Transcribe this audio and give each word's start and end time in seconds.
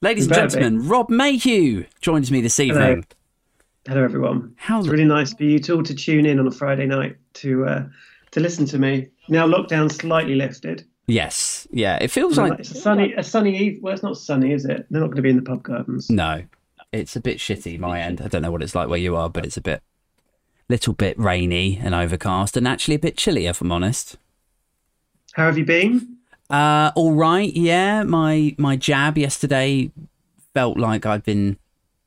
Ladies 0.00 0.26
and 0.26 0.34
gentlemen, 0.34 0.86
Rob 0.86 1.10
Mayhew 1.10 1.84
joins 2.00 2.30
me 2.30 2.40
this 2.40 2.60
evening. 2.60 2.80
Hello, 2.82 3.02
Hello 3.88 4.04
everyone. 4.04 4.54
How's 4.56 4.84
It's 4.84 4.92
really 4.92 5.04
nice 5.04 5.34
for 5.34 5.42
you 5.42 5.60
all 5.70 5.82
to 5.82 5.94
tune 5.94 6.24
in 6.24 6.38
on 6.38 6.46
a 6.46 6.52
Friday 6.52 6.86
night 6.86 7.16
to 7.34 7.66
uh, 7.66 7.84
to 8.30 8.38
listen 8.38 8.64
to 8.66 8.78
me. 8.78 9.08
Now 9.28 9.44
lockdown 9.48 9.90
slightly 9.90 10.36
lifted. 10.36 10.84
Yes, 11.08 11.66
yeah. 11.72 11.96
It 11.96 12.12
feels 12.12 12.38
like 12.38 12.60
it's 12.60 12.70
a 12.70 12.74
sunny, 12.76 13.12
a 13.14 13.24
sunny 13.24 13.58
eve. 13.58 13.80
Well, 13.82 13.92
it's 13.92 14.04
not 14.04 14.16
sunny, 14.16 14.52
is 14.52 14.66
it? 14.66 14.86
They're 14.88 15.00
not 15.00 15.08
going 15.08 15.16
to 15.16 15.22
be 15.22 15.30
in 15.30 15.36
the 15.36 15.42
pub 15.42 15.64
gardens. 15.64 16.08
no. 16.08 16.44
It's 16.90 17.16
a 17.16 17.20
bit 17.20 17.36
shitty 17.36 17.78
my 17.78 18.00
end. 18.00 18.22
I 18.22 18.28
don't 18.28 18.40
know 18.40 18.50
what 18.50 18.62
it's 18.62 18.74
like 18.74 18.88
where 18.88 18.98
you 18.98 19.14
are, 19.14 19.28
but 19.28 19.44
it's 19.44 19.58
a 19.58 19.60
bit, 19.60 19.82
little 20.70 20.94
bit 20.94 21.18
rainy 21.18 21.78
and 21.82 21.94
overcast, 21.94 22.56
and 22.56 22.66
actually 22.66 22.94
a 22.94 22.98
bit 22.98 23.18
chilly, 23.18 23.44
if 23.44 23.60
I'm 23.60 23.70
honest. 23.70 24.16
How 25.34 25.44
have 25.44 25.58
you 25.58 25.66
been? 25.66 26.17
Uh, 26.50 26.90
all 26.94 27.12
right. 27.12 27.52
Yeah, 27.54 28.02
my 28.04 28.54
my 28.58 28.76
jab 28.76 29.18
yesterday 29.18 29.90
felt 30.54 30.78
like 30.78 31.04
I'd 31.06 31.22
been, 31.24 31.58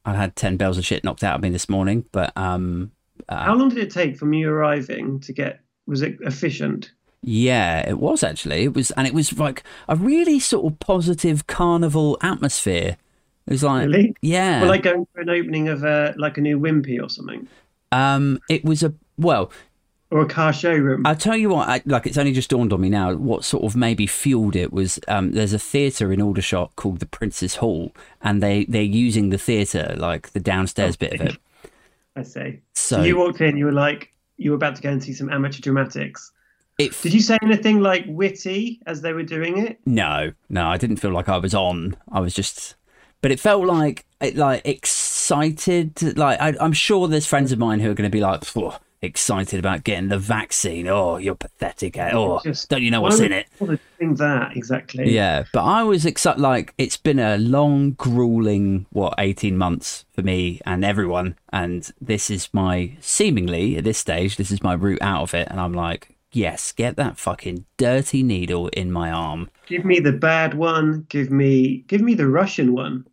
I 0.06 0.14
had 0.16 0.36
ten 0.36 0.58
bells 0.58 0.78
of 0.78 0.86
shit 0.86 1.04
knocked 1.04 1.24
out 1.24 1.36
of 1.36 1.42
me 1.42 1.50
this 1.50 1.70
morning, 1.70 2.06
but 2.12 2.36
um, 2.36 2.92
How 3.30 3.54
long 3.56 3.70
did 3.70 3.78
it 3.78 3.92
take 3.92 4.18
from 4.18 4.34
you 4.34 4.50
arriving 4.50 5.20
to 5.22 5.34
get? 5.34 5.60
Was 5.88 6.02
it 6.02 6.18
efficient? 6.22 6.92
Yeah, 7.24 7.88
it 7.88 8.00
was 8.00 8.24
actually. 8.24 8.64
It 8.64 8.74
was, 8.74 8.90
and 8.92 9.06
it 9.06 9.14
was 9.14 9.38
like 9.38 9.64
a 9.88 9.96
really 9.96 10.40
sort 10.40 10.72
of 10.72 10.80
positive 10.80 11.46
carnival 11.46 12.18
atmosphere. 12.22 12.98
It 13.46 13.52
was 13.52 13.64
like, 13.64 13.88
Really? 13.88 14.16
yeah. 14.22 14.62
Well, 14.62 14.70
like 14.70 14.84
going 14.84 15.06
for 15.14 15.22
an 15.22 15.30
opening 15.30 15.68
of 15.68 15.84
a 15.84 16.16
like 16.18 16.38
a 16.38 16.42
new 16.42 16.60
Wimpy 16.60 17.00
or 17.02 17.10
something, 17.10 17.48
um, 17.92 18.40
it 18.50 18.64
was 18.66 18.82
a 18.82 18.94
well. 19.18 19.52
Or 20.12 20.22
a 20.22 20.28
car 20.28 20.52
showroom. 20.54 21.06
I'll 21.06 21.16
tell 21.16 21.38
you 21.38 21.50
what. 21.50 21.70
I, 21.70 21.82
like, 21.86 22.06
it's 22.06 22.18
only 22.18 22.34
just 22.34 22.50
dawned 22.50 22.74
on 22.74 22.82
me 22.82 22.90
now. 22.90 23.14
What 23.16 23.46
sort 23.46 23.64
of 23.64 23.76
maybe 23.76 24.06
fueled 24.06 24.56
it 24.56 24.72
was 24.72 25.00
um, 25.08 25.32
there's 25.32 25.54
a 25.54 25.60
theatre 25.60 26.12
in 26.12 26.22
Aldershot 26.22 26.76
called 26.76 27.00
the 27.00 27.06
Prince's 27.06 27.56
Hall, 27.56 27.94
and 28.22 28.44
they 28.44 28.66
they're 28.66 28.82
using 28.84 29.30
the 29.30 29.38
theatre 29.38 29.96
like 29.98 30.32
the 30.32 30.40
downstairs 30.40 30.96
bit 30.98 31.14
of 31.14 31.22
it. 31.22 31.38
I 32.16 32.24
see. 32.24 32.60
So, 32.74 32.98
So 32.98 33.04
you 33.04 33.18
walked 33.18 33.40
in, 33.42 33.56
you 33.56 33.66
were 33.66 33.72
like, 33.72 34.14
you 34.38 34.52
were 34.52 34.56
about 34.58 34.76
to 34.76 34.82
go 34.82 34.90
and 34.90 35.02
see 35.02 35.14
some 35.14 35.32
amateur 35.32 35.62
dramatics. 35.62 36.32
it 36.78 37.00
Did 37.02 37.14
you 37.14 37.22
say 37.22 37.38
anything 37.42 37.80
like 37.80 38.04
witty 38.08 38.82
as 38.86 39.02
they 39.02 39.14
were 39.14 39.24
doing 39.24 39.58
it? 39.66 39.80
No, 39.86 40.34
no, 40.50 40.68
I 40.68 40.78
didn't 40.78 40.98
feel 40.98 41.12
like 41.12 41.30
I 41.30 41.38
was 41.38 41.54
on. 41.54 41.96
I 42.12 42.20
was 42.20 42.34
just, 42.34 42.76
but 43.22 43.32
it 43.32 43.40
felt 43.40 43.66
like 43.66 44.06
it, 44.20 44.36
like 44.36 44.62
excited. 44.66 46.18
Like 46.18 46.42
I, 46.42 46.54
I'm 46.60 46.74
sure 46.74 47.08
there's 47.08 47.26
friends 47.26 47.54
of 47.54 47.60
mine 47.60 47.80
who 47.80 47.90
are 47.90 47.94
going 47.94 48.10
to 48.10 48.14
be 48.14 48.22
like 48.22 48.44
"Phew, 48.44 48.74
excited 49.02 49.60
about 49.60 49.84
getting 49.84 50.10
the 50.10 50.20
vaccine. 50.20 50.88
Oh, 50.88 51.18
you're 51.18 51.36
pathetic. 51.36 51.98
eh? 51.98 52.12
Oh, 52.14 52.40
Just- 52.44 52.70
don't 52.70 52.84
you 52.84 52.92
know 52.92 53.02
what's 53.02 53.20
in 53.20 53.32
it? 53.32 53.48
think 53.98 54.18
that 54.18 54.56
exactly? 54.56 55.14
Yeah, 55.14 55.44
but 55.54 55.64
I 55.64 55.84
was 55.84 56.06
excited. 56.06 56.40
Like 56.42 56.74
it's 56.78 56.98
been 56.98 57.20
a 57.20 57.38
long, 57.38 57.92
grueling 57.92 58.86
what 58.92 59.16
18 59.18 59.58
months 59.58 60.06
for 60.12 60.22
me 60.22 60.62
and 60.66 60.86
everyone, 60.86 61.36
and 61.52 61.92
this 62.00 62.30
is 62.30 62.50
my 62.54 62.96
seemingly 63.00 63.78
at 63.78 63.84
this 63.84 63.98
stage, 63.98 64.38
this 64.38 64.52
is 64.52 64.64
my 64.64 64.74
route 64.74 65.02
out 65.02 65.24
of 65.24 65.34
it, 65.34 65.48
and 65.50 65.60
I'm 65.60 65.74
like. 65.74 66.16
Yes, 66.34 66.72
get 66.72 66.96
that 66.96 67.18
fucking 67.18 67.66
dirty 67.76 68.24
needle 68.24 68.70
in 68.70 68.90
my 68.90 69.12
arm. 69.12 69.50
Give 69.68 69.84
me 69.84 70.00
the 70.00 70.14
bad 70.14 70.54
one. 70.54 71.06
Give 71.10 71.30
me, 71.30 71.84
give 71.88 72.00
me 72.00 72.14
the 72.14 72.30
Russian 72.30 72.72
one. 72.72 73.06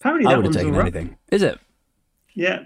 Apparently 0.00 0.26
I 0.26 0.30
that 0.30 0.36
would 0.36 0.46
have 0.46 0.54
taken 0.54 0.72
right. 0.72 0.80
anything. 0.80 1.18
Is 1.30 1.42
it? 1.42 1.60
Yeah, 2.32 2.64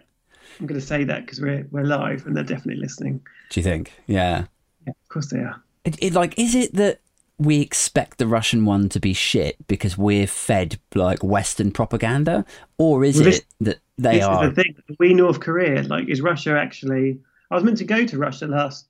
I'm 0.61 0.67
going 0.67 0.81
to 0.81 0.87
say 0.87 1.05
that 1.05 1.25
because 1.25 1.41
we're 1.41 1.67
we're 1.71 1.85
live 1.85 2.27
and 2.27 2.37
they're 2.37 2.45
definitely 2.45 2.81
listening. 2.83 3.21
Do 3.51 3.61
you 3.61 3.65
think? 3.65 3.93
Yeah. 4.07 4.45
Yeah, 4.87 4.91
of 4.91 5.09
course 5.09 5.31
they 5.31 5.39
are. 5.39 5.63
It, 5.85 5.97
it, 6.03 6.13
like, 6.13 6.39
is 6.39 6.55
it 6.55 6.75
that 6.75 7.01
we 7.39 7.61
expect 7.61 8.19
the 8.19 8.27
Russian 8.27 8.67
one 8.67 8.91
to 8.91 9.01
be 9.01 9.15
shit 9.15 9.57
because 9.67 9.97
we're 9.97 10.27
fed 10.27 10.79
like 10.95 11.25
Western 11.25 11.71
propaganda, 11.73 12.45
or 12.77 13.03
is 13.05 13.19
Well, 13.19 13.29
it 13.29 13.45
that 13.61 13.79
they 13.97 14.19
this 14.19 14.25
are? 14.25 14.45
is 14.45 14.55
the 14.55 14.63
thing. 14.63 14.77
We 14.99 15.15
North 15.15 15.41
Korea, 15.41 15.83
like, 15.85 16.09
is 16.09 16.21
Russia 16.21 16.59
actually? 16.59 17.19
I 17.51 17.55
was 17.55 17.65
meant 17.65 17.79
to 17.79 17.85
go 17.85 18.05
to 18.05 18.19
Russia 18.19 18.47
last, 18.47 18.87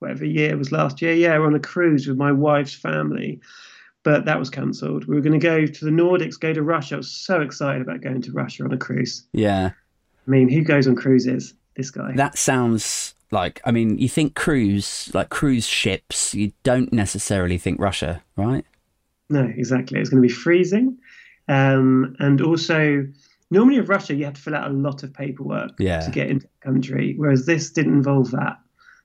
whatever 0.00 0.24
year 0.24 0.50
it 0.50 0.58
was 0.58 0.72
last 0.72 1.00
year. 1.00 1.12
Yeah, 1.14 1.34
we 1.34 1.38
were 1.38 1.46
on 1.46 1.54
a 1.54 1.60
cruise 1.60 2.08
with 2.08 2.16
my 2.16 2.32
wife's 2.32 2.74
family, 2.74 3.40
but 4.02 4.24
that 4.24 4.38
was 4.38 4.50
cancelled. 4.50 5.06
We 5.06 5.14
were 5.14 5.22
going 5.22 5.38
to 5.38 5.44
go 5.44 5.64
to 5.66 5.84
the 5.84 5.90
Nordics, 5.92 6.38
go 6.38 6.52
to 6.52 6.62
Russia. 6.62 6.96
I 6.96 6.98
was 6.98 7.10
so 7.10 7.40
excited 7.40 7.82
about 7.82 8.00
going 8.00 8.20
to 8.22 8.32
Russia 8.32 8.64
on 8.64 8.72
a 8.72 8.76
cruise. 8.76 9.26
Yeah, 9.32 9.70
I 10.26 10.30
mean, 10.30 10.48
who 10.48 10.62
goes 10.62 10.86
on 10.86 10.96
cruises? 10.96 11.54
This 11.76 11.90
guy. 11.90 12.12
that 12.16 12.38
sounds 12.38 13.14
like. 13.30 13.60
I 13.64 13.70
mean, 13.70 13.98
you 13.98 14.08
think 14.08 14.34
cruise, 14.34 15.10
like 15.12 15.28
cruise 15.28 15.66
ships, 15.66 16.34
you 16.34 16.52
don't 16.62 16.90
necessarily 16.92 17.58
think 17.58 17.78
Russia, 17.78 18.22
right? 18.36 18.64
No, 19.28 19.42
exactly. 19.44 20.00
It's 20.00 20.08
going 20.08 20.22
to 20.22 20.26
be 20.26 20.32
freezing, 20.32 20.96
um, 21.48 22.16
and 22.18 22.40
also 22.40 23.06
normally 23.50 23.78
with 23.78 23.88
Russia 23.88 24.14
you 24.14 24.24
have 24.24 24.34
to 24.34 24.40
fill 24.40 24.54
out 24.54 24.70
a 24.70 24.72
lot 24.74 25.02
of 25.02 25.12
paperwork 25.12 25.72
Yeah. 25.78 26.00
to 26.00 26.10
get 26.10 26.28
into 26.30 26.46
the 26.46 26.66
country, 26.70 27.14
whereas 27.16 27.44
this 27.46 27.70
didn't 27.70 27.92
involve 27.94 28.30
that. 28.32 28.56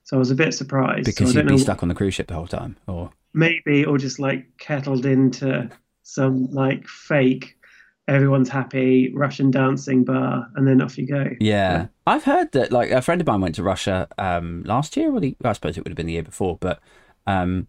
So 0.04 0.16
I 0.16 0.20
was 0.20 0.32
a 0.32 0.36
bit 0.36 0.54
surprised. 0.54 1.06
Because 1.06 1.36
I 1.36 1.42
you'd 1.42 1.50
be 1.50 1.58
stuck 1.58 1.84
on 1.84 1.90
the 1.90 1.96
cruise 1.96 2.14
ship 2.14 2.28
the 2.28 2.34
whole 2.36 2.48
time, 2.48 2.78
or 2.88 3.12
maybe 3.34 3.84
or 3.86 3.98
just 3.98 4.18
like 4.20 4.46
kettled 4.58 5.06
into 5.06 5.70
some 6.04 6.48
like 6.52 6.88
fake. 6.88 7.58
Everyone's 8.08 8.50
happy 8.50 9.14
Russian 9.14 9.52
dancing 9.52 10.04
bar, 10.04 10.48
and 10.56 10.68
then 10.68 10.82
off 10.82 10.98
you 10.98 11.08
go. 11.08 11.30
Yeah. 11.40 11.88
I've 12.08 12.24
heard 12.24 12.52
that 12.54 12.72
like 12.72 12.92
a 12.92 13.02
friend 13.02 13.22
of 13.22 13.28
mine 13.28 13.42
went 13.42 13.56
to 13.56 13.64
Russia 13.64 14.08
um 14.18 14.64
last 14.64 14.98
year 14.98 15.14
or 15.14 15.20
the 15.20 15.36
I 15.44 15.54
suppose 15.54 15.78
it 15.78 15.84
would 15.84 15.92
have 15.92 15.98
been 15.98 16.08
the 16.08 16.14
year 16.14 16.24
before, 16.24 16.58
but 16.60 16.80
um 17.28 17.68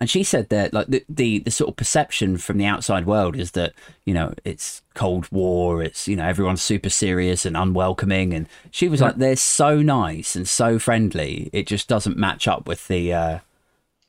and 0.00 0.10
she 0.10 0.24
said 0.24 0.48
that 0.48 0.74
like 0.74 0.88
the, 0.88 1.04
the 1.08 1.38
the 1.38 1.50
sort 1.50 1.70
of 1.70 1.76
perception 1.76 2.36
from 2.36 2.58
the 2.58 2.66
outside 2.66 3.06
world 3.06 3.36
is 3.36 3.52
that, 3.52 3.72
you 4.04 4.12
know, 4.12 4.34
it's 4.44 4.82
Cold 4.94 5.30
War, 5.30 5.82
it's 5.82 6.08
you 6.08 6.16
know, 6.16 6.26
everyone's 6.26 6.62
super 6.62 6.90
serious 6.90 7.46
and 7.46 7.56
unwelcoming 7.56 8.34
and 8.34 8.48
she 8.70 8.88
was 8.88 9.00
like 9.00 9.16
they're 9.16 9.36
so 9.36 9.80
nice 9.80 10.34
and 10.34 10.48
so 10.48 10.78
friendly. 10.80 11.48
It 11.52 11.66
just 11.68 11.88
doesn't 11.88 12.18
match 12.18 12.48
up 12.48 12.66
with 12.66 12.88
the 12.88 13.12
uh 13.14 13.38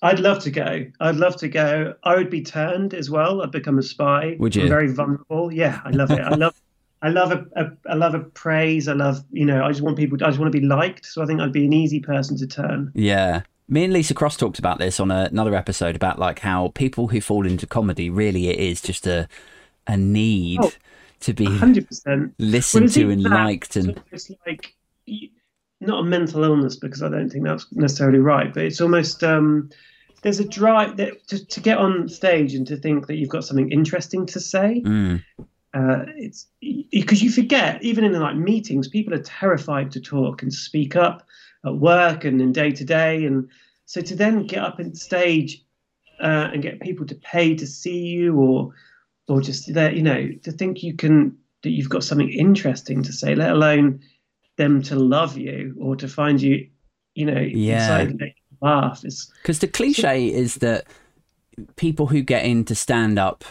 I'd 0.06 0.20
love 0.20 0.40
to 0.44 0.52
go. 0.52 0.86
I'd 1.00 1.16
love 1.16 1.36
to 1.38 1.48
go. 1.48 1.96
I 2.04 2.16
would 2.16 2.30
be 2.30 2.42
turned 2.42 2.94
as 2.94 3.10
well. 3.10 3.42
I'd 3.42 3.52
become 3.52 3.78
a 3.80 3.84
spy. 3.84 4.36
Would 4.40 4.56
you? 4.56 4.64
I'm 4.64 4.70
very 4.70 4.92
vulnerable. 4.92 5.52
Yeah, 5.52 5.82
I 5.84 5.90
love 5.92 6.12
it. 6.12 6.20
I 6.22 6.36
love. 6.36 6.54
I 7.02 7.10
love 7.10 7.32
a, 7.32 7.46
a. 7.56 7.72
I 7.90 7.96
love 7.96 8.14
a 8.16 8.20
praise. 8.20 8.88
I 8.88 8.94
love. 8.94 9.24
You 9.32 9.46
know. 9.46 9.64
I 9.64 9.70
just 9.70 9.82
want 9.82 9.98
people. 9.98 10.18
I 10.24 10.28
just 10.28 10.40
want 10.40 10.52
to 10.52 10.60
be 10.60 10.66
liked. 10.66 11.06
So 11.06 11.22
I 11.22 11.26
think 11.26 11.42
I'd 11.42 11.52
be 11.52 11.66
an 11.66 11.74
easy 11.74 12.00
person 12.00 12.38
to 12.38 12.48
turn. 12.48 12.92
Yeah. 12.96 13.42
Me 13.68 13.84
and 13.84 13.94
Lisa 13.94 14.14
Cross 14.14 14.38
talked 14.38 14.60
about 14.60 14.78
this 14.78 15.00
on 15.00 15.10
a, 15.10 15.28
another 15.32 15.56
episode 15.56 15.96
about 15.96 16.20
like 16.20 16.40
how 16.40 16.68
people 16.76 17.08
who 17.08 17.20
fall 17.20 17.48
into 17.48 17.66
comedy 17.66 18.12
really 18.12 18.48
it 18.50 18.60
is 18.60 18.80
just 18.80 19.08
a 19.08 19.28
a 19.88 19.98
need 19.98 20.60
Oh, 20.62 20.72
to 21.22 21.34
be 21.34 21.46
Hundred 21.46 21.88
percent. 21.88 22.36
listened 22.38 22.92
to 22.94 23.10
and 23.10 23.24
liked 23.24 23.76
and 23.76 24.00
it's 24.12 24.30
like 24.46 24.76
not 25.82 26.02
a 26.02 26.04
mental 26.04 26.44
illness 26.44 26.76
because 26.76 27.02
I 27.02 27.10
don't 27.10 27.30
think 27.30 27.44
that's 27.44 27.66
necessarily 27.72 28.20
right, 28.20 28.54
but 28.54 28.64
it's 28.64 28.82
almost 28.82 29.24
um, 29.24 29.70
there's 30.26 30.40
a 30.40 30.48
drive 30.48 30.98
that 30.98 31.28
to, 31.28 31.46
to 31.46 31.62
get 31.62 31.78
on 31.78 32.10
stage 32.10 32.56
and 32.56 32.66
to 32.66 32.76
think 32.76 33.06
that 33.06 33.18
you've 33.18 33.30
got 33.30 33.44
something 33.44 33.72
interesting 33.72 34.26
to 34.26 34.40
say. 34.40 34.82
Mm, 34.84 35.24
uh, 35.76 36.06
it's 36.18 36.48
because 36.90 37.22
you 37.22 37.30
forget 37.30 37.84
even 37.84 38.04
in 38.04 38.20
like 38.20 38.36
meetings 38.36 38.88
people 38.88 39.14
are 39.14 39.20
terrified 39.20 39.92
to 39.92 40.00
talk 40.00 40.42
and 40.42 40.52
speak 40.52 40.96
up 40.96 41.28
at 41.64 41.76
work 41.76 42.24
and 42.24 42.42
in 42.42 42.52
day 42.52 42.72
to 42.72 42.84
day 42.84 43.26
and 43.26 43.48
so 43.86 44.02
to 44.02 44.16
then 44.16 44.48
get 44.48 44.64
up 44.64 44.80
on 44.80 44.96
stage 44.96 45.64
uh, 46.22 46.50
and 46.52 46.64
get 46.64 46.80
people 46.80 47.06
to 47.06 47.16
pay 47.16 47.54
to 47.54 47.68
see 47.68 48.00
you 48.00 48.36
or 48.36 48.74
or 49.28 49.42
just 49.42 49.72
that 49.76 49.96
you 49.96 50.02
know 50.02 50.30
to 50.42 50.52
think 50.52 50.82
you 50.82 50.96
can 50.96 51.38
that 51.62 51.70
you've 51.72 51.90
got 51.90 52.04
something 52.04 52.32
interesting 52.32 53.04
to 53.04 53.14
say 53.14 53.36
let 53.36 53.52
alone 53.52 54.00
them 54.56 54.82
to 54.82 54.96
love 54.96 55.38
you 55.38 55.76
or 55.80 55.96
to 55.96 56.08
find 56.08 56.42
you 56.42 56.68
you 57.14 57.26
know 57.26 57.42
Yeah. 57.42 57.76
excited 57.76 58.18
to 58.18 58.26
make 58.26 58.34
you 58.38 58.45
laugh 58.62 59.02
Because 59.02 59.60
the 59.60 59.68
cliche 59.68 60.28
is 60.28 60.56
that 60.56 60.86
people 61.76 62.08
who 62.08 62.22
get 62.22 62.46
into 62.46 62.76
stand 62.76 63.18
up 63.18 63.44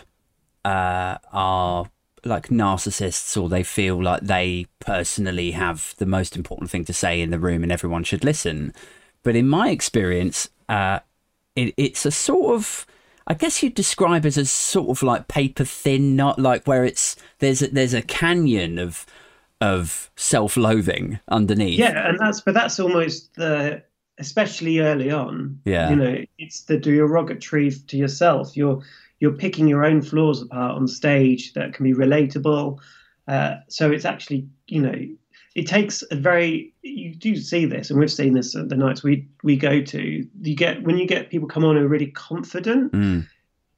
uh, 0.64 1.18
are 1.32 1.90
like 2.24 2.48
narcissists 2.48 3.40
or 3.40 3.48
they 3.48 3.62
feel 3.62 4.02
like 4.02 4.22
they 4.22 4.66
personally 4.80 5.50
have 5.52 5.94
the 5.98 6.06
most 6.06 6.36
important 6.36 6.70
thing 6.70 6.84
to 6.86 6.92
say 6.92 7.20
in 7.20 7.30
the 7.30 7.38
room 7.38 7.62
and 7.62 7.72
everyone 7.72 8.04
should 8.04 8.24
listen. 8.24 8.72
But 9.22 9.36
in 9.36 9.48
my 9.48 9.70
experience, 9.70 10.48
uh, 10.68 11.00
it, 11.56 11.74
it's 11.76 12.06
a 12.06 12.10
sort 12.10 12.54
of. 12.54 12.86
I 13.26 13.32
guess 13.32 13.62
you'd 13.62 13.72
describe 13.72 14.26
as 14.26 14.36
a 14.36 14.44
sort 14.44 14.90
of 14.90 15.02
like 15.02 15.28
paper 15.28 15.64
thin, 15.64 16.14
not 16.14 16.38
like 16.38 16.66
where 16.66 16.84
it's 16.84 17.16
there's 17.38 17.62
a, 17.62 17.68
there's 17.68 17.94
a 17.94 18.02
canyon 18.02 18.78
of 18.78 19.06
of 19.62 20.10
self-loathing 20.16 21.20
underneath. 21.28 21.78
Yeah, 21.78 22.08
and 22.08 22.18
that's 22.18 22.42
but 22.42 22.52
that's 22.52 22.78
almost 22.78 23.34
the 23.36 23.82
especially 24.18 24.80
early 24.80 25.10
on. 25.10 25.60
Yeah. 25.64 25.90
You 25.90 25.96
know, 25.96 26.24
it's 26.38 26.62
the 26.62 26.78
derogatory 26.78 27.70
to 27.70 27.96
yourself. 27.96 28.56
You're 28.56 28.82
you're 29.20 29.32
picking 29.32 29.68
your 29.68 29.84
own 29.84 30.02
flaws 30.02 30.42
apart 30.42 30.76
on 30.76 30.88
stage 30.88 31.52
that 31.54 31.72
can 31.72 31.84
be 31.84 31.94
relatable. 31.94 32.78
Uh, 33.26 33.56
so 33.68 33.90
it's 33.90 34.04
actually, 34.04 34.46
you 34.66 34.82
know, 34.82 34.94
it 35.54 35.66
takes 35.66 36.02
a 36.10 36.16
very 36.16 36.74
you 36.82 37.14
do 37.14 37.36
see 37.36 37.64
this, 37.64 37.90
and 37.90 37.98
we've 37.98 38.12
seen 38.12 38.34
this 38.34 38.54
at 38.56 38.68
the 38.68 38.76
nights 38.76 39.02
we 39.02 39.26
we 39.42 39.56
go 39.56 39.80
to. 39.80 40.28
You 40.40 40.56
get 40.56 40.82
when 40.82 40.98
you 40.98 41.06
get 41.06 41.30
people 41.30 41.48
come 41.48 41.64
on 41.64 41.76
who 41.76 41.82
are 41.82 41.88
really 41.88 42.08
confident. 42.08 42.92
Mm. 42.92 43.26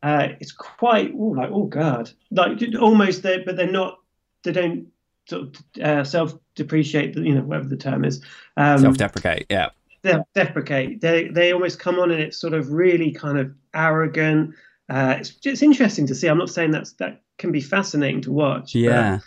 uh, 0.03 0.29
it's 0.41 0.53
quite 0.53 1.15
like 1.15 1.51
oh 1.53 1.67
god, 1.67 2.11
like 2.31 2.59
almost 2.81 3.23
there, 3.23 3.43
but 3.45 3.57
they're 3.57 3.71
not. 3.71 4.01
They 4.43 4.53
don't 4.53 4.87
sort 5.29 5.43
of 5.43 5.83
uh, 5.83 6.05
self-depreciate. 6.05 7.17
You 7.17 7.35
know, 7.35 7.43
whatever 7.43 7.69
the 7.69 7.77
term 7.77 8.05
is. 8.05 8.25
Um, 8.57 8.79
self-deprecate. 8.79 9.47
Yeah. 9.51 9.71
Self-deprecate. 10.13 11.01
They 11.01 11.29
they 11.29 11.53
almost 11.53 11.79
come 11.79 11.99
on 11.99 12.11
and 12.11 12.21
it's 12.21 12.39
sort 12.39 12.55
of 12.55 12.73
really 12.73 13.13
kind 13.13 13.39
of 13.39 13.53
arrogant. 13.75 14.55
Uh, 14.89 15.17
it's 15.19 15.35
it's 15.45 15.63
interesting 15.63 16.07
to 16.07 16.15
see. 16.15 16.29
I'm 16.29 16.39
not 16.39 16.51
saying 16.51 16.71
that's 16.71 16.93
that 16.95 17.23
can 17.39 17.53
be 17.53 17.61
fascinating 17.61 18.23
to 18.23 18.33
watch. 18.33 18.75
Yeah. 18.75 19.21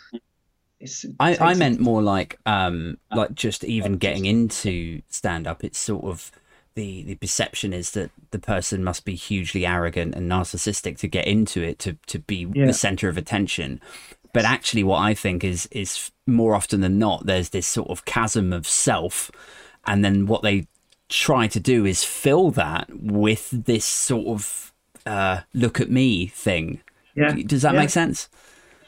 I, 1.18 1.36
I 1.36 1.54
meant 1.54 1.78
more 1.78 2.00
like 2.00 2.38
um 2.46 2.96
like 3.14 3.34
just 3.34 3.64
even 3.64 3.98
getting 3.98 4.24
into 4.24 5.02
stand 5.08 5.46
up. 5.46 5.62
It's 5.62 5.78
sort 5.78 6.04
of 6.04 6.32
the 6.74 7.02
the 7.02 7.14
perception 7.16 7.72
is 7.72 7.90
that 7.92 8.10
the 8.30 8.38
person 8.38 8.84
must 8.84 9.04
be 9.04 9.14
hugely 9.14 9.66
arrogant 9.66 10.14
and 10.14 10.30
narcissistic 10.30 10.98
to 10.98 11.08
get 11.08 11.26
into 11.26 11.62
it 11.62 11.78
to 11.78 11.96
to 12.06 12.18
be 12.18 12.46
yeah. 12.54 12.66
the 12.66 12.72
center 12.72 13.08
of 13.08 13.16
attention 13.16 13.80
but 14.32 14.44
actually 14.44 14.84
what 14.84 14.98
i 14.98 15.12
think 15.12 15.42
is 15.42 15.66
is 15.72 16.10
more 16.26 16.54
often 16.54 16.80
than 16.80 16.98
not 16.98 17.26
there's 17.26 17.50
this 17.50 17.66
sort 17.66 17.90
of 17.90 18.04
chasm 18.04 18.52
of 18.52 18.66
self 18.66 19.30
and 19.86 20.04
then 20.04 20.26
what 20.26 20.42
they 20.42 20.66
try 21.10 21.46
to 21.46 21.60
do 21.60 21.84
is 21.84 22.02
fill 22.02 22.50
that 22.50 22.88
with 22.94 23.50
this 23.50 23.84
sort 23.84 24.26
of 24.26 24.72
uh, 25.06 25.40
look 25.52 25.80
at 25.80 25.90
me 25.90 26.26
thing 26.26 26.80
yeah 27.14 27.34
does 27.46 27.62
that 27.62 27.74
yeah. 27.74 27.80
make 27.80 27.90
sense 27.90 28.28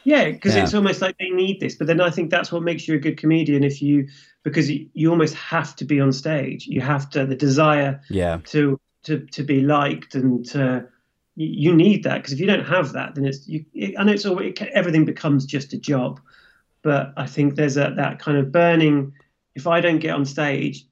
yeah 0.05 0.31
because 0.31 0.55
yeah. 0.55 0.63
it's 0.63 0.75
almost 0.75 1.03
like 1.03 1.17
they 1.19 1.31
need 1.31 1.61
this 1.61 1.75
but 1.75 1.87
then 1.87 2.01
i 2.01 2.09
think 2.09 2.31
that's 2.31 2.53
what 2.53 2.63
makes 2.63 2.87
you 2.87 2.95
a 2.95 2.99
good 2.99 3.19
comedian 3.19 3.65
if 3.65 3.83
you 3.83 4.07
because 4.43 4.71
you 4.71 5.11
almost 5.11 5.35
have 5.35 5.77
to 5.77 5.85
be 5.85 6.01
on 6.01 6.13
stage. 6.13 6.67
You 6.67 6.81
have 6.81 7.09
to 7.11 7.27
the 7.27 7.37
desire 7.37 8.01
yeah. 8.11 8.39
to 8.47 8.81
to 9.05 9.21
to 9.27 9.43
be 9.43 9.61
liked 9.61 10.15
and 10.15 10.45
to 10.51 10.87
you 11.35 11.75
need 11.75 12.05
that 12.05 12.19
because 12.19 12.33
if 12.33 12.41
you 12.41 12.47
don't 12.47 12.67
have 12.67 12.93
that, 12.93 13.15
then 13.15 13.25
it's 13.25 13.47
you. 13.49 13.65
It, 13.73 13.95
I 13.99 14.05
know 14.05 14.13
it's 14.13 14.27
all 14.27 14.39
it, 14.39 14.61
everything 14.61 15.05
becomes 15.05 15.47
just 15.47 15.73
a 15.73 15.79
job, 15.79 16.21
but 16.83 17.13
I 17.17 17.27
think 17.27 17.55
there's 17.55 17.77
a 17.77 17.95
that 17.97 18.19
kind 18.19 18.37
of 18.37 18.53
burning. 18.53 19.13
If 19.55 19.67
I 19.67 19.81
don't 19.81 19.99
get 19.99 20.15
on 20.15 20.25
stage, 20.25 20.87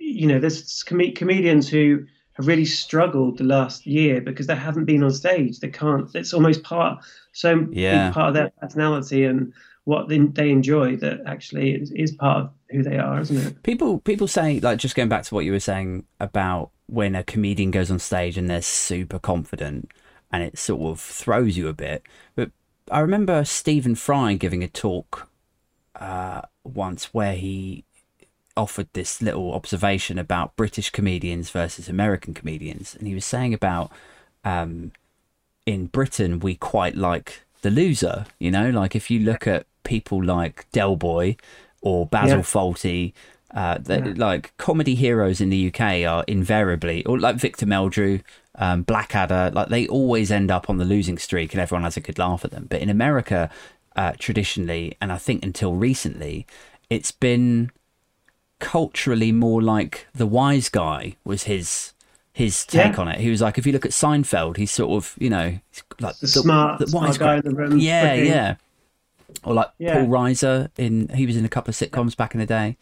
you 0.00 0.26
know, 0.26 0.40
there's 0.40 0.82
com- 0.82 1.14
comedians 1.14 1.68
who 1.68 2.04
have 2.32 2.46
really 2.46 2.64
struggled 2.64 3.38
the 3.38 3.44
last 3.44 3.86
year 3.86 4.20
because 4.20 4.46
they 4.48 4.56
haven't 4.56 4.86
been 4.86 5.04
on 5.04 5.12
stage. 5.12 5.60
They 5.60 5.68
can't. 5.68 6.12
It's 6.14 6.34
almost 6.34 6.62
part 6.64 7.04
so 7.32 7.66
yeah. 7.70 8.12
part 8.12 8.28
of 8.28 8.34
their 8.34 8.50
personality 8.60 9.24
and 9.24 9.52
what 9.84 10.08
they, 10.08 10.18
they 10.18 10.50
enjoy 10.50 10.96
that 10.96 11.20
actually 11.26 11.72
is, 11.72 11.90
is 11.92 12.12
part 12.12 12.44
of 12.44 12.50
who 12.70 12.82
they 12.82 12.98
are, 12.98 13.20
isn't 13.20 13.36
it? 13.36 13.62
People 13.62 14.00
people 14.00 14.28
say 14.28 14.60
like 14.60 14.78
just 14.78 14.94
going 14.94 15.08
back 15.08 15.24
to 15.24 15.34
what 15.34 15.44
you 15.44 15.52
were 15.52 15.60
saying 15.60 16.04
about 16.18 16.70
when 16.86 17.14
a 17.14 17.24
comedian 17.24 17.70
goes 17.70 17.90
on 17.90 17.98
stage 17.98 18.36
and 18.36 18.50
they're 18.50 18.62
super 18.62 19.18
confident 19.18 19.90
and 20.32 20.42
it 20.42 20.58
sort 20.58 20.82
of 20.82 21.00
throws 21.00 21.56
you 21.56 21.68
a 21.68 21.72
bit. 21.72 22.02
But 22.34 22.50
I 22.90 23.00
remember 23.00 23.44
Stephen 23.44 23.94
Fry 23.94 24.34
giving 24.34 24.62
a 24.62 24.68
talk 24.68 25.28
uh, 25.96 26.42
once 26.64 27.14
where 27.14 27.34
he 27.34 27.84
offered 28.60 28.88
this 28.92 29.22
little 29.22 29.52
observation 29.54 30.18
about 30.18 30.54
British 30.56 30.90
comedians 30.90 31.50
versus 31.50 31.88
American 31.88 32.34
comedians, 32.34 32.94
and 32.94 33.06
he 33.08 33.14
was 33.14 33.24
saying 33.24 33.54
about 33.54 33.90
um, 34.44 34.92
in 35.66 35.86
Britain 35.86 36.40
we 36.40 36.54
quite 36.54 36.96
like 36.96 37.42
the 37.62 37.70
loser. 37.70 38.26
You 38.38 38.50
know, 38.50 38.70
like 38.70 38.94
if 38.94 39.10
you 39.10 39.20
look 39.20 39.46
at 39.46 39.66
people 39.82 40.22
like 40.22 40.66
Del 40.72 40.96
Boy 40.96 41.36
or 41.80 42.06
Basil 42.06 42.38
yeah. 42.38 42.42
Fawlty. 42.42 43.12
Uh, 43.52 43.78
yeah. 43.88 44.12
Like 44.14 44.56
comedy 44.58 44.94
heroes 44.94 45.40
in 45.40 45.48
the 45.48 45.72
UK 45.74 46.06
are 46.08 46.22
invariably, 46.28 47.04
or 47.04 47.18
like 47.18 47.34
Victor 47.34 47.66
Meldrew, 47.66 48.22
um, 48.54 48.82
Blackadder, 48.82 49.50
like 49.52 49.70
they 49.70 49.88
always 49.88 50.30
end 50.30 50.52
up 50.52 50.70
on 50.70 50.76
the 50.76 50.84
losing 50.84 51.18
streak 51.18 51.52
and 51.52 51.60
everyone 51.60 51.82
has 51.82 51.96
a 51.96 52.00
good 52.00 52.16
laugh 52.16 52.44
at 52.44 52.52
them. 52.52 52.66
But 52.70 52.80
in 52.80 52.88
America, 52.88 53.50
uh, 53.96 54.12
traditionally, 54.20 54.96
and 55.00 55.10
I 55.10 55.18
think 55.18 55.44
until 55.44 55.74
recently, 55.74 56.46
it's 56.90 57.10
been 57.10 57.72
culturally 58.60 59.32
more 59.32 59.60
like 59.60 60.06
the 60.14 60.26
wise 60.26 60.68
guy 60.68 61.16
was 61.24 61.44
his 61.44 61.92
his 62.32 62.64
take 62.64 62.94
yeah. 62.94 63.00
on 63.00 63.08
it. 63.08 63.20
He 63.20 63.28
was 63.28 63.40
like, 63.42 63.58
if 63.58 63.66
you 63.66 63.72
look 63.72 63.84
at 63.84 63.90
Seinfeld, 63.90 64.56
he's 64.56 64.70
sort 64.70 64.92
of, 64.92 65.14
you 65.18 65.28
know, 65.28 65.58
like 65.98 66.16
the, 66.18 66.22
the 66.22 66.28
smart, 66.28 66.78
the 66.78 66.96
wise 66.96 67.18
guy 67.18 67.36
in 67.36 67.42
the 67.42 67.50
room. 67.50 67.78
Yeah, 67.78 68.14
yeah 68.14 68.56
or 69.44 69.54
like 69.54 69.70
yeah. 69.78 69.94
Paul 69.94 70.08
Reiser 70.08 70.70
in 70.76 71.08
he 71.14 71.26
was 71.26 71.36
in 71.36 71.44
a 71.44 71.48
couple 71.48 71.70
of 71.70 71.76
sitcoms 71.76 72.16
back 72.16 72.34
in 72.34 72.40
the 72.40 72.46
day. 72.46 72.76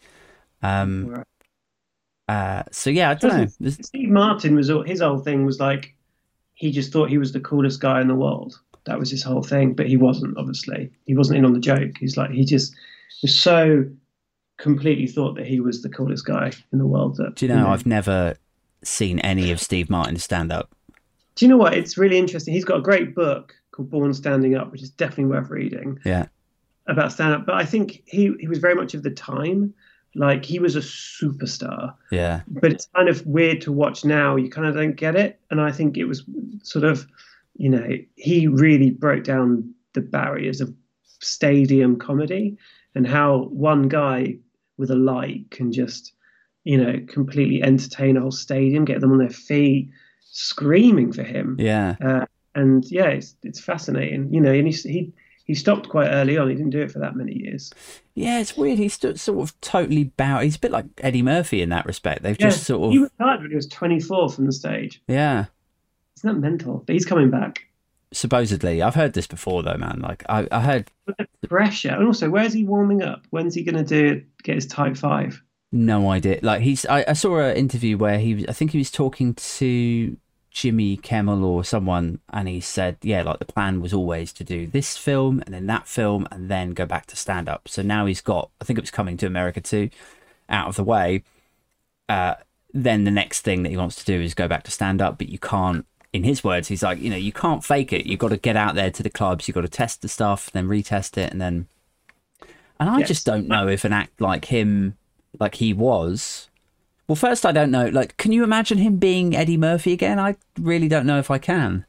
Um, 0.61 1.23
uh, 2.27 2.63
so 2.71 2.89
yeah, 2.89 3.09
I 3.09 3.13
don't 3.15 3.61
know. 3.61 3.69
Steve 3.69 4.09
Martin 4.09 4.55
was 4.55 4.71
his 4.85 5.01
whole 5.01 5.19
thing 5.19 5.45
was 5.45 5.59
like 5.59 5.95
he 6.53 6.71
just 6.71 6.91
thought 6.91 7.09
he 7.09 7.17
was 7.17 7.31
the 7.31 7.39
coolest 7.39 7.79
guy 7.79 8.01
in 8.01 8.07
the 8.07 8.15
world. 8.15 8.59
That 8.85 8.99
was 8.99 9.09
his 9.09 9.23
whole 9.23 9.43
thing, 9.43 9.73
but 9.73 9.87
he 9.87 9.97
wasn't. 9.97 10.37
Obviously, 10.37 10.91
he 11.05 11.15
wasn't 11.15 11.39
in 11.39 11.45
on 11.45 11.53
the 11.53 11.59
joke. 11.59 11.97
He's 11.99 12.17
like 12.17 12.31
he 12.31 12.45
just 12.45 12.73
was 13.21 13.37
so 13.37 13.85
completely 14.59 15.07
thought 15.07 15.35
that 15.35 15.47
he 15.47 15.59
was 15.59 15.81
the 15.81 15.89
coolest 15.89 16.25
guy 16.25 16.51
in 16.71 16.79
the 16.79 16.85
world. 16.85 17.17
That, 17.17 17.35
Do 17.35 17.45
you 17.45 17.49
know, 17.49 17.57
you 17.57 17.63
know 17.63 17.69
I've 17.69 17.85
never 17.85 18.35
seen 18.83 19.19
any 19.19 19.51
of 19.51 19.59
Steve 19.59 19.89
Martin's 19.89 20.23
stand 20.23 20.51
up. 20.51 20.75
Do 21.35 21.45
you 21.45 21.49
know 21.49 21.57
what? 21.57 21.73
It's 21.73 21.97
really 21.97 22.17
interesting. 22.17 22.53
He's 22.53 22.65
got 22.65 22.77
a 22.77 22.81
great 22.81 23.15
book 23.15 23.55
called 23.71 23.89
Born 23.89 24.13
Standing 24.13 24.55
Up, 24.55 24.71
which 24.71 24.81
is 24.81 24.89
definitely 24.89 25.25
worth 25.25 25.49
reading. 25.49 25.99
Yeah 26.05 26.27
about 26.89 27.11
stand 27.11 27.33
up, 27.33 27.45
but 27.45 27.55
I 27.55 27.65
think 27.65 28.03
he 28.05 28.33
he 28.39 28.47
was 28.47 28.59
very 28.59 28.75
much 28.75 28.93
of 28.93 29.03
the 29.03 29.11
time. 29.11 29.73
Like 30.15 30.43
he 30.43 30.59
was 30.59 30.75
a 30.75 30.79
superstar. 30.79 31.93
Yeah. 32.11 32.41
But 32.47 32.71
it's 32.71 32.87
kind 32.95 33.07
of 33.07 33.25
weird 33.27 33.61
to 33.61 33.71
watch 33.71 34.03
now. 34.03 34.35
You 34.35 34.49
kind 34.49 34.67
of 34.67 34.73
don't 34.73 34.95
get 34.95 35.15
it, 35.15 35.39
and 35.51 35.61
I 35.61 35.71
think 35.71 35.97
it 35.97 36.05
was 36.05 36.23
sort 36.63 36.83
of, 36.83 37.07
you 37.55 37.69
know, 37.69 37.87
he 38.15 38.47
really 38.47 38.89
broke 38.89 39.23
down 39.23 39.71
the 39.93 40.01
barriers 40.01 40.61
of 40.61 40.73
stadium 41.19 41.97
comedy 41.97 42.57
and 42.95 43.05
how 43.05 43.49
one 43.51 43.87
guy 43.87 44.37
with 44.79 44.89
a 44.89 44.95
light 44.95 45.51
can 45.51 45.71
just, 45.71 46.13
you 46.63 46.81
know, 46.81 46.99
completely 47.07 47.61
entertain 47.61 48.17
a 48.17 48.21
whole 48.21 48.31
stadium, 48.31 48.85
get 48.85 49.01
them 49.01 49.11
on 49.11 49.19
their 49.19 49.29
feet, 49.29 49.91
screaming 50.31 51.11
for 51.11 51.23
him. 51.23 51.57
Yeah. 51.59 51.95
Uh, 52.03 52.25
and 52.55 52.83
yeah, 52.89 53.07
it's 53.07 53.35
it's 53.43 53.59
fascinating, 53.59 54.33
you 54.33 54.41
know. 54.41 54.51
And 54.51 54.67
he 54.67 54.73
he 54.73 55.13
he 55.45 55.53
stopped 55.53 55.89
quite 55.89 56.09
early 56.09 56.37
on. 56.37 56.49
He 56.49 56.55
didn't 56.55 56.71
do 56.71 56.81
it 56.81 56.91
for 56.91 56.99
that 56.99 57.15
many 57.15 57.37
years. 57.37 57.71
Yeah, 58.15 58.39
it's 58.39 58.57
weird. 58.57 58.79
He's 58.79 58.99
sort 58.99 59.27
of 59.27 59.61
totally 59.61 60.05
bowed. 60.05 60.43
He's 60.43 60.55
a 60.55 60.59
bit 60.59 60.71
like 60.71 60.85
Eddie 60.99 61.21
Murphy 61.21 61.61
in 61.61 61.69
that 61.69 61.85
respect. 61.85 62.23
They've 62.23 62.39
yeah, 62.39 62.49
just 62.49 62.63
sort 62.63 62.87
of. 62.87 62.91
He 62.91 62.99
retired 62.99 63.41
when 63.41 63.49
he 63.49 63.55
was 63.55 63.67
24 63.67 64.29
from 64.29 64.45
the 64.45 64.51
stage. 64.51 65.01
Yeah. 65.07 65.45
Isn't 66.17 66.33
that 66.33 66.39
mental? 66.39 66.83
But 66.85 66.93
he's 66.93 67.05
coming 67.05 67.29
back. 67.29 67.61
Supposedly. 68.11 68.81
I've 68.81 68.95
heard 68.95 69.13
this 69.13 69.27
before, 69.27 69.61
though, 69.63 69.77
man. 69.77 69.99
Like, 70.01 70.23
I, 70.29 70.47
I 70.51 70.61
heard. 70.61 70.91
The 71.05 71.47
pressure. 71.47 71.89
And 71.89 72.07
also, 72.07 72.29
where's 72.29 72.53
he 72.53 72.63
warming 72.63 73.03
up? 73.03 73.23
When's 73.29 73.53
he 73.53 73.63
going 73.63 73.83
to 73.83 73.83
do 73.83 74.23
get 74.43 74.55
his 74.55 74.67
type 74.67 74.97
five? 74.97 75.41
No 75.71 76.09
idea. 76.09 76.39
Like, 76.41 76.61
he's. 76.61 76.85
I, 76.87 77.05
I 77.07 77.13
saw 77.13 77.39
an 77.39 77.55
interview 77.55 77.97
where 77.97 78.19
he 78.19 78.35
was. 78.35 78.45
I 78.47 78.53
think 78.53 78.71
he 78.71 78.79
was 78.79 78.89
talking 78.89 79.35
to 79.35 80.17
Jimmy 80.51 80.97
Kimmel 80.97 81.45
or 81.45 81.63
someone, 81.63 82.19
and 82.33 82.47
he 82.47 82.59
said, 82.59 82.97
yeah, 83.01 83.21
like 83.21 83.39
the 83.39 83.45
plan 83.45 83.81
was 83.81 83.93
always 83.93 84.33
to 84.33 84.43
do 84.43 84.65
this 84.67 84.97
film 84.97 85.41
and 85.45 85.53
then 85.53 85.67
that 85.67 85.87
film 85.87 86.27
and 86.31 86.49
then 86.49 86.71
go 86.71 86.85
back 86.85 87.05
to 87.07 87.15
stand 87.15 87.47
up. 87.47 87.67
So 87.67 87.81
now 87.81 88.05
he's 88.05 88.21
got, 88.21 88.49
I 88.59 88.65
think 88.65 88.77
it 88.77 88.81
was 88.81 88.91
Coming 88.91 89.17
2 89.17 89.27
America, 89.27 89.89
out 90.49 90.67
of 90.67 90.75
the 90.75 90.83
way. 90.83 91.23
Uh, 92.07 92.35
then 92.73 93.03
the 93.03 93.11
next 93.11 93.41
thing 93.41 93.63
that 93.63 93.69
he 93.69 93.77
wants 93.77 93.95
to 93.95 94.05
do 94.05 94.19
is 94.19 94.33
go 94.33 94.47
back 94.47 94.63
to 94.63 94.71
stand 94.71 95.01
up, 95.01 95.17
but 95.17 95.29
you 95.29 95.39
can't. 95.39 95.85
In 96.11 96.23
his 96.23 96.43
words, 96.43 96.67
he's 96.67 96.81
like, 96.81 96.99
you 96.99 97.09
know, 97.09 97.15
you 97.15 97.31
can't 97.31 97.63
fake 97.63 97.93
it. 97.93 98.07
You've 98.07 98.19
got 98.19 98.29
to 98.29 98.37
get 98.37 98.55
out 98.55 98.73
there 98.75 98.89
to 98.89 99.03
the 99.03 99.11
clubs. 99.11 99.47
You've 99.47 99.55
got 99.55 99.61
to 99.61 99.67
test 99.67 100.01
the 100.01 100.07
stuff, 100.07 100.49
then 100.51 100.67
retest 100.67 101.17
it, 101.17 101.31
and 101.31 101.39
then. 101.39 101.67
And 102.79 102.89
I 102.89 102.99
yes. 102.99 103.09
just 103.09 103.25
don't 103.25 103.47
know 103.47 103.67
if 103.67 103.83
an 103.83 103.93
act 103.93 104.21
like 104.21 104.45
him, 104.45 104.97
like 105.37 105.55
he 105.55 105.73
was, 105.73 106.49
well, 107.09 107.15
first, 107.15 107.43
I 107.43 107.51
don't 107.51 107.71
know. 107.71 107.87
Like, 107.87 108.15
can 108.17 108.31
you 108.31 108.43
imagine 108.43 108.77
him 108.77 108.97
being 108.97 109.35
Eddie 109.35 109.57
Murphy 109.57 109.93
again? 109.93 110.19
I 110.19 110.35
really 110.59 110.87
don't 110.87 111.07
know 111.07 111.17
if 111.17 111.31
I 111.31 111.39
can. 111.39 111.83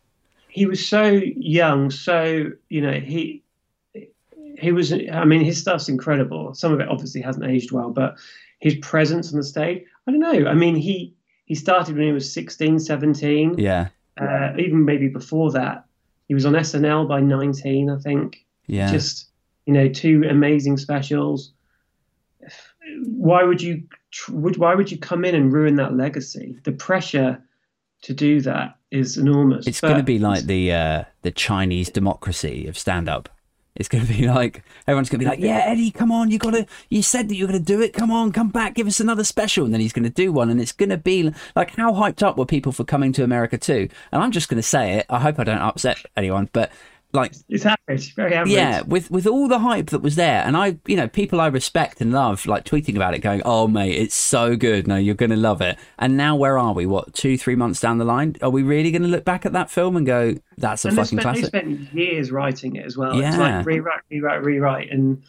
He 0.49 0.65
was 0.65 0.85
so 0.85 1.21
young, 1.37 1.91
so 1.91 2.51
you 2.71 2.81
know 2.81 2.95
he 2.95 3.43
he 4.59 4.73
was. 4.73 4.95
I 4.95 5.27
mean, 5.27 5.45
his 5.45 5.61
stuff's 5.61 5.91
incredible. 5.91 6.55
Some 6.55 6.73
of 6.73 6.81
it 6.81 6.89
obviously 6.89 7.21
hasn't 7.21 7.45
aged 7.45 7.71
well, 7.71 7.91
but 7.91 8.17
his 8.61 8.77
presence 8.77 9.31
on 9.31 9.37
the 9.37 9.45
stage. 9.45 9.85
I 10.07 10.11
don't 10.11 10.21
know. 10.21 10.49
I 10.49 10.55
mean, 10.55 10.75
he 10.75 11.15
he 11.45 11.55
started 11.55 11.97
when 11.97 12.07
he 12.07 12.13
was 12.13 12.33
16, 12.33 12.79
17. 12.79 13.59
Yeah. 13.59 13.89
Uh, 14.21 14.53
even 14.59 14.85
maybe 14.85 15.09
before 15.09 15.51
that, 15.53 15.85
he 16.29 16.35
was 16.35 16.47
on 16.47 16.53
SNL 16.53 17.09
by 17.09 17.21
19, 17.21 17.91
I 17.91 17.99
think. 17.99 18.45
Yeah. 18.67 18.91
Just 18.91 19.31
you 19.67 19.73
know, 19.73 19.89
two 19.89 20.25
amazing 20.29 20.77
specials. 20.77 21.53
Why 23.05 23.43
would 23.43 23.63
you 23.63 23.85
would, 24.29 24.57
why 24.57 24.75
would 24.75 24.91
you 24.91 24.99
come 24.99 25.25
in 25.25 25.35
and 25.35 25.53
ruin 25.53 25.77
that 25.77 25.97
legacy? 25.97 26.59
The 26.65 26.73
pressure 26.73 27.43
to 28.03 28.15
do 28.15 28.41
that 28.41 28.77
is 28.91 29.17
enormous. 29.17 29.67
It's 29.67 29.81
going 29.81 29.97
to 29.97 30.03
be 30.03 30.19
like 30.19 30.45
the 30.45 30.73
uh, 30.73 31.05
the 31.23 31.31
Chinese 31.31 31.91
democracy 31.91 32.67
of 32.67 32.77
stand 32.77 33.09
up. 33.09 33.29
It's 33.77 33.89
going 33.89 34.05
to 34.05 34.13
be 34.13 34.27
like 34.27 34.63
everyone's 34.87 35.09
going 35.09 35.21
to 35.21 35.25
be 35.25 35.31
like, 35.31 35.39
"Yeah, 35.39 35.63
Eddie, 35.65 35.91
come 35.91 36.11
on, 36.11 36.31
you 36.31 36.39
got 36.39 36.51
to. 36.51 36.67
You 36.89 37.03
said 37.03 37.29
that 37.29 37.37
you're 37.37 37.49
going 37.49 37.59
to 37.59 37.65
do 37.65 37.81
it. 37.81 37.93
Come 37.93 38.11
on, 38.11 38.33
come 38.33 38.49
back, 38.49 38.75
give 38.75 38.87
us 38.87 39.01
another 39.01 39.25
special." 39.25 39.65
And 39.65 39.73
then 39.73 39.81
he's 39.81 39.93
going 39.93 40.05
to 40.05 40.11
do 40.11 40.33
one, 40.33 40.51
and 40.51 40.61
it's 40.61 40.73
going 40.73 40.91
to 40.91 40.99
be 40.99 41.33
like, 41.55 41.77
how 41.77 41.93
hyped 41.93 42.23
up 42.23 42.37
were 42.37 42.47
people 42.47 42.73
for 42.73 42.85
Coming 42.85 43.13
2 43.13 43.23
America? 43.23 43.59
And 43.69 43.91
I'm 44.13 44.33
just 44.33 44.49
going 44.49 44.57
to 44.57 44.67
say 44.67 44.95
it. 44.95 45.07
I 45.09 45.21
hope 45.21 45.39
I 45.39 45.45
don't 45.45 45.59
upset 45.59 45.99
anyone, 46.17 46.49
but 46.53 46.73
like 47.13 47.35
it's 47.49 47.67
average, 47.67 48.15
very 48.15 48.35
average. 48.35 48.53
yeah, 48.55 48.83
with 48.83 49.11
with 49.11 49.27
all 49.27 49.49
the 49.49 49.59
hype 49.59 49.87
that 49.91 50.01
was 50.01 50.15
there, 50.17 50.43
and 50.45 50.57
I, 50.57 50.79
you 50.87 50.97
know, 50.97 51.09
people 51.09 51.41
I 51.41 51.49
respect 51.49 52.01
and 52.01 52.13
love, 52.13 52.47
like 52.47 52.65
tweeting 52.65 52.95
about 52.97 53.15
it, 53.15 53.19
going, 53.19 53.43
"Oh 53.45 53.67
mate, 53.67 53.97
it's 53.97 54.15
so 54.15 54.55
good. 54.57 54.87
No, 54.87 54.97
you're 54.97 55.15
gonna 55.17 55.37
love 55.37 55.61
it." 55.61 55.79
And 55.99 56.17
now, 56.17 56.37
where 56.37 56.57
are 56.57 56.73
we? 56.73 56.87
What 56.87 57.13
two, 57.15 57.37
three 57.37 57.57
months 57.57 57.81
down 57.81 57.99
the 57.99 58.05
line? 58.05 58.37
Are 58.43 58.51
we 58.51 58.63
really 58.63 58.91
going 58.93 59.03
to 59.03 59.09
look 59.09 59.25
back 59.25 59.45
at 59.45 59.53
that 59.55 59.71
film 59.71 59.97
and 59.97 60.07
go, 60.07 60.35
"That's 60.57 60.85
a 60.85 60.89
and 60.89 60.97
fucking 60.97 61.19
spent, 61.19 61.23
classic"? 61.23 61.47
spent 61.47 61.93
years 61.93 62.31
writing 62.31 62.77
it 62.77 62.87
as 62.87 62.97
well. 62.97 63.13
It's 63.13 63.37
Yeah. 63.37 63.57
like 63.59 63.67
rewrite, 63.67 64.01
rewrite, 64.11 64.43
rewrite, 64.45 64.91
and 64.93 65.23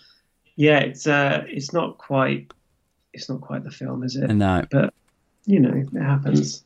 yeah, 0.56 0.80
it's 0.80 1.08
uh, 1.08 1.44
it's 1.48 1.74
not 1.74 1.98
quite, 1.98 2.52
it's 3.14 3.28
not 3.30 3.42
quite 3.42 3.64
the 3.64 3.72
film, 3.72 4.04
is 4.04 4.16
it? 4.16 4.28
No, 4.32 4.64
But 4.70 4.94
you 5.46 5.60
know, 5.60 5.74
it 5.74 6.02
happens. 6.02 6.64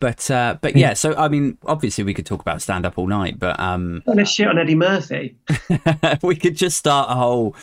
but 0.00 0.30
uh, 0.30 0.58
but 0.60 0.76
yeah. 0.76 0.94
So 0.94 1.14
I 1.16 1.28
mean, 1.28 1.58
obviously, 1.64 2.04
we 2.04 2.14
could 2.14 2.26
talk 2.26 2.40
about 2.40 2.62
stand 2.62 2.84
up 2.86 2.98
all 2.98 3.06
night, 3.06 3.38
but 3.38 3.58
um, 3.58 4.02
Well, 4.06 4.16
let's 4.16 4.30
shit 4.30 4.48
on 4.48 4.58
Eddie 4.58 4.74
Murphy. 4.74 5.36
we 6.22 6.36
could 6.36 6.56
just 6.56 6.76
start 6.76 7.10
a 7.10 7.14
whole 7.14 7.56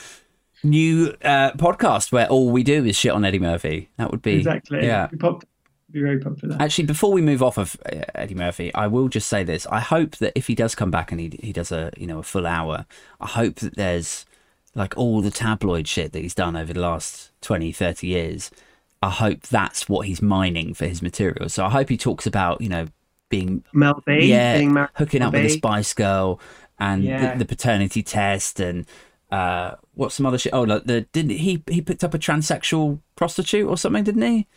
new 0.63 1.15
uh, 1.23 1.51
podcast 1.51 2.11
where 2.11 2.27
all 2.27 2.49
we 2.49 2.63
do 2.63 2.83
is 2.85 2.95
shit 2.95 3.11
on 3.11 3.23
Eddie 3.23 3.39
Murphy. 3.39 3.89
That 3.97 4.11
would 4.11 4.21
be 4.21 4.35
Exactly. 4.35 4.85
Yeah. 4.85 5.07
Be, 5.07 5.17
pop- 5.17 5.43
be 5.91 6.01
very 6.01 6.19
popular. 6.19 6.57
Actually, 6.59 6.85
before 6.85 7.13
we 7.13 7.21
move 7.21 7.43
off 7.43 7.57
of 7.57 7.77
uh, 7.85 8.01
Eddie 8.15 8.35
Murphy, 8.35 8.73
I 8.73 8.87
will 8.87 9.07
just 9.07 9.27
say 9.29 9.43
this: 9.43 9.65
I 9.67 9.79
hope 9.79 10.17
that 10.17 10.33
if 10.35 10.47
he 10.47 10.55
does 10.55 10.75
come 10.75 10.91
back 10.91 11.11
and 11.11 11.21
he 11.21 11.39
he 11.41 11.53
does 11.53 11.71
a 11.71 11.91
you 11.95 12.07
know 12.07 12.19
a 12.19 12.23
full 12.23 12.47
hour, 12.47 12.85
I 13.21 13.27
hope 13.27 13.55
that 13.57 13.75
there's 13.75 14.25
like 14.73 14.97
all 14.97 15.21
the 15.21 15.31
tabloid 15.31 15.87
shit 15.87 16.11
that 16.11 16.19
he's 16.19 16.35
done 16.35 16.57
over 16.57 16.73
the 16.73 16.81
last 16.81 17.31
20, 17.41 17.71
30 17.71 18.07
years. 18.07 18.51
I 19.05 19.09
hope 19.09 19.41
that's 19.41 19.87
what 19.89 20.07
he's 20.07 20.21
mining 20.21 20.73
for 20.73 20.85
his 20.87 21.01
material. 21.01 21.49
So 21.49 21.65
I 21.65 21.69
hope 21.69 21.89
he 21.89 21.97
talks 21.97 22.25
about 22.25 22.61
you 22.61 22.69
know 22.69 22.87
being 23.29 23.63
Mel 23.73 24.01
B. 24.05 24.25
yeah 24.27 24.61
married 24.67 24.89
hooking 24.95 25.21
up 25.21 25.33
Mel 25.33 25.41
with 25.43 25.51
a 25.51 25.55
Spice 25.55 25.93
Girl 25.93 26.39
and 26.79 27.03
Yeah. 27.03 27.33
the, 27.33 27.39
the 27.39 27.45
paternity 27.45 28.03
test 28.03 28.59
and. 28.59 28.85
Uh, 29.31 29.75
what's 29.95 30.13
some 30.15 30.25
other 30.25 30.37
shit? 30.37 30.53
Oh, 30.53 30.61
like 30.61 30.83
the 30.85 31.01
didn't 31.11 31.31
he? 31.31 31.61
He 31.67 31.81
picked 31.81 32.03
up 32.03 32.13
a 32.13 32.19
transsexual 32.19 32.99
prostitute 33.15 33.67
or 33.67 33.75
something, 33.75 34.03
didn't 34.03 34.21
he? 34.21 34.47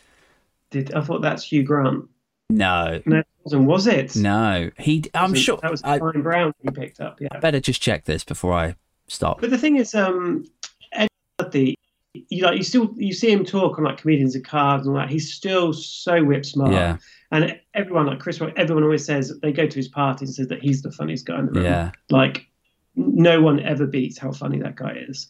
Did 0.69 0.93
I 0.93 1.01
thought 1.01 1.21
that's 1.23 1.43
Hugh 1.43 1.63
Grant? 1.63 2.05
No, 2.51 3.01
No, 3.05 3.17
it 3.17 3.27
wasn't. 3.43 3.65
Was 3.65 3.87
it? 3.87 4.15
no. 4.15 4.69
He. 4.77 5.03
I'm 5.15 5.33
sure. 5.33 5.57
that 5.63 5.71
was 5.71 5.81
I, 5.83 5.97
Fine 5.97 6.21
Brown 6.21 6.53
he 6.61 6.69
picked 6.69 7.01
up. 7.01 7.19
Yeah. 7.19 7.29
I 7.31 7.39
better 7.39 7.59
just 7.59 7.81
check 7.81 8.05
this 8.05 8.23
before 8.23 8.53
I 8.53 8.75
stop. 9.07 9.41
But 9.41 9.49
the 9.49 9.57
thing 9.57 9.75
is, 9.77 9.93
um, 9.95 10.45
Eddie 10.93 11.75
you 12.13 12.43
like 12.43 12.57
you 12.57 12.63
still 12.63 12.93
you 12.97 13.13
see 13.13 13.31
him 13.31 13.45
talk 13.45 13.77
on 13.77 13.83
like 13.83 13.97
Comedians 13.97 14.35
in 14.35 14.43
Cars 14.43 14.85
and 14.85 14.95
all 14.95 15.01
that. 15.01 15.09
He's 15.09 15.31
still 15.31 15.73
so 15.73 16.23
whip 16.23 16.45
smart. 16.45 16.71
Yeah, 16.71 16.97
And 17.31 17.59
everyone 17.73 18.07
like 18.07 18.19
Chris 18.19 18.41
Rock, 18.41 18.53
everyone 18.57 18.83
always 18.83 19.05
says 19.05 19.31
they 19.41 19.51
go 19.51 19.67
to 19.67 19.75
his 19.75 19.87
party 19.87 20.25
and 20.25 20.33
says 20.33 20.47
that 20.47 20.61
he's 20.61 20.81
the 20.81 20.91
funniest 20.91 21.25
guy 21.25 21.39
in 21.39 21.45
the 21.45 21.51
room. 21.51 21.65
yeah, 21.65 21.91
Like 22.09 22.47
no 22.95 23.41
one 23.41 23.59
ever 23.59 23.85
beats 23.85 24.17
how 24.17 24.31
funny 24.31 24.59
that 24.59 24.75
guy 24.75 24.93
is. 25.07 25.27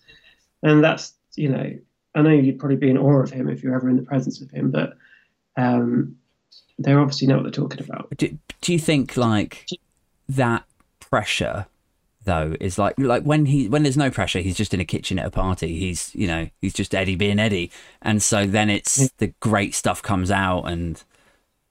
And 0.63 0.83
that's 0.83 1.13
you 1.35 1.49
know, 1.49 1.73
I 2.15 2.21
know 2.21 2.31
you'd 2.31 2.59
probably 2.59 2.77
be 2.77 2.89
in 2.89 2.97
awe 2.97 3.21
of 3.21 3.29
him 3.29 3.49
if 3.49 3.61
you're 3.61 3.75
ever 3.75 3.89
in 3.89 3.97
the 3.97 4.03
presence 4.03 4.41
of 4.41 4.49
him, 4.49 4.71
but 4.71 4.93
um, 5.57 6.15
they 6.77 6.93
obviously 6.93 7.27
know 7.27 7.35
what 7.35 7.43
they're 7.43 7.51
talking 7.51 7.81
about. 7.83 8.07
Do, 8.17 8.37
do 8.61 8.73
you 8.73 8.79
think 8.79 9.17
like 9.17 9.67
that 10.29 10.63
pressure 10.99 11.65
though 12.29 12.55
is 12.59 12.77
like 12.77 12.93
like 12.97 13.23
when 13.23 13.45
he 13.45 13.67
when 13.67 13.83
there's 13.83 13.97
no 13.97 14.09
pressure, 14.09 14.39
he's 14.39 14.55
just 14.55 14.73
in 14.73 14.79
a 14.79 14.85
kitchen 14.85 15.19
at 15.19 15.25
a 15.25 15.31
party. 15.31 15.77
He's 15.77 16.13
you 16.15 16.27
know 16.27 16.47
he's 16.61 16.73
just 16.73 16.95
Eddie 16.95 17.15
being 17.15 17.39
Eddie, 17.39 17.71
and 18.01 18.21
so 18.23 18.45
then 18.45 18.69
it's 18.69 19.09
the 19.17 19.27
great 19.39 19.73
stuff 19.75 20.01
comes 20.01 20.31
out 20.31 20.63
and 20.63 21.03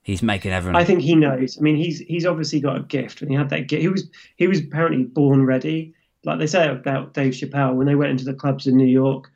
he's 0.03 0.23
making 0.23 0.53
everyone. 0.53 0.81
I 0.81 0.85
think 0.85 1.00
he 1.00 1.15
knows. 1.15 1.57
I 1.59 1.61
mean, 1.62 1.77
he's 1.77 2.00
he's 2.00 2.27
obviously 2.27 2.61
got 2.61 2.77
a 2.77 2.83
gift, 2.83 3.23
and 3.23 3.31
he 3.31 3.37
had 3.37 3.50
that 3.50 3.69
gift. 3.69 3.83
He 3.83 3.88
was 3.88 4.09
he 4.37 4.47
was 4.47 4.61
apparently 4.61 5.05
born 5.05 5.47
ready. 5.47 5.95
Like 6.25 6.38
they 6.41 6.47
say 6.47 6.69
about 6.69 7.15
Dave 7.15 7.33
Chappelle, 7.33 7.75
when 7.77 7.87
they 7.87 7.95
went 7.95 8.11
into 8.11 8.25
the 8.25 8.35
clubs 8.35 8.67
in 8.67 8.77
New 8.77 8.87
York, 8.87 9.31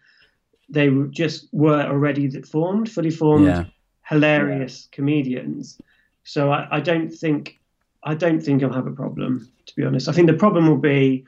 they 0.68 0.90
just 1.10 1.48
were 1.52 1.82
already 1.84 2.28
formed, 2.42 2.90
fully 2.90 3.10
formed, 3.10 3.46
Yeah. 3.46 3.64
hilarious 4.08 4.88
comedians. 4.90 5.78
So 6.24 6.50
I, 6.50 6.68
I 6.70 6.80
don't 6.80 7.10
think 7.10 7.58
I 8.04 8.14
don't 8.14 8.40
think 8.40 8.60
he'll 8.60 8.72
have 8.72 8.86
a 8.86 8.92
problem. 8.92 9.48
To 9.66 9.74
be 9.76 9.84
honest, 9.84 10.08
I 10.08 10.12
think 10.12 10.26
the 10.26 10.34
problem 10.34 10.66
will 10.68 10.76
be 10.76 11.24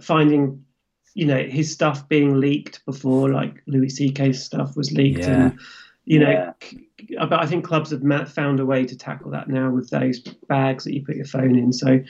finding, 0.00 0.64
you 1.14 1.26
know, 1.26 1.42
his 1.42 1.72
stuff 1.72 2.08
being 2.08 2.38
leaked 2.40 2.84
before, 2.86 3.30
like 3.30 3.62
Louis 3.66 3.88
C.K.'s 3.88 4.42
stuff 4.44 4.76
was 4.76 4.92
leaked, 4.92 5.20
Yeah. 5.20 5.46
and 5.46 5.58
you 6.04 6.18
know, 6.18 6.54
Yeah. 7.08 7.24
but 7.26 7.40
I 7.40 7.46
think 7.46 7.64
clubs 7.64 7.90
have 7.90 8.32
found 8.32 8.60
a 8.60 8.66
way 8.66 8.84
to 8.84 8.96
tackle 8.96 9.30
that 9.32 9.48
now 9.48 9.70
with 9.70 9.90
those 9.90 10.20
bags 10.48 10.84
that 10.84 10.94
you 10.94 11.04
put 11.04 11.16
your 11.16 11.26
phone 11.26 11.54
in. 11.56 11.72
So 11.72 12.00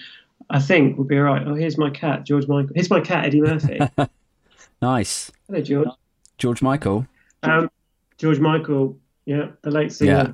I 0.48 0.58
think 0.60 0.96
we'll 0.96 1.06
be 1.06 1.16
all 1.18 1.24
right. 1.24 1.46
Oh, 1.46 1.54
here's 1.54 1.76
my 1.78 1.90
cat, 1.90 2.24
George 2.24 2.46
Michael. 2.48 2.72
Here's 2.74 2.90
my 2.90 3.00
cat, 3.00 3.24
Eddie 3.26 3.40
Murphy. 3.42 3.78
nice, 4.82 5.30
Hello, 5.48 5.60
George. 5.60 5.88
George 6.38 6.62
Michael. 6.62 7.06
Um, 7.42 7.70
George 8.18 8.38
Michael, 8.40 8.98
yeah, 9.26 9.48
the 9.62 9.70
late 9.70 9.92
singer. 9.92 10.10
Yeah. 10.10 10.32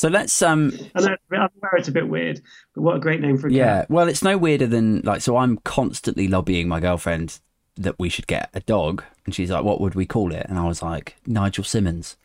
So 0.00 0.08
let's 0.08 0.40
um 0.40 0.72
I 0.94 1.00
know 1.02 1.16
I'm 1.32 1.50
aware 1.58 1.76
it's 1.76 1.88
a 1.88 1.92
bit 1.92 2.08
weird, 2.08 2.40
but 2.74 2.80
what 2.80 2.96
a 2.96 3.00
great 3.00 3.20
name 3.20 3.36
for 3.36 3.48
a 3.48 3.52
Yeah, 3.52 3.80
cat. 3.80 3.90
well, 3.90 4.08
it's 4.08 4.22
no 4.22 4.38
weirder 4.38 4.66
than 4.66 5.02
like. 5.02 5.20
So 5.20 5.36
I'm 5.36 5.58
constantly 5.58 6.26
lobbying 6.26 6.68
my 6.68 6.80
girlfriend 6.80 7.38
that 7.76 7.98
we 7.98 8.08
should 8.08 8.26
get 8.26 8.48
a 8.54 8.60
dog, 8.60 9.04
and 9.26 9.34
she's 9.34 9.50
like, 9.50 9.62
"What 9.62 9.78
would 9.78 9.94
we 9.94 10.06
call 10.06 10.32
it?" 10.32 10.46
And 10.48 10.58
I 10.58 10.66
was 10.66 10.80
like, 10.80 11.16
"Nigel 11.26 11.64
Simmons," 11.64 12.16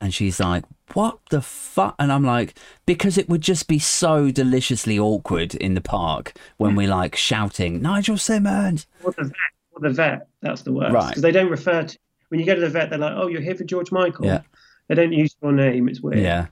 and 0.00 0.14
she's 0.14 0.40
like, 0.40 0.64
"What 0.94 1.18
the 1.28 1.42
fuck?" 1.42 1.94
And 1.98 2.10
I'm 2.10 2.24
like, 2.24 2.54
"Because 2.86 3.18
it 3.18 3.28
would 3.28 3.42
just 3.42 3.68
be 3.68 3.78
so 3.78 4.30
deliciously 4.30 4.98
awkward 4.98 5.54
in 5.56 5.74
the 5.74 5.82
park 5.82 6.32
when 6.56 6.74
we 6.74 6.86
like 6.86 7.14
shouting 7.16 7.82
Nigel 7.82 8.16
Simmons." 8.16 8.86
Or 9.04 9.12
the 9.12 9.24
vet. 9.24 9.34
Or 9.72 9.80
the 9.82 9.90
vet. 9.90 10.28
That's 10.40 10.62
the 10.62 10.72
worst. 10.72 10.94
Right. 10.94 11.08
Because 11.10 11.22
they 11.22 11.32
don't 11.32 11.50
refer 11.50 11.82
to 11.82 11.98
when 12.30 12.40
you 12.40 12.46
go 12.46 12.54
to 12.54 12.62
the 12.62 12.70
vet. 12.70 12.88
They're 12.88 12.98
like, 12.98 13.12
"Oh, 13.14 13.26
you're 13.26 13.42
here 13.42 13.56
for 13.56 13.64
George 13.64 13.92
Michael." 13.92 14.24
Yeah. 14.24 14.40
They 14.88 14.94
don't 14.94 15.12
use 15.12 15.36
your 15.42 15.52
name. 15.52 15.86
It's 15.90 16.00
weird. 16.00 16.20
Yeah. 16.20 16.46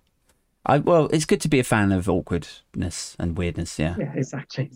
I 0.67 0.79
well, 0.79 1.07
it's 1.07 1.25
good 1.25 1.41
to 1.43 1.49
be 1.49 1.61
a 1.61 1.65
fan 1.65 1.93
of 1.93 2.09
awkwardness 2.09 3.17
and 3.19 3.39
weirdness. 3.39 3.79
Yeah. 3.79 3.95
Yeah, 3.99 4.13
exactly. 4.15 4.71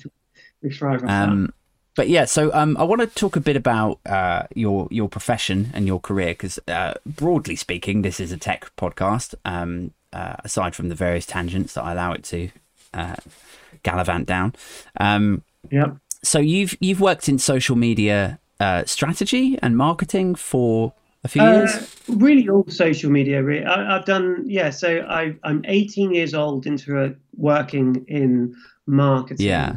We 0.62 0.70
thrive 0.70 1.02
on 1.02 1.10
Um, 1.10 1.54
but 1.96 2.08
yeah, 2.08 2.24
so 2.24 2.52
um, 2.54 2.76
I 2.76 2.84
want 2.84 3.00
to 3.00 3.06
talk 3.08 3.36
a 3.36 3.40
bit 3.40 3.56
about 3.56 3.98
uh, 4.06 4.44
your 4.54 4.88
your 4.90 5.08
profession 5.08 5.70
and 5.74 5.86
your 5.86 6.00
career 6.00 6.28
because, 6.28 6.58
uh, 6.68 6.94
broadly 7.04 7.56
speaking, 7.56 8.02
this 8.02 8.20
is 8.20 8.32
a 8.32 8.36
tech 8.36 8.70
podcast. 8.76 9.34
Um, 9.44 9.92
uh, 10.12 10.36
aside 10.44 10.74
from 10.74 10.88
the 10.88 10.94
various 10.94 11.26
tangents 11.26 11.74
that 11.74 11.84
I 11.84 11.92
allow 11.92 12.12
it 12.12 12.24
to 12.24 12.50
uh, 12.94 13.16
gallivant 13.82 14.26
down, 14.26 14.54
um. 14.98 15.42
Yep. 15.70 15.96
so 16.22 16.38
you've 16.38 16.76
you've 16.80 17.00
worked 17.00 17.28
in 17.28 17.38
social 17.38 17.76
media 17.76 18.38
uh, 18.60 18.84
strategy 18.86 19.58
and 19.62 19.76
marketing 19.76 20.34
for 20.34 20.92
a 21.24 21.28
few 21.28 21.42
years. 21.42 21.74
Uh, 21.74 22.14
really, 22.16 22.48
all 22.48 22.66
social 22.68 23.10
media. 23.10 23.42
Really, 23.42 23.64
I, 23.64 23.96
I've 23.96 24.04
done. 24.04 24.44
Yeah, 24.46 24.70
so 24.70 25.00
I, 25.08 25.36
I'm 25.44 25.64
18 25.66 26.12
years 26.14 26.34
old 26.34 26.66
into 26.66 27.02
a, 27.02 27.14
working 27.36 28.04
in 28.08 28.54
marketing. 28.86 29.46
Yeah. 29.46 29.76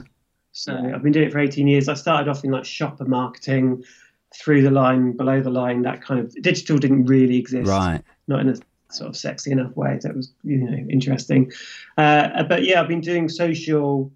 So 0.52 0.74
I've 0.74 1.02
been 1.02 1.12
doing 1.12 1.28
it 1.28 1.32
for 1.32 1.40
18 1.40 1.68
years. 1.68 1.90
I 1.90 1.96
started 1.96 2.30
off 2.30 2.44
in 2.44 2.52
like 2.52 2.66
shopper 2.66 3.06
marketing, 3.06 3.84
through 4.34 4.62
the 4.62 4.72
line, 4.72 5.16
below 5.16 5.42
the 5.42 5.50
line. 5.50 5.82
That 5.84 6.02
kind 6.02 6.20
of 6.20 6.34
digital 6.42 6.78
didn't 6.78 7.06
really 7.06 7.38
exist. 7.38 7.70
Right. 7.70 8.02
Not 8.28 8.42
in 8.42 8.50
a 8.50 8.56
sort 8.90 9.10
of 9.10 9.18
sexy 9.18 9.52
enough 9.52 9.76
way 9.76 10.00
that 10.02 10.16
was 10.16 10.32
you 10.44 10.58
know 10.58 10.78
interesting. 10.90 11.52
Uh, 11.98 12.44
but 12.44 12.64
yeah, 12.64 12.82
I've 12.82 12.88
been 12.88 13.02
doing 13.02 13.30
social 13.30 14.12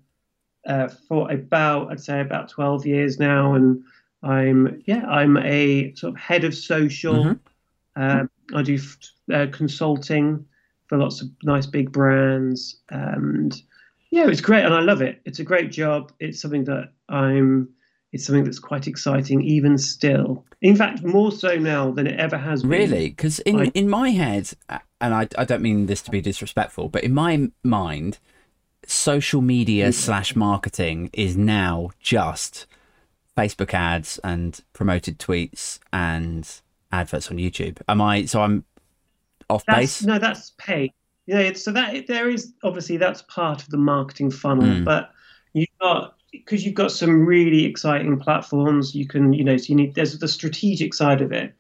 uh, 0.66 0.88
for 1.08 1.32
about 1.32 1.92
I'd 1.92 2.00
say 2.00 2.20
about 2.20 2.50
12 2.50 2.86
years 2.86 3.20
now, 3.20 3.54
and 3.54 3.84
I'm 4.24 4.82
yeah 4.86 5.06
I'm 5.08 5.38
a 5.38 5.94
sort 5.96 6.14
of 6.14 6.20
head 6.20 6.44
of 6.44 6.56
social. 6.56 7.24
Mhm. 7.24 7.40
Um, 7.96 8.30
I 8.54 8.62
do 8.62 8.78
uh, 9.34 9.48
consulting 9.52 10.46
for 10.88 10.98
lots 10.98 11.22
of 11.22 11.30
nice 11.44 11.66
big 11.66 11.92
brands, 11.92 12.78
and 12.90 13.60
yeah, 14.12 14.28
it's 14.30 14.42
great, 14.42 14.64
and 14.64 14.74
I 14.74 14.82
love 14.82 15.02
it. 15.02 15.20
It's 15.26 15.40
a 15.40 15.44
great 15.44 15.72
job. 15.72 16.12
It's 16.20 16.40
something 16.42 16.64
that 16.66 16.92
I'm. 17.10 17.70
It's 18.14 18.26
something 18.26 18.46
that's 18.46 18.60
quite 18.60 18.88
exciting, 18.88 19.42
even 19.42 19.78
still. 19.78 20.46
In 20.62 20.76
fact, 20.78 21.04
more 21.04 21.32
so 21.32 21.58
now 21.58 21.92
than 21.92 22.08
it 22.08 22.18
ever 22.20 22.38
has 22.38 22.62
been. 22.62 22.70
Really? 22.72 23.10
Because 23.10 23.40
in, 23.40 23.60
I- 23.60 23.72
in 23.74 23.90
my 23.90 24.12
head, 24.12 24.52
and 25.02 25.14
I, 25.14 25.28
I 25.38 25.44
don't 25.44 25.62
mean 25.62 25.88
this 25.88 26.02
to 26.04 26.12
be 26.12 26.22
disrespectful, 26.22 26.88
but 26.88 27.04
in 27.04 27.14
my 27.14 27.52
mind, 27.64 28.18
social 28.86 29.42
media 29.42 29.92
slash 29.92 30.36
marketing 30.36 31.10
is 31.14 31.36
now 31.36 31.90
just 32.00 32.66
Facebook 33.38 33.74
ads 33.74 34.20
and 34.24 34.60
promoted 34.74 35.20
tweets 35.20 35.80
and 35.94 36.50
adverts 36.92 37.30
on 37.30 37.38
YouTube. 37.38 37.80
Am 37.88 38.02
I? 38.02 38.26
So 38.26 38.42
I'm 38.42 38.64
off 39.50 39.64
That's, 39.68 39.78
base. 39.80 40.04
no, 40.04 40.18
that's 40.20 40.54
paid. 40.58 40.92
Yeah, 41.28 41.54
so 41.54 41.72
that 41.72 42.08
there 42.08 42.30
is 42.30 42.54
obviously 42.64 42.98
that's 42.98 43.22
part 43.24 43.62
of 43.62 43.70
the 43.70 43.78
marketing 43.78 44.32
funnel, 44.32 44.64
Mm. 44.66 44.86
but 44.86 45.12
you've 45.54 45.68
got 45.82 46.16
because 46.32 46.66
you've 46.66 46.76
got 46.76 46.92
some 46.92 47.26
really 47.26 47.66
exciting 47.66 48.20
platforms, 48.20 48.94
you 48.94 49.08
can, 49.08 49.34
you 49.34 49.44
know, 49.44 49.56
so 49.58 49.66
you 49.70 49.76
need 49.76 49.96
there's 49.96 50.18
the 50.20 50.28
strategic 50.28 50.94
side 50.94 51.22
of 51.22 51.32
it. 51.32 51.54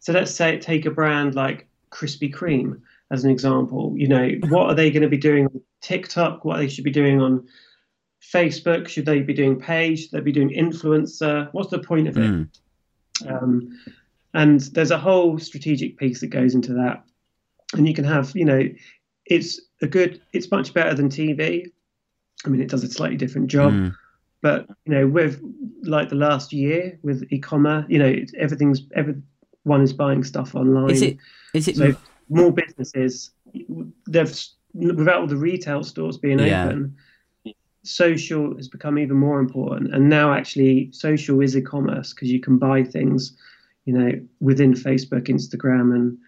So 0.00 0.12
let's 0.12 0.32
say 0.32 0.58
take 0.58 0.86
a 0.86 0.90
brand 0.90 1.34
like 1.34 1.66
Krispy 1.90 2.32
Kreme 2.32 2.80
as 3.10 3.24
an 3.24 3.30
example. 3.30 3.92
You 3.96 4.08
know, 4.08 4.30
what 4.48 4.66
are 4.66 4.74
they 4.74 4.90
going 4.90 5.02
to 5.02 5.08
be 5.08 5.16
doing 5.16 5.46
on 5.46 5.60
TikTok? 5.82 6.44
What 6.44 6.58
they 6.58 6.68
should 6.68 6.84
be 6.84 6.90
doing 6.90 7.20
on 7.20 7.46
Facebook? 8.32 8.88
Should 8.88 9.06
they 9.06 9.20
be 9.20 9.34
doing 9.34 9.58
page? 9.58 10.02
Should 10.02 10.10
they 10.12 10.20
be 10.20 10.32
doing 10.32 10.50
influencer? 10.50 11.48
What's 11.52 11.70
the 11.70 11.78
point 11.78 12.08
of 12.08 12.16
it? 12.16 12.30
Mm. 12.30 12.48
Um, 13.28 13.78
and 14.34 14.60
there's 14.60 14.90
a 14.90 14.98
whole 14.98 15.38
strategic 15.38 15.96
piece 15.96 16.20
that 16.20 16.28
goes 16.28 16.54
into 16.54 16.74
that. 16.74 17.04
And 17.74 17.88
you 17.88 17.94
can 17.94 18.04
have, 18.04 18.32
you 18.34 18.44
know, 18.44 18.68
it's 19.24 19.60
a 19.82 19.86
good, 19.86 20.20
it's 20.32 20.50
much 20.50 20.74
better 20.74 20.94
than 20.94 21.08
TV. 21.08 21.70
I 22.44 22.48
mean, 22.48 22.60
it 22.60 22.68
does 22.68 22.84
a 22.84 22.88
slightly 22.90 23.16
different 23.16 23.48
job, 23.48 23.72
Mm. 23.72 23.94
but 24.42 24.68
you 24.84 24.92
know, 24.92 25.06
with 25.06 25.40
like 25.82 26.10
the 26.10 26.14
last 26.16 26.52
year 26.52 26.98
with 27.02 27.26
e-commerce, 27.32 27.86
you 27.88 27.98
know, 27.98 28.14
everything's 28.38 28.82
everyone 28.94 29.82
is 29.82 29.92
buying 29.92 30.22
stuff 30.22 30.54
online. 30.54 30.90
Is 30.90 31.02
it? 31.02 31.16
Is 31.54 31.68
it? 31.68 31.76
So 31.76 31.94
more 32.28 32.52
businesses, 32.52 33.30
they've 34.06 34.38
without 34.74 35.22
all 35.22 35.26
the 35.26 35.36
retail 35.36 35.82
stores 35.82 36.18
being 36.18 36.38
Yeah. 36.38 36.66
open, 36.66 36.94
social 37.86 38.56
has 38.56 38.68
become 38.68 38.98
even 38.98 39.16
more 39.16 39.40
important. 39.40 39.94
And 39.94 40.08
now 40.08 40.32
actually, 40.32 40.90
social 40.92 41.40
is 41.40 41.56
e-commerce 41.56 42.12
because 42.12 42.30
you 42.30 42.40
can 42.40 42.58
buy 42.58 42.82
things, 42.82 43.36
you 43.84 43.92
know, 43.96 44.12
within 44.40 44.74
Facebook, 44.74 45.28
Instagram, 45.28 45.94
and 45.94 46.18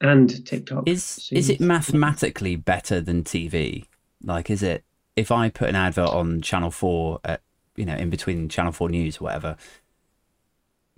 and 0.00 0.46
TikTok. 0.46 0.88
Is 0.88 1.04
So 1.04 1.36
is 1.36 1.50
it 1.50 1.60
mathematically 1.60 2.56
better 2.56 3.00
than 3.00 3.22
TV? 3.22 3.86
Like, 4.24 4.50
is 4.50 4.62
it 4.62 4.84
if 5.16 5.30
I 5.30 5.48
put 5.50 5.68
an 5.68 5.76
advert 5.76 6.08
on 6.08 6.40
Channel 6.40 6.70
Four, 6.70 7.20
at, 7.24 7.42
you 7.76 7.84
know, 7.84 7.96
in 7.96 8.10
between 8.10 8.48
Channel 8.48 8.72
Four 8.72 8.88
News 8.88 9.18
or 9.18 9.24
whatever? 9.24 9.56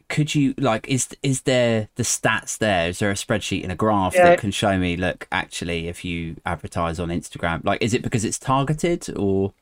Could 0.09 0.35
you 0.35 0.55
like 0.59 0.87
is 0.89 1.09
is 1.23 1.43
there 1.43 1.89
the 1.95 2.03
stats 2.03 2.59
there? 2.59 2.89
Is 2.91 2.99
there 2.99 3.11
a 3.11 3.15
spreadsheet 3.15 3.63
and 3.63 3.73
a 3.73 3.75
graph 3.75 4.15
Yeah. 4.15 4.25
that 4.25 4.39
can 4.39 4.51
show 4.51 4.79
me? 4.79 4.97
Look, 4.97 5.27
actually, 5.33 5.89
if 5.89 6.05
you 6.05 6.37
advertise 6.45 7.01
on 7.01 7.09
Instagram, 7.09 7.65
like, 7.65 7.83
is 7.83 7.95
it 7.95 8.03
because 8.03 8.25
it's 8.25 8.39
targeted 8.39 9.09
or? 9.17 9.55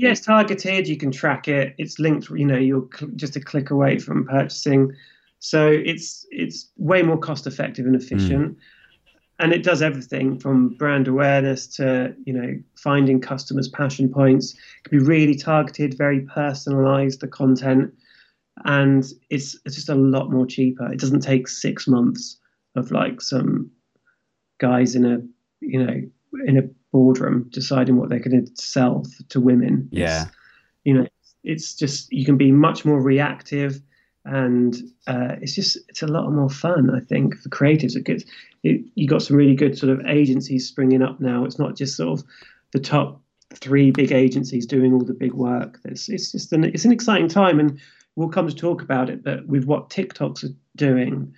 Yeah, 0.00 0.12
it's 0.12 0.22
targeted. 0.22 0.88
You 0.88 0.96
can 0.96 1.12
track 1.12 1.46
it. 1.46 1.74
It's 1.76 1.98
linked. 1.98 2.30
You 2.30 2.46
know, 2.46 2.56
you're 2.56 2.88
cl- 2.96 3.12
just 3.16 3.36
a 3.36 3.40
click 3.40 3.68
away 3.68 3.98
from 3.98 4.24
purchasing, 4.24 4.94
so 5.40 5.68
it's 5.68 6.26
it's 6.30 6.70
way 6.78 7.02
more 7.02 7.18
cost 7.18 7.46
effective 7.46 7.84
and 7.84 7.94
efficient, 7.94 8.56
mm. 8.56 8.60
and 9.40 9.52
it 9.52 9.62
does 9.62 9.82
everything 9.82 10.38
from 10.38 10.70
brand 10.70 11.06
awareness 11.06 11.66
to 11.76 12.14
you 12.24 12.32
know 12.32 12.54
finding 12.76 13.20
customers' 13.20 13.68
passion 13.68 14.08
points. 14.08 14.54
It 14.54 14.88
can 14.88 14.98
be 15.00 15.04
really 15.04 15.34
targeted, 15.34 15.98
very 15.98 16.22
personalised 16.22 17.20
the 17.20 17.28
content, 17.28 17.92
and 18.64 19.04
it's 19.28 19.58
it's 19.66 19.74
just 19.74 19.90
a 19.90 19.94
lot 19.94 20.30
more 20.30 20.46
cheaper. 20.46 20.90
It 20.90 20.98
doesn't 20.98 21.20
take 21.20 21.46
six 21.46 21.86
months 21.86 22.38
of 22.74 22.90
like 22.90 23.20
some 23.20 23.70
guys 24.60 24.94
in 24.94 25.04
a 25.04 25.20
you 25.60 25.84
know 25.84 26.00
in 26.46 26.58
a 26.58 26.62
boardroom 26.92 27.48
deciding 27.52 27.96
what 27.96 28.08
they're 28.08 28.18
going 28.18 28.44
to 28.46 28.52
sell 28.62 29.04
to 29.28 29.40
women. 29.40 29.88
It's- 29.92 30.00
Yeah. 30.00 30.24
you 30.84 30.94
know, 30.94 31.06
it's 31.44 31.74
just 31.74 32.12
you 32.12 32.24
can 32.24 32.36
be 32.36 32.52
much 32.52 32.84
more 32.84 33.00
reactive, 33.00 33.80
and 34.24 34.76
uh, 35.06 35.36
it's 35.40 35.54
just 35.54 35.78
it's 35.88 36.02
a 36.02 36.06
lot 36.06 36.30
more 36.32 36.50
fun. 36.50 36.90
I 36.90 37.00
think 37.00 37.36
for 37.38 37.48
creatives, 37.48 37.96
it 37.96 38.04
gets 38.04 38.24
it, 38.62 38.84
you 38.94 39.08
got 39.08 39.22
some 39.22 39.36
really 39.36 39.54
good 39.54 39.78
sort 39.78 39.90
of 39.90 40.04
agencies 40.06 40.68
springing 40.68 41.02
up 41.02 41.20
now. 41.20 41.44
It's 41.44 41.58
not 41.58 41.76
just 41.76 41.96
sort 41.96 42.18
of 42.20 42.26
the 42.72 42.78
top 42.80 43.20
three 43.54 43.90
big 43.90 44.12
agencies 44.12 44.66
doing 44.66 44.92
all 44.92 45.00
the 45.02 45.14
big 45.14 45.32
work. 45.32 45.80
It's 45.84 46.08
it's 46.10 46.30
just 46.32 46.52
an 46.52 46.64
it's 46.64 46.84
an 46.84 46.92
exciting 46.92 47.28
time, 47.28 47.58
and 47.58 47.78
we'll 48.16 48.28
come 48.28 48.46
to 48.46 48.54
talk 48.54 48.82
about 48.82 49.08
it. 49.08 49.24
But 49.24 49.46
with 49.46 49.64
what 49.64 49.88
TikToks 49.88 50.44
are 50.44 50.54
doing, 50.76 51.32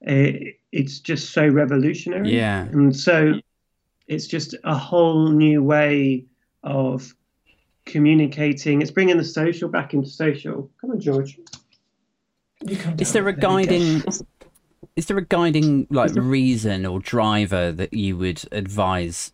it, 0.00 0.56
it's 0.72 0.98
just 0.98 1.30
so 1.30 1.46
revolutionary. 1.46 2.34
Yeah. 2.34 2.64
And 2.64 2.96
so 2.96 3.34
it's 4.06 4.26
just 4.26 4.54
a 4.64 4.76
whole 4.76 5.28
new 5.30 5.62
way 5.62 6.24
of 6.62 7.14
communicating. 7.86 8.82
It's 8.82 8.90
bringing 8.90 9.18
the 9.18 9.24
social 9.24 9.68
back 9.68 9.94
into 9.94 10.08
social. 10.08 10.70
Come 10.80 10.90
on, 10.92 11.00
George. 11.00 11.38
You 12.66 12.76
come 12.76 12.96
Is 12.98 13.12
there 13.12 13.28
a 13.28 13.32
you 13.32 13.36
go. 13.36 13.48
guiding? 13.48 14.02
Is 14.96 15.06
there 15.06 15.18
a 15.18 15.24
guiding 15.24 15.86
like 15.90 16.14
reason 16.14 16.86
or 16.86 17.00
driver 17.00 17.72
that 17.72 17.92
you 17.92 18.16
would 18.16 18.42
advise 18.52 19.32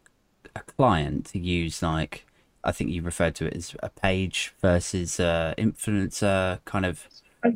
a 0.57 0.61
client 0.61 1.27
to 1.27 1.39
use? 1.39 1.83
Like, 1.83 2.27
I 2.65 2.73
think 2.73 2.91
you 2.91 3.03
referred 3.03 3.35
to 3.37 3.47
it 3.47 3.55
as 3.55 3.75
a 3.83 3.91
page 3.91 4.55
versus 4.61 5.21
uh, 5.21 5.55
influencer 5.59 6.61
kind 6.65 6.87
of. 6.87 7.07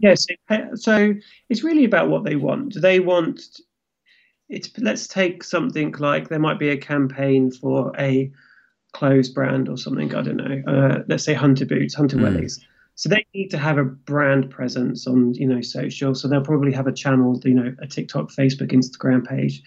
Yes. 0.00 0.27
so 0.77 1.14
it's 1.50 1.62
really 1.62 1.85
about 1.85 2.09
what 2.09 2.24
they 2.24 2.37
want. 2.37 2.72
Do 2.72 2.81
they 2.81 3.00
want? 3.00 3.61
It's 4.55 4.71
let's 4.79 5.07
take 5.07 5.43
something 5.43 5.93
like 5.99 6.29
there 6.29 6.38
might 6.38 6.59
be 6.59 6.71
a 6.71 6.77
campaign 6.77 7.51
for 7.51 7.93
a 7.99 8.31
clothes 8.93 9.29
brand 9.29 9.69
or 9.69 9.77
something. 9.77 10.14
I 10.14 10.23
don't 10.23 10.37
know. 10.37 10.62
Uh, 10.67 11.03
let's 11.09 11.25
say 11.25 11.35
Hunter 11.35 11.67
Boots, 11.67 11.95
Hunter 11.95 12.17
Mm. 12.17 12.23
Wellies. 12.23 12.61
So 12.97 13.09
they 13.09 13.27
need 13.35 13.49
to 13.51 13.59
have 13.59 13.77
a 13.77 13.85
brand 13.85 14.51
presence 14.51 15.07
on 15.07 15.35
you 15.35 15.47
know 15.47 15.61
social. 15.61 16.14
So 16.14 16.29
they'll 16.29 16.45
probably 16.45 16.73
have 16.73 16.87
a 16.87 16.93
channel, 16.93 17.40
you 17.45 17.55
know, 17.55 17.75
a 17.81 17.87
TikTok, 17.87 18.31
Facebook, 18.31 18.73
Instagram 18.73 19.27
page. 19.27 19.62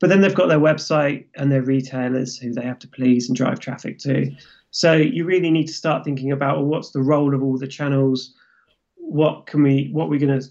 But 0.00 0.10
then 0.10 0.20
they've 0.20 0.34
got 0.34 0.48
their 0.48 0.58
website 0.58 1.26
and 1.34 1.50
their 1.50 1.62
retailers 1.62 2.36
who 2.36 2.52
they 2.52 2.62
have 2.64 2.78
to 2.80 2.88
please 2.88 3.28
and 3.28 3.36
drive 3.36 3.58
traffic 3.60 3.98
to. 4.00 4.30
So 4.70 4.92
you 4.92 5.24
really 5.24 5.50
need 5.50 5.66
to 5.66 5.72
start 5.72 6.04
thinking 6.04 6.32
about 6.32 6.58
well, 6.58 6.66
what's 6.66 6.90
the 6.90 7.02
role 7.02 7.34
of 7.34 7.42
all 7.42 7.58
the 7.58 7.68
channels 7.68 8.34
what 9.04 9.46
can 9.46 9.62
we 9.62 9.90
what 9.92 10.08
we're 10.08 10.18
going 10.18 10.40
to 10.40 10.48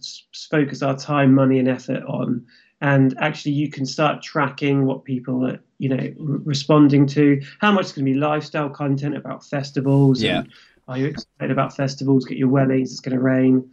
focus 0.49 0.81
our 0.83 0.95
time 0.95 1.33
money 1.33 1.59
and 1.59 1.67
effort 1.67 2.03
on 2.03 2.45
and 2.83 3.15
actually 3.19 3.53
you 3.53 3.69
can 3.69 3.85
start 3.85 4.21
tracking 4.21 4.85
what 4.85 5.05
people 5.05 5.47
are 5.47 5.59
you 5.79 5.89
know 5.89 6.03
r- 6.19 6.41
responding 6.45 7.07
to. 7.07 7.41
How 7.59 7.71
much 7.71 7.85
is 7.85 7.91
going 7.93 8.05
to 8.05 8.13
be 8.13 8.19
lifestyle 8.19 8.69
content 8.69 9.15
about 9.17 9.43
festivals? 9.45 10.21
Yeah. 10.21 10.39
and 10.39 10.49
are 10.87 10.97
you 10.97 11.07
excited 11.07 11.49
about 11.49 11.75
festivals? 11.75 12.25
Get 12.25 12.37
your 12.37 12.49
wellies 12.49 12.91
it's 12.91 12.99
going 12.99 13.17
to 13.17 13.23
rain. 13.23 13.71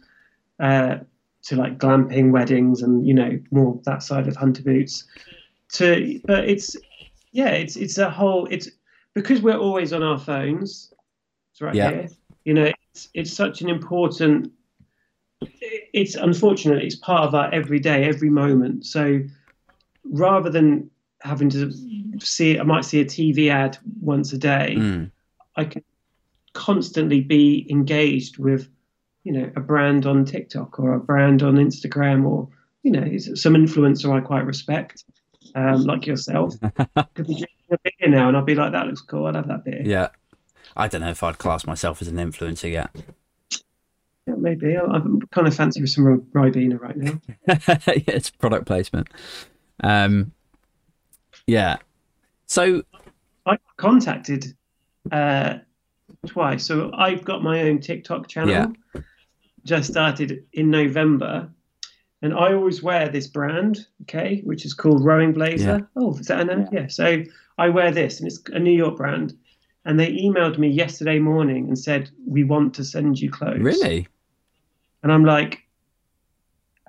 Uh, 0.59 0.99
to 1.43 1.55
like 1.55 1.79
glamping 1.79 2.31
weddings 2.31 2.83
and 2.83 3.05
you 3.05 3.13
know 3.15 3.39
more 3.49 3.79
that 3.85 4.03
side 4.03 4.27
of 4.27 4.35
hunter 4.35 4.63
boots. 4.63 5.05
To 5.73 6.21
but 6.25 6.47
it's 6.47 6.75
yeah 7.31 7.49
it's 7.49 7.75
it's 7.75 7.97
a 7.97 8.09
whole 8.09 8.47
it's 8.51 8.69
because 9.13 9.41
we're 9.41 9.57
always 9.57 9.91
on 9.91 10.03
our 10.03 10.19
phones 10.19 10.93
it's 11.51 11.61
right 11.61 11.73
Yeah. 11.75 11.89
here 11.89 12.09
you 12.45 12.53
know 12.53 12.71
it's 12.93 13.09
it's 13.13 13.33
such 13.33 13.61
an 13.61 13.69
important 13.69 14.51
it's 15.93 16.15
unfortunately 16.15 16.85
it's 16.85 16.95
part 16.95 17.23
of 17.27 17.35
our 17.35 17.53
everyday 17.53 18.03
every 18.05 18.29
moment 18.29 18.85
so 18.85 19.21
rather 20.05 20.49
than 20.49 20.89
having 21.21 21.49
to 21.49 21.71
see 22.19 22.59
i 22.59 22.63
might 22.63 22.85
see 22.85 22.99
a 22.99 23.05
tv 23.05 23.49
ad 23.49 23.77
once 24.01 24.33
a 24.33 24.37
day 24.37 24.75
Mm, 24.77 25.11
i 25.55 25.65
can 25.65 25.83
constantly 26.53 27.21
be 27.21 27.65
engaged 27.69 28.37
with 28.37 28.67
you 29.23 29.31
know 29.31 29.51
a 29.55 29.59
brand 29.59 30.05
on 30.05 30.25
tiktok 30.25 30.79
or 30.79 30.93
a 30.93 30.99
brand 30.99 31.43
on 31.43 31.55
instagram 31.55 32.25
or 32.25 32.47
you 32.83 32.91
know 32.91 33.17
some 33.17 33.53
influencer 33.53 34.11
i 34.11 34.19
quite 34.19 34.45
respect 34.45 35.03
um, 35.55 35.83
like 35.83 36.07
yourself 36.07 36.55
could 37.13 37.27
be 37.27 37.35
drinking 37.35 37.47
a 37.71 37.77
beer 37.83 38.09
now 38.09 38.27
and 38.27 38.37
I'd 38.37 38.45
be 38.45 38.55
like 38.55 38.71
that 38.71 38.87
looks 38.87 39.01
cool 39.01 39.27
i'd 39.27 39.35
have 39.35 39.47
that 39.47 39.63
beer 39.65 39.81
yeah. 39.83 40.09
I 40.75 40.87
don't 40.87 41.01
know 41.01 41.09
if 41.09 41.21
I'd 41.23 41.37
class 41.37 41.65
myself 41.65 42.01
as 42.01 42.07
an 42.07 42.15
influencer 42.15 42.71
yet. 42.71 42.91
Yeah, 44.27 44.35
maybe 44.37 44.77
i'm 44.77 45.21
kind 45.31 45.47
of 45.47 45.55
fancy 45.55 45.81
with 45.81 45.89
some 45.89 46.21
ribena 46.33 46.79
right 46.79 46.97
now 46.97 47.19
yeah, 47.47 48.03
it's 48.07 48.29
product 48.29 48.65
placement. 48.65 49.07
Um, 49.83 50.31
yeah. 51.47 51.77
So 52.45 52.83
I 53.45 53.57
contacted 53.77 54.55
uh, 55.11 55.55
twice. 56.27 56.65
So 56.65 56.91
I've 56.93 57.23
got 57.23 57.43
my 57.43 57.61
own 57.61 57.79
TikTok 57.79 58.27
channel. 58.27 58.73
Yeah. 58.93 59.01
Just 59.63 59.91
started 59.91 60.45
in 60.53 60.69
November. 60.69 61.49
And 62.23 62.33
I 62.33 62.53
always 62.53 62.83
wear 62.83 63.09
this 63.09 63.27
brand, 63.27 63.87
okay, 64.03 64.41
which 64.43 64.63
is 64.63 64.75
called 64.75 65.03
Rowing 65.03 65.33
Blazer. 65.33 65.79
Yeah. 65.79 65.85
Oh, 65.95 66.15
is 66.17 66.27
that 66.27 66.41
a 66.41 66.45
name? 66.45 66.67
Yeah. 66.71 66.87
So 66.87 67.23
I 67.57 67.69
wear 67.69 67.91
this, 67.91 68.19
and 68.19 68.27
it's 68.27 68.39
a 68.53 68.59
New 68.59 68.71
York 68.73 68.97
brand. 68.97 69.35
And 69.85 69.99
they 69.99 70.11
emailed 70.11 70.57
me 70.57 70.67
yesterday 70.69 71.17
morning 71.19 71.67
and 71.67 71.77
said, 71.77 72.09
We 72.27 72.43
want 72.43 72.73
to 72.75 72.83
send 72.83 73.19
you 73.19 73.31
clothes. 73.31 73.59
really, 73.61 74.07
And 75.03 75.11
I'm 75.11 75.25
like, 75.25 75.63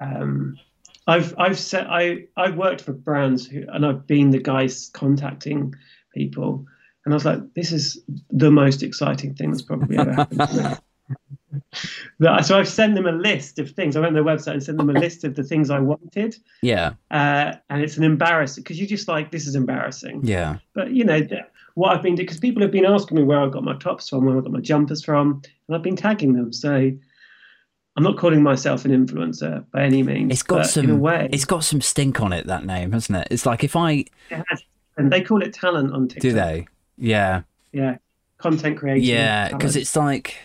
um, 0.00 0.59
I've 1.07 1.35
I've 1.38 1.59
set 1.59 1.87
I 1.90 2.24
I've 2.37 2.57
worked 2.57 2.83
for 2.83 2.92
brands 2.92 3.46
who 3.46 3.64
and 3.72 3.85
I've 3.85 4.07
been 4.07 4.31
the 4.31 4.38
guys 4.38 4.90
contacting 4.92 5.74
people, 6.14 6.64
and 7.05 7.12
I 7.12 7.16
was 7.16 7.24
like, 7.24 7.55
this 7.55 7.72
is 7.72 7.98
the 8.31 8.50
most 8.50 8.83
exciting 8.83 9.35
thing 9.35 9.50
that's 9.50 9.62
probably 9.62 9.96
ever 9.98 10.12
happened 10.12 10.40
to 10.48 10.62
me. 10.62 10.76
But- 12.18 12.42
so 12.44 12.59
I've 12.59 12.68
sent 12.68 12.94
them 12.94 13.07
a 13.07 13.12
list 13.12 13.59
of 13.59 13.70
things. 13.72 13.96
I 13.96 14.00
went 14.00 14.16
on 14.16 14.24
their 14.24 14.37
website 14.37 14.52
and 14.52 14.62
sent 14.62 14.78
them 14.78 14.88
a 14.88 14.98
list 14.98 15.24
of 15.24 15.35
the 15.35 15.42
things 15.42 15.70
I 15.70 15.81
wanted, 15.81 16.37
yeah, 16.62 16.92
uh, 17.11 17.55
and 17.68 17.83
it's 17.83 17.96
an 17.96 18.05
embarrassing 18.05 18.62
because 18.62 18.78
you're 18.78 18.88
just 18.88 19.09
like, 19.09 19.31
this 19.33 19.46
is 19.46 19.55
embarrassing 19.57 20.20
yeah, 20.24 20.59
but 20.74 20.92
you 20.92 21.05
know 21.05 21.20
what 21.74 21.94
I've 21.96 22.02
been 22.02 22.14
doing 22.14 22.26
because 22.26 22.38
people 22.40 22.62
have 22.62 22.70
been 22.70 22.85
asking 22.87 23.16
me 23.16 23.22
where 23.22 23.40
I 23.40 23.48
got 23.48 23.64
my 23.64 23.76
tops 23.76 24.08
from, 24.08 24.26
where 24.26 24.37
I 24.37 24.40
got 24.40 24.52
my 24.52 24.61
jumpers 24.61 25.04
from, 25.04 25.42
and 25.68 25.76
I've 25.76 25.82
been 25.82 25.96
tagging 25.96 26.35
them. 26.35 26.52
So 26.52 26.92
I'm 27.96 28.02
not 28.02 28.16
calling 28.16 28.42
myself 28.42 28.85
an 28.85 28.90
influencer 28.90 29.64
by 29.72 29.85
any 29.85 30.02
means. 30.02 30.32
It's 30.32 30.42
got 30.42 30.66
some. 30.66 31.00
way, 31.00 31.28
It's 31.32 31.44
got 31.44 31.64
some 31.64 31.80
stink 31.80 32.20
on 32.20 32.32
it. 32.32 32.46
That 32.46 32.64
name, 32.64 32.92
hasn't 32.92 33.18
it? 33.18 33.28
It's 33.30 33.46
like 33.46 33.64
if 33.64 33.76
I 33.76 34.04
it 34.30 34.44
has- 34.48 34.64
and 34.98 35.11
they 35.11 35.22
call 35.22 35.42
it 35.42 35.54
talent 35.54 35.92
on 35.92 36.08
TikTok. 36.08 36.22
do 36.22 36.32
they. 36.32 36.66
Yeah, 36.98 37.42
Yeah, 37.72 37.96
content 38.38 38.76
creation. 38.78 39.02
yeah, 39.08 39.48
because 39.48 39.74
it's 39.76 39.96
like 39.96 40.37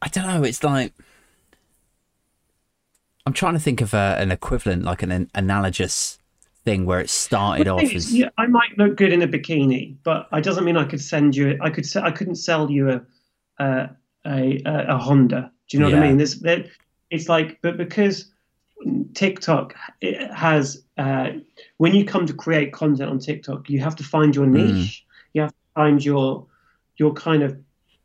I 0.00 0.08
don't 0.08 0.26
know. 0.26 0.42
It's 0.42 0.64
like 0.64 0.92
I'm 3.26 3.32
trying 3.32 3.54
to 3.54 3.60
think 3.60 3.80
of 3.80 3.92
a, 3.92 4.16
an 4.18 4.30
equivalent, 4.30 4.84
like 4.84 5.02
an, 5.02 5.10
an 5.10 5.30
analogous 5.34 6.18
thing 6.66 6.84
where 6.84 7.00
it 7.00 7.08
started 7.08 7.68
off 7.68 7.82
is, 7.82 7.94
as 7.94 8.12
yeah, 8.14 8.28
I 8.36 8.46
might 8.48 8.76
look 8.76 8.96
good 8.96 9.12
in 9.12 9.22
a 9.22 9.28
bikini, 9.28 9.96
but 10.02 10.28
it 10.32 10.42
doesn't 10.42 10.64
mean 10.64 10.76
I 10.76 10.84
could 10.84 11.00
send 11.00 11.34
you. 11.34 11.56
I 11.62 11.70
could. 11.70 11.86
I 11.96 12.10
couldn't 12.10 12.34
sell 12.34 12.70
you 12.70 12.90
a 12.90 13.00
a 13.58 13.88
a, 14.26 14.62
a 14.66 14.98
Honda. 14.98 15.50
Do 15.68 15.76
you 15.76 15.82
know 15.82 15.90
what 15.90 15.98
I 15.98 16.08
mean? 16.08 16.16
There's 16.18 16.40
there, 16.40 16.66
it's 17.10 17.28
like, 17.28 17.58
but 17.62 17.76
because 17.78 18.30
TikTok 19.14 19.74
it 20.00 20.30
has 20.32 20.84
uh, 20.98 21.30
when 21.78 21.94
you 21.94 22.04
come 22.04 22.26
to 22.26 22.34
create 22.34 22.72
content 22.72 23.10
on 23.10 23.18
TikTok, 23.18 23.70
you 23.70 23.80
have 23.80 23.96
to 23.96 24.04
find 24.04 24.34
your 24.34 24.46
niche. 24.46 25.04
You 25.32 25.42
have 25.42 25.52
to 25.52 25.72
find 25.74 26.04
your 26.04 26.46
your 26.96 27.14
kind 27.14 27.42
of 27.42 27.56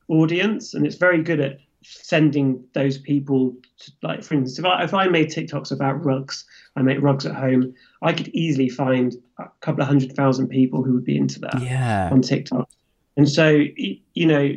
audience, 0.08 0.76
and 0.76 0.86
it's 0.86 0.98
very 0.98 1.24
good 1.24 1.40
at 1.40 1.58
sending 1.84 2.64
those 2.74 3.00
people. 3.00 3.56
To, 3.80 3.92
like, 4.04 4.24
for 4.24 4.36
instance, 4.36 4.60
if 4.60 4.66
I 4.66 4.84
if 4.84 4.94
I 4.94 5.08
made 5.08 5.30
TikToks 5.30 5.72
about 5.72 6.06
rugs, 6.06 6.46
I 6.76 6.84
make 6.84 7.02
rugs 7.02 7.26
at 7.26 7.36
home. 7.36 7.74
I 8.02 8.14
could 8.14 8.30
easily 8.30 8.70
find 8.70 9.16
a 9.38 9.48
couple 9.62 9.82
of 9.82 9.88
hundred 9.88 10.16
thousand 10.16 10.48
people 10.48 10.84
who 10.84 10.94
would 10.94 11.06
be 11.06 11.18
into 11.18 11.40
that 11.42 11.62
yeah, 11.62 12.10
on 12.12 12.22
TikTok. 12.22 12.70
And 13.18 13.30
so, 13.30 13.64
you 13.76 14.26
know, 14.26 14.56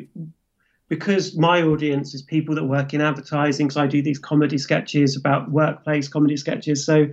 because 0.88 1.36
my 1.36 1.62
audience 1.62 2.14
is 2.14 2.22
people 2.22 2.54
that 2.54 2.64
work 2.64 2.94
in 2.94 3.00
advertising, 3.00 3.66
because 3.66 3.76
I 3.76 3.86
do 3.86 4.00
these 4.00 4.18
comedy 4.18 4.58
sketches 4.58 5.16
about 5.16 5.50
workplace 5.50 6.08
comedy 6.08 6.36
sketches. 6.36 6.84
So 6.84 7.08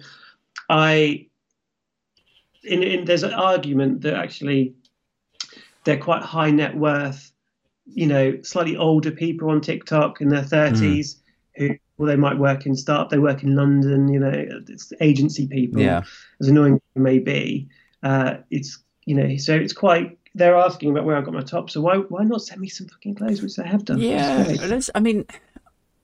I, 0.69 1.25
in, 2.63 2.83
in 2.83 3.05
there's 3.05 3.23
an 3.23 3.33
argument 3.33 4.01
that 4.01 4.13
actually 4.13 4.75
they're 5.83 5.97
quite 5.97 6.21
high 6.21 6.51
net 6.51 6.77
worth, 6.77 7.31
you 7.85 8.07
know, 8.07 8.39
slightly 8.43 8.77
older 8.77 9.11
people 9.11 9.49
on 9.49 9.61
TikTok 9.61 10.21
in 10.21 10.29
their 10.29 10.43
hmm. 10.43 10.53
30s 10.53 11.15
who, 11.55 11.75
well, 12.01 12.09
they 12.09 12.15
might 12.15 12.39
work 12.39 12.65
in 12.65 12.75
startup, 12.75 13.11
they 13.11 13.19
work 13.19 13.43
in 13.43 13.55
London, 13.55 14.11
you 14.11 14.19
know, 14.19 14.31
it's 14.67 14.91
agency 15.01 15.45
people 15.47 15.79
yeah, 15.79 16.01
as 16.39 16.47
annoying 16.47 16.73
as 16.73 16.81
it 16.95 16.99
may 16.99 17.19
be, 17.19 17.69
uh, 18.01 18.37
it's 18.49 18.79
you 19.05 19.15
know, 19.15 19.37
so 19.37 19.55
it's 19.55 19.73
quite. 19.73 20.17
They're 20.33 20.55
asking 20.55 20.89
about 20.91 21.05
where 21.05 21.15
I 21.15 21.21
got 21.21 21.33
my 21.33 21.43
top, 21.43 21.69
so 21.69 21.81
why 21.81 21.97
why 21.97 22.23
not 22.23 22.41
send 22.41 22.59
me 22.59 22.69
some 22.69 22.87
fucking 22.87 23.15
clothes, 23.15 23.43
which 23.43 23.55
they 23.55 23.67
have 23.67 23.85
done. 23.85 23.99
yeah. 23.99 24.39
It's 24.39 24.47
great. 24.47 24.59
That's- 24.61 24.89
I 24.95 24.99
mean, 24.99 25.25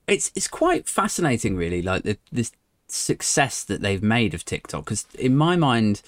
it's 0.06 0.30
it's 0.36 0.46
quite 0.46 0.86
fascinating, 0.86 1.56
really. 1.56 1.82
Like 1.82 2.04
the 2.04 2.16
this 2.30 2.52
success 2.86 3.64
that 3.64 3.80
they've 3.80 4.02
made 4.02 4.34
of 4.34 4.44
TikTok, 4.44 4.84
because 4.84 5.04
in 5.18 5.36
my 5.36 5.56
mind, 5.56 6.02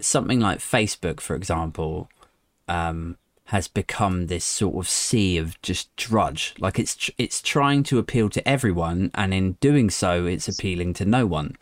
something 0.00 0.40
like 0.40 0.58
Facebook, 0.58 1.20
for 1.20 1.36
example, 1.36 2.08
um, 2.66 3.18
has 3.46 3.68
become 3.68 4.26
this 4.26 4.44
sort 4.44 4.74
of 4.74 4.88
sea 4.88 5.38
of 5.38 5.60
just 5.62 5.94
drudge. 5.96 6.54
Like 6.58 6.78
it's 6.78 6.96
tr- 6.96 7.12
it's 7.16 7.40
trying 7.40 7.84
to 7.84 7.98
appeal 7.98 8.28
to 8.30 8.46
everyone, 8.48 9.10
and 9.14 9.32
in 9.32 9.52
doing 9.60 9.88
so, 9.90 10.26
it's 10.26 10.48
appealing 10.48 10.94
to 10.94 11.04
no 11.04 11.26
one. 11.26 11.56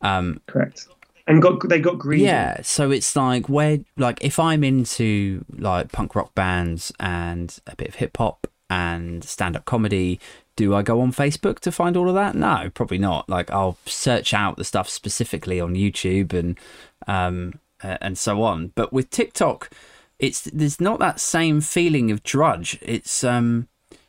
Um, 0.00 0.40
Correct. 0.46 0.86
And 1.26 1.42
got 1.42 1.68
they 1.68 1.80
got 1.80 1.98
greedy. 1.98 2.24
yeah, 2.24 2.62
so 2.62 2.90
it's 2.90 3.14
like 3.14 3.48
where 3.50 3.80
like 3.98 4.24
if 4.24 4.38
I'm 4.38 4.64
into 4.64 5.44
like 5.50 5.92
punk 5.92 6.14
rock 6.14 6.34
bands 6.34 6.92
and 6.98 7.58
a 7.66 7.76
bit 7.76 7.88
of 7.88 7.94
hip 7.96 8.16
hop 8.16 8.46
and 8.70 9.22
stand 9.22 9.54
up 9.54 9.66
comedy, 9.66 10.20
do 10.56 10.74
I 10.74 10.80
go 10.80 11.02
on 11.02 11.12
Facebook 11.12 11.58
to 11.60 11.72
find 11.72 11.98
all 11.98 12.08
of 12.08 12.14
that? 12.14 12.34
No, 12.34 12.70
probably 12.72 12.96
not. 12.96 13.28
Like 13.28 13.50
I'll 13.50 13.76
search 13.84 14.32
out 14.32 14.56
the 14.56 14.64
stuff 14.64 14.88
specifically 14.88 15.60
on 15.60 15.74
YouTube 15.74 16.32
and 16.32 16.58
um 17.06 17.60
uh, 17.84 17.98
and 18.00 18.16
so 18.16 18.42
on. 18.42 18.72
But 18.74 18.94
with 18.94 19.10
TikTok, 19.10 19.70
it's 20.18 20.42
there's 20.42 20.80
not 20.80 20.98
that 20.98 21.20
same 21.20 21.60
feeling 21.60 22.10
of 22.10 22.22
drudge. 22.22 22.78
It's 22.82 23.24
um 23.24 23.68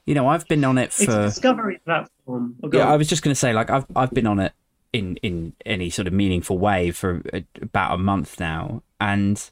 you 0.09 0.15
know, 0.15 0.27
I've 0.27 0.47
been 0.47 0.65
on 0.65 0.79
it 0.79 0.85
It's 0.85 1.05
for 1.05 1.11
a 1.11 1.23
discovery 1.25 1.79
platform. 1.85 2.55
Oh, 2.63 2.69
yeah, 2.73 2.87
on. 2.87 2.93
I 2.93 2.95
was 2.95 3.07
just 3.07 3.21
going 3.21 3.31
to 3.31 3.39
say, 3.39 3.53
like, 3.53 3.69
I've 3.69 3.85
I've 3.95 4.09
been 4.09 4.25
on 4.25 4.39
it 4.39 4.53
in 4.91 5.17
in 5.17 5.53
any 5.67 5.91
sort 5.91 6.07
of 6.07 6.13
meaningful 6.13 6.57
way 6.57 6.89
for 6.89 7.21
a, 7.31 7.43
about 7.61 7.93
a 7.93 7.97
month 7.99 8.39
now, 8.39 8.81
and 8.99 9.49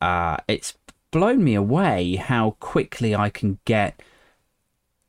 uh, 0.00 0.36
it's 0.46 0.74
blown 1.10 1.42
me 1.42 1.56
away 1.56 2.14
how 2.14 2.52
quickly 2.60 3.16
I 3.16 3.30
can 3.30 3.58
get. 3.64 4.00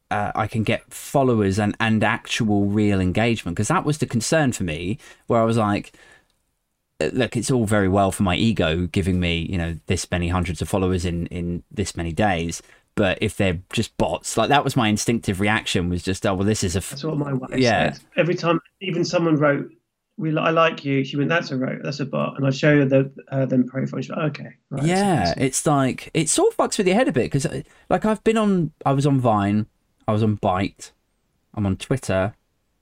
Uh, 0.09 0.31
I 0.33 0.47
can 0.47 0.63
get 0.63 0.91
followers 0.91 1.59
and, 1.59 1.75
and 1.81 2.01
actual 2.01 2.65
real 2.65 3.01
engagement 3.01 3.55
because 3.57 3.67
that 3.67 3.83
was 3.83 3.97
the 3.97 4.05
concern 4.05 4.53
for 4.53 4.63
me 4.63 4.97
where 5.27 5.41
I 5.41 5.43
was 5.43 5.57
like, 5.57 5.91
look, 6.99 7.35
it's 7.37 7.51
all 7.51 7.65
very 7.65 7.87
well 7.89 8.11
for 8.11 8.23
my 8.23 8.35
ego 8.35 8.87
giving 8.87 9.19
me, 9.19 9.47
you 9.49 9.57
know, 9.57 9.75
this 9.87 10.09
many 10.09 10.29
hundreds 10.29 10.61
of 10.61 10.69
followers 10.69 11.05
in, 11.05 11.27
in 11.27 11.63
this 11.71 11.95
many 11.95 12.11
days. 12.11 12.61
But 12.95 13.19
if 13.21 13.37
they're 13.37 13.59
just 13.71 13.95
bots, 13.97 14.37
like 14.37 14.49
that 14.49 14.63
was 14.63 14.75
my 14.75 14.87
instinctive 14.87 15.39
reaction 15.39 15.89
was 15.89 16.01
just, 16.01 16.25
oh, 16.25 16.33
well, 16.33 16.45
this 16.45 16.63
is 16.63 16.75
a, 16.75 16.79
f- 16.79 16.89
That's 16.89 17.03
what 17.03 17.17
my 17.17 17.33
wife 17.33 17.51
Yeah. 17.55 17.93
said. 17.93 18.03
Every 18.15 18.33
time, 18.33 18.59
even 18.81 19.05
someone 19.05 19.35
wrote, 19.35 19.69
"We, 20.17 20.35
I 20.35 20.49
like 20.49 20.83
you," 20.83 21.03
she 21.03 21.15
went, 21.15 21.29
"That's 21.29 21.51
a 21.51 21.57
wrote, 21.57 21.81
that's 21.83 21.99
a 21.99 22.05
bot," 22.07 22.37
and 22.37 22.47
I 22.47 22.49
show 22.49 22.75
her 22.79 22.85
the 22.85 23.11
uh, 23.31 23.45
them 23.45 23.67
profile. 23.67 24.01
She's 24.01 24.09
like, 24.09 24.31
"Okay, 24.31 24.49
right, 24.71 24.83
yeah, 24.83 25.35
it's 25.37 25.63
like 25.67 26.09
it 26.15 26.27
sort 26.27 26.51
of 26.51 26.57
fucks 26.57 26.79
with 26.79 26.87
your 26.87 26.95
head 26.95 27.07
a 27.07 27.11
bit 27.11 27.31
because, 27.31 27.45
like, 27.87 28.03
I've 28.03 28.23
been 28.23 28.37
on, 28.37 28.71
I 28.83 28.93
was 28.93 29.05
on 29.05 29.19
Vine, 29.19 29.67
I 30.07 30.11
was 30.13 30.23
on 30.23 30.37
Byte, 30.37 30.89
I'm 31.53 31.67
on 31.67 31.77
Twitter, 31.77 32.33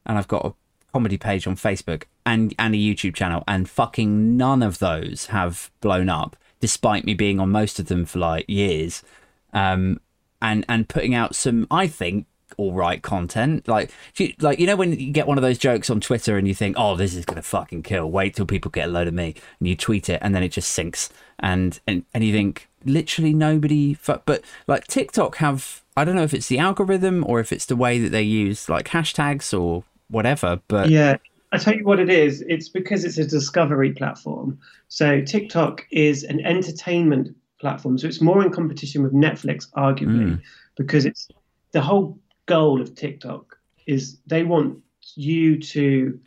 and 0.06 0.18
I've 0.18 0.30
got 0.30 0.46
a 0.46 0.54
comedy 0.96 1.18
page 1.18 1.46
on 1.46 1.58
Facebook 1.58 2.04
and 2.26 2.56
and 2.58 2.74
a 2.74 2.78
YouTube 2.78 3.16
channel, 3.16 3.44
and 3.50 3.70
fucking 3.70 4.38
none 4.38 4.64
of 4.64 4.80
those 4.80 5.26
have 5.26 5.70
blown 5.82 6.08
up, 6.08 6.38
despite 6.62 7.04
me 7.04 7.14
being 7.14 7.38
on 7.38 7.52
most 7.52 7.80
of 7.80 7.88
them 7.88 8.06
for 8.06 8.20
like 8.20 8.46
years, 8.48 9.04
um, 9.52 10.00
and 10.42 10.64
and 10.70 10.88
putting 10.88 11.14
out 11.14 11.36
some, 11.36 11.68
I 11.70 11.88
think. 11.88 12.28
All 12.58 12.72
right, 12.72 13.02
content 13.02 13.68
like 13.68 13.92
you, 14.16 14.34
like 14.40 14.60
you 14.60 14.68
know 14.68 14.78
when 14.78 14.94
you 14.98 15.12
get 15.12 15.28
one 15.28 15.38
of 15.38 15.42
those 15.42 15.58
jokes 15.58 15.90
on 15.90 16.00
Twitter 16.00 16.38
and 16.38 16.48
you 16.48 16.56
think, 16.56 16.78
oh, 16.80 16.96
this 16.96 17.14
is 17.14 17.26
gonna 17.26 17.42
fucking 17.42 17.84
kill. 17.84 18.10
Wait 18.10 18.36
till 18.36 18.46
people 18.46 18.72
get 18.72 18.88
a 18.88 18.92
load 18.92 19.10
of 19.10 19.14
me, 19.14 19.36
and 19.60 19.68
you 19.68 19.76
tweet 19.76 20.08
it, 20.08 20.20
and 20.22 20.34
then 20.34 20.44
it 20.44 20.50
just 20.50 20.70
sinks, 20.70 21.10
and 21.40 21.82
and 21.86 22.06
and 22.14 22.24
you 22.24 22.32
think 22.32 22.70
literally 22.86 23.34
nobody. 23.34 23.96
Fu-. 23.96 24.22
But 24.26 24.46
like 24.68 24.88
TikTok 24.88 25.38
have, 25.38 25.82
I 25.98 26.06
don't 26.06 26.16
know 26.16 26.24
if 26.24 26.34
it's 26.34 26.48
the 26.48 26.60
algorithm 26.60 27.26
or 27.28 27.42
if 27.42 27.52
it's 27.52 27.66
the 27.66 27.76
way 27.76 28.00
that 28.00 28.14
they 28.14 28.22
use 28.22 28.70
like 28.70 28.86
hashtags 28.90 29.52
or 29.60 29.84
whatever. 30.10 30.60
But 30.68 30.90
Yeah, 30.90 31.18
I 31.52 31.58
tell 31.58 31.76
you 31.76 31.86
what 31.86 32.00
it 32.00 32.10
is. 32.10 32.42
It's 32.48 32.70
because 32.70 33.06
it's 33.06 33.18
a 33.18 33.26
discovery 33.26 33.94
platform. 33.94 34.60
So 34.88 35.22
TikTok 35.22 35.86
is 35.92 36.24
an 36.24 36.46
entertainment 36.46 37.36
platform. 37.60 37.98
So 37.98 38.08
it's 38.08 38.22
more 38.22 38.44
in 38.44 38.52
competition 38.52 39.04
with 39.04 39.14
Netflix, 39.14 39.70
arguably, 39.72 40.42
because 40.76 41.06
it's 41.06 41.30
the 41.72 41.82
whole 41.82 42.20
goal 42.46 42.82
of 42.82 42.96
TikTok 42.96 43.58
is 43.88 44.18
they 44.28 44.44
want 44.44 44.80
you 45.16 45.60
to 45.60 46.20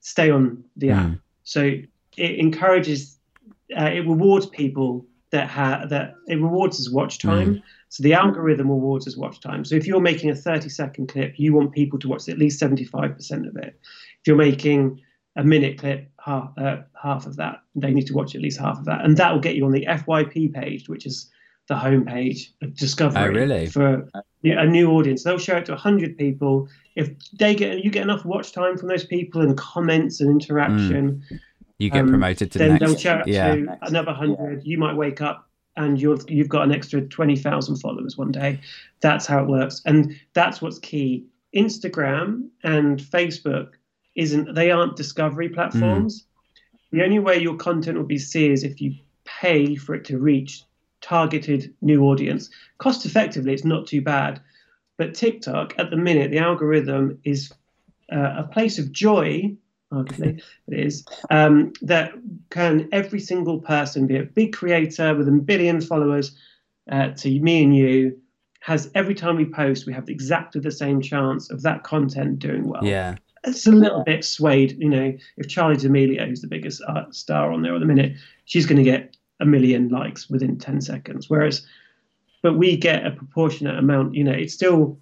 stay 0.00 0.30
on 0.30 0.64
the 0.76 0.90
app. 0.90 1.06
Mm. 1.06 1.20
So 1.44 1.62
it 2.16 2.38
encourages, 2.38 3.18
uh, 3.76 3.84
it 3.86 4.06
rewards 4.06 4.46
people 4.46 5.06
that 5.34 5.50
have 5.50 5.88
that 5.88 6.14
it 6.28 6.36
rewards 6.36 6.78
as 6.78 6.88
watch 6.88 7.18
time. 7.18 7.60
So 7.88 8.04
the 8.04 8.14
algorithm 8.14 8.70
rewards 8.70 9.06
as 9.08 9.16
watch 9.16 9.40
time. 9.40 9.64
So 9.64 9.74
if 9.74 9.84
you're 9.84 10.00
making 10.00 10.30
a 10.30 10.34
30 10.34 10.68
second 10.68 11.08
clip, 11.08 11.34
you 11.36 11.52
want 11.52 11.72
people 11.72 11.98
to 11.98 12.08
watch 12.08 12.28
at 12.28 12.38
least 12.38 12.60
75% 12.60 13.48
of 13.48 13.56
it. 13.56 13.78
If 14.20 14.26
you're 14.26 14.36
making 14.36 15.00
a 15.36 15.42
minute 15.42 15.78
clip, 15.78 16.08
half, 16.24 16.52
uh, 16.56 16.76
half 17.00 17.26
of 17.26 17.34
that, 17.36 17.62
they 17.74 17.92
need 17.92 18.06
to 18.06 18.14
watch 18.14 18.36
at 18.36 18.40
least 18.40 18.60
half 18.60 18.78
of 18.78 18.84
that. 18.84 19.04
And 19.04 19.16
that 19.16 19.32
will 19.32 19.40
get 19.40 19.56
you 19.56 19.64
on 19.64 19.72
the 19.72 19.86
FYP 19.86 20.54
page, 20.54 20.88
which 20.88 21.04
is 21.04 21.28
the 21.68 21.74
homepage 21.74 22.50
of 22.62 22.76
Discovery 22.76 23.22
Oh, 23.22 23.28
really? 23.28 23.66
for 23.66 24.08
a 24.44 24.66
new 24.66 24.90
audience. 24.92 25.24
They'll 25.24 25.38
show 25.38 25.56
it 25.56 25.66
to 25.66 25.72
100 25.72 26.16
people. 26.16 26.68
If 26.94 27.10
they 27.40 27.54
get 27.56 27.82
you 27.82 27.90
get 27.90 28.02
enough 28.02 28.24
watch 28.24 28.52
time 28.52 28.76
from 28.76 28.88
those 28.88 29.04
people 29.04 29.40
and 29.40 29.56
comments 29.56 30.20
and 30.20 30.30
interaction, 30.30 31.22
you 31.84 31.90
get 31.90 32.02
um, 32.02 32.08
promoted 32.08 32.50
to 32.52 32.58
then 32.58 32.70
next. 32.72 33.02
they'll 33.02 33.22
yeah, 33.26 33.54
to 33.54 33.78
another 33.82 34.12
hundred. 34.12 34.64
You 34.64 34.78
might 34.78 34.96
wake 34.96 35.20
up 35.20 35.48
and 35.76 36.00
you've 36.00 36.28
you've 36.28 36.48
got 36.48 36.62
an 36.62 36.72
extra 36.72 37.02
twenty 37.02 37.36
thousand 37.36 37.76
followers 37.76 38.16
one 38.16 38.32
day. 38.32 38.60
That's 39.00 39.26
how 39.26 39.42
it 39.42 39.48
works, 39.48 39.82
and 39.84 40.18
that's 40.32 40.60
what's 40.60 40.78
key. 40.78 41.26
Instagram 41.54 42.48
and 42.64 42.98
Facebook 42.98 43.74
isn't 44.14 44.54
they 44.54 44.70
aren't 44.70 44.96
discovery 44.96 45.48
platforms. 45.48 46.26
The 46.90 47.02
only 47.02 47.18
way 47.18 47.38
your 47.38 47.56
content 47.56 47.96
will 47.96 48.04
be 48.04 48.18
seen 48.18 48.52
is 48.52 48.62
if 48.62 48.80
you 48.80 48.94
pay 49.24 49.74
for 49.74 49.94
it 49.94 50.04
to 50.06 50.18
reach 50.18 50.62
targeted 51.00 51.74
new 51.82 52.04
audience. 52.04 52.50
Cost 52.78 53.04
effectively, 53.04 53.52
it's 53.52 53.64
not 53.64 53.86
too 53.86 54.00
bad. 54.00 54.40
But 54.96 55.14
TikTok, 55.14 55.74
at 55.76 55.90
the 55.90 55.96
minute, 55.96 56.30
the 56.30 56.38
algorithm 56.38 57.18
is 57.24 57.52
uh, 58.12 58.34
a 58.38 58.44
place 58.44 58.78
of 58.78 58.92
joy 58.92 59.56
arguably 59.94 60.42
it 60.68 60.78
is, 60.78 61.04
um, 61.30 61.72
that 61.82 62.12
can 62.50 62.88
every 62.92 63.20
single 63.20 63.60
person 63.60 64.06
be 64.06 64.16
a 64.16 64.24
big 64.24 64.52
creator 64.52 65.14
with 65.14 65.28
a 65.28 65.32
billion 65.32 65.80
followers 65.80 66.36
uh, 66.90 67.08
to 67.10 67.40
me 67.40 67.62
and 67.62 67.76
you 67.76 68.18
has 68.64 68.90
every 68.94 69.14
time 69.14 69.36
we 69.36 69.44
post, 69.44 69.86
we 69.86 69.92
have 69.92 70.08
exactly 70.08 70.58
the 70.58 70.70
same 70.70 71.02
chance 71.02 71.50
of 71.50 71.60
that 71.60 71.82
content 71.82 72.38
doing 72.38 72.66
well. 72.66 72.82
Yeah. 72.82 73.16
It's 73.46 73.66
a 73.66 73.72
little 73.72 74.02
bit 74.04 74.24
swayed, 74.24 74.78
you 74.78 74.88
know. 74.88 75.12
If 75.36 75.48
Charli 75.48 75.78
D'Amelio, 75.78 76.26
who's 76.26 76.40
the 76.40 76.46
biggest 76.46 76.80
star 77.10 77.52
on 77.52 77.60
there 77.60 77.74
at 77.74 77.80
the 77.80 77.86
minute, 77.86 78.16
she's 78.46 78.64
going 78.64 78.82
to 78.82 78.90
get 78.90 79.18
a 79.40 79.44
million 79.44 79.90
likes 79.90 80.30
within 80.30 80.56
10 80.56 80.80
seconds. 80.80 81.28
Whereas, 81.28 81.66
but 82.40 82.54
we 82.54 82.78
get 82.78 83.06
a 83.06 83.10
proportionate 83.10 83.78
amount, 83.78 84.14
you 84.14 84.24
know, 84.24 84.32
it's 84.32 84.54
still, 84.54 84.98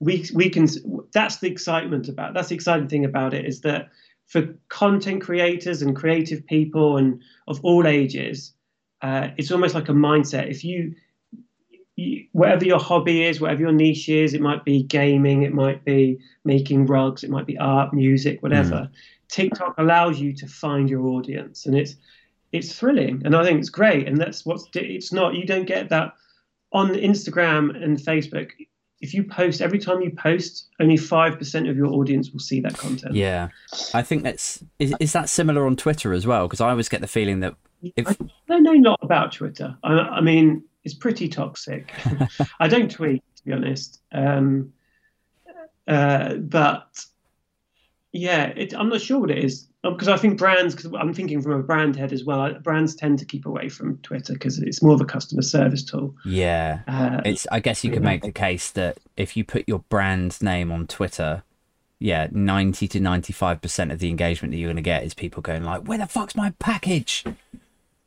we, 0.00 0.26
we 0.34 0.50
can, 0.50 0.66
that's 1.12 1.36
the 1.38 1.48
excitement 1.48 2.08
about, 2.08 2.34
that's 2.34 2.48
the 2.48 2.54
exciting 2.54 2.88
thing 2.88 3.04
about 3.04 3.34
it 3.34 3.44
is 3.44 3.60
that 3.60 3.90
for 4.26 4.42
content 4.68 5.22
creators 5.22 5.82
and 5.82 5.94
creative 5.94 6.46
people 6.46 6.96
and 6.96 7.22
of 7.46 7.60
all 7.62 7.86
ages, 7.86 8.52
uh, 9.02 9.28
it's 9.36 9.50
almost 9.50 9.74
like 9.74 9.88
a 9.88 9.92
mindset. 9.92 10.50
If 10.50 10.64
you, 10.64 10.94
whatever 12.32 12.64
your 12.64 12.78
hobby 12.78 13.24
is, 13.24 13.40
whatever 13.40 13.62
your 13.62 13.72
niche 13.72 14.08
is, 14.08 14.34
it 14.34 14.40
might 14.40 14.64
be 14.64 14.82
gaming, 14.82 15.42
it 15.42 15.52
might 15.52 15.84
be 15.84 16.18
making 16.44 16.86
rugs, 16.86 17.24
it 17.24 17.30
might 17.30 17.46
be 17.46 17.58
art, 17.58 17.92
music, 17.92 18.42
whatever. 18.42 18.74
Mm. 18.74 18.90
TikTok 19.28 19.74
allows 19.78 20.20
you 20.20 20.32
to 20.34 20.46
find 20.46 20.88
your 20.88 21.06
audience, 21.06 21.66
and 21.66 21.76
it's 21.76 21.96
it's 22.52 22.76
thrilling, 22.76 23.22
and 23.24 23.36
I 23.36 23.44
think 23.44 23.60
it's 23.60 23.70
great. 23.70 24.08
And 24.08 24.18
that's 24.18 24.44
what's 24.44 24.66
it's 24.74 25.12
not 25.12 25.34
you 25.34 25.46
don't 25.46 25.66
get 25.66 25.88
that 25.90 26.14
on 26.72 26.90
Instagram 26.90 27.82
and 27.82 27.96
Facebook. 27.98 28.50
If 29.00 29.14
you 29.14 29.24
post 29.24 29.62
every 29.62 29.78
time 29.78 30.02
you 30.02 30.10
post, 30.10 30.68
only 30.78 30.96
five 30.96 31.38
percent 31.38 31.68
of 31.68 31.76
your 31.76 31.86
audience 31.86 32.30
will 32.32 32.40
see 32.40 32.60
that 32.60 32.76
content. 32.76 33.14
Yeah, 33.14 33.48
I 33.94 34.02
think 34.02 34.24
that's 34.24 34.62
is 34.78 34.94
is 35.00 35.12
that 35.12 35.28
similar 35.28 35.66
on 35.66 35.76
Twitter 35.76 36.12
as 36.12 36.26
well? 36.26 36.46
Because 36.46 36.60
I 36.60 36.70
always 36.70 36.88
get 36.88 37.00
the 37.00 37.06
feeling 37.06 37.40
that 37.40 37.54
if 37.82 38.06
I 38.06 38.16
don't 38.48 38.62
know 38.62 38.72
not 38.72 38.98
about 39.02 39.32
Twitter. 39.32 39.76
I, 39.82 39.92
I 39.92 40.20
mean, 40.20 40.64
it's 40.84 40.94
pretty 40.94 41.28
toxic. 41.28 41.92
I 42.60 42.68
don't 42.68 42.90
tweet, 42.90 43.22
to 43.36 43.44
be 43.44 43.52
honest. 43.52 44.00
Um, 44.12 44.72
uh, 45.88 46.34
but 46.34 47.04
yeah, 48.12 48.46
it, 48.48 48.74
I'm 48.74 48.88
not 48.88 49.00
sure 49.00 49.20
what 49.20 49.30
it 49.30 49.42
is 49.42 49.69
because 49.82 50.08
um, 50.08 50.14
I 50.14 50.16
think 50.16 50.38
brands. 50.38 50.74
Because 50.74 50.92
I'm 50.98 51.14
thinking 51.14 51.40
from 51.42 51.52
a 51.52 51.62
brand 51.62 51.96
head 51.96 52.12
as 52.12 52.24
well. 52.24 52.52
Brands 52.54 52.94
tend 52.94 53.18
to 53.20 53.24
keep 53.24 53.46
away 53.46 53.68
from 53.68 53.98
Twitter 53.98 54.34
because 54.34 54.58
it's 54.58 54.82
more 54.82 54.94
of 54.94 55.00
a 55.00 55.04
customer 55.04 55.42
service 55.42 55.82
tool. 55.82 56.14
Yeah, 56.24 56.80
uh, 56.86 57.22
it's. 57.24 57.46
I 57.50 57.60
guess 57.60 57.84
you 57.84 57.90
could 57.90 58.02
make 58.02 58.22
the 58.22 58.32
case 58.32 58.70
that 58.72 58.98
if 59.16 59.36
you 59.36 59.44
put 59.44 59.64
your 59.66 59.80
brand's 59.88 60.42
name 60.42 60.70
on 60.70 60.86
Twitter, 60.86 61.42
yeah, 61.98 62.28
90 62.30 62.88
to 62.88 63.00
95 63.00 63.62
percent 63.62 63.92
of 63.92 63.98
the 63.98 64.08
engagement 64.10 64.52
that 64.52 64.58
you're 64.58 64.68
going 64.68 64.76
to 64.76 64.82
get 64.82 65.04
is 65.04 65.14
people 65.14 65.42
going 65.42 65.64
like, 65.64 65.82
"Where 65.82 65.98
the 65.98 66.06
fuck's 66.06 66.36
my 66.36 66.52
package?" 66.58 67.24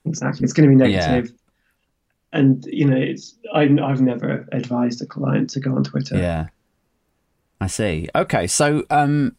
Exactly, 0.06 0.44
it's 0.44 0.54
going 0.54 0.70
to 0.70 0.76
be 0.76 0.76
negative. 0.76 1.26
Yeah 1.26 1.38
and 2.34 2.66
you 2.66 2.86
know 2.86 2.98
it's 2.98 3.36
I, 3.54 3.62
i've 3.62 4.02
never 4.02 4.48
advised 4.52 5.02
a 5.02 5.06
client 5.06 5.52
to 5.52 5.60
go 5.60 5.76
on 5.76 5.84
twitter 5.84 6.18
yeah 6.18 6.48
i 7.62 7.68
see 7.68 8.10
okay 8.14 8.48
so 8.48 8.84
um 8.90 9.36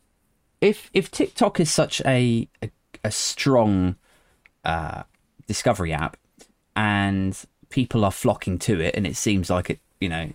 if 0.64 0.90
if 0.92 1.10
tiktok 1.10 1.60
is 1.60 1.70
such 1.70 2.00
a 2.06 2.48
a, 2.62 2.70
a 3.04 3.10
strong 3.10 3.96
uh 4.64 5.02
discovery 5.46 5.92
app 5.92 6.16
and 6.74 7.44
people 7.68 8.04
are 8.04 8.12
flocking 8.12 8.58
to 8.58 8.80
it 8.80 8.94
and 8.96 9.06
it 9.06 9.16
seems 9.16 9.50
like 9.50 9.70
it 9.70 9.78
you 10.00 10.08
know 10.08 10.30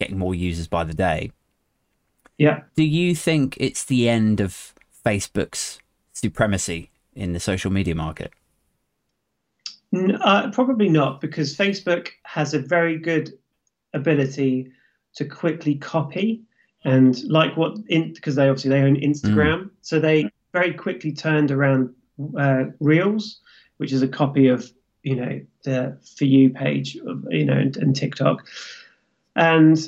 getting 0.00 0.18
more 0.18 0.34
users 0.34 0.66
by 0.66 0.82
the 0.82 0.94
day. 0.94 1.30
Yeah. 2.38 2.62
Do 2.74 2.82
you 2.82 3.14
think 3.14 3.56
it's 3.60 3.84
the 3.84 4.08
end 4.08 4.40
of 4.40 4.74
facebook's 5.04 5.78
supremacy 6.12 6.90
in 7.14 7.32
the 7.32 7.40
social 7.40 7.70
media 7.70 7.94
market? 7.94 8.32
Uh, 9.94 10.50
probably 10.50 10.88
not, 10.88 11.20
because 11.20 11.56
Facebook 11.56 12.08
has 12.22 12.54
a 12.54 12.60
very 12.60 12.96
good 12.96 13.32
ability 13.92 14.70
to 15.16 15.24
quickly 15.24 15.74
copy 15.74 16.42
and 16.84 17.22
like 17.24 17.56
what 17.56 17.76
in 17.88 18.12
because 18.12 18.34
they 18.34 18.48
obviously 18.48 18.70
they 18.70 18.82
own 18.82 18.96
Instagram, 18.96 19.64
mm. 19.64 19.70
so 19.82 19.98
they 19.98 20.30
very 20.52 20.72
quickly 20.72 21.12
turned 21.12 21.50
around 21.50 21.94
uh, 22.38 22.64
Reels, 22.80 23.40
which 23.76 23.92
is 23.92 24.02
a 24.02 24.08
copy 24.08 24.48
of 24.48 24.70
you 25.02 25.16
know 25.16 25.40
the 25.64 25.98
for 26.16 26.24
you 26.24 26.50
page 26.50 26.96
of 26.96 27.26
you 27.30 27.44
know 27.44 27.56
and, 27.56 27.76
and 27.76 27.94
TikTok, 27.94 28.46
and 29.36 29.78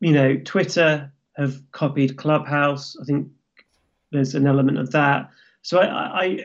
you 0.00 0.12
know 0.12 0.36
Twitter 0.36 1.12
have 1.36 1.60
copied 1.72 2.16
Clubhouse. 2.16 2.96
I 3.00 3.04
think 3.04 3.28
there's 4.10 4.34
an 4.34 4.46
element 4.46 4.78
of 4.78 4.90
that. 4.92 5.30
So 5.62 5.78
I 5.78 6.24
I, 6.24 6.38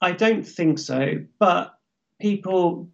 I 0.00 0.12
don't 0.12 0.46
think 0.46 0.78
so, 0.78 1.24
but 1.38 1.78
people 2.20 2.90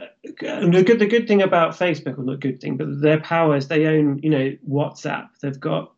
uh, 0.00 0.66
the 0.66 0.82
good 0.84 0.98
the 0.98 1.06
good 1.06 1.28
thing 1.28 1.42
about 1.42 1.78
Facebook, 1.78 2.18
or 2.18 2.24
not 2.24 2.40
good 2.40 2.60
thing, 2.60 2.76
but 2.76 3.00
their 3.00 3.20
powers 3.20 3.68
they 3.68 3.86
own 3.86 4.20
you 4.22 4.30
know 4.30 4.56
WhatsApp, 4.68 5.28
they've 5.40 5.60
got 5.60 5.92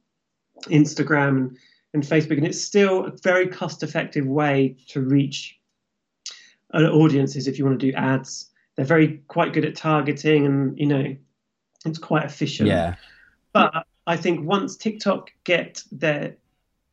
Instagram 0.65 1.29
and, 1.29 1.59
and 1.95 2.03
Facebook, 2.03 2.39
and 2.39 2.47
it's 2.47 2.63
still 2.63 3.07
a 3.07 3.11
very 3.23 3.47
cost 3.47 3.83
effective 3.83 4.27
way 4.27 4.77
to 4.89 5.01
reach 5.01 5.59
uh, 6.75 6.83
audiences 6.85 7.47
if 7.47 7.59
you 7.59 7.65
want 7.65 7.79
to 7.79 7.91
do 7.91 7.97
ads. 7.97 8.51
They're 8.77 8.85
very 8.85 9.19
quite 9.29 9.53
good 9.53 9.65
at 9.65 9.77
targeting, 9.77 10.47
and 10.47 10.79
you 10.79 10.87
know 10.87 11.17
it's 11.85 11.99
quite 11.99 12.25
efficient. 12.25 12.69
Yeah. 12.69 12.95
But 13.53 13.87
I 14.07 14.17
think 14.17 14.47
once 14.47 14.77
TikTok 14.77 15.31
get 15.45 15.83
their 15.93 16.37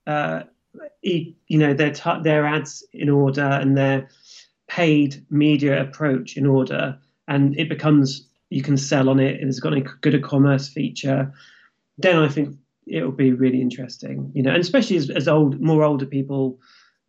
uh, 0.05 0.43
you 1.01 1.35
know 1.49 1.73
their 1.73 1.93
their 2.21 2.45
ads 2.45 2.83
in 2.93 3.09
order 3.09 3.41
and 3.41 3.77
their 3.77 4.09
paid 4.69 5.25
media 5.29 5.81
approach 5.81 6.37
in 6.37 6.45
order, 6.45 6.97
and 7.27 7.59
it 7.59 7.67
becomes 7.67 8.27
you 8.49 8.61
can 8.61 8.77
sell 8.77 9.09
on 9.09 9.19
it, 9.19 9.39
and 9.39 9.49
it's 9.49 9.59
got 9.59 9.73
a 9.73 9.81
good 9.81 10.15
e-commerce 10.15 10.69
feature, 10.69 11.33
then 11.97 12.17
I 12.17 12.29
think 12.29 12.55
it'll 12.87 13.11
be 13.11 13.33
really 13.33 13.61
interesting. 13.61 14.31
You 14.33 14.43
know, 14.43 14.51
and 14.51 14.61
especially 14.61 14.97
as, 14.97 15.09
as 15.09 15.27
old, 15.27 15.59
more 15.59 15.83
older 15.83 16.05
people 16.05 16.59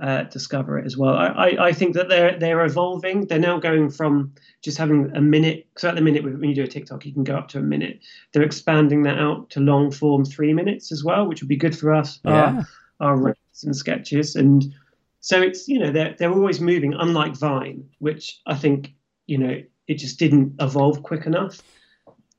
uh, 0.00 0.24
discover 0.24 0.78
it 0.78 0.86
as 0.86 0.96
well. 0.96 1.14
I, 1.14 1.26
I, 1.26 1.66
I, 1.68 1.72
think 1.72 1.94
that 1.94 2.08
they're 2.08 2.38
they're 2.38 2.64
evolving. 2.64 3.26
They're 3.26 3.38
now 3.38 3.58
going 3.58 3.90
from 3.90 4.34
just 4.62 4.78
having 4.78 5.14
a 5.14 5.20
minute. 5.20 5.66
So 5.76 5.88
at 5.88 5.94
the 5.94 6.00
minute, 6.00 6.24
when 6.24 6.48
you 6.48 6.54
do 6.54 6.64
a 6.64 6.66
TikTok, 6.66 7.04
you 7.06 7.12
can 7.12 7.24
go 7.24 7.36
up 7.36 7.48
to 7.48 7.58
a 7.58 7.62
minute. 7.62 8.00
They're 8.32 8.42
expanding 8.42 9.02
that 9.02 9.18
out 9.18 9.50
to 9.50 9.60
long 9.60 9.90
form 9.90 10.24
three 10.24 10.54
minutes 10.54 10.90
as 10.92 11.04
well, 11.04 11.26
which 11.26 11.42
would 11.42 11.48
be 11.48 11.56
good 11.56 11.76
for 11.76 11.94
us. 11.94 12.20
Yeah. 12.24 12.64
Our, 13.00 13.28
our 13.28 13.36
and 13.62 13.76
sketches 13.76 14.36
and 14.36 14.74
so 15.20 15.40
it's 15.40 15.68
you 15.68 15.78
know 15.78 15.92
they're 15.92 16.14
they're 16.18 16.32
always 16.32 16.60
moving, 16.60 16.94
unlike 16.94 17.36
Vine, 17.36 17.84
which 17.98 18.40
I 18.46 18.54
think 18.54 18.94
you 19.26 19.38
know 19.38 19.62
it 19.86 19.94
just 19.94 20.18
didn't 20.18 20.54
evolve 20.60 21.02
quick 21.02 21.26
enough. 21.26 21.60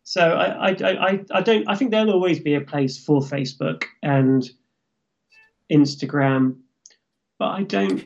So 0.04 0.22
I 0.22 0.70
I 0.70 0.76
I, 0.82 1.26
I 1.32 1.42
don't 1.42 1.70
I 1.70 1.76
think 1.76 1.92
there'll 1.92 2.12
always 2.12 2.40
be 2.40 2.56
a 2.56 2.62
place 2.62 3.04
for 3.04 3.22
Facebook 3.22 3.84
and 4.02 4.50
Instagram, 5.72 6.58
but 7.38 7.50
I 7.50 7.64
don't. 7.64 8.06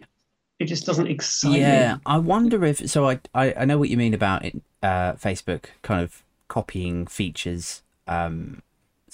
It 0.57 0.65
just 0.65 0.85
doesn't 0.85 1.07
excite 1.07 1.59
yeah, 1.59 1.95
me. 1.95 2.01
I 2.05 2.17
wonder 2.17 2.63
if 2.63 2.89
so. 2.89 3.09
I, 3.09 3.19
I 3.33 3.53
I 3.59 3.65
know 3.65 3.77
what 3.77 3.89
you 3.89 3.97
mean 3.97 4.13
about 4.13 4.45
it. 4.45 4.61
Uh, 4.83 5.13
Facebook 5.13 5.65
kind 5.81 6.01
of 6.01 6.21
copying 6.47 7.07
features 7.07 7.81
um, 8.07 8.61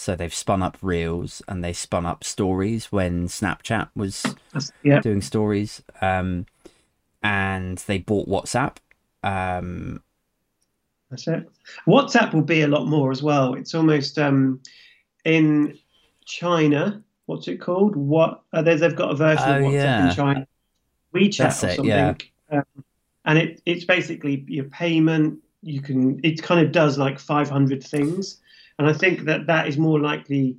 so 0.01 0.15
they've 0.15 0.33
spun 0.33 0.63
up 0.63 0.79
reels 0.81 1.43
and 1.47 1.63
they 1.63 1.73
spun 1.73 2.07
up 2.07 2.23
stories 2.23 2.91
when 2.91 3.27
Snapchat 3.27 3.89
was 3.95 4.25
yeah. 4.81 4.99
doing 4.99 5.21
stories. 5.21 5.83
Um, 6.01 6.47
and 7.21 7.77
they 7.77 7.99
bought 7.99 8.27
WhatsApp. 8.27 8.77
Um, 9.21 10.01
That's 11.11 11.27
it. 11.27 11.47
WhatsApp 11.87 12.33
will 12.33 12.41
be 12.41 12.63
a 12.63 12.67
lot 12.67 12.87
more 12.87 13.11
as 13.11 13.21
well. 13.21 13.53
It's 13.53 13.75
almost 13.75 14.17
um, 14.17 14.59
in 15.23 15.77
China. 16.25 17.03
What's 17.27 17.47
it 17.47 17.61
called? 17.61 17.95
What 17.95 18.41
uh, 18.53 18.63
they've 18.63 18.95
got 18.95 19.11
a 19.11 19.15
version 19.15 19.49
oh, 19.49 19.57
of 19.57 19.61
WhatsApp 19.61 19.73
yeah. 19.73 20.09
in 20.09 20.15
China. 20.15 20.47
WeChat 21.13 21.37
That's 21.37 21.63
or 21.63 21.69
something. 21.75 21.85
It, 21.85 22.23
yeah. 22.51 22.57
Um, 22.57 22.83
and 23.25 23.37
it, 23.37 23.61
it's 23.67 23.85
basically 23.85 24.45
your 24.47 24.65
payment. 24.65 25.43
You 25.61 25.79
can. 25.79 26.19
It 26.23 26.41
kind 26.41 26.65
of 26.65 26.71
does 26.71 26.97
like 26.97 27.19
500 27.19 27.83
things 27.83 28.39
and 28.81 28.89
I 28.89 28.93
think 28.93 29.25
that 29.25 29.45
that 29.45 29.67
is 29.67 29.77
more 29.77 29.99
likely 29.99 30.57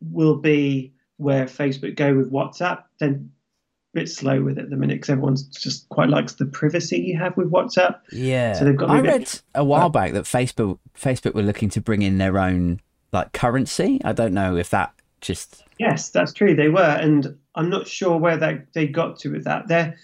will 0.00 0.36
be 0.36 0.94
where 1.16 1.46
Facebook 1.46 1.96
go 1.96 2.14
with 2.14 2.30
WhatsApp. 2.30 2.84
Then 3.00 3.32
a 3.92 3.98
bit 3.98 4.08
slow 4.08 4.40
with 4.40 4.56
it 4.56 4.66
at 4.66 4.70
the 4.70 4.76
minute 4.76 4.98
because 4.98 5.10
everyone's 5.10 5.42
just 5.42 5.88
quite 5.88 6.08
likes 6.08 6.34
the 6.34 6.46
privacy 6.46 7.00
you 7.00 7.18
have 7.18 7.36
with 7.36 7.50
WhatsApp. 7.50 7.98
Yeah. 8.12 8.52
So 8.52 8.66
they've 8.66 8.76
got. 8.76 8.90
I 8.90 9.00
read 9.00 9.20
bit, 9.22 9.42
a 9.56 9.64
while 9.64 9.88
back 9.88 10.12
that 10.12 10.26
Facebook 10.26 10.78
Facebook 10.96 11.34
were 11.34 11.42
looking 11.42 11.68
to 11.70 11.80
bring 11.80 12.02
in 12.02 12.18
their 12.18 12.38
own 12.38 12.80
like 13.12 13.32
currency. 13.32 14.00
I 14.04 14.12
don't 14.12 14.32
know 14.32 14.54
if 14.54 14.70
that 14.70 14.94
just. 15.20 15.64
Yes, 15.80 16.10
that's 16.10 16.32
true. 16.32 16.54
They 16.54 16.68
were, 16.68 16.82
and 16.82 17.36
I'm 17.56 17.68
not 17.68 17.88
sure 17.88 18.16
where 18.16 18.36
they 18.36 18.62
they 18.74 18.86
got 18.86 19.18
to 19.20 19.32
with 19.32 19.42
that. 19.42 19.66
They're, 19.66 19.96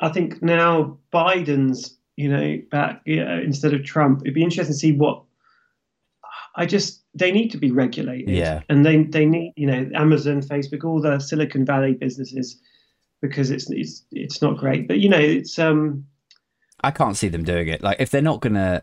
I 0.00 0.08
think 0.08 0.42
now 0.42 0.98
Biden's, 1.12 1.96
you 2.16 2.28
know, 2.28 2.60
back 2.72 3.02
you 3.04 3.24
know, 3.24 3.38
instead 3.38 3.72
of 3.72 3.84
Trump. 3.84 4.22
It'd 4.22 4.34
be 4.34 4.42
interesting 4.42 4.74
to 4.74 4.78
see 4.78 4.90
what 4.90 5.22
I 6.54 6.66
just 6.66 7.02
they 7.14 7.32
need 7.32 7.50
to 7.50 7.58
be 7.58 7.70
regulated. 7.70 8.30
Yeah. 8.30 8.62
And 8.68 8.84
they 8.84 9.04
they 9.04 9.26
need 9.26 9.52
you 9.56 9.66
know 9.66 9.88
Amazon, 9.94 10.42
Facebook, 10.42 10.84
all 10.84 11.00
the 11.00 11.18
Silicon 11.18 11.64
Valley 11.64 11.94
businesses 11.94 12.60
because 13.22 13.50
it's 13.50 13.70
it's 13.70 14.04
it's 14.12 14.42
not 14.42 14.58
great. 14.58 14.86
But 14.86 14.98
you 14.98 15.08
know, 15.08 15.18
it's 15.18 15.58
um, 15.58 16.06
I 16.82 16.90
can't 16.90 17.16
see 17.16 17.28
them 17.28 17.44
doing 17.44 17.68
it. 17.68 17.82
Like 17.82 17.96
if 18.00 18.10
they're 18.10 18.20
not 18.20 18.40
going 18.40 18.54
to 18.54 18.82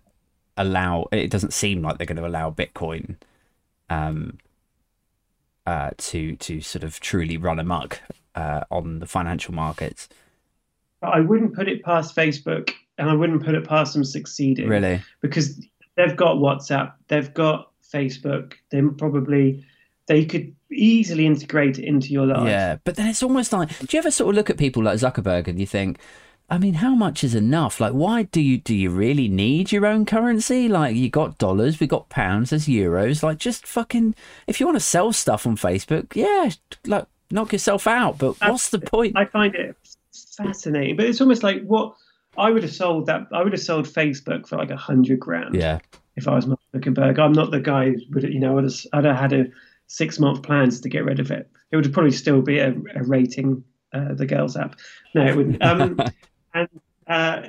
allow, 0.57 1.07
it 1.11 1.29
doesn't 1.29 1.53
seem 1.53 1.83
like 1.83 1.97
they're 1.97 2.07
going 2.07 2.17
to 2.17 2.25
allow 2.25 2.49
Bitcoin, 2.49 3.17
um, 3.89 4.39
uh, 5.67 5.91
to 5.97 6.35
to 6.37 6.61
sort 6.61 6.83
of 6.83 6.99
truly 6.99 7.37
run 7.37 7.59
amok 7.59 8.01
uh, 8.33 8.61
on 8.71 8.99
the 8.99 9.05
financial 9.05 9.53
markets. 9.53 10.09
I 11.01 11.19
wouldn't 11.19 11.53
put 11.53 11.69
it 11.69 11.83
past 11.83 12.15
Facebook, 12.15 12.71
and 12.97 13.09
I 13.09 13.13
wouldn't 13.13 13.43
put 13.45 13.55
it 13.55 13.67
past 13.67 13.93
them 13.93 14.03
succeeding. 14.03 14.67
Really, 14.67 15.01
because 15.21 15.63
they've 15.99 16.15
got 16.15 16.37
WhatsApp, 16.37 16.93
they've 17.09 17.33
got 17.33 17.71
Facebook. 17.93 18.53
They 18.71 18.81
probably 18.81 19.65
they 20.07 20.25
could 20.25 20.55
easily 20.71 21.25
integrate 21.25 21.77
it 21.77 21.85
into 21.85 22.09
your 22.09 22.25
life. 22.25 22.47
Yeah, 22.47 22.77
but 22.83 22.95
then 22.95 23.07
it's 23.07 23.21
almost 23.21 23.53
like, 23.53 23.77
do 23.79 23.87
you 23.91 23.99
ever 23.99 24.09
sort 24.09 24.29
of 24.29 24.35
look 24.35 24.49
at 24.49 24.57
people 24.57 24.83
like 24.83 24.97
Zuckerberg 24.97 25.47
and 25.47 25.59
you 25.59 25.67
think, 25.67 25.99
I 26.49 26.57
mean, 26.57 26.75
how 26.75 26.95
much 26.95 27.23
is 27.23 27.35
enough? 27.35 27.79
Like, 27.79 27.93
why 27.93 28.23
do 28.23 28.41
you 28.41 28.57
do 28.57 28.73
you 28.73 28.89
really 28.89 29.27
need 29.27 29.71
your 29.71 29.85
own 29.85 30.05
currency? 30.05 30.67
Like, 30.67 30.95
you 30.95 31.09
got 31.09 31.37
dollars, 31.37 31.79
we 31.79 31.85
got 31.85 32.09
pounds, 32.09 32.49
there's 32.49 32.65
euros. 32.65 33.21
Like, 33.21 33.37
just 33.37 33.67
fucking, 33.67 34.15
if 34.47 34.59
you 34.59 34.65
want 34.65 34.77
to 34.77 34.83
sell 34.83 35.13
stuff 35.13 35.45
on 35.45 35.57
Facebook, 35.57 36.15
yeah, 36.15 36.49
like 36.87 37.05
knock 37.29 37.51
yourself 37.51 37.85
out. 37.85 38.17
But 38.17 38.35
what's 38.41 38.69
the 38.69 38.79
point? 38.79 39.17
I 39.17 39.25
find 39.25 39.53
it 39.53 39.75
fascinating, 40.37 40.95
but 40.95 41.05
it's 41.05 41.21
almost 41.21 41.43
like 41.43 41.63
what 41.65 41.93
I 42.39 42.51
would 42.51 42.63
have 42.63 42.73
sold 42.73 43.05
that. 43.07 43.27
I 43.33 43.43
would 43.43 43.51
have 43.51 43.61
sold 43.61 43.85
Facebook 43.85 44.47
for 44.47 44.57
like 44.57 44.71
a 44.71 44.77
hundred 44.77 45.19
grand. 45.19 45.55
Yeah. 45.55 45.79
If 46.15 46.27
I 46.27 46.35
was 46.35 46.47
Mark 46.47 46.59
Zuckerberg, 46.73 47.19
I'm 47.19 47.33
not 47.33 47.51
the 47.51 47.59
guy. 47.59 47.91
Who 47.91 48.01
would 48.13 48.23
you 48.23 48.39
know? 48.39 48.57
I'd 48.57 48.63
have, 48.63 48.73
I'd 48.93 49.05
have 49.05 49.17
had 49.17 49.33
a 49.33 49.45
six 49.87 50.19
month 50.19 50.43
plans 50.43 50.81
to 50.81 50.89
get 50.89 51.03
rid 51.05 51.19
of 51.19 51.31
it. 51.31 51.49
It 51.71 51.75
would 51.75 51.93
probably 51.93 52.11
still 52.11 52.41
be 52.41 52.59
a, 52.59 52.73
a 52.95 53.03
rating 53.03 53.63
uh, 53.93 54.13
the 54.13 54.25
girls 54.25 54.55
app. 54.55 54.77
No, 55.13 55.25
it 55.25 55.35
wouldn't. 55.35 55.63
Um, 55.63 55.99
and 56.53 56.69
uh, 57.07 57.41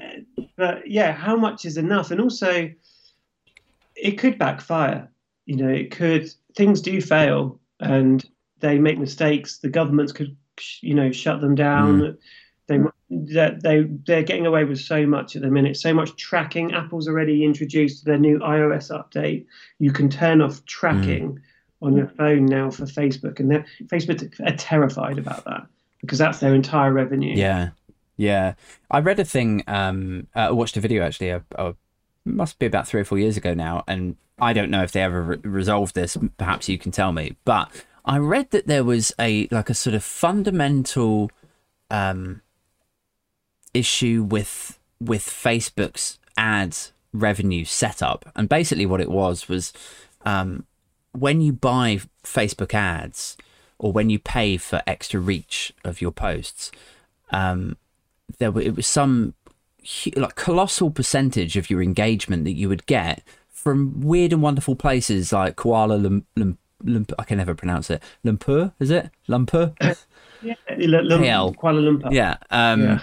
but 0.56 0.88
yeah, 0.88 1.12
how 1.12 1.36
much 1.36 1.64
is 1.64 1.76
enough? 1.76 2.10
And 2.10 2.20
also, 2.20 2.70
it 3.94 4.12
could 4.12 4.38
backfire. 4.38 5.10
You 5.46 5.56
know, 5.56 5.68
it 5.68 5.90
could. 5.90 6.30
Things 6.56 6.80
do 6.80 7.00
fail, 7.00 7.60
and 7.78 8.24
they 8.58 8.78
make 8.78 8.98
mistakes. 8.98 9.58
The 9.58 9.68
governments 9.68 10.12
could, 10.12 10.36
you 10.80 10.94
know, 10.94 11.12
shut 11.12 11.40
them 11.40 11.54
down. 11.54 12.00
Mm. 12.00 12.16
They 12.70 12.78
they 13.10 13.82
they're 14.06 14.22
getting 14.22 14.46
away 14.46 14.64
with 14.64 14.80
so 14.80 15.06
much 15.06 15.36
at 15.36 15.42
the 15.42 15.50
minute. 15.50 15.76
So 15.76 15.92
much 15.92 16.16
tracking. 16.16 16.72
Apple's 16.72 17.08
already 17.08 17.44
introduced 17.44 18.04
their 18.04 18.18
new 18.18 18.38
iOS 18.38 18.90
update. 18.90 19.44
You 19.78 19.92
can 19.92 20.08
turn 20.08 20.40
off 20.40 20.64
tracking. 20.64 21.34
Mm 21.34 21.42
on 21.82 21.96
your 21.96 22.08
phone 22.08 22.46
now 22.46 22.70
for 22.70 22.84
Facebook, 22.84 23.40
and 23.40 23.64
Facebook 23.88 24.38
are 24.46 24.56
terrified 24.56 25.18
about 25.18 25.44
that 25.44 25.66
because 26.00 26.18
that's 26.18 26.40
their 26.40 26.54
entire 26.54 26.92
revenue. 26.92 27.34
Yeah, 27.34 27.70
yeah. 28.16 28.54
I 28.90 29.00
read 29.00 29.18
a 29.18 29.24
thing. 29.24 29.64
Um, 29.66 30.26
uh, 30.34 30.40
I 30.40 30.50
watched 30.50 30.76
a 30.76 30.80
video 30.80 31.02
actually. 31.02 31.32
Uh, 31.56 31.72
must 32.24 32.58
be 32.58 32.66
about 32.66 32.86
three 32.86 33.00
or 33.00 33.04
four 33.04 33.18
years 33.18 33.36
ago 33.36 33.54
now, 33.54 33.82
and 33.88 34.16
I 34.38 34.52
don't 34.52 34.70
know 34.70 34.82
if 34.82 34.92
they 34.92 35.02
ever 35.02 35.22
re- 35.22 35.36
resolved 35.42 35.94
this. 35.94 36.16
Perhaps 36.36 36.68
you 36.68 36.78
can 36.78 36.92
tell 36.92 37.12
me. 37.12 37.36
But 37.44 37.70
I 38.04 38.18
read 38.18 38.50
that 38.50 38.66
there 38.66 38.84
was 38.84 39.12
a 39.18 39.48
like 39.50 39.70
a 39.70 39.74
sort 39.74 39.94
of 39.94 40.04
fundamental 40.04 41.30
um, 41.90 42.42
issue 43.74 44.26
with 44.28 44.78
with 45.00 45.24
Facebook's 45.24 46.18
ads 46.36 46.92
revenue 47.12 47.64
setup, 47.64 48.30
and 48.36 48.48
basically 48.48 48.86
what 48.86 49.00
it 49.00 49.10
was 49.10 49.48
was 49.48 49.72
um, 50.24 50.64
when 51.12 51.40
you 51.40 51.52
buy 51.52 52.00
Facebook 52.22 52.74
ads 52.74 53.36
or 53.78 53.92
when 53.92 54.10
you 54.10 54.18
pay 54.18 54.56
for 54.56 54.82
extra 54.86 55.18
reach 55.18 55.72
of 55.84 56.00
your 56.00 56.10
posts, 56.10 56.70
um, 57.30 57.76
there 58.38 58.50
were, 58.50 58.60
it 58.60 58.76
was 58.76 58.86
some 58.86 59.34
like 60.14 60.34
colossal 60.34 60.90
percentage 60.90 61.56
of 61.56 61.70
your 61.70 61.82
engagement 61.82 62.44
that 62.44 62.52
you 62.52 62.68
would 62.68 62.84
get 62.86 63.22
from 63.48 64.00
weird 64.02 64.32
and 64.32 64.42
wonderful 64.42 64.76
places 64.76 65.32
like 65.32 65.56
Kuala 65.56 66.22
Lumpur. 66.36 67.14
I 67.18 67.24
can 67.24 67.38
never 67.38 67.54
pronounce 67.54 67.90
it. 67.90 68.02
Lumpur, 68.24 68.72
is 68.78 68.90
it? 68.90 69.10
Lumpur? 69.28 69.74
yeah, 70.42 70.54
Kuala 71.52 71.80
Lumpur. 71.80 72.12
Yeah. 72.12 72.36
Um, 72.50 72.82
yeah 72.82 73.00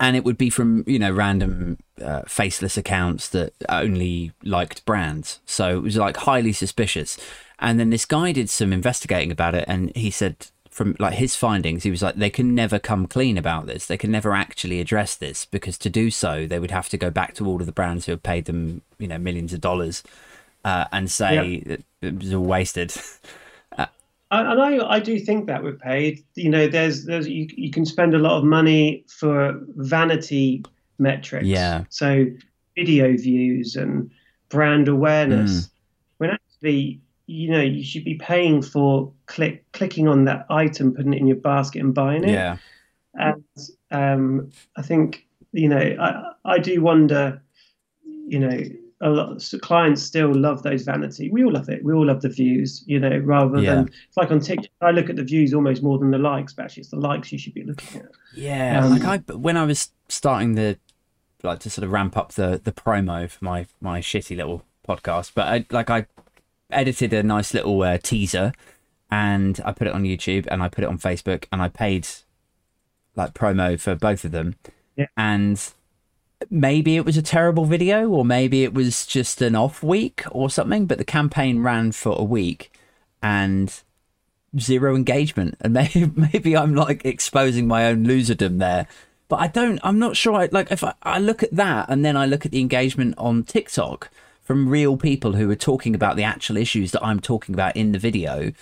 and 0.00 0.16
it 0.16 0.24
would 0.24 0.38
be 0.38 0.50
from 0.50 0.82
you 0.86 0.98
know 0.98 1.12
random 1.12 1.78
uh, 2.02 2.22
faceless 2.26 2.76
accounts 2.76 3.28
that 3.28 3.52
only 3.68 4.32
liked 4.42 4.84
brands. 4.86 5.40
So 5.44 5.76
it 5.76 5.82
was 5.82 5.96
like 5.96 6.16
highly 6.16 6.52
suspicious. 6.52 7.18
And 7.58 7.78
then 7.78 7.90
this 7.90 8.06
guy 8.06 8.32
did 8.32 8.48
some 8.48 8.72
investigating 8.72 9.30
about 9.30 9.54
it 9.54 9.66
and 9.68 9.94
he 9.94 10.10
said 10.10 10.46
from 10.70 10.96
like 10.98 11.14
his 11.14 11.36
findings 11.36 11.82
he 11.82 11.90
was 11.90 12.00
like 12.00 12.14
they 12.14 12.30
can 12.30 12.54
never 12.54 12.78
come 12.78 13.06
clean 13.06 13.36
about 13.36 13.66
this. 13.66 13.86
They 13.86 13.98
can 13.98 14.10
never 14.10 14.32
actually 14.32 14.80
address 14.80 15.14
this 15.14 15.44
because 15.44 15.76
to 15.78 15.90
do 15.90 16.10
so 16.10 16.46
they 16.46 16.58
would 16.58 16.70
have 16.70 16.88
to 16.88 16.96
go 16.96 17.10
back 17.10 17.34
to 17.34 17.46
all 17.46 17.60
of 17.60 17.66
the 17.66 17.72
brands 17.72 18.06
who 18.06 18.12
have 18.12 18.22
paid 18.22 18.46
them 18.46 18.80
you 18.98 19.06
know 19.06 19.18
millions 19.18 19.52
of 19.52 19.60
dollars 19.60 20.02
uh, 20.64 20.86
and 20.92 21.10
say 21.10 21.62
yep. 21.66 21.80
it 22.00 22.18
was 22.18 22.32
all 22.32 22.44
wasted 22.44 22.94
and 24.30 24.60
I, 24.60 24.96
I 24.96 25.00
do 25.00 25.18
think 25.18 25.46
that 25.46 25.62
with 25.62 25.80
paid, 25.80 26.24
you 26.34 26.48
know, 26.48 26.68
there's, 26.68 27.04
there's, 27.04 27.26
you, 27.28 27.48
you 27.56 27.70
can 27.70 27.84
spend 27.84 28.14
a 28.14 28.18
lot 28.18 28.38
of 28.38 28.44
money 28.44 29.04
for 29.08 29.60
vanity 29.76 30.64
metrics. 30.98 31.46
Yeah. 31.46 31.84
So 31.88 32.26
video 32.76 33.16
views 33.16 33.76
and 33.76 34.10
brand 34.48 34.88
awareness. 34.88 35.62
Mm. 35.62 35.70
When 36.18 36.30
actually, 36.30 37.00
you 37.26 37.50
know, 37.50 37.60
you 37.60 37.82
should 37.82 38.04
be 38.04 38.14
paying 38.14 38.62
for 38.62 39.12
click 39.26 39.64
clicking 39.72 40.06
on 40.08 40.24
that 40.26 40.46
item, 40.50 40.94
putting 40.94 41.14
it 41.14 41.20
in 41.20 41.26
your 41.26 41.36
basket, 41.36 41.80
and 41.80 41.94
buying 41.94 42.24
it. 42.24 42.30
Yeah. 42.30 42.56
And 43.14 43.44
um, 43.90 44.50
I 44.76 44.82
think, 44.82 45.26
you 45.52 45.68
know, 45.68 45.78
I, 45.78 46.32
I 46.44 46.58
do 46.58 46.80
wonder, 46.80 47.42
you 48.04 48.38
know, 48.38 48.60
a 49.02 49.08
lot 49.08 49.52
of 49.52 49.60
clients 49.62 50.02
still 50.02 50.34
love 50.34 50.62
those 50.62 50.82
vanity. 50.82 51.30
We 51.30 51.44
all 51.44 51.52
love 51.52 51.68
it. 51.68 51.82
We 51.82 51.92
all 51.92 52.06
love 52.06 52.20
the 52.20 52.28
views, 52.28 52.84
you 52.86 53.00
know, 53.00 53.16
rather 53.18 53.58
yeah. 53.58 53.76
than 53.76 53.88
it's 54.08 54.16
like 54.16 54.30
on 54.30 54.40
TikTok. 54.40 54.70
I 54.82 54.90
look 54.90 55.08
at 55.08 55.16
the 55.16 55.24
views 55.24 55.54
almost 55.54 55.82
more 55.82 55.98
than 55.98 56.10
the 56.10 56.18
likes, 56.18 56.52
but 56.52 56.66
actually 56.66 56.82
it's 56.82 56.90
the 56.90 56.96
likes 56.96 57.32
you 57.32 57.38
should 57.38 57.54
be 57.54 57.64
looking 57.64 58.02
at. 58.02 58.10
Yeah, 58.34 58.84
um, 58.84 58.90
like 58.90 59.04
I 59.04 59.32
when 59.32 59.56
I 59.56 59.64
was 59.64 59.90
starting 60.08 60.54
the 60.54 60.78
like 61.42 61.60
to 61.60 61.70
sort 61.70 61.84
of 61.84 61.92
ramp 61.92 62.16
up 62.16 62.32
the 62.32 62.60
the 62.62 62.72
promo 62.72 63.28
for 63.30 63.44
my 63.44 63.66
my 63.80 64.00
shitty 64.00 64.36
little 64.36 64.64
podcast, 64.86 65.32
but 65.34 65.46
I 65.46 65.66
like 65.70 65.88
I 65.88 66.06
edited 66.70 67.12
a 67.12 67.22
nice 67.22 67.54
little 67.54 67.80
uh, 67.82 67.98
teaser 67.98 68.52
and 69.10 69.60
I 69.64 69.72
put 69.72 69.86
it 69.86 69.94
on 69.94 70.04
YouTube 70.04 70.46
and 70.50 70.62
I 70.62 70.68
put 70.68 70.84
it 70.84 70.88
on 70.88 70.98
Facebook 70.98 71.46
and 71.50 71.60
I 71.62 71.68
paid 71.68 72.06
like 73.16 73.34
promo 73.34 73.80
for 73.80 73.94
both 73.94 74.24
of 74.24 74.32
them. 74.32 74.56
Yeah. 74.96 75.06
And 75.16 75.72
maybe 76.48 76.96
it 76.96 77.04
was 77.04 77.16
a 77.16 77.22
terrible 77.22 77.64
video 77.64 78.08
or 78.08 78.24
maybe 78.24 78.64
it 78.64 78.72
was 78.72 79.04
just 79.04 79.42
an 79.42 79.54
off 79.54 79.82
week 79.82 80.22
or 80.30 80.48
something 80.48 80.86
but 80.86 80.98
the 80.98 81.04
campaign 81.04 81.62
ran 81.62 81.92
for 81.92 82.18
a 82.18 82.24
week 82.24 82.72
and 83.22 83.82
zero 84.58 84.96
engagement. 84.96 85.56
And 85.60 85.74
maybe, 85.74 86.10
maybe 86.14 86.56
i'm 86.56 86.74
like 86.74 87.04
exposing 87.04 87.66
my 87.66 87.86
own 87.86 88.04
loserdom 88.06 88.58
there. 88.58 88.86
But 89.28 89.40
i 89.40 89.46
don't 89.46 89.78
i'm 89.84 89.98
not 89.98 90.16
sure 90.16 90.34
I, 90.34 90.48
like 90.50 90.72
if 90.72 90.82
I, 90.82 90.94
I 91.02 91.18
look 91.18 91.42
at 91.42 91.54
that 91.54 91.88
and 91.88 92.04
then 92.04 92.16
i 92.16 92.26
look 92.26 92.44
at 92.44 92.52
the 92.52 92.60
engagement 92.60 93.14
on 93.16 93.44
tiktok 93.44 94.10
from 94.42 94.68
real 94.68 94.96
people 94.96 95.34
who 95.34 95.48
are 95.50 95.56
talking 95.56 95.94
about 95.94 96.16
the 96.16 96.24
actual 96.24 96.56
issues 96.56 96.90
that 96.90 97.04
i'm 97.04 97.20
talking 97.20 97.54
about 97.54 97.76
in 97.76 97.92
the 97.92 97.98
video 98.00 98.52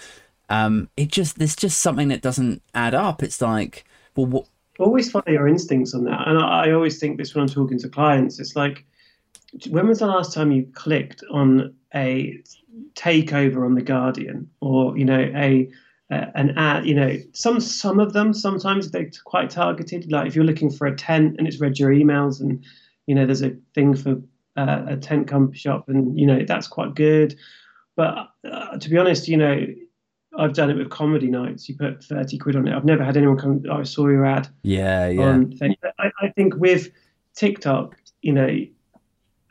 um 0.50 0.90
it 0.94 1.08
just 1.08 1.38
there's 1.38 1.56
just 1.56 1.78
something 1.78 2.08
that 2.08 2.20
doesn't 2.20 2.60
add 2.74 2.94
up. 2.94 3.22
It's 3.22 3.40
like 3.40 3.86
well 4.14 4.26
what 4.26 4.46
always 4.78 5.10
follow 5.10 5.24
your 5.28 5.48
instincts 5.48 5.94
on 5.94 6.04
that. 6.04 6.26
And 6.26 6.38
I, 6.38 6.70
always 6.72 6.98
think 6.98 7.18
this 7.18 7.34
when 7.34 7.42
I'm 7.42 7.48
talking 7.48 7.78
to 7.80 7.88
clients. 7.88 8.38
It's 8.38 8.56
like, 8.56 8.84
when 9.68 9.88
was 9.88 9.98
the 9.98 10.06
last 10.06 10.32
time 10.32 10.52
you 10.52 10.66
clicked 10.74 11.22
on 11.30 11.74
a 11.94 12.40
takeover 12.94 13.64
on 13.64 13.74
the 13.74 13.82
Guardian, 13.82 14.48
or 14.60 14.96
you 14.96 15.04
know 15.04 15.20
a 15.34 15.70
uh, 16.10 16.26
an 16.34 16.50
ad? 16.56 16.86
You 16.86 16.94
know, 16.94 17.16
some 17.32 17.60
some 17.60 17.98
of 17.98 18.12
them 18.12 18.32
sometimes 18.32 18.90
they're 18.90 19.10
quite 19.24 19.50
targeted. 19.50 20.10
Like 20.10 20.28
if 20.28 20.36
you're 20.36 20.44
looking 20.44 20.70
for 20.70 20.86
a 20.86 20.96
tent 20.96 21.36
and 21.38 21.48
it's 21.48 21.60
read 21.60 21.78
your 21.78 21.90
emails, 21.90 22.40
and 22.40 22.64
you 23.06 23.14
know 23.14 23.26
there's 23.26 23.42
a 23.42 23.56
thing 23.74 23.94
for 23.94 24.20
uh, 24.56 24.84
a 24.86 24.96
tent 24.96 25.28
company 25.28 25.56
shop, 25.58 25.88
and 25.88 26.18
you 26.18 26.26
know 26.26 26.44
that's 26.46 26.68
quite 26.68 26.94
good. 26.94 27.34
But 27.96 28.28
uh, 28.44 28.78
to 28.78 28.90
be 28.90 28.98
honest, 28.98 29.28
you 29.28 29.38
know, 29.38 29.66
I've 30.36 30.52
done 30.52 30.70
it 30.70 30.76
with 30.76 30.90
comedy 30.90 31.28
nights. 31.28 31.68
You 31.68 31.76
put 31.76 32.04
thirty 32.04 32.38
quid 32.38 32.56
on 32.56 32.68
it. 32.68 32.74
I've 32.74 32.84
never 32.84 33.04
had 33.04 33.16
anyone 33.16 33.38
come. 33.38 33.62
Oh, 33.70 33.78
I 33.78 33.82
saw 33.82 34.08
your 34.08 34.26
ad. 34.26 34.48
Yeah, 34.62 35.08
yeah. 35.08 35.42
I, 35.98 36.10
I, 36.20 36.28
think 36.28 36.56
with 36.56 36.90
TikTok, 37.34 37.96
you 38.20 38.32
know, 38.32 38.66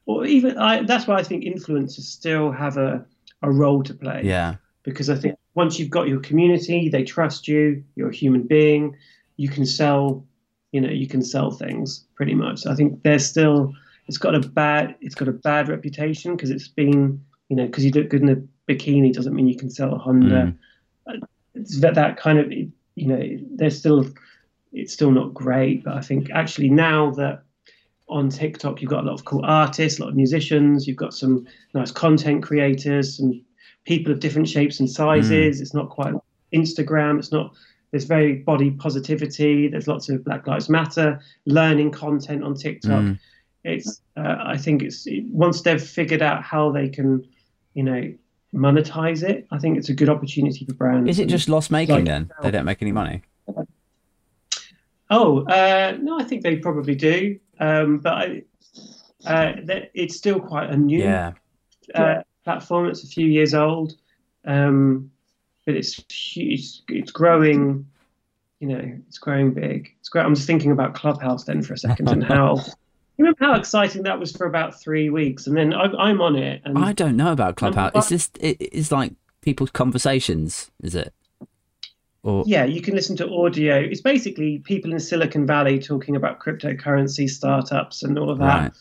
or 0.06 0.26
even 0.26 0.58
I, 0.58 0.84
that's 0.84 1.08
why 1.08 1.16
I 1.16 1.24
think 1.24 1.43
influencers 1.43 2.02
still 2.02 2.52
have 2.52 2.78
a 2.78 3.04
a 3.41 3.52
role 3.52 3.84
to 3.84 3.93
play. 3.93 4.22
Yeah. 4.24 4.56
Because 4.84 5.10
I 5.10 5.16
think 5.16 5.38
once 5.56 5.80
you've 5.80 5.89
got 5.89 6.08
your 6.08 6.20
community, 6.20 6.89
they 6.89 7.04
trust 7.04 7.47
you. 7.47 7.84
You're 7.95 8.10
a 8.10 8.16
human 8.16 8.43
being. 8.43 8.95
You 9.38 9.49
can 9.49 9.66
sell. 9.66 10.26
You 10.74 10.82
know, 10.82 10.89
you 10.89 11.08
can 11.08 11.24
sell 11.24 11.49
things 11.52 12.06
pretty 12.16 12.36
much. 12.36 12.66
I 12.68 12.76
think 12.76 13.02
there's 13.04 13.26
still. 13.26 13.74
It's 14.08 14.18
got 14.18 14.36
a 14.36 14.39
bad. 14.39 14.95
It's 15.02 15.16
got 15.16 15.28
a 15.28 15.34
bad 15.34 15.70
reputation 15.70 16.36
because 16.36 16.52
it's 16.52 16.68
been. 16.68 17.24
You 17.49 17.56
know, 17.56 17.66
because 17.66 17.84
you 17.84 17.91
look 17.91 18.10
good 18.10 18.22
in 18.22 18.30
a 18.30 18.72
bikini 18.72 19.12
doesn't 19.12 19.34
mean 19.34 19.47
you 19.47 19.58
can 19.58 19.70
sell 19.70 19.93
a 19.93 19.97
Honda. 19.97 20.36
Mm 20.36 20.58
that 21.80 21.95
that 21.95 22.18
kind 22.18 22.39
of 22.39 22.51
you 22.51 23.08
know 23.08 23.22
there's 23.55 23.78
still 23.78 24.08
it's 24.74 24.93
still 24.93 25.12
not 25.12 25.34
great. 25.34 25.84
But 25.84 25.95
I 25.95 26.01
think 26.01 26.30
actually 26.32 26.70
now 26.70 27.12
that 27.12 27.43
on 28.10 28.30
TikTok 28.30 28.82
you've 28.82 28.89
got 28.89 29.03
a 29.03 29.08
lot 29.08 29.14
of 29.14 29.26
cool 29.26 29.43
artists, 29.43 29.99
a 29.99 30.03
lot 30.03 30.10
of 30.10 30.16
musicians, 30.16 30.88
you've 30.88 30.97
got 30.97 31.14
some 31.14 31.45
nice 31.74 31.91
content 31.91 32.43
creators, 32.43 33.18
some 33.18 33.41
people 33.86 34.12
of 34.12 34.20
different 34.20 34.47
shapes 34.47 34.80
and 34.80 34.89
sizes. 34.89 35.58
Mm. 35.58 35.62
It's 35.62 35.74
not 35.74 35.89
quite 35.89 36.14
Instagram. 36.53 37.20
It's 37.20 37.32
not. 37.32 37.53
There's 37.91 38.03
very 38.03 38.36
body 38.36 38.72
positivity. 38.72 39.70
There's 39.70 39.88
lots 39.88 40.10
of 40.10 40.24
Black 40.26 40.45
Lives 40.45 40.68
Matter 40.68 41.22
learning 41.45 41.91
content 41.91 42.43
on 42.43 42.53
TikTok. 42.55 43.01
Mm. 43.01 43.20
It's. 43.64 44.01
Uh, 44.16 44.36
I 44.39 44.58
think 44.58 44.84
it's 44.84 45.08
once 45.32 45.62
they've 45.62 45.82
figured 45.82 46.22
out 46.22 46.43
how 46.43 46.72
they 46.72 46.89
can, 46.89 47.26
you 47.74 47.84
know, 47.84 48.14
monetize 48.54 49.24
it. 49.24 49.48
I 49.52 49.58
think 49.58 49.78
it's 49.78 49.89
a 49.89 49.93
good 49.93 50.10
opportunity 50.10 50.66
for 50.66 50.74
brands. 50.74 51.10
Is 51.10 51.20
it 51.20 51.28
just 51.28 51.50
loss 51.50 51.70
making 51.70 51.95
like, 51.95 52.06
then? 52.06 52.32
They 52.41 52.52
don't 52.52 52.66
make 52.66 52.82
any 52.82 52.91
money. 52.91 53.22
Oh 55.10 55.45
uh, 55.45 55.98
no, 56.02 56.20
I 56.20 56.24
think 56.24 56.43
they 56.43 56.58
probably 56.58 56.95
do, 56.95 57.39
um, 57.60 58.00
but 58.00 58.14
I, 58.14 58.43
uh, 59.26 59.54
it's 59.93 60.18
still 60.18 60.39
quite 60.39 60.70
a 60.70 60.76
new 60.76 61.00
yeah. 61.00 61.34
uh, 61.95 62.24
platform. 62.43 62.88
It's 62.88 63.04
a 63.04 63.08
few 63.08 63.26
years 63.26 63.54
old, 63.54 63.93
um, 64.45 65.12
but 65.66 65.76
it's 65.76 66.04
it's 66.36 66.82
it's 66.89 67.12
growing. 67.12 67.86
You 68.60 68.68
know, 68.68 68.98
it's 69.08 69.18
growing 69.18 69.54
big. 69.54 69.93
It's 70.00 70.10
great. 70.10 70.26
I'm 70.26 70.36
just 70.36 70.48
thinking 70.48 70.72
about 70.72 70.93
Clubhouse 70.93 71.45
then 71.45 71.62
for 71.62 71.74
a 71.74 71.78
second 71.78 72.10
and 72.10 72.24
how 72.24 72.58
you 73.18 73.26
remember 73.26 73.45
how 73.45 73.55
exciting 73.55 74.03
that 74.03 74.20
was 74.20 74.32
for 74.32 74.45
about 74.45 74.80
three 74.80 75.09
weeks, 75.09 75.47
and 75.47 75.57
then 75.57 75.74
I, 75.74 76.09
am 76.09 76.22
on 76.22 76.36
it. 76.36 76.61
And 76.65 76.78
I 76.78 76.93
don't 76.93 77.18
know 77.18 77.32
about 77.32 77.55
Clubhouse. 77.55 77.95
Is 77.95 78.09
this 78.09 78.30
it 78.39 78.61
is 78.74 78.91
like 78.91 79.13
people's 79.41 79.72
conversations? 79.72 80.70
Is 80.84 80.93
it? 80.93 81.13
Or... 82.22 82.43
Yeah, 82.45 82.65
you 82.65 82.82
can 82.82 82.93
listen 82.93 83.15
to 83.18 83.30
audio. 83.30 83.78
It's 83.78 84.01
basically 84.01 84.59
people 84.59 84.91
in 84.91 84.99
Silicon 84.99 85.47
Valley 85.47 85.80
talking 85.80 86.15
about 86.15 86.39
cryptocurrency 86.39 87.28
startups 87.28 88.03
and 88.03 88.20
all 88.20 88.30
of 88.30 88.38
that. 88.38 88.61
Right. 88.61 88.72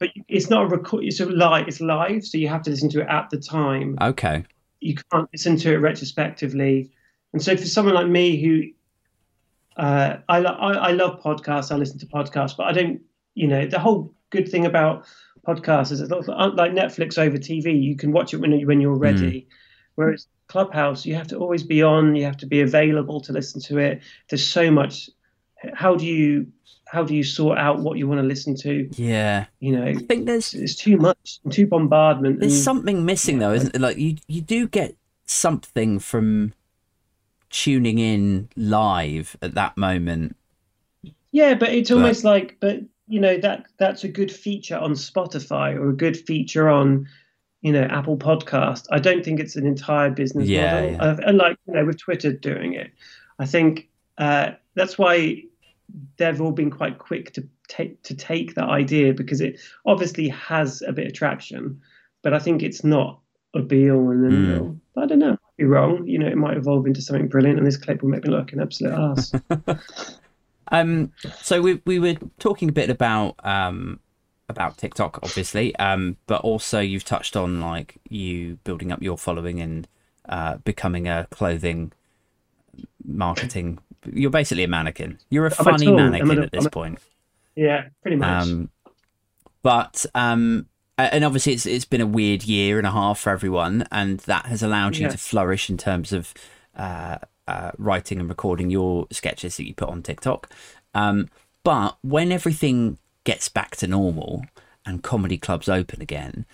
But 0.00 0.08
it's 0.28 0.50
not 0.50 0.64
a 0.64 0.66
record. 0.66 1.04
It's 1.04 1.20
a 1.20 1.26
live. 1.26 1.68
It's 1.68 1.80
live, 1.80 2.24
so 2.24 2.36
you 2.36 2.48
have 2.48 2.62
to 2.62 2.70
listen 2.70 2.90
to 2.90 3.02
it 3.02 3.08
at 3.08 3.30
the 3.30 3.38
time. 3.38 3.96
Okay. 4.00 4.44
You 4.80 4.96
can't 5.12 5.28
listen 5.32 5.56
to 5.58 5.72
it 5.72 5.76
retrospectively, 5.76 6.90
and 7.32 7.40
so 7.40 7.56
for 7.56 7.66
someone 7.66 7.94
like 7.94 8.08
me 8.08 8.40
who 8.42 8.62
uh, 9.76 10.18
I, 10.28 10.40
lo- 10.40 10.56
I, 10.58 10.72
I 10.72 10.92
love 10.92 11.22
podcasts. 11.22 11.70
I 11.70 11.76
listen 11.76 11.98
to 12.00 12.06
podcasts, 12.06 12.56
but 12.56 12.64
I 12.64 12.72
don't 12.72 13.00
you 13.38 13.46
know, 13.46 13.66
the 13.66 13.78
whole 13.78 14.12
good 14.30 14.48
thing 14.48 14.66
about 14.66 15.06
podcasts 15.46 15.92
is 15.92 16.00
like 16.10 16.72
Netflix 16.72 17.18
over 17.18 17.38
TV. 17.38 17.80
You 17.80 17.96
can 17.96 18.12
watch 18.12 18.34
it 18.34 18.38
when 18.38 18.66
when 18.66 18.80
you're 18.80 18.96
ready. 18.96 19.42
Mm. 19.42 19.46
Whereas 19.94 20.26
Clubhouse, 20.48 21.06
you 21.06 21.14
have 21.14 21.28
to 21.28 21.36
always 21.36 21.62
be 21.62 21.82
on. 21.82 22.14
You 22.16 22.24
have 22.24 22.36
to 22.38 22.46
be 22.46 22.60
available 22.60 23.20
to 23.22 23.32
listen 23.32 23.60
to 23.62 23.78
it. 23.78 24.02
There's 24.28 24.46
so 24.46 24.70
much. 24.70 25.08
How 25.74 25.94
do 25.94 26.04
you 26.06 26.46
how 26.86 27.04
do 27.04 27.14
you 27.14 27.22
sort 27.22 27.58
out 27.58 27.80
what 27.80 27.98
you 27.98 28.08
want 28.08 28.20
to 28.20 28.26
listen 28.26 28.56
to? 28.56 28.88
Yeah, 28.96 29.46
you 29.60 29.72
know, 29.72 29.84
I 29.84 29.94
think 29.94 30.26
there's 30.26 30.54
it's 30.54 30.74
too 30.74 30.96
much, 30.96 31.40
too 31.50 31.66
bombardment. 31.66 32.40
There's 32.40 32.54
and, 32.54 32.62
something 32.62 33.04
missing 33.04 33.38
though, 33.38 33.52
isn't 33.52 33.74
it? 33.74 33.80
Like 33.80 33.98
you 33.98 34.16
you 34.26 34.40
do 34.40 34.66
get 34.66 34.96
something 35.24 35.98
from 35.98 36.54
tuning 37.50 37.98
in 37.98 38.48
live 38.56 39.36
at 39.40 39.54
that 39.54 39.76
moment. 39.76 40.36
Yeah, 41.30 41.54
but 41.54 41.70
it's 41.70 41.90
almost 41.90 42.22
but, 42.22 42.28
like 42.28 42.56
but 42.60 42.80
you 43.08 43.20
know 43.20 43.38
that 43.38 43.66
that's 43.78 44.04
a 44.04 44.08
good 44.08 44.30
feature 44.30 44.76
on 44.76 44.92
Spotify 44.92 45.74
or 45.74 45.90
a 45.90 45.96
good 45.96 46.16
feature 46.16 46.68
on 46.68 47.08
you 47.62 47.72
know 47.72 47.82
Apple 47.82 48.16
Podcast. 48.16 48.86
I 48.90 48.98
don't 48.98 49.24
think 49.24 49.40
it's 49.40 49.56
an 49.56 49.66
entire 49.66 50.10
business 50.10 50.48
yeah, 50.48 50.74
model. 50.74 50.90
Yeah. 50.90 51.02
Uh, 51.02 51.16
and 51.26 51.38
like 51.38 51.58
you 51.66 51.74
know 51.74 51.84
with 51.84 51.98
Twitter 51.98 52.32
doing 52.32 52.74
it, 52.74 52.92
I 53.38 53.46
think 53.46 53.88
uh, 54.18 54.52
that's 54.74 54.98
why 54.98 55.42
they've 56.18 56.40
all 56.40 56.52
been 56.52 56.70
quite 56.70 56.98
quick 56.98 57.32
to 57.32 57.48
take 57.68 58.02
to 58.02 58.14
take 58.14 58.54
that 58.54 58.68
idea 58.68 59.14
because 59.14 59.40
it 59.40 59.58
obviously 59.86 60.28
has 60.28 60.82
a 60.82 60.92
bit 60.92 61.06
of 61.06 61.14
traction, 61.14 61.80
but 62.22 62.34
I 62.34 62.38
think 62.38 62.62
it's 62.62 62.84
not 62.84 63.20
a 63.54 63.62
be 63.62 63.90
all 63.90 64.10
and 64.10 64.24
then 64.24 64.32
mm. 64.32 64.80
I 65.02 65.06
don't 65.06 65.18
know. 65.18 65.30
Might 65.30 65.56
be 65.56 65.64
wrong. 65.64 66.06
You 66.06 66.18
know, 66.18 66.26
it 66.26 66.36
might 66.36 66.56
evolve 66.56 66.86
into 66.86 67.00
something 67.00 67.28
brilliant, 67.28 67.58
and 67.58 67.66
this 67.66 67.76
clip 67.78 68.02
will 68.02 68.10
make 68.10 68.24
me 68.24 68.30
look 68.30 68.52
an 68.52 68.60
absolute 68.60 68.92
ass. 68.92 69.32
Um, 70.70 71.12
so 71.40 71.60
we 71.60 71.80
we 71.84 71.98
were 71.98 72.16
talking 72.38 72.68
a 72.68 72.72
bit 72.72 72.90
about 72.90 73.34
um 73.44 74.00
about 74.48 74.78
TikTok, 74.78 75.20
obviously, 75.22 75.76
um, 75.76 76.16
but 76.26 76.40
also 76.40 76.80
you've 76.80 77.04
touched 77.04 77.36
on 77.36 77.60
like 77.60 77.96
you 78.08 78.58
building 78.64 78.90
up 78.90 79.02
your 79.02 79.18
following 79.18 79.60
and 79.60 79.86
uh, 80.28 80.56
becoming 80.58 81.06
a 81.06 81.26
clothing 81.30 81.92
marketing. 83.04 83.78
You're 84.10 84.30
basically 84.30 84.64
a 84.64 84.68
mannequin. 84.68 85.18
You're 85.30 85.46
a 85.46 85.50
funny 85.50 85.86
a 85.86 85.92
mannequin 85.92 86.38
a, 86.38 86.42
at 86.42 86.52
this 86.52 86.66
a, 86.66 86.70
point. 86.70 86.98
Yeah, 87.56 87.88
pretty 88.02 88.16
much. 88.16 88.42
Um, 88.42 88.70
but 89.62 90.06
um, 90.14 90.66
and 90.96 91.24
obviously 91.24 91.52
it's 91.52 91.66
it's 91.66 91.84
been 91.84 92.00
a 92.00 92.06
weird 92.06 92.44
year 92.44 92.78
and 92.78 92.86
a 92.86 92.90
half 92.90 93.18
for 93.18 93.30
everyone, 93.30 93.86
and 93.92 94.20
that 94.20 94.46
has 94.46 94.62
allowed 94.62 94.96
you 94.96 95.06
yeah. 95.06 95.12
to 95.12 95.18
flourish 95.18 95.68
in 95.68 95.76
terms 95.76 96.12
of 96.12 96.32
uh, 96.76 97.18
uh, 97.48 97.72
writing 97.78 98.20
and 98.20 98.28
recording 98.28 98.70
your 98.70 99.06
sketches 99.10 99.56
that 99.56 99.66
you 99.66 99.74
put 99.74 99.88
on 99.88 100.02
TikTok. 100.02 100.50
Um, 100.94 101.28
but 101.64 101.96
when 102.02 102.30
everything 102.30 102.98
gets 103.24 103.48
back 103.48 103.76
to 103.76 103.86
normal 103.86 104.44
and 104.84 105.02
comedy 105.02 105.38
clubs 105.38 105.68
open 105.68 106.02
again, 106.02 106.44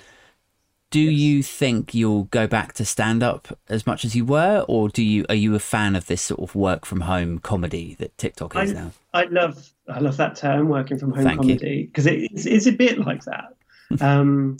do 0.90 1.00
yes. 1.00 1.20
you 1.20 1.42
think 1.42 1.92
you'll 1.92 2.24
go 2.24 2.46
back 2.46 2.72
to 2.74 2.84
stand 2.84 3.24
up 3.24 3.58
as 3.68 3.84
much 3.84 4.04
as 4.04 4.14
you 4.14 4.24
were, 4.24 4.64
or 4.68 4.88
do 4.88 5.02
you 5.02 5.26
are 5.28 5.34
you 5.34 5.56
a 5.56 5.58
fan 5.58 5.96
of 5.96 6.06
this 6.06 6.22
sort 6.22 6.38
of 6.38 6.54
work 6.54 6.86
from 6.86 7.00
home 7.00 7.40
comedy 7.40 7.96
that 7.98 8.16
TikTok 8.16 8.54
is 8.54 8.70
I, 8.70 8.74
now? 8.74 8.92
I 9.12 9.24
love 9.24 9.70
I 9.88 9.98
love 9.98 10.16
that 10.18 10.36
term, 10.36 10.68
working 10.68 10.98
from 10.98 11.10
home 11.10 11.24
Thank 11.24 11.40
comedy, 11.40 11.86
because 11.86 12.06
it's 12.06 12.46
it's 12.46 12.66
a 12.66 12.72
bit 12.72 13.00
like 13.00 13.24
that. 13.24 13.56
um, 14.00 14.58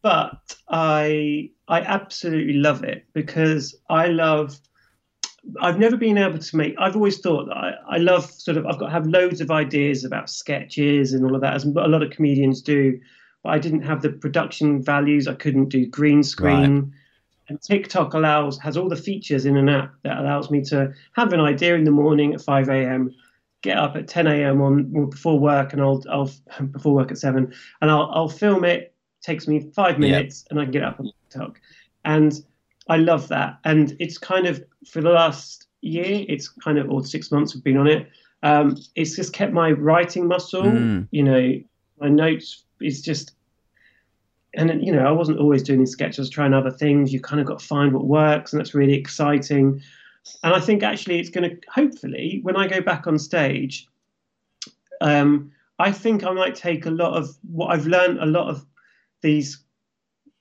but 0.00 0.56
I 0.70 1.50
I 1.68 1.82
absolutely 1.82 2.54
love 2.54 2.82
it 2.82 3.04
because 3.12 3.74
I 3.90 4.06
love 4.06 4.58
I've 5.60 5.78
never 5.78 5.96
been 5.96 6.18
able 6.18 6.38
to 6.38 6.56
make. 6.56 6.74
I've 6.78 6.96
always 6.96 7.18
thought 7.18 7.46
that 7.46 7.56
I, 7.56 7.72
I 7.88 7.96
love 7.98 8.30
sort 8.30 8.56
of. 8.56 8.66
I've 8.66 8.78
got 8.78 8.92
have 8.92 9.06
loads 9.06 9.40
of 9.40 9.50
ideas 9.50 10.04
about 10.04 10.28
sketches 10.28 11.12
and 11.12 11.24
all 11.24 11.34
of 11.34 11.40
that, 11.40 11.54
as 11.54 11.64
a 11.64 11.68
lot 11.68 12.02
of 12.02 12.10
comedians 12.10 12.62
do. 12.62 12.98
But 13.42 13.50
I 13.50 13.58
didn't 13.58 13.82
have 13.82 14.02
the 14.02 14.10
production 14.10 14.82
values. 14.82 15.28
I 15.28 15.34
couldn't 15.34 15.68
do 15.68 15.86
green 15.86 16.22
screen. 16.22 16.80
Right. 16.80 16.90
And 17.48 17.62
TikTok 17.62 18.14
allows 18.14 18.58
has 18.58 18.76
all 18.76 18.88
the 18.88 18.96
features 18.96 19.46
in 19.46 19.56
an 19.56 19.68
app 19.68 19.94
that 20.02 20.18
allows 20.18 20.50
me 20.50 20.62
to 20.64 20.92
have 21.12 21.32
an 21.32 21.40
idea 21.40 21.76
in 21.76 21.84
the 21.84 21.92
morning 21.92 22.34
at 22.34 22.40
5 22.40 22.68
a.m., 22.68 23.14
get 23.62 23.78
up 23.78 23.94
at 23.94 24.08
10 24.08 24.26
a.m. 24.26 24.60
on 24.60 25.10
before 25.10 25.38
work, 25.38 25.72
and 25.72 25.80
I'll 25.80 26.02
I'll 26.10 26.30
before 26.72 26.94
work 26.94 27.10
at 27.10 27.18
seven, 27.18 27.52
and 27.80 27.90
I'll 27.90 28.10
I'll 28.12 28.28
film 28.28 28.64
it. 28.64 28.92
Takes 29.22 29.48
me 29.48 29.70
five 29.74 29.98
minutes, 29.98 30.44
yep. 30.44 30.50
and 30.50 30.60
I 30.60 30.64
can 30.64 30.72
get 30.72 30.84
up 30.84 31.00
on 31.00 31.10
TikTok. 31.30 31.60
And 32.04 32.44
I 32.88 32.96
love 32.98 33.28
that, 33.28 33.58
and 33.64 33.96
it's 33.98 34.18
kind 34.18 34.46
of 34.46 34.62
for 34.86 35.00
the 35.00 35.10
last 35.10 35.66
year, 35.80 36.24
it's 36.28 36.48
kind 36.48 36.78
of 36.78 36.90
or 36.90 37.04
six 37.04 37.30
months 37.30 37.54
we've 37.54 37.64
been 37.64 37.76
on 37.76 37.86
it. 37.86 38.08
Um, 38.42 38.76
it's 38.94 39.16
just 39.16 39.32
kept 39.32 39.52
my 39.52 39.72
writing 39.72 40.28
muscle. 40.28 40.62
Mm. 40.62 41.08
You 41.10 41.22
know, 41.22 41.60
my 42.00 42.08
notes 42.08 42.64
is 42.80 43.02
just, 43.02 43.32
and 44.54 44.84
you 44.84 44.92
know, 44.92 45.06
I 45.06 45.10
wasn't 45.10 45.38
always 45.38 45.62
doing 45.62 45.80
these 45.80 45.90
sketches, 45.90 46.30
trying 46.30 46.54
other 46.54 46.70
things. 46.70 47.12
You 47.12 47.20
kind 47.20 47.40
of 47.40 47.46
got 47.46 47.58
to 47.58 47.66
find 47.66 47.92
what 47.92 48.06
works, 48.06 48.52
and 48.52 48.60
that's 48.60 48.74
really 48.74 48.94
exciting. 48.94 49.82
And 50.42 50.54
I 50.54 50.60
think 50.60 50.82
actually, 50.82 51.18
it's 51.18 51.30
going 51.30 51.50
to 51.50 51.56
hopefully 51.68 52.40
when 52.42 52.56
I 52.56 52.66
go 52.66 52.80
back 52.80 53.06
on 53.06 53.18
stage. 53.18 53.88
Um, 55.00 55.52
I 55.78 55.92
think 55.92 56.24
I 56.24 56.32
might 56.32 56.54
take 56.54 56.86
a 56.86 56.90
lot 56.90 57.18
of 57.18 57.36
what 57.42 57.66
I've 57.66 57.86
learned, 57.86 58.18
a 58.18 58.26
lot 58.26 58.48
of 58.48 58.64
these 59.20 59.62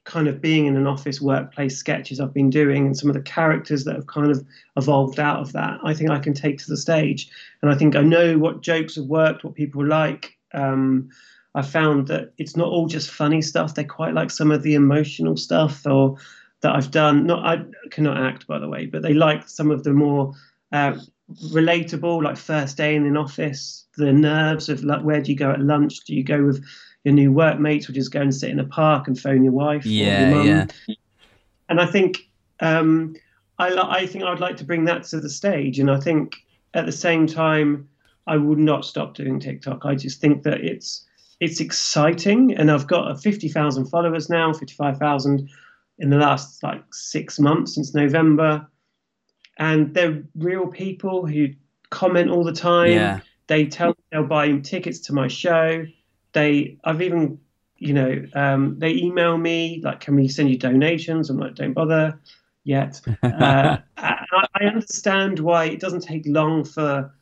kind 0.06 0.28
of 0.28 0.40
being 0.40 0.68
in 0.68 0.78
an 0.78 0.88
office 0.88 1.20
workplace 1.20 1.78
sketches 1.78 2.20
I've 2.20 2.34
been 2.34 2.52
doing 2.52 2.86
and 2.86 2.98
some 2.98 3.10
of 3.10 3.16
the 3.16 3.22
characters 3.22 3.84
that 3.84 3.96
have 3.96 4.08
kind 4.08 4.32
of 4.32 4.46
evolved 4.78 5.20
out 5.20 5.40
of 5.40 5.52
that, 5.54 5.80
I 5.84 5.94
think 5.94 6.12
I 6.12 6.20
can 6.20 6.34
take 6.34 6.60
to 6.60 6.70
the 6.70 6.78
stage. 6.78 7.30
And 7.62 7.72
I 7.72 7.76
think 7.76 7.96
I 7.96 8.02
know 8.02 8.38
what 8.38 8.62
jokes 8.62 8.96
have 8.96 9.06
worked, 9.06 9.44
what 9.44 9.56
people 9.56 9.86
like. 9.86 10.38
Um, 10.54 11.10
I 11.56 11.64
found 11.64 12.08
that 12.08 12.34
it's 12.38 12.56
not 12.56 12.68
all 12.68 12.88
just 12.88 13.10
funny 13.10 13.42
stuff. 13.42 13.74
They 13.74 13.84
quite 13.84 14.14
like 14.14 14.30
some 14.30 14.52
of 14.52 14.62
the 14.62 14.76
emotional 14.76 15.38
stuff 15.38 15.86
or 15.88 16.18
that 16.62 16.76
I've 16.76 16.92
done. 16.92 17.26
Not 17.26 17.46
I 17.46 17.64
cannot 17.90 18.18
act, 18.18 18.46
by 18.46 18.60
the 18.60 18.70
way, 18.70 18.86
but 18.86 19.02
they 19.02 19.14
like 19.14 19.50
some 19.50 19.72
of 19.72 19.84
the 19.84 19.94
more 19.94 20.34
uh, 20.72 20.98
relatable, 21.46 22.24
like 22.24 22.38
first 22.38 22.78
day 22.78 22.96
in 22.96 23.06
an 23.06 23.18
office, 23.18 23.86
the 23.98 24.14
nerves 24.14 24.70
of 24.70 24.84
like 24.84 25.02
where 25.02 25.22
do 25.22 25.32
you 25.32 25.38
go 25.38 25.52
at 25.52 25.62
lunch? 25.62 26.06
Do 26.06 26.14
you 26.14 26.24
go 26.24 26.44
with 26.44 26.64
your 27.06 27.14
new 27.14 27.32
workmates, 27.32 27.88
which 27.88 27.98
is 27.98 28.10
go 28.10 28.20
and 28.20 28.36
sit 28.36 28.50
in 28.50 28.60
a 28.60 28.66
park 28.66 29.08
and 29.08 29.18
phone 29.18 29.44
your 29.44 29.54
wife 29.54 29.86
yeah, 29.86 30.32
your 30.32 30.44
Yeah. 30.88 30.96
And 31.70 31.80
I 31.80 31.86
think 31.86 32.28
um, 32.60 33.16
I, 33.60 33.74
I 33.78 34.08
think 34.08 34.26
I'd 34.26 34.40
like 34.40 34.58
to 34.58 34.66
bring 34.66 34.86
that 34.86 35.04
to 35.06 35.22
the 35.22 35.30
stage. 35.30 35.80
And 35.80 35.90
I 35.90 36.00
think 36.00 36.36
at 36.74 36.86
the 36.86 36.92
same 36.92 37.28
time, 37.28 37.88
I 38.28 38.38
would 38.38 38.58
not 38.58 38.86
stop 38.86 39.14
doing 39.14 39.40
TikTok. 39.40 39.86
I 39.86 39.96
just 39.96 40.20
think 40.20 40.44
that 40.44 40.62
it's 40.62 41.06
it's 41.40 41.60
exciting, 41.60 42.56
and 42.56 42.72
I've 42.72 42.88
got 42.88 43.22
50,000 43.22 43.86
followers 43.88 44.30
now, 44.30 44.54
55,000 44.54 45.50
in 46.00 46.10
the 46.10 46.18
last 46.18 46.64
like 46.64 46.84
six 46.94 47.40
months 47.40 47.76
since 47.76 47.94
November, 47.94 48.68
and 49.60 49.94
they're 49.94 50.24
real 50.36 50.68
people 50.68 51.28
who 51.28 51.50
comment 51.90 52.32
all 52.32 52.44
the 52.44 52.54
time. 52.54 52.92
Yeah. 52.92 53.20
They 53.48 53.68
tell 53.68 53.90
me 53.90 53.96
they'll 54.12 54.24
buy 54.24 54.52
tickets 54.60 55.00
to 55.02 55.14
my 55.14 55.28
show. 55.28 55.86
They, 56.36 56.78
I've 56.84 57.02
even, 57.02 57.40
you 57.78 57.94
know, 57.94 58.24
um, 58.36 58.78
they 58.78 58.92
email 58.92 59.38
me 59.38 59.82
like, 59.84 60.02
"Can 60.02 60.16
we 60.16 60.28
send 60.28 60.50
you 60.50 60.58
donations?" 60.58 61.30
I'm 61.30 61.38
like, 61.40 61.56
"Don't 61.56 61.74
bother 61.74 62.20
yet." 62.64 63.02
Uh, 63.24 63.78
I, 63.98 64.26
I 64.62 64.66
understand 64.66 65.40
why 65.40 65.66
it 65.66 65.80
doesn't 65.80 66.02
take 66.02 66.24
long 66.28 66.64
for 66.64 67.14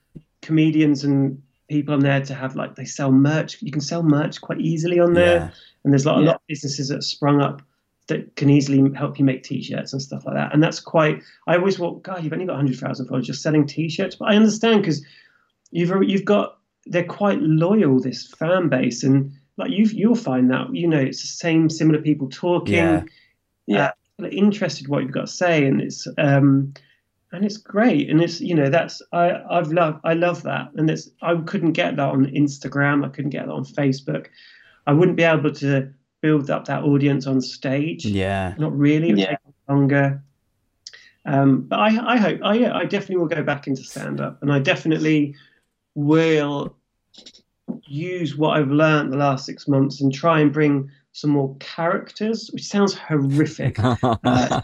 comedians 0.42 1.04
and 1.04 1.42
people 1.70 1.94
on 1.94 2.02
there 2.02 2.22
to 2.22 2.34
have 2.34 2.56
like 2.56 2.76
they 2.76 2.86
sell 2.86 3.12
merch. 3.12 3.62
You 3.62 3.72
can 3.72 3.82
sell 3.82 4.04
merch 4.04 4.42
quite 4.42 4.60
easily 4.60 5.00
on 5.00 5.14
there, 5.14 5.38
Yeah. 5.38 5.50
and 5.84 5.94
there's 5.94 6.06
a 6.06 6.10
lot, 6.10 6.18
a 6.18 6.22
Yeah. 6.22 6.28
lot 6.28 6.36
of 6.36 6.48
businesses 6.48 6.88
that 6.90 6.96
have 6.96 7.04
sprung 7.04 7.40
up 7.42 7.62
that 8.08 8.36
can 8.36 8.50
easily 8.50 8.92
help 8.96 9.18
you 9.18 9.26
make 9.26 9.44
t-shirts 9.44 9.94
and 9.94 10.02
stuff 10.02 10.26
like 10.26 10.36
that. 10.36 10.54
And 10.54 10.62
that's 10.62 10.80
quite. 10.80 11.22
I 11.48 11.56
always 11.56 11.78
thought, 11.78 12.04
God, 12.04 12.24
you've 12.24 12.34
only 12.34 12.46
got 12.46 12.58
hundred 12.58 12.78
thousand 12.78 13.06
followers, 13.08 13.28
just 13.28 13.42
selling 13.42 13.66
t-shirts. 13.66 14.16
But 14.16 14.30
I 14.32 14.36
understand 14.36 14.82
because 14.82 15.06
you've 15.72 15.92
you've 16.04 16.26
got 16.26 16.58
they're 16.86 17.04
quite 17.04 17.40
loyal 17.42 18.00
this 18.00 18.28
fan 18.28 18.70
base, 18.70 19.04
and 19.04 19.32
like 19.58 19.72
you 19.72 19.86
you'll 19.86 20.16
find 20.16 20.50
that 20.52 20.74
you 20.76 20.88
know 20.88 21.00
it's 21.00 21.22
the 21.22 21.28
same 21.28 21.70
similar 21.70 22.02
people 22.02 22.30
talking. 22.30 22.74
Yeah. 22.76 23.04
Yeah. 23.66 23.86
Uh, 23.86 23.92
people 24.18 24.26
are 24.26 24.38
interested 24.38 24.86
in 24.86 24.92
what 24.92 25.04
you've 25.04 25.12
got 25.12 25.28
to 25.28 25.34
say, 25.34 25.66
and 25.66 25.82
it's 25.82 26.08
um 26.18 26.74
and 27.32 27.44
it's 27.46 27.58
great 27.58 28.12
and 28.12 28.22
it's 28.22 28.40
you 28.40 28.54
know 28.54 28.70
that's 28.70 29.02
i 29.12 29.32
i've 29.50 29.72
loved 29.72 30.00
i 30.04 30.14
love 30.14 30.44
that 30.44 30.70
and 30.76 30.88
it's 30.88 31.10
i 31.24 31.36
couldn't 31.48 31.72
get 31.72 31.96
that 31.96 32.10
on 32.10 32.28
instagram 32.28 33.04
i 33.04 33.10
couldn't 33.10 33.32
get 33.32 33.48
that 33.48 33.52
on 33.52 33.66
facebook 33.66 34.28
i 34.86 34.94
wouldn't 34.94 35.18
be 35.18 35.24
able 35.24 35.52
to 35.52 35.92
build 36.22 36.52
up 36.52 36.66
that 36.66 36.84
audience 36.84 37.26
on 37.26 37.42
stage 37.42 38.06
Yeah. 38.06 38.54
not 38.60 38.78
really 38.78 39.10
it 39.10 39.14
would 39.14 39.20
Yeah. 39.20 39.30
take 39.30 39.56
longer 39.68 40.22
um 41.26 41.62
but 41.64 41.80
i 41.80 42.14
i 42.14 42.18
hope 42.18 42.40
i 42.44 42.70
i 42.72 42.86
definitely 42.86 43.18
will 43.18 43.26
go 43.28 43.42
back 43.42 43.66
into 43.66 43.84
stand 43.84 44.22
up 44.22 44.38
and 44.44 44.54
i 44.54 44.60
definitely 44.60 45.34
will 45.96 46.76
use 47.88 48.36
what 48.36 48.58
i've 48.58 48.72
learned 48.72 49.12
the 49.12 49.18
last 49.18 49.46
six 49.46 49.68
months 49.68 50.02
and 50.02 50.14
try 50.14 50.40
and 50.40 50.52
bring 50.52 50.90
some 51.12 51.30
more 51.30 51.56
characters 51.60 52.50
which 52.54 52.66
sounds 52.66 52.94
horrific 52.94 53.78
uh, 54.04 54.62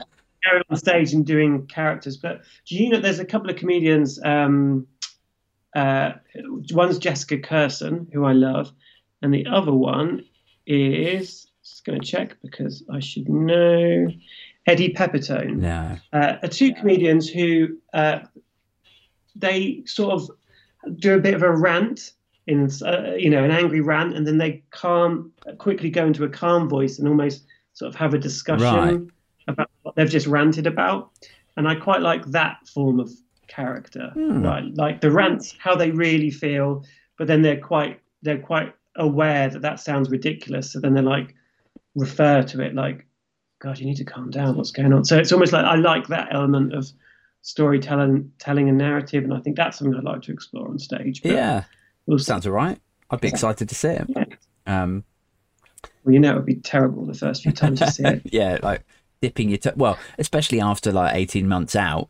going 0.50 0.64
on 0.70 0.78
stage 0.78 1.14
and 1.14 1.26
doing 1.26 1.68
characters. 1.68 2.18
But 2.18 2.42
do 2.68 2.76
you 2.76 2.90
know 2.90 3.00
there's 3.00 3.20
a 3.20 3.26
couple 3.26 3.50
of 3.50 3.56
comedians? 3.56 4.20
Um, 4.24 4.88
uh, 5.76 6.14
one's 6.72 6.98
Jessica 6.98 7.38
Kirson, 7.38 8.12
who 8.12 8.26
I 8.26 8.34
love, 8.34 8.72
and 9.22 9.34
the 9.34 9.48
other 9.48 9.74
one 9.74 10.26
is 10.66 11.48
just 11.64 11.86
going 11.86 12.00
to 12.00 12.06
check 12.06 12.38
because 12.42 12.84
I 12.92 13.00
should 13.00 13.30
know. 13.30 14.08
Eddie 14.66 14.94
Pepitone 14.94 15.58
no. 15.58 15.98
uh, 16.14 16.36
are 16.44 16.48
two 16.48 16.74
comedians 16.76 17.28
who 17.28 17.78
uh, 17.94 18.20
they 19.36 19.82
sort 19.86 20.14
of 20.14 20.30
do 20.98 21.16
a 21.16 21.20
bit 21.20 21.34
of 21.34 21.42
a 21.44 21.52
rant 21.52 22.14
in 22.48 22.70
uh, 22.86 23.14
you 23.18 23.30
know 23.30 23.44
an 23.44 23.52
angry 23.52 23.82
rant 23.82 24.16
and 24.16 24.26
then 24.26 24.38
they 24.38 24.64
calm 24.72 25.32
quickly 25.58 25.90
go 25.90 26.06
into 26.06 26.24
a 26.24 26.30
calm 26.30 26.68
voice 26.70 26.98
and 27.00 27.08
almost 27.08 27.46
sort 27.74 27.90
of 27.90 27.96
have 27.96 28.14
a 28.14 28.18
discussion 28.18 28.66
Right. 28.68 29.00
about 29.48 29.70
what 29.84 29.96
they've 29.96 30.10
just 30.10 30.26
ranted 30.28 30.66
about 30.68 31.12
and 31.58 31.68
I 31.68 31.76
quite 31.76 32.02
like 32.02 32.26
that 32.28 32.58
form 32.74 33.00
of 33.00 33.10
character 33.48 34.12
Hmm. 34.14 34.42
right 34.44 34.64
like 34.76 35.02
the 35.02 35.12
rants 35.12 35.56
how 35.60 35.76
they 35.76 35.92
really 35.92 36.32
feel 36.32 36.84
but 37.18 37.28
then 37.28 37.42
they're 37.42 37.60
quite 37.60 38.00
they're 38.22 38.40
quite 38.40 38.74
aware 38.96 39.50
that 39.50 39.62
that 39.62 39.80
sounds 39.80 40.10
ridiculous 40.10 40.72
so 40.72 40.80
then 40.80 40.94
they're 40.94 41.04
like 41.04 41.36
refer 41.96 42.42
to 42.44 42.62
it 42.62 42.74
like 42.74 43.06
God, 43.62 43.78
you 43.78 43.86
need 43.86 43.98
to 43.98 44.06
calm 44.06 44.30
down. 44.30 44.56
What's 44.56 44.72
going 44.72 44.94
on? 44.94 45.04
So 45.04 45.18
it's 45.18 45.34
almost 45.34 45.52
like 45.52 45.66
I 45.66 45.76
like 45.76 46.08
that 46.08 46.30
element 46.34 46.74
of 46.74 46.88
storytelling, 47.42 48.32
telling 48.40 48.70
a 48.70 48.72
narrative, 48.74 49.24
and 49.24 49.34
I 49.34 49.40
think 49.40 49.56
that's 49.58 49.78
something 49.78 49.96
I'd 49.98 50.04
like 50.04 50.22
to 50.24 50.32
explore 50.34 50.68
on 50.68 50.80
stage. 50.80 51.22
But 51.22 51.32
Yeah. 51.32 51.64
we'll. 52.06 52.20
Sounds 52.20 52.46
all 52.46 52.54
right. 52.54 52.80
I'd 53.10 53.22
be 53.22 53.28
excited 53.28 53.70
to 53.70 53.76
see 53.76 53.90
it. 53.90 54.06
Yeah. 54.10 54.26
Um, 54.68 55.04
Well, 56.04 56.14
you 56.14 56.20
know, 56.20 56.32
it 56.32 56.36
would 56.36 56.46
be 56.46 56.56
terrible 56.56 57.06
the 57.06 57.14
first 57.14 57.44
few 57.44 57.52
times 57.52 57.82
you 57.82 57.88
see 57.88 58.04
it. 58.04 58.22
yeah, 58.32 58.58
like 58.62 58.84
dipping 59.22 59.50
your 59.50 59.58
toe. 59.58 59.74
Well, 59.76 59.98
especially 60.18 60.62
after 60.62 60.92
like 60.92 61.16
18 61.16 61.48
months 61.48 61.76
out, 61.76 62.10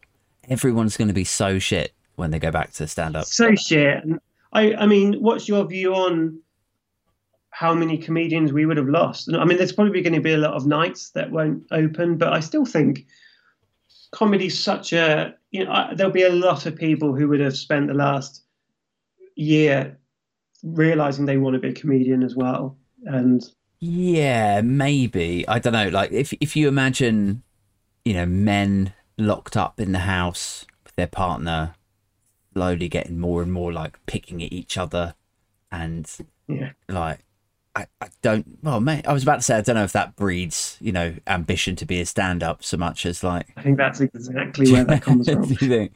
everyone's 0.49 0.97
going 0.97 1.07
to 1.07 1.13
be 1.13 1.23
so 1.23 1.57
shit 1.59 1.93
when 2.15 2.31
they 2.31 2.39
go 2.39 2.51
back 2.51 2.71
to 2.73 2.87
stand 2.87 3.15
up. 3.15 3.25
So 3.25 3.55
shit. 3.55 4.03
I, 4.51 4.73
I 4.73 4.85
mean, 4.87 5.13
what's 5.21 5.47
your 5.47 5.65
view 5.65 5.93
on 5.95 6.39
how 7.51 7.73
many 7.73 7.97
comedians 7.97 8.51
we 8.51 8.65
would 8.65 8.77
have 8.77 8.89
lost? 8.89 9.29
I 9.33 9.45
mean, 9.45 9.57
there's 9.57 9.71
probably 9.71 10.01
going 10.01 10.13
to 10.13 10.21
be 10.21 10.33
a 10.33 10.37
lot 10.37 10.53
of 10.53 10.65
nights 10.65 11.11
that 11.11 11.31
won't 11.31 11.63
open, 11.71 12.17
but 12.17 12.33
I 12.33 12.39
still 12.41 12.65
think 12.65 13.05
comedy's 14.11 14.61
such 14.61 14.93
a 14.93 15.35
you 15.51 15.63
know 15.63 15.71
I, 15.71 15.93
there'll 15.93 16.11
be 16.11 16.23
a 16.23 16.31
lot 16.31 16.65
of 16.65 16.75
people 16.75 17.15
who 17.15 17.27
would 17.29 17.39
have 17.39 17.57
spent 17.57 17.87
the 17.87 17.93
last 17.93 18.43
year 19.35 19.97
realizing 20.63 21.25
they 21.25 21.37
want 21.37 21.53
to 21.53 21.59
be 21.59 21.69
a 21.69 21.73
comedian 21.73 22.23
as 22.23 22.35
well 22.35 22.77
and 23.05 23.43
Yeah, 23.79 24.61
maybe. 24.61 25.47
I 25.47 25.59
don't 25.59 25.73
know. 25.73 25.87
Like 25.87 26.11
if 26.11 26.33
if 26.41 26.55
you 26.55 26.67
imagine, 26.67 27.43
you 28.03 28.13
know, 28.13 28.25
men 28.25 28.93
locked 29.17 29.55
up 29.55 29.79
in 29.79 29.91
the 29.93 29.99
house 29.99 30.65
with 30.83 30.95
their 30.95 31.07
partner, 31.07 31.75
slowly 32.53 32.89
getting 32.89 33.19
more 33.19 33.41
and 33.41 33.53
more 33.53 33.71
like 33.71 33.97
picking 34.05 34.43
at 34.43 34.51
each 34.51 34.77
other, 34.77 35.15
and 35.71 36.09
yeah 36.47 36.71
like 36.89 37.19
I, 37.75 37.85
I 38.01 38.07
don't. 38.21 38.57
Well, 38.63 38.79
mate, 38.81 39.07
I 39.07 39.13
was 39.13 39.23
about 39.23 39.37
to 39.37 39.41
say 39.41 39.57
I 39.57 39.61
don't 39.61 39.75
know 39.75 39.83
if 39.83 39.93
that 39.93 40.15
breeds 40.15 40.77
you 40.81 40.91
know 40.91 41.15
ambition 41.27 41.75
to 41.77 41.85
be 41.85 42.01
a 42.01 42.05
stand 42.05 42.43
up 42.43 42.63
so 42.63 42.77
much 42.77 43.05
as 43.05 43.23
like. 43.23 43.47
i 43.57 43.61
think 43.61 43.77
that's 43.77 44.01
exactly 44.01 44.71
where 44.71 44.83
that 44.85 45.01
comes 45.01 45.29
from. 45.31 45.43
Do 45.43 45.53
you 45.65 45.69
think? 45.69 45.91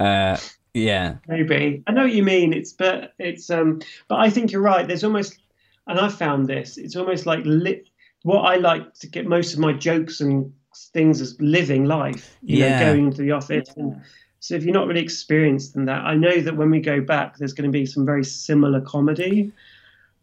Uh, 0.00 0.36
yeah, 0.72 1.16
maybe 1.28 1.84
i 1.86 1.92
know 1.92 2.02
what 2.02 2.12
you 2.12 2.24
mean 2.24 2.52
it's 2.52 2.72
but 2.72 3.12
it's 3.20 3.48
um 3.48 3.80
but 4.08 4.16
i 4.16 4.28
think 4.28 4.50
you're 4.50 4.60
right 4.60 4.88
there's 4.88 5.04
almost 5.04 5.38
and 5.86 6.00
i 6.00 6.08
found 6.08 6.48
this 6.48 6.78
it's 6.78 6.96
almost 6.96 7.26
like 7.26 7.40
lit 7.44 7.88
what 8.24 8.40
i 8.40 8.56
like 8.56 8.92
to 8.94 9.06
get 9.06 9.24
most 9.24 9.52
of 9.54 9.60
my 9.60 9.72
jokes 9.72 10.20
and 10.20 10.52
things 10.92 11.20
as 11.20 11.40
living 11.40 11.84
life 11.84 12.36
you 12.42 12.58
Yeah. 12.58 12.70
know 12.80 12.92
going 12.92 13.12
to 13.12 13.22
the 13.22 13.30
office 13.30 13.68
and 13.76 14.02
so 14.40 14.56
if 14.56 14.64
you're 14.64 14.74
not 14.74 14.88
really 14.88 15.00
experienced 15.00 15.76
in 15.76 15.84
that 15.84 16.00
i 16.04 16.14
know 16.16 16.40
that 16.40 16.56
when 16.56 16.70
we 16.70 16.80
go 16.80 17.00
back 17.00 17.36
there's 17.38 17.52
going 17.52 17.70
to 17.70 17.78
be 17.78 17.86
some 17.86 18.04
very 18.04 18.24
similar 18.24 18.80
comedy 18.80 19.52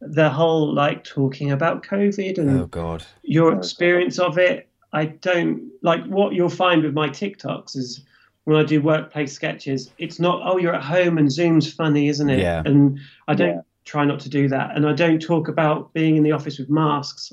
the 0.02 0.30
whole 0.30 0.74
like 0.74 1.04
talking 1.04 1.52
about 1.52 1.84
covid 1.84 2.38
and 2.38 2.62
Oh 2.62 2.66
God. 2.66 3.04
your 3.24 3.54
oh, 3.54 3.58
experience 3.58 4.18
of 4.20 4.38
it. 4.38 4.68
I 4.94 5.06
don't 5.06 5.72
like 5.84 6.04
what 6.06 6.34
you'll 6.34 6.50
find 6.50 6.84
with 6.84 6.94
my 6.94 7.08
TikToks 7.08 7.78
is 7.78 8.04
when 8.46 8.58
I 8.58 8.64
do 8.64 8.82
workplace 8.82 9.32
sketches, 9.34 9.92
it's 10.00 10.20
not, 10.20 10.42
oh, 10.44 10.58
you're 10.58 10.74
at 10.74 10.84
home 10.84 11.18
and 11.20 11.32
Zoom's 11.32 11.72
funny, 11.72 12.08
isn't 12.10 12.30
it? 12.30 12.40
Yeah. 12.40 12.64
And 12.66 13.00
I 13.28 13.36
don't 13.36 13.56
Yeah. 13.56 13.62
try 13.86 14.04
not 14.04 14.20
to 14.22 14.30
do 14.30 14.48
that. 14.50 14.76
And 14.76 14.88
I 14.88 14.94
don't 14.94 15.22
talk 15.22 15.48
about 15.48 15.94
being 15.94 16.16
in 16.18 16.24
the 16.24 16.32
office 16.32 16.58
with 16.58 16.70
masks. 16.70 17.30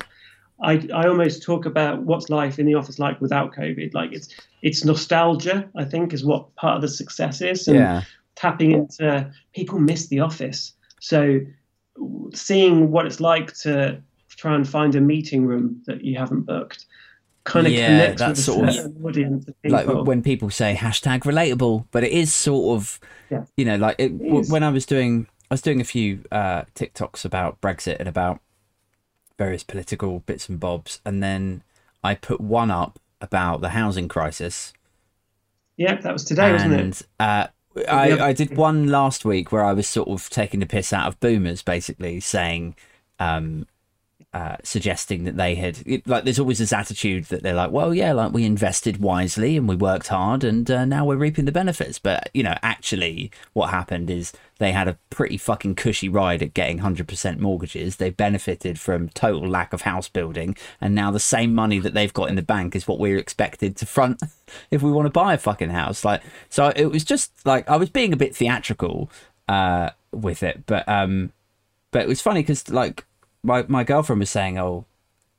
I, 0.61 0.87
I 0.93 1.07
almost 1.07 1.41
talk 1.41 1.65
about 1.65 2.03
what's 2.03 2.29
life 2.29 2.59
in 2.59 2.65
the 2.67 2.75
office 2.75 2.99
like 2.99 3.19
without 3.19 3.53
COVID. 3.55 3.93
Like 3.93 4.11
it's 4.13 4.29
it's 4.61 4.85
nostalgia, 4.85 5.67
I 5.75 5.85
think, 5.85 6.13
is 6.13 6.23
what 6.23 6.53
part 6.55 6.75
of 6.75 6.81
the 6.81 6.87
success 6.89 7.41
is. 7.41 7.67
And 7.67 7.77
Yeah. 7.77 8.03
tapping 8.35 8.71
into 8.71 9.31
people 9.55 9.79
miss 9.79 10.07
the 10.07 10.19
office. 10.19 10.73
So 10.99 11.39
seeing 12.33 12.91
what 12.91 13.05
it's 13.05 13.19
like 13.19 13.53
to 13.59 14.01
try 14.29 14.55
and 14.55 14.67
find 14.67 14.95
a 14.95 15.01
meeting 15.01 15.45
room 15.45 15.81
that 15.85 16.03
you 16.03 16.17
haven't 16.17 16.41
booked 16.41 16.85
kind 17.43 17.65
of 17.65 17.73
Yeah, 17.73 17.87
connects 17.87 18.19
that 18.21 18.29
with 18.29 18.39
a 18.39 18.41
sort 18.41 18.69
of- 18.69 19.05
audience 19.05 19.47
of 19.47 19.55
like 19.65 19.87
when 20.05 20.21
people 20.21 20.49
say 20.49 20.75
hashtag 20.75 21.21
relatable 21.21 21.85
but 21.91 22.03
it 22.03 22.11
is 22.11 22.33
sort 22.33 22.77
of 22.77 22.99
Yeah. 23.29 23.45
you 23.57 23.65
know 23.65 23.75
like 23.77 23.95
it, 23.97 24.17
w- 24.17 24.45
when 24.51 24.61
i 24.63 24.69
was 24.69 24.85
doing 24.85 25.25
i 25.49 25.53
was 25.53 25.61
doing 25.61 25.81
a 25.81 25.83
few 25.85 26.23
uh 26.31 26.63
tiktoks 26.75 27.25
about 27.25 27.59
brexit 27.61 27.97
and 27.99 28.07
about 28.07 28.39
various 29.37 29.63
political 29.63 30.19
bits 30.19 30.47
and 30.49 30.59
bobs 30.59 31.01
and 31.05 31.23
then 31.23 31.63
i 32.03 32.13
put 32.13 32.39
one 32.41 32.69
up 32.69 32.99
about 33.21 33.61
the 33.61 33.69
housing 33.69 34.07
crisis 34.07 34.73
yeah, 35.77 35.95
that 36.01 36.11
was 36.11 36.25
today, 36.25 36.51
wasn't 36.51 36.73
it? 36.73 37.07
uh. 37.21 37.47
I, 37.87 38.19
I 38.19 38.33
did 38.33 38.55
one 38.57 38.87
last 38.87 39.25
week 39.25 39.51
where 39.51 39.63
I 39.63 39.73
was 39.73 39.87
sort 39.87 40.09
of 40.09 40.29
taking 40.29 40.59
the 40.59 40.65
piss 40.65 40.91
out 40.91 41.07
of 41.07 41.19
boomers, 41.19 41.61
basically 41.61 42.19
saying, 42.19 42.75
um, 43.19 43.67
uh, 44.31 44.57
suggesting 44.61 45.23
that 45.23 45.37
they 45.37 45.55
had 45.55 45.79
it, 45.87 46.07
like. 46.07 46.23
There's 46.23 46.37
always 46.37 46.59
this 46.59 46.71
attitude 46.71 47.25
that 47.25 47.41
they're 47.41 47.55
like, 47.55 47.71
well, 47.71 47.95
yeah, 47.95 48.13
like 48.13 48.31
we 48.31 48.45
invested 48.45 48.97
wisely 48.97 49.57
and 49.57 49.67
we 49.67 49.75
worked 49.75 50.09
hard, 50.09 50.43
and 50.43 50.69
uh, 50.69 50.85
now 50.85 51.03
we're 51.03 51.15
reaping 51.15 51.45
the 51.45 51.51
benefits. 51.51 51.97
But 51.97 52.29
you 52.31 52.43
know, 52.43 52.55
actually, 52.61 53.31
what 53.53 53.71
happened 53.71 54.11
is 54.11 54.31
they 54.59 54.71
had 54.71 54.87
a 54.87 54.99
pretty 55.09 55.37
fucking 55.37 55.75
cushy 55.75 56.09
ride 56.09 56.43
at 56.43 56.53
getting 56.53 56.77
hundred 56.77 57.07
percent 57.07 57.39
mortgages. 57.39 57.95
They 57.95 58.11
benefited 58.11 58.79
from 58.79 59.09
total 59.09 59.49
lack 59.49 59.73
of 59.73 59.81
house 59.81 60.07
building, 60.07 60.55
and 60.79 60.93
now 60.93 61.09
the 61.09 61.19
same 61.19 61.55
money 61.55 61.79
that 61.79 61.95
they've 61.95 62.13
got 62.13 62.29
in 62.29 62.35
the 62.35 62.43
bank 62.43 62.75
is 62.75 62.87
what 62.87 62.99
we're 62.99 63.17
expected 63.17 63.75
to 63.77 63.87
front 63.87 64.21
if 64.69 64.83
we 64.83 64.91
want 64.91 65.07
to 65.07 65.11
buy 65.11 65.33
a 65.33 65.39
fucking 65.39 65.71
house. 65.71 66.05
Like, 66.05 66.21
so 66.49 66.71
it 66.75 66.85
was 66.85 67.03
just 67.03 67.31
like 67.47 67.67
I 67.67 67.77
was 67.77 67.89
being 67.89 68.13
a 68.13 68.17
bit 68.17 68.35
theatrical 68.35 69.09
uh, 69.47 69.89
with 70.11 70.43
it, 70.43 70.67
but 70.67 70.87
um, 70.87 71.33
but 71.89 72.03
it 72.03 72.07
was 72.07 72.21
funny 72.21 72.41
because 72.41 72.69
like 72.69 73.05
my 73.43 73.65
my 73.67 73.83
girlfriend 73.83 74.19
was 74.19 74.29
saying, 74.29 74.57
oh, 74.57 74.85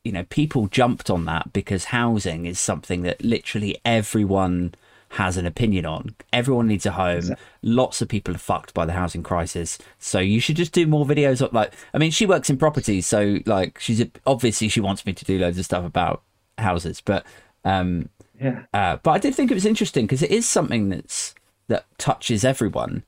you 0.05 0.12
know, 0.12 0.24
people 0.24 0.66
jumped 0.68 1.11
on 1.11 1.24
that 1.26 1.53
because 1.53 1.86
housing 1.86 2.46
is 2.46 2.59
something 2.59 3.03
that 3.03 3.22
literally 3.24 3.78
everyone 3.84 4.74
has 5.14 5.36
an 5.36 5.44
opinion 5.44 5.84
on. 5.84 6.14
Everyone 6.32 6.68
needs 6.68 6.86
a 6.86 6.92
home. 6.92 7.16
Exactly. 7.18 7.46
Lots 7.62 8.01
of 8.01 8.09
people 8.09 8.34
are 8.34 8.38
fucked 8.38 8.72
by 8.74 8.86
the 8.86 8.92
housing 8.92 9.24
crisis. 9.24 9.76
So 9.98 10.20
you 10.20 10.38
should 10.40 10.55
just 10.57 10.72
do 10.72 10.86
more 10.86 11.05
videos 11.05 11.42
of 11.42 11.53
like 11.53 11.72
I 11.92 11.98
mean 11.98 12.11
she 12.12 12.26
works 12.26 12.48
in 12.48 12.57
property, 12.59 13.01
so 13.01 13.38
like 13.44 13.78
she's 13.80 14.01
a, 14.01 14.11
obviously 14.26 14.68
she 14.68 14.80
wants 14.80 15.05
me 15.05 15.12
to 15.12 15.24
do 15.24 15.38
loads 15.38 15.59
of 15.59 15.64
stuff 15.64 15.84
about 15.84 16.22
houses, 16.59 17.01
but 17.01 17.26
um 17.64 18.09
Yeah. 18.40 18.62
uh, 18.72 18.96
but 19.03 19.11
I 19.11 19.18
did 19.18 19.34
think 19.34 19.51
it 19.51 19.55
was 19.55 19.66
interesting 19.66 20.07
because 20.07 20.22
it 20.22 20.30
is 20.30 20.48
something 20.48 20.88
that's 20.88 21.34
that 21.68 21.84
touches 21.98 22.44
everyone, 22.44 23.03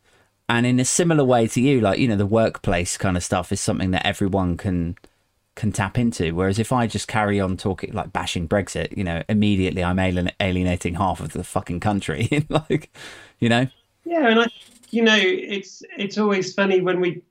and 0.53 0.67
in 0.67 0.79
a 0.79 0.85
similar 0.85 1.25
way 1.25 1.47
to 1.49 1.61
you, 1.61 1.81
like 1.81 1.99
you 1.99 2.09
know, 2.09 2.17
the 2.17 2.27
workplace 2.27 2.97
kind 2.99 3.17
of 3.17 3.25
stuff 3.25 3.53
is 3.53 3.61
something 3.61 3.91
that 3.93 4.07
everyone 4.07 4.57
can 4.57 4.97
can 5.55 5.73
tap 5.73 5.99
into. 5.99 6.35
Whereas 6.35 6.59
if 6.59 6.73
I 6.73 6.87
just 6.87 7.09
carry 7.09 7.41
on 7.41 7.57
talking 7.57 7.93
like 7.93 8.13
bashing 8.13 8.49
Brexit, 8.49 8.97
you 8.97 9.05
know, 9.05 9.23
immediately 9.29 9.83
I'm 9.83 9.99
alien- 9.99 10.31
alienating 10.41 10.95
half 10.95 11.21
of 11.21 11.33
the 11.33 11.45
fucking 11.45 11.81
country. 11.81 12.47
like, 12.49 12.91
you 13.39 13.49
know, 13.49 13.67
Yeah, 14.05 14.29
and 14.29 14.41
I, 14.41 14.47
you 14.91 15.03
know, 15.03 15.19
it's 15.19 15.83
it's 15.99 16.19
always 16.19 16.53
funny 16.55 16.81
when 16.81 17.01
we 17.01 17.23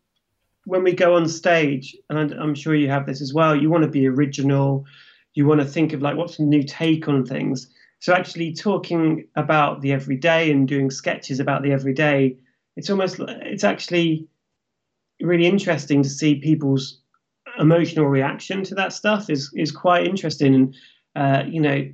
when 0.65 0.83
we 0.83 0.93
go 0.93 1.15
on 1.15 1.27
stage, 1.27 1.95
and 2.09 2.17
I'm- 2.19 2.33
I'm 2.39 2.55
sure 2.55 2.75
you 2.75 2.89
have 2.89 3.05
this 3.05 3.21
as 3.21 3.33
well. 3.33 3.55
You 3.55 3.69
want 3.69 3.83
to 3.83 3.89
be 3.89 4.07
original. 4.07 4.85
You 5.33 5.45
want 5.47 5.61
to 5.61 5.65
think 5.67 5.93
of 5.93 6.01
like 6.01 6.17
what's 6.17 6.39
a 6.39 6.43
new 6.43 6.63
take 6.63 7.07
on 7.07 7.25
things. 7.25 7.67
So 7.99 8.13
actually 8.13 8.53
talking 8.53 9.27
about 9.35 9.81
the 9.81 9.91
everyday 9.91 10.51
and 10.51 10.67
doing 10.67 10.89
sketches 10.89 11.39
about 11.39 11.61
the 11.61 11.71
everyday, 11.71 12.35
it's 12.75 12.89
almost 12.89 13.19
it's 13.19 13.63
actually 13.63 14.27
really 15.21 15.45
interesting 15.45 16.03
to 16.03 16.09
see 16.09 16.35
people's 16.35 16.99
emotional 17.59 18.05
reaction 18.05 18.63
to 18.63 18.75
that 18.75 18.93
stuff 18.93 19.29
is 19.29 19.51
is 19.55 19.71
quite 19.71 20.05
interesting. 20.05 20.55
And 20.55 20.75
uh, 21.15 21.43
you 21.47 21.61
know 21.61 21.91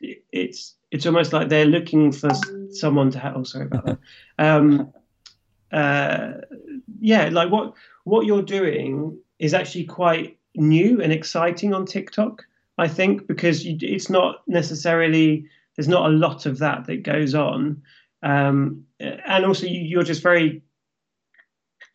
it's 0.00 0.74
it's 0.90 1.06
almost 1.06 1.32
like 1.32 1.48
they're 1.48 1.66
looking 1.66 2.12
for 2.12 2.30
someone 2.70 3.10
to 3.10 3.18
have 3.18 3.36
oh 3.36 3.44
sorry 3.44 3.66
about 3.66 3.86
that. 3.86 3.98
Um 4.38 4.92
uh 5.72 6.32
yeah 7.00 7.28
like 7.28 7.50
what 7.50 7.74
what 8.04 8.26
you're 8.26 8.42
doing 8.42 9.18
is 9.38 9.54
actually 9.54 9.84
quite 9.84 10.36
new 10.56 11.00
and 11.00 11.12
exciting 11.12 11.72
on 11.72 11.86
tiktok 11.86 12.42
i 12.76 12.88
think 12.88 13.24
because 13.28 13.64
you, 13.64 13.78
it's 13.80 14.10
not 14.10 14.42
necessarily 14.48 15.46
there's 15.76 15.86
not 15.86 16.10
a 16.10 16.12
lot 16.12 16.44
of 16.44 16.58
that 16.58 16.86
that 16.86 17.04
goes 17.04 17.36
on 17.36 17.80
um 18.22 18.84
and 18.98 19.44
also 19.44 19.66
you, 19.66 19.80
you're 19.80 20.02
just 20.02 20.22
very 20.22 20.62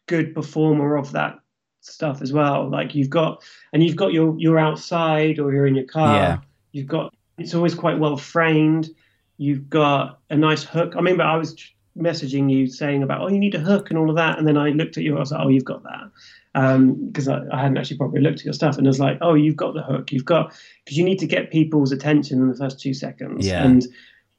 good 0.08 0.34
performer 0.34 0.98
of 0.98 1.12
that 1.14 1.40
stuff 1.82 2.22
as 2.22 2.34
well. 2.34 2.70
Like 2.70 2.96
you've 2.96 3.10
got 3.10 3.44
and 3.74 3.84
you've 3.84 3.96
got 3.96 4.14
your 4.14 4.36
you're 4.38 4.60
outside 4.60 5.40
or 5.40 5.54
you're 5.54 5.68
in 5.68 5.76
your 5.76 5.86
car. 5.86 6.16
Yeah. 6.16 6.38
you've 6.72 6.88
got 6.88 7.14
it's 7.38 7.54
always 7.54 7.76
quite 7.76 8.00
well 8.00 8.18
framed. 8.18 8.90
You've 9.38 9.70
got 9.70 10.20
a 10.30 10.36
nice 10.36 10.64
hook. 10.64 10.94
I 10.94 10.98
remember 10.98 11.24
i 11.24 11.38
was 11.38 11.56
messaging 11.98 12.52
you 12.52 12.68
saying 12.68 13.04
about 13.04 13.22
oh 13.22 13.28
you 13.30 13.40
need 13.40 13.56
a 13.56 13.60
hook 13.60 13.90
and 13.90 14.00
all 14.00 14.10
of 14.10 14.16
that. 14.16 14.38
And 14.38 14.48
then 14.48 14.58
i 14.58 14.70
looked 14.70 14.98
at 14.98 15.04
you 15.04 15.16
i 15.16 15.20
was 15.20 15.32
like 15.32 15.42
oh 15.46 15.50
you've 15.50 15.66
got 15.66 15.84
that. 15.84 16.12
Because 16.54 17.28
I, 17.28 17.42
I 17.52 17.62
hadn't 17.62 17.78
actually 17.78 17.98
probably 17.98 18.22
looked 18.22 18.40
at 18.40 18.46
your 18.46 18.54
stuff 18.54 18.78
and 18.78 18.88
I 18.88 18.90
was 18.90 19.00
like 19.00 19.18
oh 19.22 19.34
you've 19.34 19.58
got 19.58 19.74
the 19.74 19.84
hook. 19.84 20.12
You've 20.12 20.26
got 20.26 20.54
because 20.84 20.98
you 20.98 21.04
need 21.04 21.20
to 21.20 21.28
get 21.28 21.52
people's 21.52 21.92
attention 21.92 22.42
in 22.42 22.50
the 22.50 22.58
first 22.58 22.80
two 22.80 22.94
seconds. 22.94 23.46
Yeah. 23.46 23.64
and 23.64 23.86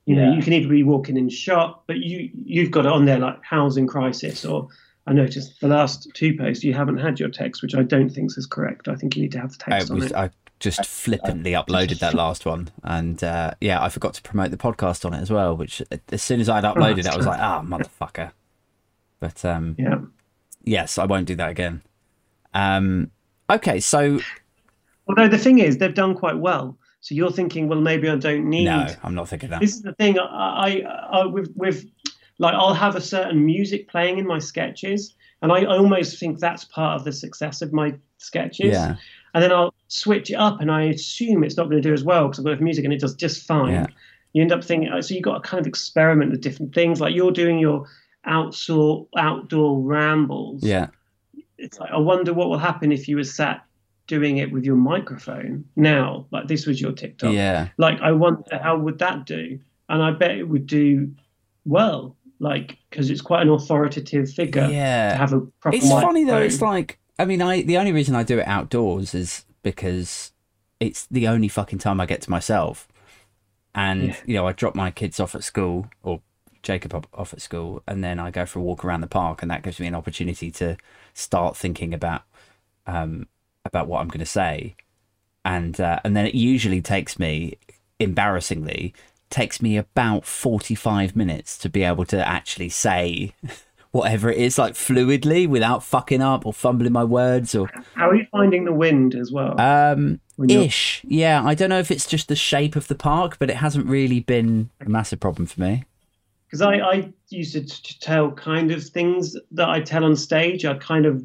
you 0.06 0.16
know 0.16 0.30
Yeah. 0.30 0.36
you 0.36 0.42
can 0.42 0.52
either 0.54 0.68
be 0.68 0.82
walking 0.82 1.16
in 1.16 1.28
shop, 1.28 1.84
but 1.86 1.98
you 1.98 2.30
you've 2.44 2.70
got 2.70 2.86
it 2.86 2.92
on 2.92 3.04
there 3.04 3.18
like 3.18 3.38
housing 3.42 3.86
crisis 3.86 4.44
or 4.44 4.68
I 5.08 5.12
noticed 5.12 5.60
the 5.60 5.68
last 5.68 6.08
two 6.14 6.36
posts 6.36 6.64
you 6.64 6.74
haven't 6.74 6.98
had 6.98 7.20
your 7.20 7.28
text, 7.28 7.62
which 7.62 7.74
I 7.76 7.82
don't 7.82 8.08
think 8.10 8.30
is 8.36 8.46
correct. 8.46 8.88
I 8.88 8.96
think 8.96 9.14
you 9.14 9.22
need 9.22 9.32
to 9.32 9.38
have 9.40 9.56
the 9.56 9.64
I 9.66 9.70
text 9.78 9.90
on 9.90 9.98
was 9.98 10.06
it. 10.06 10.16
I 10.16 10.30
just 10.58 10.84
flippantly 10.86 11.52
uploaded 11.52 11.98
that 12.00 12.14
last 12.14 12.46
one, 12.46 12.70
and 12.82 13.22
uh, 13.22 13.52
yeah, 13.60 13.80
I 13.82 13.88
forgot 13.88 14.14
to 14.14 14.22
promote 14.22 14.50
the 14.50 14.56
podcast 14.56 15.04
on 15.04 15.12
it 15.14 15.20
as 15.20 15.30
well. 15.30 15.56
Which 15.56 15.82
as 16.08 16.22
soon 16.22 16.40
as 16.40 16.48
I'd 16.48 16.64
uploaded 16.64 17.00
it, 17.00 17.06
I 17.08 17.16
was 17.16 17.26
like, 17.26 17.38
ah, 17.38 17.62
motherfucker. 17.62 18.32
But 19.20 19.44
um, 19.44 19.76
Yeah. 19.78 19.98
yes, 20.64 20.98
I 20.98 21.04
won't 21.04 21.26
do 21.26 21.34
that 21.36 21.50
again. 21.50 21.82
Um, 22.54 23.10
okay, 23.50 23.80
so 23.80 24.18
Although 25.08 25.28
the 25.28 25.38
thing 25.38 25.58
is, 25.60 25.78
they've 25.78 25.94
done 25.94 26.14
quite 26.16 26.38
well. 26.38 26.76
So 27.06 27.14
you're 27.14 27.30
thinking, 27.30 27.68
well, 27.68 27.80
maybe 27.80 28.08
I 28.08 28.16
don't 28.16 28.50
need. 28.50 28.64
no, 28.64 28.84
I'm 29.04 29.14
not 29.14 29.28
thinking 29.28 29.50
that. 29.50 29.60
This 29.60 29.76
is 29.76 29.82
the 29.82 29.92
thing. 29.92 30.18
I, 30.18 30.24
I, 30.82 31.20
I 31.20 31.26
with 31.26 31.52
with 31.54 31.88
like 32.40 32.52
I'll 32.52 32.74
have 32.74 32.96
a 32.96 33.00
certain 33.00 33.46
music 33.46 33.88
playing 33.88 34.18
in 34.18 34.26
my 34.26 34.40
sketches, 34.40 35.14
and 35.40 35.52
I, 35.52 35.66
almost 35.66 36.18
think 36.18 36.40
that's 36.40 36.64
part 36.64 36.98
of 36.98 37.04
the 37.04 37.12
success 37.12 37.62
of 37.62 37.72
my 37.72 37.94
sketches. 38.18 38.72
Yeah, 38.72 38.96
And 39.34 39.44
then 39.44 39.52
I'll 39.52 39.72
switch 39.86 40.32
it 40.32 40.34
up, 40.34 40.60
and 40.60 40.68
I 40.68 40.86
assume 40.86 41.44
it's 41.44 41.56
not 41.56 41.70
going 41.70 41.80
to 41.80 41.88
do 41.88 41.94
as 41.94 42.02
well 42.02 42.26
because 42.26 42.40
I've 42.40 42.46
got 42.46 42.60
music 42.60 42.84
and 42.84 42.92
it 42.92 42.98
does 42.98 43.14
just 43.14 43.46
fine. 43.46 43.72
Yeah. 43.72 43.86
You 44.32 44.42
end 44.42 44.50
up 44.50 44.64
thinking, 44.64 44.88
uh, 44.88 45.00
so 45.00 45.14
you've 45.14 45.22
got 45.22 45.44
to 45.44 45.48
kind 45.48 45.60
of 45.60 45.68
experiment 45.68 46.32
with 46.32 46.40
different 46.40 46.74
things. 46.74 47.00
Like 47.00 47.14
you're 47.14 47.30
doing 47.30 47.60
your 47.60 47.86
outdoor 48.24 49.06
outdoor 49.16 49.80
rambles. 49.80 50.64
yeah, 50.64 50.88
it's 51.56 51.78
like 51.78 51.92
I 51.92 51.98
wonder 51.98 52.34
what 52.34 52.48
will 52.48 52.58
happen 52.58 52.90
if 52.90 53.06
you 53.06 53.14
were 53.14 53.22
sat 53.22 53.64
doing 54.06 54.38
it 54.38 54.50
with 54.52 54.64
your 54.64 54.76
microphone 54.76 55.64
now, 55.76 56.26
like 56.30 56.46
this 56.48 56.66
was 56.66 56.80
your 56.80 56.92
TikTok. 56.92 57.32
yeah. 57.32 57.68
Like 57.78 58.00
I 58.00 58.12
wonder 58.12 58.42
how 58.62 58.78
would 58.78 58.98
that 59.00 59.26
do, 59.26 59.58
and 59.88 60.02
I 60.02 60.10
bet 60.12 60.32
it 60.32 60.44
would 60.44 60.66
do 60.66 61.12
well, 61.64 62.16
like 62.38 62.78
because 62.90 63.10
it's 63.10 63.20
quite 63.20 63.42
an 63.42 63.48
authoritative 63.48 64.30
figure 64.32 64.68
Yeah. 64.70 65.12
to 65.12 65.16
have 65.16 65.32
a 65.32 65.40
proper. 65.60 65.76
It's 65.76 65.90
funny 65.90 66.24
though. 66.24 66.38
It's 66.40 66.62
like 66.62 66.98
I 67.18 67.24
mean, 67.24 67.42
I 67.42 67.62
the 67.62 67.78
only 67.78 67.92
reason 67.92 68.14
I 68.14 68.22
do 68.22 68.38
it 68.38 68.46
outdoors 68.46 69.14
is 69.14 69.44
because 69.62 70.32
it's 70.78 71.06
the 71.10 71.26
only 71.26 71.48
fucking 71.48 71.78
time 71.78 72.00
I 72.00 72.06
get 72.06 72.20
to 72.22 72.30
myself. 72.30 72.86
And 73.74 74.08
Yeah. 74.08 74.16
you 74.26 74.34
know, 74.34 74.46
I 74.46 74.52
drop 74.52 74.74
my 74.74 74.90
kids 74.90 75.18
off 75.20 75.34
at 75.34 75.42
school 75.44 75.88
or 76.02 76.20
Jacob 76.62 77.06
off 77.14 77.32
at 77.32 77.40
school, 77.40 77.82
and 77.86 78.02
then 78.04 78.18
I 78.18 78.30
go 78.30 78.44
for 78.46 78.58
a 78.58 78.62
walk 78.62 78.84
around 78.84 79.00
the 79.00 79.06
park, 79.06 79.42
and 79.42 79.50
that 79.50 79.62
gives 79.62 79.78
me 79.80 79.86
an 79.86 79.94
opportunity 79.94 80.50
to 80.52 80.76
start 81.14 81.56
thinking 81.56 81.92
about 81.94 82.22
um, 82.86 83.26
about 83.66 83.88
what 83.88 84.00
I'm 84.00 84.08
going 84.08 84.20
to 84.20 84.26
say, 84.26 84.76
and 85.44 85.80
uh, 85.80 86.00
and 86.04 86.16
then 86.16 86.26
it 86.26 86.34
usually 86.34 86.80
takes 86.82 87.18
me, 87.18 87.58
embarrassingly, 87.98 88.94
takes 89.30 89.60
me 89.60 89.76
about 89.76 90.24
forty 90.24 90.74
five 90.74 91.14
minutes 91.16 91.58
to 91.58 91.68
be 91.68 91.82
able 91.82 92.04
to 92.06 92.26
actually 92.26 92.68
say 92.68 93.32
whatever 93.92 94.30
it 94.30 94.38
is, 94.38 94.58
like 94.58 94.74
fluidly 94.74 95.48
without 95.48 95.82
fucking 95.82 96.22
up 96.22 96.44
or 96.46 96.52
fumbling 96.52 96.92
my 96.92 97.04
words 97.04 97.54
or 97.54 97.68
How 97.94 98.08
are 98.10 98.14
you 98.14 98.26
finding 98.30 98.64
the 98.64 98.72
wind 98.72 99.14
as 99.14 99.30
well? 99.32 99.58
um 99.60 100.20
ish. 100.48 101.02
Yeah, 101.08 101.42
I 101.44 101.54
don't 101.54 101.70
know 101.70 101.78
if 101.78 101.90
it's 101.90 102.06
just 102.06 102.28
the 102.28 102.36
shape 102.36 102.76
of 102.76 102.88
the 102.88 102.94
park, 102.94 103.38
but 103.38 103.48
it 103.50 103.56
hasn't 103.56 103.86
really 103.86 104.20
been 104.20 104.68
a 104.80 104.88
massive 104.88 105.18
problem 105.20 105.46
for 105.46 105.60
me. 105.62 105.84
because 106.46 106.60
I, 106.60 106.74
I 106.76 107.12
used 107.30 107.54
to, 107.54 107.64
to 107.64 108.00
tell 108.00 108.30
kind 108.32 108.70
of 108.70 108.84
things 108.84 109.34
that 109.52 109.68
I 109.68 109.80
tell 109.80 110.04
on 110.04 110.14
stage. 110.14 110.64
I'd 110.66 110.80
kind 110.80 111.06
of 111.06 111.24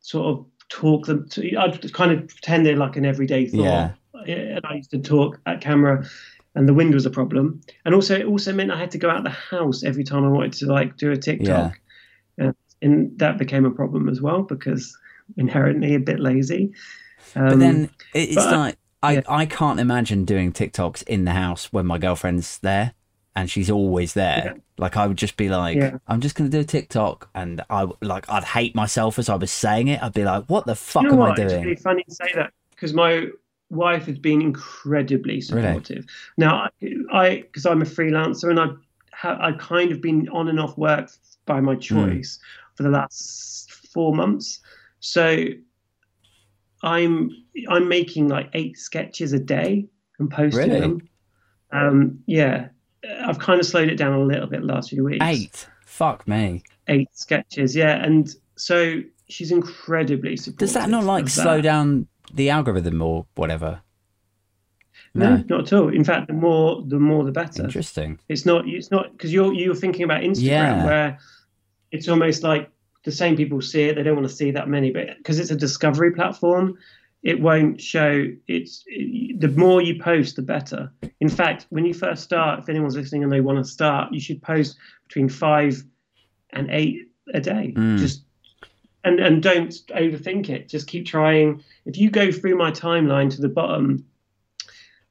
sort 0.00 0.26
of 0.26 0.46
talk 0.70 1.06
them 1.06 1.28
to, 1.30 1.56
I'd 1.56 1.92
kind 1.92 2.12
of 2.12 2.28
pretend 2.28 2.64
they're 2.64 2.76
like 2.76 2.96
an 2.96 3.04
everyday 3.04 3.46
thought. 3.46 3.60
Yeah. 3.60 3.92
And 4.26 4.60
I 4.64 4.74
used 4.74 4.90
to 4.90 4.98
talk 4.98 5.40
at 5.46 5.60
camera 5.60 6.04
and 6.54 6.68
the 6.68 6.74
wind 6.74 6.94
was 6.94 7.06
a 7.06 7.10
problem. 7.10 7.60
And 7.84 7.94
also, 7.94 8.16
it 8.16 8.26
also 8.26 8.52
meant 8.52 8.70
I 8.70 8.78
had 8.78 8.90
to 8.92 8.98
go 8.98 9.10
out 9.10 9.24
the 9.24 9.30
house 9.30 9.84
every 9.84 10.04
time 10.04 10.24
I 10.24 10.28
wanted 10.28 10.52
to 10.54 10.66
like 10.66 10.96
do 10.96 11.10
a 11.10 11.16
TikTok. 11.16 11.78
And, 12.38 12.54
and 12.82 13.18
that 13.18 13.38
became 13.38 13.64
a 13.64 13.70
problem 13.70 14.08
as 14.08 14.20
well 14.20 14.42
because 14.42 14.96
inherently 15.36 15.94
a 15.94 16.00
bit 16.00 16.20
lazy. 16.20 16.72
Um, 17.34 17.48
But 17.48 17.58
then 17.58 17.90
it's 18.14 18.34
but, 18.34 18.54
uh, 18.54 18.58
like 18.58 18.78
I, 19.02 19.12
yeah. 19.14 19.20
I 19.28 19.46
can't 19.46 19.80
imagine 19.80 20.24
doing 20.24 20.52
TikToks 20.52 21.02
in 21.04 21.24
the 21.24 21.32
house 21.32 21.72
when 21.72 21.86
my 21.86 21.98
girlfriend's 21.98 22.58
there 22.58 22.94
and 23.36 23.50
she's 23.50 23.70
always 23.70 24.14
there. 24.14 24.56
Like 24.78 24.96
I 24.96 25.06
would 25.06 25.16
just 25.18 25.36
be 25.36 25.48
like, 25.48 25.76
Yeah. 25.76 25.98
I'm 26.08 26.20
just 26.20 26.34
gonna 26.36 26.50
do 26.50 26.60
a 26.60 26.64
TikTok, 26.64 27.28
and 27.34 27.62
I 27.70 27.86
like 28.02 28.28
I'd 28.28 28.44
hate 28.44 28.74
myself 28.74 29.18
as 29.18 29.28
I 29.28 29.34
was 29.36 29.50
saying 29.52 29.88
it. 29.88 30.02
I'd 30.02 30.12
be 30.14 30.24
like, 30.24 30.44
what 30.46 30.66
the 30.66 30.74
fuck 30.74 31.02
you 31.04 31.08
know 31.10 31.14
am 31.14 31.20
what? 31.20 31.32
I 31.32 31.34
doing? 31.36 31.50
It's 31.50 31.64
really 31.64 31.76
funny 31.76 32.02
to 32.04 32.14
say 32.14 32.32
that 32.34 32.52
because 32.70 32.92
my 32.94 33.26
wife 33.70 34.06
has 34.06 34.18
been 34.18 34.42
incredibly 34.42 35.40
supportive. 35.40 36.04
Now, 36.36 36.68
I 37.12 37.36
because 37.42 37.66
I'm 37.66 37.82
a 37.82 37.86
freelancer 37.86 38.50
and 38.50 38.58
I've 38.58 38.76
ha- 39.12 39.38
I've 39.40 39.58
kind 39.58 39.92
of 39.92 40.00
been 40.00 40.28
on 40.30 40.48
and 40.48 40.58
off 40.58 40.76
work 40.76 41.10
by 41.46 41.60
my 41.60 41.76
choice 41.76 42.38
for 42.74 42.82
the 42.82 42.90
last 42.90 43.70
four 43.92 44.14
months. 44.14 44.60
So 45.00 45.44
I'm 46.82 47.30
I'm 47.68 47.88
making 47.88 48.28
like 48.28 48.48
eight 48.54 48.78
sketches 48.78 49.32
a 49.32 49.38
day 49.38 49.86
and 50.18 50.30
posting 50.30 50.68
Really? 50.68 50.80
them. 50.80 51.08
Um, 51.72 52.18
yeah, 52.26 52.68
I've 53.08 53.38
kind 53.38 53.60
of 53.60 53.66
slowed 53.66 53.88
it 53.88 53.96
down 53.96 54.12
a 54.12 54.22
little 54.22 54.46
bit 54.46 54.60
the 54.60 54.66
last 54.66 54.90
few 54.90 55.04
weeks 55.04 55.24
Eight. 55.24 55.66
Fuck 55.86 56.26
me. 56.28 56.62
eight 56.88 57.08
sketches. 57.12 57.74
Yeah, 57.76 58.02
and 58.04 58.28
so 58.56 59.00
she's 59.28 59.50
incredibly 59.52 60.36
supportive. 60.36 60.58
Does 60.58 60.72
that 60.74 60.88
not 60.90 61.04
like 61.04 61.28
slow 61.28 61.56
that. 61.56 61.62
down 61.62 62.06
the 62.32 62.50
algorithm 62.50 63.00
or 63.02 63.26
whatever? 63.34 63.80
No, 65.14 65.36
No. 65.36 65.44
not 65.48 65.60
at 65.62 65.72
all. 65.72 65.88
In 65.88 66.04
fact, 66.04 66.28
the 66.28 66.32
more 66.34 66.82
the 66.86 66.98
more 67.00 67.24
the 67.24 67.32
better. 67.32 67.64
Interesting. 67.64 68.18
It's 68.28 68.46
not. 68.46 68.68
It's 68.68 68.90
not 68.90 69.10
because 69.12 69.32
you're 69.32 69.52
you're 69.52 69.74
thinking 69.74 70.04
about 70.04 70.22
Instagram 70.22 70.42
Yeah. 70.46 70.84
where 70.84 71.18
it's 71.90 72.08
almost 72.08 72.42
like 72.44 72.70
the 73.04 73.10
same 73.12 73.36
people 73.36 73.60
see 73.60 73.84
it. 73.84 73.96
They 73.96 74.02
don't 74.02 74.14
want 74.14 74.28
to 74.28 74.34
see 74.34 74.50
that 74.52 74.68
many, 74.68 74.90
but 74.92 75.16
because 75.16 75.38
it's 75.40 75.50
a 75.50 75.56
discovery 75.56 76.12
platform, 76.12 76.76
it 77.22 77.40
won't 77.40 77.80
show. 77.80 78.26
It's 78.48 78.82
it, 78.86 79.40
the 79.40 79.48
more 79.48 79.82
you 79.82 80.00
post, 80.02 80.36
the 80.36 80.42
better. 80.42 80.92
In 81.20 81.28
fact, 81.28 81.66
when 81.70 81.84
you 81.84 81.94
first 81.94 82.22
start, 82.22 82.60
if 82.60 82.68
anyone's 82.68 82.96
listening 82.96 83.22
and 83.22 83.32
they 83.32 83.40
want 83.40 83.58
to 83.58 83.64
start, 83.64 84.12
you 84.12 84.20
should 84.20 84.42
post 84.42 84.76
between 85.06 85.28
five 85.28 85.82
and 86.50 86.70
eight 86.70 87.08
a 87.34 87.40
day. 87.40 87.74
Mm. 87.76 87.98
Just 87.98 88.24
and 89.04 89.20
and 89.20 89.42
don't 89.42 89.70
overthink 89.88 90.48
it. 90.48 90.68
Just 90.68 90.86
keep 90.86 91.06
trying. 91.06 91.62
If 91.84 91.98
you 91.98 92.10
go 92.10 92.32
through 92.32 92.56
my 92.56 92.70
timeline 92.70 93.30
to 93.34 93.40
the 93.40 93.48
bottom, 93.48 94.06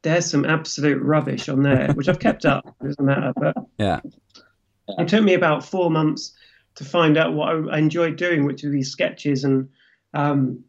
there's 0.02 0.26
some 0.26 0.46
absolute 0.46 1.02
rubbish 1.02 1.50
on 1.50 1.62
there, 1.64 1.92
which 1.94 2.08
I've 2.08 2.20
kept 2.20 2.46
up. 2.46 2.76
It 2.82 2.86
doesn't 2.88 3.06
matter, 3.06 3.34
but 3.36 3.56
Yeah. 3.78 4.00
it 4.88 5.08
took 5.08 5.24
me 5.24 5.34
about 5.34 5.66
four 5.66 5.92
months 5.92 6.34
to 6.76 6.86
find 6.86 7.18
out 7.18 7.34
what 7.34 7.50
I, 7.50 7.76
I 7.76 7.78
enjoyed 7.80 8.16
doing, 8.16 8.46
which 8.46 8.64
were 8.64 8.70
these 8.70 8.92
sketches, 8.92 9.44
and 9.44 9.70
um, 10.14 10.64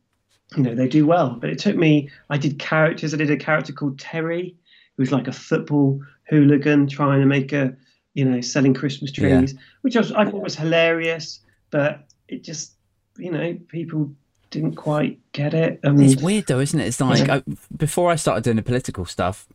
you 0.56 0.62
know 0.62 0.74
they 0.74 0.88
do 0.88 1.06
well. 1.06 1.30
But 1.40 1.50
it 1.50 1.58
took 1.58 1.76
me. 1.76 2.10
I 2.30 2.38
did 2.38 2.58
characters. 2.58 3.14
I 3.14 3.16
did 3.16 3.30
a 3.30 3.36
character 3.36 3.72
called 3.72 3.98
Terry, 3.98 4.56
who 4.96 5.02
was 5.02 5.12
like 5.12 5.28
a 5.28 5.32
football 5.32 6.00
hooligan 6.28 6.86
trying 6.88 7.20
to 7.20 7.26
make 7.26 7.52
a, 7.52 7.74
you 8.14 8.24
know, 8.24 8.40
selling 8.40 8.74
Christmas 8.74 9.12
trees, 9.12 9.54
which 9.82 9.96
I, 9.96 10.00
was, 10.00 10.12
I 10.12 10.24
thought 10.24 10.42
was 10.42 10.56
hilarious. 10.56 11.40
But 11.70 12.04
it 12.28 12.42
just, 12.42 12.74
you 13.16 13.30
know, 13.30 13.56
people 13.68 14.10
didn't 14.50 14.74
quite 14.74 15.18
get 15.32 15.54
it. 15.54 15.80
And 15.82 16.02
It's 16.02 16.20
weird 16.20 16.46
though, 16.46 16.60
isn't 16.60 16.78
it? 16.78 16.86
It's 16.86 17.00
like 17.00 17.26
Yeah. 17.26 17.36
I, 17.36 17.42
before 17.76 18.10
I 18.10 18.16
started 18.16 18.44
doing 18.44 18.56
the 18.56 18.62
political 18.62 19.04
stuff, 19.04 19.48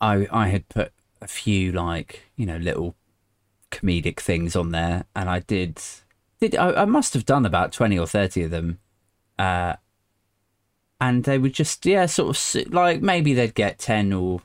I 0.00 0.26
I 0.30 0.48
had 0.48 0.68
put 0.68 0.92
a 1.20 1.28
few 1.28 1.72
like 1.72 2.22
you 2.36 2.46
know 2.46 2.56
little 2.56 2.96
comedic 3.70 4.20
things 4.20 4.56
on 4.56 4.70
there, 4.70 5.04
and 5.14 5.28
I 5.28 5.40
did 5.40 5.80
did 6.40 6.56
I, 6.56 6.82
I 6.82 6.84
must 6.86 7.14
have 7.14 7.26
done 7.26 7.44
about 7.44 7.72
twenty 7.72 7.98
or 7.98 8.06
thirty 8.06 8.42
of 8.42 8.50
them, 8.50 8.78
uh, 9.38 9.76
and 11.00 11.24
they 11.24 11.38
would 11.38 11.54
just 11.54 11.86
yeah 11.86 12.06
sort 12.06 12.36
of 12.36 12.72
like 12.72 13.00
maybe 13.00 13.34
they'd 13.34 13.54
get 13.54 13.78
ten 13.78 14.12
or 14.12 14.42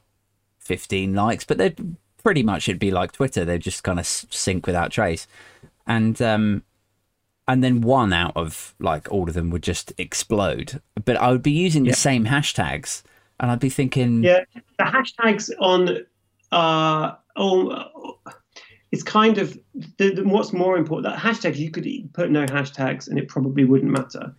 fifteen 0.60 1.14
likes, 1.14 1.43
but 1.43 1.58
they'd 1.58 1.95
pretty 2.24 2.43
much 2.43 2.68
it'd 2.68 2.80
be 2.80 2.91
like 2.91 3.12
Twitter, 3.12 3.45
they'd 3.45 3.62
just 3.62 3.84
kind 3.84 3.99
of 3.99 4.06
sink 4.06 4.66
without 4.66 4.91
trace, 4.91 5.28
and 5.86 6.22
um 6.22 6.64
and 7.47 7.64
then 7.64 7.82
one 7.82 8.12
out 8.12 8.36
of 8.36 8.74
like 8.80 9.12
all 9.12 9.28
of 9.28 9.36
them 9.36 9.49
would 9.51 9.64
just 9.64 9.93
explode. 9.97 10.82
But 11.03 11.18
I 11.18 11.32
would 11.32 11.43
be 11.43 11.51
using 11.51 11.84
the 11.84 11.93
same 11.93 12.26
hashtags, 12.26 13.03
and 13.39 13.51
I'd 13.51 13.60
be 13.60 13.70
thinking, 13.70 14.24
Yeah, 14.24 14.45
the 14.78 14.86
hashtags 14.86 15.51
on 15.60 16.06
uh 16.51 17.16
oh, 17.36 18.18
it's 18.91 19.03
kind 19.03 19.38
of 19.38 19.58
the, 19.97 20.12
the, 20.12 20.24
what's 20.24 20.53
more 20.53 20.78
important. 20.78 21.14
That 21.14 21.22
hashtags 21.22 21.58
you 21.58 21.70
could 21.70 21.86
put 22.14 22.32
no 22.32 22.45
hashtags 22.45 23.10
and 23.10 23.20
it 23.20 23.28
probably 23.28 23.66
wouldn't 23.66 23.91
matter. 23.91 24.34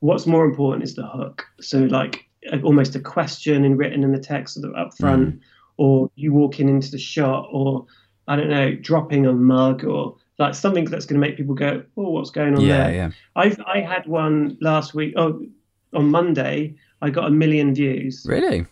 What's 0.00 0.26
more 0.26 0.44
important 0.44 0.82
is 0.82 0.94
the 0.94 1.06
hook. 1.06 1.46
So 1.60 1.80
like 1.80 2.26
almost 2.62 2.96
a 2.96 3.00
question 3.00 3.64
in 3.64 3.76
written 3.76 4.02
in 4.02 4.12
the 4.12 4.18
text 4.18 4.58
up 4.76 4.96
front, 4.98 5.40
or 5.76 6.10
you 6.14 6.32
walking 6.32 6.68
into 6.68 6.90
the 6.90 6.98
shot, 6.98 7.48
or 7.50 7.86
I 8.28 8.36
don't 8.36 8.50
know, 8.50 8.74
dropping 8.74 9.26
a 9.26 9.32
mug, 9.32 9.84
or 9.84 10.16
like 10.38 10.54
something 10.54 10.84
that's 10.86 11.06
going 11.06 11.20
to 11.20 11.26
make 11.26 11.36
people 11.36 11.54
go, 11.54 11.82
"Oh, 11.96 12.10
what's 12.10 12.30
going 12.30 12.54
on 12.54 12.62
yeah, 12.62 12.84
there?" 12.84 12.94
yeah, 12.94 13.10
I've 13.36 13.60
I 13.66 13.80
had 13.80 14.06
one 14.06 14.56
last 14.60 14.94
week. 14.94 15.14
Oh, 15.16 15.44
on 15.92 16.10
Monday, 16.10 16.76
I 17.02 17.10
got 17.10 17.26
a 17.26 17.30
million 17.30 17.74
views 17.74 18.24
really, 18.28 18.66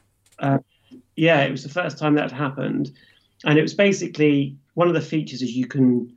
yeah, 1.16 1.42
it 1.42 1.50
was 1.50 1.64
the 1.64 1.68
first 1.68 1.98
time 1.98 2.14
that 2.14 2.30
happened, 2.30 2.92
and 3.44 3.58
it 3.58 3.62
was 3.62 3.74
basically 3.74 4.56
one 4.74 4.86
of 4.86 4.94
the 4.94 5.00
features 5.00 5.42
is 5.42 5.50
you 5.50 5.66
can 5.66 6.14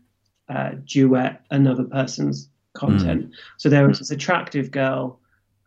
uh, 0.48 0.74
duet 0.86 1.44
another 1.50 1.84
person's 1.84 2.50
content. 2.74 3.32
So 3.58 3.70
there 3.70 3.88
was 3.88 4.00
this 4.00 4.12
attractive 4.12 4.72
girl 4.72 5.20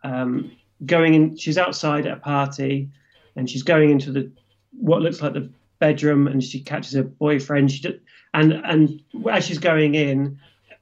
um, 0.03 0.51
going 0.85 1.13
in. 1.13 1.37
She's 1.37 1.57
outside 1.57 2.05
at 2.05 2.17
a 2.17 2.19
party, 2.19 2.89
and 3.35 3.49
she's 3.49 3.63
going 3.63 3.89
into 3.91 4.11
the 4.11 4.31
what 4.77 5.01
looks 5.01 5.21
like 5.21 5.33
the 5.33 5.49
bedroom, 5.79 6.27
and 6.27 6.43
she 6.43 6.59
catches 6.59 6.93
her 6.93 7.03
boyfriend. 7.03 7.71
She 7.71 7.79
just, 7.81 7.97
and 8.33 8.53
and 8.53 9.01
as 9.31 9.45
she's 9.45 9.59
going 9.59 9.95
in, 9.95 10.39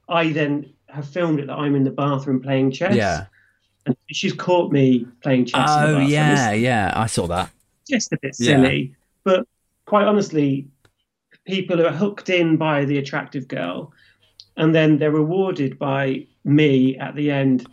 I 0.08 0.32
then 0.32 0.72
have 0.88 1.08
filmed 1.08 1.40
it 1.40 1.46
that 1.48 1.54
I'm 1.58 1.74
in 1.74 1.84
the 1.84 1.90
bathroom 1.90 2.40
playing 2.40 2.70
chess. 2.72 2.94
yeah. 2.96 3.26
And 3.86 3.94
she's 4.10 4.32
caught 4.32 4.72
me 4.72 5.06
playing 5.22 5.44
chess. 5.46 5.68
in 5.70 5.82
the 5.82 5.88
Oh. 5.88 5.94
It's- 5.96 6.10
yeah, 6.10 6.52
yeah, 6.52 6.92
I 6.96 7.06
saw 7.06 7.26
that. 7.26 7.50
just 7.88 8.12
a 8.12 8.18
bit 8.22 8.34
Yeah. 8.38 8.56
silly. 8.56 8.94
But 9.24 9.46
quite 9.86 10.06
honestly, 10.06 10.68
people 11.44 11.84
are 11.86 11.90
hooked 11.92 12.30
in 12.30 12.56
by 12.56 12.84
the 12.86 12.96
attractive 12.96 13.46
girl, 13.48 13.92
and 14.56 14.74
then 14.74 14.98
they're 14.98 15.10
rewarded 15.10 15.78
by 15.78 16.26
me 16.44 16.96
at 16.98 17.14
the 17.14 17.30
end. 17.30 17.66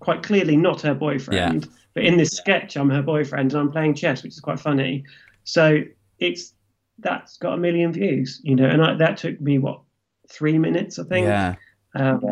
Quite 0.00 0.22
clearly, 0.22 0.56
not 0.56 0.80
her 0.82 0.94
boyfriend, 0.94 1.68
but 1.94 2.04
in 2.04 2.16
this 2.16 2.30
sketch, 2.30 2.76
I'm 2.76 2.90
her 2.90 3.02
boyfriend, 3.02 3.52
and 3.52 3.60
I'm 3.60 3.72
playing 3.72 3.94
chess, 3.94 4.22
which 4.22 4.32
is 4.32 4.40
quite 4.40 4.60
funny. 4.60 5.04
So 5.44 5.80
it's 6.18 6.54
that's 7.00 7.36
got 7.38 7.54
a 7.54 7.56
million 7.56 7.92
views, 7.92 8.40
you 8.42 8.54
know, 8.54 8.66
and 8.66 8.82
I, 8.82 8.94
that 8.94 9.16
took 9.16 9.40
me 9.40 9.58
what 9.58 9.80
three 10.28 10.58
minutes, 10.58 10.98
I 10.98 11.04
think. 11.04 11.26
Yeah, 11.26 11.54
Um, 11.94 12.22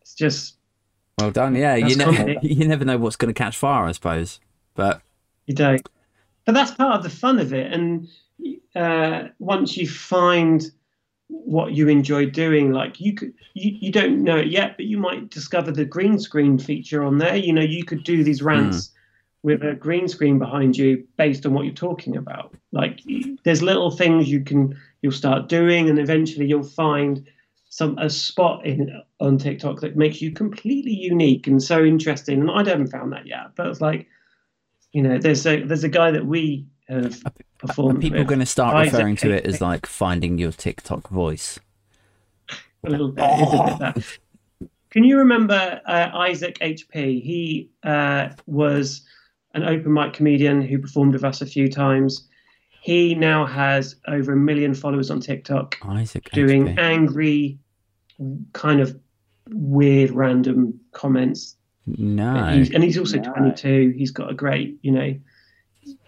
it's 0.00 0.14
just 0.14 0.56
well 1.18 1.30
done. 1.30 1.54
Yeah, 1.54 1.76
you 1.76 1.96
never 1.96 2.34
you 2.42 2.68
never 2.68 2.84
know 2.84 2.98
what's 2.98 3.16
going 3.16 3.32
to 3.32 3.38
catch 3.38 3.56
fire, 3.56 3.84
I 3.86 3.92
suppose. 3.92 4.40
But 4.74 5.00
You 5.46 5.54
don't. 5.54 5.88
But 6.44 6.52
that's 6.52 6.70
part 6.72 6.96
of 6.96 7.02
the 7.02 7.10
fun 7.10 7.38
of 7.38 7.52
it. 7.52 7.72
And 7.72 8.08
uh, 8.74 9.28
once 9.38 9.76
you 9.76 9.88
find 9.88 10.70
what 11.28 11.72
you 11.72 11.88
enjoy 11.88 12.26
doing, 12.26 12.72
like 12.72 13.00
you 13.00 13.14
could, 13.14 13.32
you, 13.54 13.76
you 13.80 13.92
don't 13.92 14.22
know 14.22 14.36
it 14.36 14.48
yet, 14.48 14.76
but 14.76 14.86
you 14.86 14.98
might 14.98 15.30
discover 15.30 15.72
the 15.72 15.84
green 15.84 16.18
screen 16.18 16.58
feature 16.58 17.02
on 17.04 17.18
there. 17.18 17.36
You 17.36 17.52
know, 17.52 17.62
you 17.62 17.84
could 17.84 18.04
do 18.04 18.22
these 18.22 18.40
hmm. 18.40 18.46
rants 18.46 18.90
with 19.42 19.62
a 19.62 19.74
green 19.74 20.08
screen 20.08 20.38
behind 20.38 20.76
you 20.76 21.06
based 21.16 21.46
on 21.46 21.54
what 21.54 21.64
you're 21.64 21.74
talking 21.74 22.16
about. 22.16 22.54
Like 22.72 23.00
there's 23.44 23.62
little 23.62 23.90
things 23.90 24.28
you 24.28 24.42
can, 24.42 24.76
you'll 25.02 25.12
start 25.12 25.48
doing, 25.48 25.88
and 25.88 25.98
eventually 25.98 26.46
you'll 26.46 26.64
find 26.64 27.26
some 27.68 27.98
a 27.98 28.08
spot 28.08 28.64
in 28.64 29.02
on 29.20 29.38
TikTok 29.38 29.80
that 29.80 29.96
makes 29.96 30.22
you 30.22 30.32
completely 30.32 30.94
unique 30.94 31.46
and 31.46 31.62
so 31.62 31.84
interesting. 31.84 32.40
And 32.40 32.50
I 32.50 32.68
haven't 32.68 32.88
found 32.88 33.12
that 33.12 33.26
yet, 33.26 33.54
but 33.54 33.66
it's 33.66 33.80
like 33.80 34.06
you 34.92 35.02
know, 35.02 35.18
there's 35.18 35.46
a 35.46 35.62
there's 35.62 35.84
a 35.84 35.90
guy 35.90 36.10
that 36.10 36.26
we 36.26 36.66
have 36.88 37.22
are 37.78 37.94
people 37.94 38.24
going 38.24 38.40
to 38.40 38.46
start 38.46 38.74
Isaac 38.74 38.92
referring 38.92 39.16
to 39.16 39.30
it 39.30 39.46
as 39.46 39.60
like 39.60 39.86
finding 39.86 40.38
your 40.38 40.52
TikTok 40.52 41.08
voice? 41.08 41.58
a 42.84 42.90
little 42.90 43.10
bit. 43.10 43.24
It 43.24 43.42
is 43.42 43.52
a 43.52 43.64
bit 43.64 43.78
that. 43.78 44.18
Can 44.90 45.04
you 45.04 45.18
remember 45.18 45.80
uh, 45.84 46.10
Isaac 46.14 46.58
HP? 46.60 47.22
He 47.22 47.70
uh, 47.82 48.30
was 48.46 49.02
an 49.54 49.64
open 49.64 49.92
mic 49.92 50.12
comedian 50.12 50.62
who 50.62 50.78
performed 50.78 51.12
with 51.12 51.24
us 51.24 51.42
a 51.42 51.46
few 51.46 51.68
times. 51.68 52.28
He 52.80 53.14
now 53.14 53.44
has 53.44 53.96
over 54.06 54.32
a 54.32 54.36
million 54.36 54.74
followers 54.74 55.10
on 55.10 55.20
TikTok, 55.20 55.76
Isaac 55.82 56.30
doing 56.30 56.66
HP. 56.66 56.78
angry, 56.78 57.58
kind 58.52 58.80
of 58.80 58.96
weird, 59.48 60.12
random 60.12 60.78
comments 60.92 61.56
no. 61.86 62.52
He's, 62.52 62.72
and 62.72 62.82
he's 62.82 62.98
also 62.98 63.18
22. 63.18 63.94
He's 63.96 64.10
got 64.10 64.30
a 64.30 64.34
great, 64.34 64.78
you 64.82 64.90
know, 64.90 65.14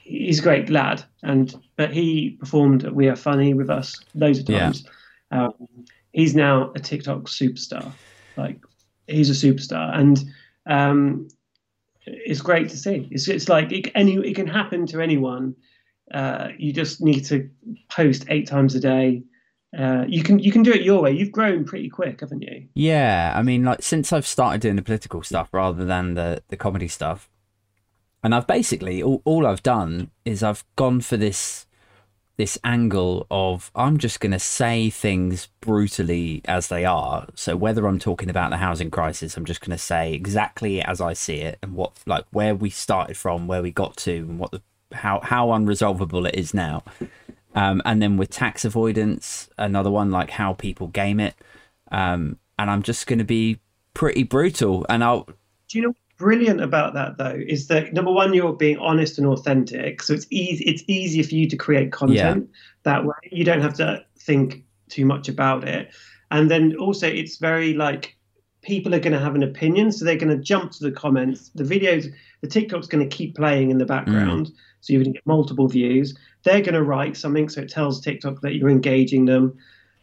he's 0.09 0.41
a 0.41 0.43
great 0.43 0.71
lad. 0.71 1.05
And 1.23 1.55
but 1.77 1.93
he 1.93 2.37
performed 2.41 2.85
at 2.85 2.95
We 2.95 3.09
Are 3.09 3.17
Funny 3.17 3.55
with 3.55 3.71
us 3.71 4.01
loads 4.15 4.39
of 4.41 4.49
Yeah. 4.49 4.61
times. 4.61 4.87
Um, 5.31 5.53
he's 6.13 6.35
now 6.35 6.73
a 6.75 6.79
TikTok 6.81 7.25
superstar. 7.25 7.93
Like 8.37 8.61
he's 9.07 9.31
a 9.31 9.47
superstar, 9.47 9.97
and 9.97 10.19
um, 10.67 11.29
it's 12.07 12.41
great 12.41 12.69
to 12.71 12.77
see. 12.77 13.09
It's 13.11 13.29
it's 13.29 13.49
like 13.49 13.73
it, 13.73 13.91
any 13.95 14.15
it 14.17 14.35
can 14.37 14.47
happen 14.47 14.87
to 14.87 15.01
anyone. 15.01 15.55
Uh, 16.13 16.49
you 16.57 16.73
just 16.73 17.03
need 17.03 17.25
to 17.27 17.51
post 17.91 18.25
eight 18.29 18.47
times 18.47 18.75
a 18.75 18.81
day. 18.81 19.23
Uh, 19.79 20.05
you 20.09 20.23
can 20.23 20.39
you 20.39 20.51
can 20.51 20.63
do 20.63 20.73
it 20.73 20.83
your 20.83 21.03
way. 21.03 21.13
You've 21.13 21.33
grown 21.33 21.65
pretty 21.65 21.91
quick, 21.91 22.21
haven't 22.21 22.41
you? 22.43 22.67
Yeah, 22.75 23.35
I 23.37 23.43
mean, 23.43 23.65
like 23.65 23.83
since 23.83 24.13
I've 24.13 24.27
started 24.27 24.63
doing 24.63 24.77
the 24.77 24.83
political 24.83 25.23
stuff 25.23 25.51
rather 25.53 25.85
than 25.85 26.15
the 26.15 26.43
the 26.49 26.57
comedy 26.57 26.89
stuff, 26.89 27.29
and 28.23 28.35
I've 28.35 28.47
basically 28.47 29.03
all, 29.03 29.23
all 29.25 29.47
I've 29.47 29.63
done 29.63 30.11
is 30.25 30.43
I've 30.43 30.65
gone 30.77 31.01
for 31.01 31.17
this 31.17 31.67
this 32.39 32.57
angle 32.63 33.27
of 33.33 33.71
I'm 33.75 33.99
just 33.99 34.21
going 34.21 34.33
to 34.33 34.39
say 34.39 34.91
things 34.91 35.49
brutally 35.61 36.41
as 36.45 36.69
they 36.69 36.85
are. 36.85 37.27
So 37.35 37.57
whether 37.57 37.87
I'm 37.87 37.99
talking 37.99 38.31
about 38.31 38.51
the 38.51 38.59
housing 38.59 38.93
crisis, 38.93 39.37
I'm 39.37 39.45
just 39.45 39.61
going 39.61 39.77
to 39.77 39.83
say 39.83 40.15
exactly 40.15 40.81
as 40.81 41.01
I 41.01 41.15
see 41.15 41.39
it 41.39 41.59
and 41.63 41.75
what 41.75 41.99
like 42.07 42.25
where 42.31 42.55
we 42.55 42.71
started 42.71 43.17
from, 43.17 43.49
where 43.49 43.61
we 43.61 43.73
got 43.73 43.97
to, 43.99 44.13
and 44.13 44.39
what 44.39 44.53
the 44.53 44.63
how 44.93 45.21
how 45.23 45.49
unresolvable 45.49 46.27
it 46.29 46.37
is 46.37 46.55
now. 46.55 46.85
Um, 47.55 47.83
and 47.85 48.01
then 48.01 48.17
with 48.17 48.31
tax 48.31 48.65
avoidance, 48.65 49.49
another 49.59 49.91
one 49.91 50.13
like 50.13 50.31
how 50.31 50.53
people 50.53 50.87
game 50.87 51.19
it. 51.19 51.35
Um, 51.91 52.39
and 52.57 52.71
I'm 52.71 52.83
just 52.83 53.07
going 53.09 53.19
to 53.19 53.25
be 53.25 53.59
pretty 53.95 54.23
brutal. 54.23 54.87
And 54.89 55.03
I'll 55.03 55.25
Do 55.69 55.79
you 55.79 55.83
know 55.83 55.95
brilliant 56.19 56.61
about 56.61 56.95
that 56.95 57.17
though 57.17 57.41
is 57.47 57.69
that 57.69 57.95
number 57.95 58.13
one, 58.13 58.35
you're 58.35 58.53
being 58.53 58.79
honest 58.79 59.19
and 59.19 59.27
authentic, 59.27 60.03
so 60.03 60.13
it's 60.13 60.27
easy. 60.31 60.65
It's 60.65 60.83
easier 60.87 61.25
for 61.25 61.35
you 61.35 61.49
to 61.49 61.57
create 61.57 61.93
content 61.93 62.51
that 62.83 63.05
way. 63.05 63.15
You 63.31 63.45
don't 63.45 63.63
have 63.63 63.75
to 63.75 64.05
think 64.19 64.65
too 64.89 65.07
much 65.07 65.29
about 65.29 65.67
it, 65.67 65.95
and 66.31 66.51
then 66.51 66.77
also 66.77 67.07
it's 67.07 67.37
very 67.37 67.73
like 67.75 68.17
people 68.63 68.95
are 68.95 69.01
going 69.01 69.13
to 69.13 69.21
have 69.21 69.37
an 69.37 69.43
opinion, 69.43 69.93
so 69.93 70.05
they're 70.05 70.17
going 70.17 70.37
to 70.37 70.43
jump 70.43 70.73
to 70.73 70.85
the 70.85 70.93
comments. 70.93 71.51
The 71.55 71.65
videos, 71.65 72.13
the 72.41 72.49
TikTok's 72.49 72.89
going 72.89 73.09
to 73.09 73.17
keep 73.17 73.37
playing 73.37 73.71
in 73.71 73.79
the 73.79 73.87
background, 73.87 74.47
mm. 74.47 74.53
so 74.81 74.93
you're 74.93 75.03
going 75.03 75.15
to 75.15 75.19
get 75.19 75.27
multiple 75.27 75.69
views. 75.69 76.17
They're 76.43 76.61
going 76.61 76.75
to 76.75 76.83
write 76.83 77.17
something, 77.17 77.49
so 77.49 77.63
it 77.63 77.71
tells 77.71 78.01
TikTok 78.01 78.41
that 78.43 78.55
you're 78.55 78.69
engaging 78.71 79.25
them. 79.25 79.57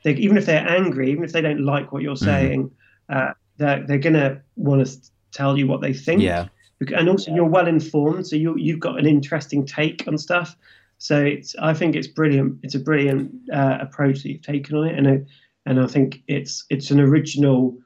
They, 0.03 0.13
even 0.13 0.37
if 0.37 0.45
they're 0.45 0.67
angry, 0.67 1.11
even 1.11 1.23
if 1.23 1.31
they 1.31 1.41
don't 1.41 1.65
like 1.65 1.91
what 1.91 2.01
you're 2.01 2.15
mm. 2.15 2.23
saying, 2.23 2.71
uh, 3.09 3.33
they're, 3.57 3.85
they're 3.85 3.97
going 3.97 4.13
to 4.13 4.41
want 4.55 4.85
to 4.85 4.93
tell 5.35 5.57
you 5.57 5.67
what 5.67 5.81
they 5.81 5.93
think. 5.93 6.21
Yeah. 6.21 6.47
And 6.95 7.07
also, 7.09 7.33
you're 7.33 7.45
well 7.45 7.67
informed, 7.67 8.27
so 8.27 8.35
you 8.35 8.55
you've 8.57 8.81
got 8.81 8.99
an 8.99 9.05
interesting 9.05 9.65
take 9.65 10.05
on 10.07 10.17
stuff. 10.17 10.57
So 10.97 11.21
it's 11.21 11.55
I 11.61 11.73
think 11.73 11.95
it's 11.95 12.07
brilliant. 12.07 12.59
It's 12.63 12.75
a 12.75 12.79
brilliant 12.79 13.31
uh, 13.53 13.77
approach 13.79 14.23
that 14.23 14.29
you've 14.29 14.41
taken 14.41 14.75
on 14.75 14.87
it, 14.87 14.97
and 14.97 15.07
I, 15.07 15.21
and 15.65 15.79
I 15.79 15.87
think 15.87 16.21
it's 16.27 16.65
it's 16.69 16.91
an 16.91 16.99
original 16.99 17.77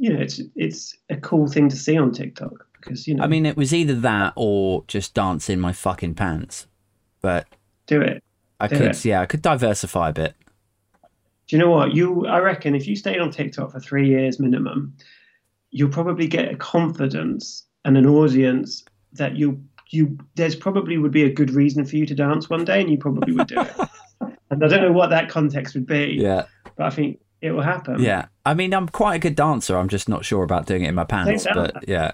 you 0.00 0.10
know, 0.14 0.20
it's 0.20 0.40
it's 0.56 0.96
a 1.10 1.16
cool 1.18 1.46
thing 1.46 1.68
to 1.68 1.76
see 1.76 1.98
on 1.98 2.10
TikTok 2.10 2.66
because 2.72 3.06
you 3.06 3.14
know. 3.14 3.22
I 3.22 3.26
mean, 3.26 3.44
it 3.44 3.54
was 3.54 3.74
either 3.74 3.94
that 3.96 4.32
or 4.34 4.82
just 4.88 5.12
dance 5.12 5.50
in 5.50 5.60
my 5.60 5.74
fucking 5.74 6.14
pants, 6.14 6.66
but 7.20 7.46
do 7.86 8.00
it. 8.00 8.24
I 8.58 8.66
do 8.66 8.78
could, 8.78 8.90
it. 8.92 9.04
yeah, 9.04 9.20
I 9.20 9.26
could 9.26 9.42
diversify 9.42 10.08
a 10.08 10.12
bit. 10.14 10.34
Do 11.48 11.56
you 11.56 11.58
know 11.58 11.68
what 11.70 11.94
you? 11.94 12.26
I 12.26 12.38
reckon 12.38 12.74
if 12.74 12.86
you 12.86 12.96
stayed 12.96 13.20
on 13.20 13.30
TikTok 13.30 13.72
for 13.72 13.78
three 13.78 14.08
years 14.08 14.40
minimum, 14.40 14.96
you'll 15.70 15.90
probably 15.90 16.26
get 16.26 16.52
a 16.52 16.56
confidence 16.56 17.64
and 17.84 17.96
an 17.96 18.06
audience 18.06 18.84
that 19.12 19.36
you 19.36 19.62
you 19.90 20.18
there's 20.36 20.54
probably 20.54 20.98
would 20.98 21.12
be 21.12 21.24
a 21.24 21.32
good 21.32 21.50
reason 21.50 21.84
for 21.84 21.96
you 21.96 22.06
to 22.06 22.14
dance 22.14 22.48
one 22.48 22.64
day, 22.64 22.80
and 22.80 22.90
you 22.90 22.98
probably 22.98 23.32
would 23.32 23.48
do 23.48 23.60
it. 23.60 23.76
and 24.50 24.64
I 24.64 24.68
don't 24.68 24.82
know 24.82 24.92
what 24.92 25.10
that 25.10 25.28
context 25.28 25.74
would 25.74 25.86
be. 25.86 26.16
Yeah. 26.18 26.46
But 26.76 26.86
I 26.86 26.90
think 26.90 27.20
it 27.40 27.50
will 27.52 27.62
happen. 27.62 28.00
Yeah, 28.00 28.26
I 28.44 28.54
mean, 28.54 28.72
I'm 28.72 28.88
quite 28.88 29.16
a 29.16 29.18
good 29.18 29.34
dancer. 29.34 29.76
I'm 29.76 29.88
just 29.88 30.08
not 30.08 30.24
sure 30.24 30.42
about 30.42 30.66
doing 30.66 30.84
it 30.84 30.88
in 30.88 30.94
my 30.94 31.04
pants. 31.04 31.46
But 31.52 31.74
that. 31.74 31.88
yeah, 31.88 32.12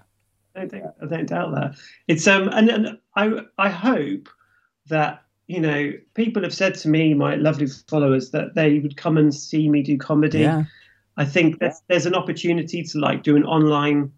I 0.54 0.60
don't, 0.60 0.70
think, 0.70 0.84
I 1.02 1.06
don't 1.06 1.28
doubt 1.28 1.54
that. 1.54 1.76
It's 2.08 2.26
um, 2.26 2.48
and, 2.48 2.70
and 2.70 2.98
I 3.14 3.40
I 3.58 3.68
hope 3.68 4.28
that 4.86 5.22
you 5.46 5.60
know 5.60 5.92
people 6.14 6.42
have 6.42 6.54
said 6.54 6.74
to 6.76 6.88
me, 6.88 7.14
my 7.14 7.34
lovely 7.34 7.66
followers, 7.66 8.30
that 8.30 8.54
they 8.54 8.78
would 8.78 8.96
come 8.96 9.16
and 9.16 9.34
see 9.34 9.68
me 9.68 9.82
do 9.82 9.98
comedy. 9.98 10.40
Yeah. 10.40 10.64
I 11.16 11.24
think 11.24 11.58
there's, 11.58 11.80
there's 11.88 12.06
an 12.06 12.14
opportunity 12.14 12.82
to 12.82 12.98
like 12.98 13.22
do 13.22 13.36
an 13.36 13.44
online 13.44 14.12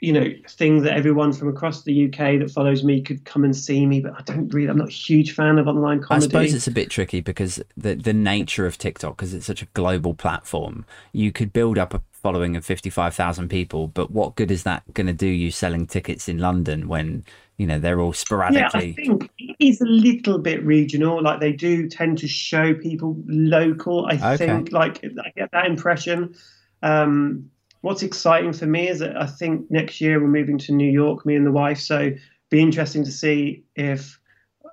you 0.00 0.12
know, 0.12 0.26
thing 0.48 0.82
that 0.82 0.96
everyone 0.96 1.32
from 1.32 1.48
across 1.48 1.82
the 1.82 2.06
UK 2.06 2.38
that 2.38 2.50
follows 2.50 2.84
me 2.84 3.00
could 3.00 3.24
come 3.24 3.44
and 3.44 3.56
see 3.56 3.86
me, 3.86 4.00
but 4.00 4.14
I 4.16 4.22
don't 4.22 4.52
really. 4.52 4.68
I'm 4.68 4.78
not 4.78 4.88
a 4.88 4.92
huge 4.92 5.34
fan 5.34 5.58
of 5.58 5.66
online 5.66 6.00
comedy. 6.00 6.26
I 6.26 6.28
suppose 6.28 6.54
it's 6.54 6.66
a 6.66 6.72
bit 6.72 6.90
tricky 6.90 7.20
because 7.20 7.62
the 7.76 7.94
the 7.94 8.12
nature 8.12 8.66
of 8.66 8.78
TikTok, 8.78 9.16
because 9.16 9.34
it's 9.34 9.46
such 9.46 9.62
a 9.62 9.66
global 9.66 10.14
platform, 10.14 10.84
you 11.12 11.32
could 11.32 11.52
build 11.52 11.78
up 11.78 11.94
a 11.94 12.02
following 12.12 12.56
of 12.56 12.64
fifty 12.64 12.90
five 12.90 13.14
thousand 13.14 13.48
people, 13.48 13.88
but 13.88 14.10
what 14.10 14.34
good 14.34 14.50
is 14.50 14.62
that 14.64 14.82
going 14.94 15.06
to 15.06 15.12
do 15.12 15.26
you 15.26 15.50
selling 15.50 15.86
tickets 15.86 16.28
in 16.28 16.38
London 16.38 16.88
when 16.88 17.24
you 17.56 17.66
know 17.66 17.78
they're 17.78 18.00
all 18.00 18.12
sporadically? 18.12 18.94
Yeah, 18.96 19.02
I 19.02 19.06
think 19.06 19.30
it 19.38 19.56
is 19.58 19.80
a 19.80 19.86
little 19.86 20.38
bit 20.38 20.64
regional. 20.64 21.22
Like 21.22 21.40
they 21.40 21.52
do 21.52 21.88
tend 21.88 22.18
to 22.18 22.28
show 22.28 22.74
people 22.74 23.16
local. 23.26 24.06
I 24.06 24.34
okay. 24.34 24.46
think, 24.46 24.72
like 24.72 25.04
I 25.04 25.32
get 25.36 25.50
that 25.52 25.66
impression. 25.66 26.34
Um, 26.82 27.50
what's 27.80 28.02
exciting 28.02 28.52
for 28.52 28.66
me 28.66 28.88
is 28.88 28.98
that 29.00 29.20
I 29.20 29.26
think 29.26 29.70
next 29.70 30.00
year 30.00 30.20
we're 30.20 30.28
moving 30.28 30.58
to 30.58 30.72
New 30.72 30.90
York, 30.90 31.24
me 31.26 31.36
and 31.36 31.46
the 31.46 31.52
wife. 31.52 31.78
So 31.78 32.12
be 32.50 32.60
interesting 32.60 33.04
to 33.04 33.12
see 33.12 33.64
if 33.76 34.18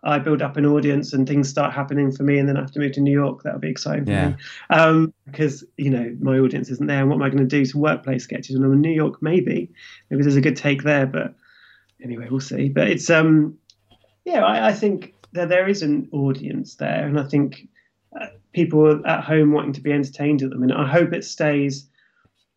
I 0.03 0.17
build 0.17 0.41
up 0.41 0.57
an 0.57 0.65
audience 0.65 1.13
and 1.13 1.27
things 1.27 1.47
start 1.47 1.73
happening 1.73 2.11
for 2.11 2.23
me, 2.23 2.39
and 2.39 2.49
then 2.49 2.57
I 2.57 2.61
have 2.61 2.71
to 2.71 2.79
move 2.79 2.93
to 2.93 3.01
New 3.01 3.11
York. 3.11 3.43
That'll 3.43 3.59
be 3.59 3.69
exciting 3.69 4.05
for 4.05 4.11
yeah. 4.11 4.29
me 4.29 4.36
um, 4.71 5.13
because 5.25 5.63
you 5.77 5.91
know 5.91 6.15
my 6.19 6.39
audience 6.39 6.69
isn't 6.69 6.88
there. 6.88 7.01
And 7.01 7.09
what 7.09 7.15
am 7.15 7.21
I 7.21 7.29
going 7.29 7.38
to 7.38 7.45
do? 7.45 7.63
Some 7.65 7.82
workplace 7.82 8.23
sketches, 8.23 8.55
and 8.55 8.65
I'm 8.65 8.73
in 8.73 8.82
New 8.82 8.91
York, 8.91 9.21
maybe. 9.21 9.71
Maybe 10.09 10.23
there's 10.23 10.36
a 10.36 10.41
good 10.41 10.57
take 10.57 10.84
there, 10.84 11.05
but 11.05 11.36
anyway, 12.04 12.28
we'll 12.30 12.39
see. 12.39 12.70
But 12.70 12.88
it's 12.88 13.10
um, 13.10 13.58
yeah, 14.26 14.43
I, 14.43 14.70
I 14.70 14.74
think 14.74 15.14
that 15.34 15.49
there 15.49 15.68
is 15.68 15.82
an 15.82 16.10
audience 16.12 16.76
there, 16.76 17.08
and 17.08 17.20
I 17.20 17.24
think 17.24 17.68
uh, 18.20 18.28
people 18.54 19.06
at 19.06 19.24
home 19.24 19.52
wanting 19.52 19.74
to 19.74 19.82
be 19.82 19.91
entertained 19.91 20.41
at 20.43 20.49
them, 20.49 20.64
and 20.64 20.74
I 20.74 20.88
hope 20.88 21.14
it 21.14 21.24
stays 21.24 21.88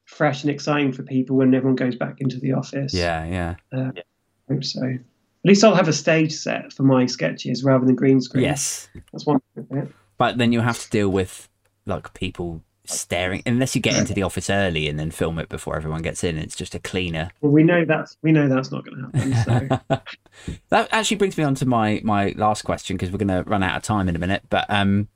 fresh 0.04 0.42
and 0.42 0.50
exciting 0.50 0.92
for 0.92 1.02
people 1.02 1.36
when 1.36 1.54
everyone 1.54 1.76
goes 1.76 1.96
back 1.96 2.20
into 2.20 2.38
the 2.38 2.52
office. 2.52 2.92
Yeah, 2.92 3.24
yeah. 3.24 3.54
Uh, 3.72 3.92
yeah. 3.96 4.02
I 4.50 4.54
hope 4.54 4.64
so. 4.64 4.84
At 4.84 5.48
least 5.48 5.64
I'll 5.64 5.74
have 5.74 5.88
a 5.88 5.92
stage 5.92 6.32
set 6.32 6.72
for 6.72 6.84
my 6.84 7.06
sketches 7.06 7.64
rather 7.64 7.84
than 7.84 7.94
green 7.94 8.20
screen. 8.20 8.44
Yes, 8.44 8.88
that's 9.12 9.26
one 9.26 9.40
bit. 9.54 9.88
But 10.16 10.38
then 10.38 10.52
you 10.52 10.60
have 10.60 10.78
to 10.78 10.90
deal 10.90 11.08
with 11.08 11.48
like 11.86 12.14
people 12.14 12.62
staring 12.86 13.42
unless 13.46 13.74
you 13.74 13.80
get 13.80 13.96
into 13.96 14.12
the 14.12 14.22
office 14.22 14.50
early 14.50 14.88
and 14.88 14.98
then 14.98 15.10
film 15.10 15.38
it 15.38 15.48
before 15.48 15.76
everyone 15.76 16.02
gets 16.02 16.22
in. 16.22 16.36
It's 16.36 16.54
just 16.54 16.74
a 16.74 16.78
cleaner. 16.78 17.30
Well, 17.40 17.52
we 17.52 17.62
know 17.62 17.84
that's 17.84 18.16
we 18.22 18.32
know 18.32 18.48
that's 18.48 18.70
not 18.70 18.84
going 18.84 19.10
to 19.10 19.18
happen. 19.18 19.80
So. 19.88 20.50
that 20.70 20.88
actually 20.92 21.16
brings 21.16 21.36
me 21.38 21.44
on 21.44 21.54
to 21.56 21.66
my 21.66 22.00
my 22.04 22.34
last 22.36 22.62
question 22.62 22.96
because 22.96 23.10
we're 23.10 23.18
going 23.18 23.44
to 23.44 23.48
run 23.48 23.62
out 23.62 23.76
of 23.76 23.82
time 23.82 24.08
in 24.08 24.16
a 24.16 24.18
minute. 24.18 24.42
But 24.50 24.66
um, 24.68 25.08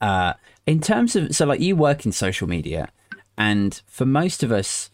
uh, 0.00 0.34
in 0.66 0.80
terms 0.80 1.16
of 1.16 1.34
so 1.34 1.46
like 1.46 1.60
you 1.60 1.76
work 1.76 2.04
in 2.04 2.12
social 2.12 2.48
media 2.48 2.90
and 3.36 3.80
for 3.86 4.04
most 4.04 4.42
of 4.42 4.50
us, 4.50 4.90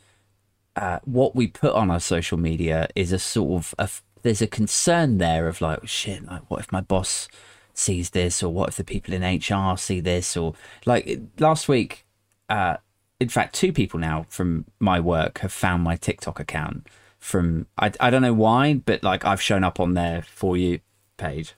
uh, 0.76 0.98
what 1.04 1.34
we 1.34 1.46
put 1.46 1.72
on 1.72 1.90
our 1.90 2.00
social 2.00 2.38
media 2.38 2.88
is 2.94 3.12
a 3.12 3.18
sort 3.18 3.52
of 3.52 3.74
a, 3.78 3.88
there's 4.22 4.42
a 4.42 4.46
concern 4.46 5.18
there 5.18 5.48
of 5.48 5.60
like 5.60 5.86
shit, 5.86 6.24
like 6.26 6.42
what 6.50 6.60
if 6.60 6.70
my 6.70 6.80
boss 6.80 7.28
sees 7.74 8.10
this, 8.10 8.42
or 8.42 8.52
what 8.52 8.70
if 8.70 8.76
the 8.76 8.84
people 8.84 9.14
in 9.14 9.22
HR 9.22 9.76
see 9.76 10.00
this, 10.00 10.36
or 10.36 10.54
like 10.86 11.20
last 11.38 11.68
week, 11.68 12.04
uh, 12.48 12.76
in 13.20 13.28
fact, 13.28 13.54
two 13.54 13.72
people 13.72 14.00
now 14.00 14.26
from 14.28 14.64
my 14.78 15.00
work 15.00 15.38
have 15.38 15.52
found 15.52 15.82
my 15.82 15.96
TikTok 15.96 16.40
account 16.40 16.86
from 17.18 17.66
I 17.78 17.92
I 18.00 18.10
don't 18.10 18.22
know 18.22 18.34
why, 18.34 18.74
but 18.74 19.02
like 19.02 19.24
I've 19.24 19.40
shown 19.40 19.64
up 19.64 19.80
on 19.80 19.94
their 19.94 20.22
for 20.22 20.56
you 20.56 20.80
page 21.16 21.54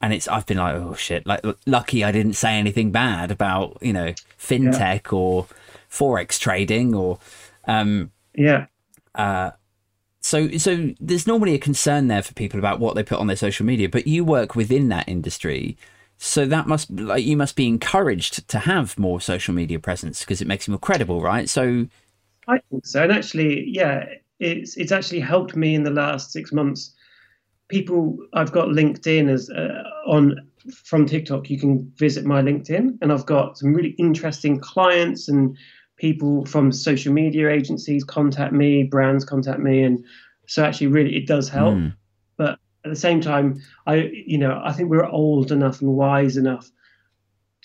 and 0.00 0.12
it's 0.12 0.28
I've 0.28 0.46
been 0.46 0.58
like, 0.58 0.74
oh 0.74 0.94
shit, 0.94 1.26
like 1.26 1.44
lucky 1.66 2.04
I 2.04 2.12
didn't 2.12 2.34
say 2.34 2.54
anything 2.54 2.92
bad 2.92 3.30
about 3.30 3.78
you 3.80 3.92
know 3.92 4.14
fintech 4.38 5.12
yeah. 5.12 5.18
or 5.18 5.46
forex 5.90 6.38
trading 6.38 6.94
or 6.94 7.18
um, 7.66 8.10
yeah. 8.34 8.66
Uh, 9.14 9.50
so 10.20 10.50
so 10.56 10.90
there's 11.00 11.26
normally 11.26 11.54
a 11.54 11.58
concern 11.58 12.08
there 12.08 12.22
for 12.22 12.34
people 12.34 12.58
about 12.58 12.80
what 12.80 12.94
they 12.94 13.02
put 13.02 13.18
on 13.18 13.26
their 13.26 13.36
social 13.36 13.64
media, 13.64 13.88
but 13.88 14.06
you 14.06 14.24
work 14.24 14.54
within 14.54 14.88
that 14.88 15.08
industry. 15.08 15.76
So 16.18 16.46
that 16.46 16.66
must 16.66 16.90
like 16.90 17.24
you 17.24 17.36
must 17.36 17.54
be 17.54 17.68
encouraged 17.68 18.48
to 18.48 18.58
have 18.58 18.98
more 18.98 19.20
social 19.20 19.54
media 19.54 19.78
presence 19.78 20.20
because 20.20 20.40
it 20.40 20.48
makes 20.48 20.66
you 20.66 20.72
more 20.72 20.80
credible, 20.80 21.22
right? 21.22 21.48
So 21.48 21.86
I 22.48 22.58
think 22.70 22.86
so. 22.86 23.04
And 23.04 23.12
actually, 23.12 23.64
yeah, 23.68 24.06
it's 24.40 24.76
it's 24.76 24.90
actually 24.90 25.20
helped 25.20 25.54
me 25.54 25.74
in 25.74 25.84
the 25.84 25.90
last 25.90 26.32
six 26.32 26.52
months. 26.52 26.94
People, 27.68 28.16
I've 28.32 28.50
got 28.50 28.68
LinkedIn 28.68 29.28
as 29.28 29.50
uh, 29.50 29.82
on 30.06 30.48
from 30.84 31.06
TikTok. 31.06 31.50
You 31.50 31.60
can 31.60 31.92
visit 31.96 32.24
my 32.24 32.42
LinkedIn, 32.42 32.98
and 33.00 33.12
I've 33.12 33.26
got 33.26 33.58
some 33.58 33.72
really 33.72 33.94
interesting 33.98 34.58
clients 34.58 35.28
and 35.28 35.56
people 35.98 36.46
from 36.46 36.72
social 36.72 37.12
media 37.12 37.50
agencies 37.50 38.04
contact 38.04 38.52
me, 38.52 38.84
brands 38.84 39.24
contact 39.24 39.60
me, 39.60 39.82
and 39.82 40.04
so 40.46 40.64
actually, 40.64 40.86
really, 40.86 41.14
it 41.14 41.26
does 41.26 41.48
help. 41.48 41.74
Mm. 41.74 41.94
But 42.36 42.58
at 42.84 42.90
the 42.90 42.96
same 42.96 43.20
time, 43.20 43.60
I, 43.86 44.10
you 44.26 44.38
know, 44.38 44.60
I 44.64 44.72
think 44.72 44.88
we're 44.88 45.04
old 45.04 45.52
enough 45.52 45.82
and 45.82 45.94
wise 45.94 46.36
enough 46.36 46.70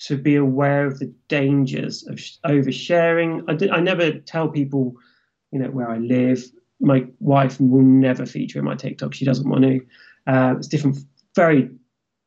to 0.06 0.18
be 0.18 0.36
aware 0.36 0.86
of 0.86 0.98
the 0.98 1.12
dangers 1.28 2.06
of 2.06 2.16
oversharing. 2.44 3.44
I, 3.48 3.54
did, 3.54 3.70
I 3.70 3.80
never 3.80 4.12
tell 4.12 4.48
people, 4.48 4.94
you 5.50 5.58
know, 5.60 5.70
where 5.70 5.88
I 5.88 5.98
live. 5.98 6.44
My 6.80 7.06
wife 7.20 7.58
will 7.60 7.82
never 7.82 8.26
feature 8.26 8.58
in 8.58 8.64
my 8.64 8.74
TikTok. 8.74 9.14
She 9.14 9.24
doesn't 9.24 9.48
want 9.48 9.62
to. 9.62 9.80
Uh, 10.26 10.54
it's 10.58 10.68
different, 10.68 10.98
very 11.36 11.70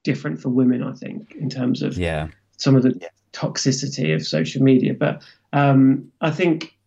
different 0.04 0.42
for 0.42 0.50
women, 0.50 0.82
I 0.82 0.94
think, 0.94 1.36
in 1.36 1.50
terms 1.50 1.82
of 1.82 1.98
yeah. 1.98 2.30
some 2.58 2.76
of 2.76 2.84
the 2.84 3.00
toxicity 3.34 4.16
of 4.16 4.26
social 4.26 4.64
media. 4.64 4.94
But 4.94 5.22
um, 5.54 6.12
I 6.22 6.32
think 6.32 6.78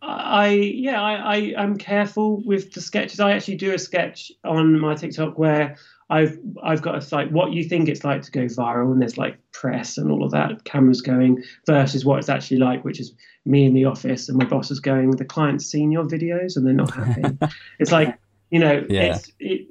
I 0.00 0.48
yeah 0.48 1.00
I, 1.00 1.14
I 1.14 1.36
am 1.62 1.76
careful 1.76 2.42
with 2.44 2.72
the 2.72 2.80
sketches. 2.80 3.20
I 3.20 3.32
actually 3.32 3.56
do 3.56 3.72
a 3.72 3.78
sketch 3.78 4.32
on 4.44 4.78
my 4.80 4.94
TikTok 4.94 5.38
where 5.38 5.76
I've 6.10 6.38
I've 6.62 6.82
got 6.82 7.02
a 7.02 7.14
like 7.14 7.30
what 7.30 7.52
you 7.52 7.64
think 7.64 7.88
it's 7.88 8.04
like 8.04 8.22
to 8.22 8.30
go 8.30 8.42
viral, 8.46 8.92
and 8.92 9.00
there's 9.00 9.16
like 9.16 9.38
press 9.52 9.96
and 9.96 10.10
all 10.10 10.24
of 10.24 10.32
that, 10.32 10.64
cameras 10.64 11.00
going, 11.00 11.42
versus 11.66 12.04
what 12.04 12.18
it's 12.18 12.28
actually 12.28 12.58
like, 12.58 12.84
which 12.84 13.00
is 13.00 13.14
me 13.44 13.64
in 13.64 13.74
the 13.74 13.84
office 13.84 14.28
and 14.28 14.38
my 14.38 14.44
boss 14.44 14.70
is 14.70 14.78
going, 14.78 15.10
the 15.12 15.24
client's 15.24 15.66
seen 15.66 15.90
your 15.90 16.04
videos 16.04 16.56
and 16.56 16.66
they're 16.66 16.74
not 16.74 16.94
happy. 16.94 17.22
it's 17.78 17.92
like 17.92 18.18
you 18.50 18.58
know, 18.58 18.84
yeah. 18.88 19.14
it's 19.14 19.32
it, 19.40 19.66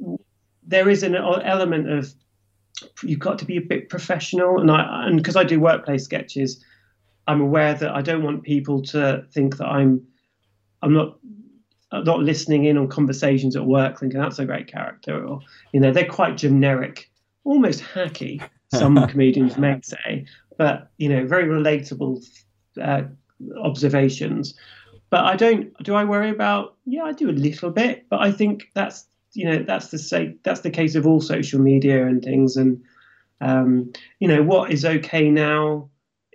there 0.65 0.89
is 0.89 1.03
an 1.03 1.15
element 1.15 1.89
of 1.89 2.13
you've 3.03 3.19
got 3.19 3.37
to 3.39 3.45
be 3.45 3.57
a 3.57 3.61
bit 3.61 3.89
professional, 3.89 4.59
and 4.59 4.71
I 4.71 5.07
and 5.07 5.17
because 5.17 5.35
I 5.35 5.43
do 5.43 5.59
workplace 5.59 6.03
sketches, 6.03 6.63
I'm 7.27 7.41
aware 7.41 7.73
that 7.73 7.91
I 7.91 8.01
don't 8.01 8.23
want 8.23 8.43
people 8.43 8.81
to 8.83 9.25
think 9.31 9.57
that 9.57 9.67
I'm 9.67 10.05
I'm 10.81 10.93
not 10.93 11.17
I'm 11.91 12.03
not 12.03 12.21
listening 12.21 12.65
in 12.65 12.77
on 12.77 12.87
conversations 12.87 13.55
at 13.55 13.65
work, 13.65 13.99
thinking 13.99 14.19
that's 14.19 14.39
a 14.39 14.45
great 14.45 14.67
character, 14.67 15.25
or 15.25 15.41
you 15.73 15.79
know 15.79 15.91
they're 15.91 16.05
quite 16.05 16.37
generic, 16.37 17.09
almost 17.43 17.81
hacky. 17.81 18.41
Some 18.73 19.05
comedians 19.07 19.57
may 19.57 19.81
say, 19.83 20.25
but 20.57 20.89
you 20.97 21.09
know 21.09 21.27
very 21.27 21.43
relatable 21.45 22.25
uh, 22.81 23.03
observations. 23.61 24.53
but 25.09 25.25
I 25.25 25.35
don't. 25.35 25.77
Do 25.83 25.93
I 25.93 26.05
worry 26.05 26.29
about? 26.29 26.77
Yeah, 26.85 27.03
I 27.03 27.11
do 27.11 27.29
a 27.29 27.31
little 27.31 27.69
bit, 27.69 28.05
but 28.09 28.21
I 28.21 28.31
think 28.31 28.69
that's 28.73 29.05
you 29.33 29.45
know 29.45 29.63
that's 29.63 29.89
the 29.89 29.99
say 29.99 30.35
that's 30.43 30.61
the 30.61 30.71
case 30.71 30.95
of 30.95 31.05
all 31.05 31.21
social 31.21 31.59
media 31.59 32.07
and 32.07 32.23
things, 32.23 32.55
and 32.55 32.81
um, 33.41 33.91
you 34.19 34.27
know 34.27 34.41
what 34.41 34.71
is 34.71 34.85
okay 34.85 35.29
now. 35.29 35.89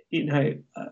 You 0.09 0.25
know, 0.25 0.53
uh, 0.75 0.83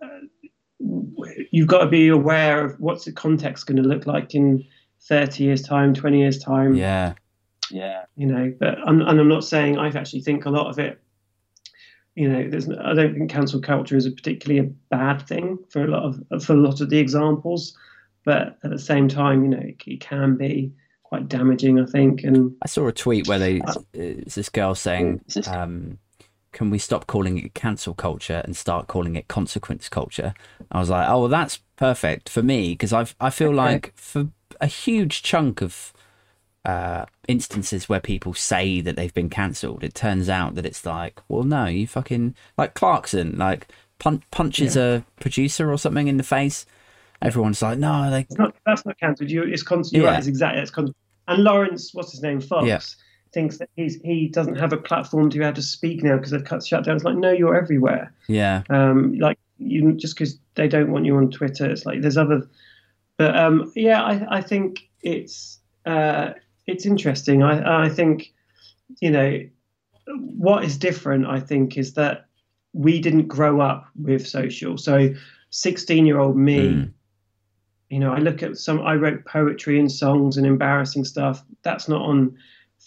you've 1.52 1.68
got 1.68 1.80
to 1.80 1.88
be 1.88 2.10
aware 2.10 2.66
of 2.66 2.80
what's 2.80 3.06
the 3.06 3.12
context 3.12 3.68
going 3.68 3.82
to 3.82 3.88
look 3.88 4.06
like 4.06 4.36
in 4.36 4.66
30 5.08 5.44
years 5.44 5.62
time 5.62 5.94
20 5.94 6.20
years 6.20 6.40
time. 6.40 6.76
Yeah. 6.76 7.14
yeah. 7.72 8.06
You 8.16 8.28
know 8.28 8.54
but 8.60 8.78
I'm, 8.86 9.02
and 9.02 9.20
i'm 9.20 9.28
not 9.28 9.44
saying 9.44 9.78
i 9.78 9.88
actually 9.88 10.22
think 10.22 10.46
a 10.46 10.50
lot 10.50 10.68
of 10.70 10.80
it. 10.80 11.02
You 12.16 12.30
know 12.30 12.50
there's 12.50 12.70
i 12.70 12.94
don't 12.94 13.14
think 13.14 13.30
cancel 13.30 13.60
culture 13.60 13.98
is 13.98 14.06
a 14.06 14.12
particularly 14.12 14.68
a 14.68 14.72
bad 14.90 15.28
thing 15.28 15.60
for 15.70 15.84
a 15.84 15.88
lot 15.88 16.04
of 16.04 16.44
for 16.44 16.54
a 16.54 16.58
lot 16.58 16.80
of 16.82 16.90
the 16.90 16.98
examples 16.98 17.78
but 18.24 18.58
at 18.64 18.72
the 18.72 18.80
same 18.80 19.10
time 19.10 19.44
you 19.44 19.50
know 19.50 19.60
it, 19.60 19.76
it 19.86 20.00
can 20.00 20.38
be 20.38 20.72
quite 21.04 21.28
damaging 21.28 21.78
i 21.78 21.86
think 21.86 22.24
and 22.24 22.56
I 22.64 22.68
saw 22.68 22.88
a 22.88 22.94
tweet 22.94 23.28
where 23.28 23.40
they 23.40 23.62
it's 23.94 24.36
this 24.36 24.48
girl 24.48 24.76
saying, 24.76 25.22
um, 25.48 26.00
"Can 26.56 26.70
we 26.72 26.80
stop 26.80 27.06
calling 27.06 27.38
it 27.38 27.54
cancel 27.54 27.94
culture 27.94 28.42
and 28.46 28.56
start 28.58 28.88
calling 28.88 29.16
it 29.16 29.28
consequence 29.28 29.90
culture?" 29.90 30.34
I 30.72 30.80
was 30.80 30.90
like, 30.90 31.08
"Oh, 31.08 31.20
well, 31.22 31.28
that's 31.30 31.60
perfect 31.76 32.30
for 32.30 32.42
me 32.42 32.74
because 32.74 32.94
I 32.94 33.06
I 33.20 33.30
feel 33.30 33.54
like 33.54 33.94
for 33.96 34.30
a 34.62 34.68
huge 34.68 35.22
chunk 35.22 35.62
of 35.62 35.94
uh, 36.64 37.06
instances 37.28 37.88
where 37.88 38.00
people 38.00 38.34
say 38.34 38.82
that 38.82 38.96
they've 38.96 39.14
been 39.14 39.30
cancelled, 39.30 39.84
it 39.84 39.94
turns 39.94 40.30
out 40.30 40.56
that 40.56 40.66
it's 40.66 40.84
like, 40.86 41.20
well, 41.28 41.44
no, 41.44 41.66
you 41.66 41.86
fucking 41.86 42.34
like 42.58 42.74
Clarkson, 42.74 43.38
like 43.38 43.68
pun- 44.00 44.24
punches 44.32 44.76
a 44.76 45.06
producer 45.20 45.72
or 45.72 45.78
something 45.78 46.08
in 46.08 46.18
the 46.18 46.24
face. 46.24 46.66
Everyone's 47.22 47.62
like, 47.62 47.78
no, 47.78 48.10
they 48.10 48.22
it's 48.22 48.38
not 48.38 48.56
that's 48.66 48.86
not 48.86 49.00
cancelled 49.00 49.30
you 49.30 49.44
it's 49.44 49.62
con- 49.64 49.84
you're 49.92 50.04
Yeah. 50.04 50.10
right 50.12 50.18
it's 50.20 50.28
exactly 50.28 50.62
it's 50.62 50.72
con- 50.72 50.94
and 51.28 51.44
laurence 51.44 51.94
what's 51.94 52.12
his 52.12 52.22
name 52.22 52.42
fox 52.42 52.66
Yeah. 52.68 52.80
Thinks 53.36 53.60
that 53.60 53.70
he's 53.76 54.02
he 54.02 54.28
doesn't 54.28 54.56
have 54.56 54.74
a 54.74 54.78
platform 54.78 55.30
to 55.30 55.38
be 55.38 55.44
able 55.44 55.54
to 55.54 55.62
speak 55.62 56.02
now 56.02 56.16
because 56.16 56.32
they've 56.32 56.44
cut 56.44 56.66
shut 56.66 56.84
down 56.84 56.96
it's 56.96 57.06
like 57.06 57.18
no 57.18 57.32
you're 57.32 57.56
everywhere 57.56 58.12
yeah, 58.28 58.64
um, 58.72 59.14
like 59.20 59.38
you 59.58 59.94
just 59.94 60.16
because 60.16 60.40
they 60.56 60.68
don't 60.68 60.92
want 60.92 61.06
you 61.06 61.16
on 61.18 61.32
Twitter. 61.32 61.70
It's 61.70 61.86
like 61.86 62.02
there's 62.02 62.18
other, 62.18 62.48
but 63.18 63.38
um, 63.38 63.72
yeah, 63.76 64.02
I, 64.02 64.38
I 64.38 64.42
think 64.42 64.90
it's 65.02 65.60
uh, 65.86 66.32
it's 66.68 66.86
interesting. 66.86 67.44
I, 67.44 67.86
I 67.86 67.90
think 67.90 68.34
you 69.00 69.12
know 69.12 69.42
what 70.08 70.64
is 70.64 70.78
different. 70.78 71.26
I 71.26 71.40
think 71.40 71.78
is 71.78 71.94
that 71.94 72.28
we 72.74 73.00
didn't 73.00 73.28
grow 73.28 73.62
up 73.62 73.88
with 73.96 74.28
social. 74.28 74.78
So, 74.78 75.14
sixteen 75.50 76.06
year 76.06 76.20
old 76.20 76.38
me. 76.38 76.60
Mm. 76.60 76.92
You 77.90 78.00
know, 78.00 78.14
I 78.14 78.18
look 78.18 78.42
at 78.42 78.58
some. 78.58 78.82
I 78.82 78.96
wrote 78.96 79.26
poetry 79.26 79.80
and 79.80 79.92
songs 79.92 80.38
and 80.38 80.46
embarrassing 80.46 81.06
stuff. 81.06 81.44
That's 81.62 81.88
not 81.88 82.02
on 82.02 82.36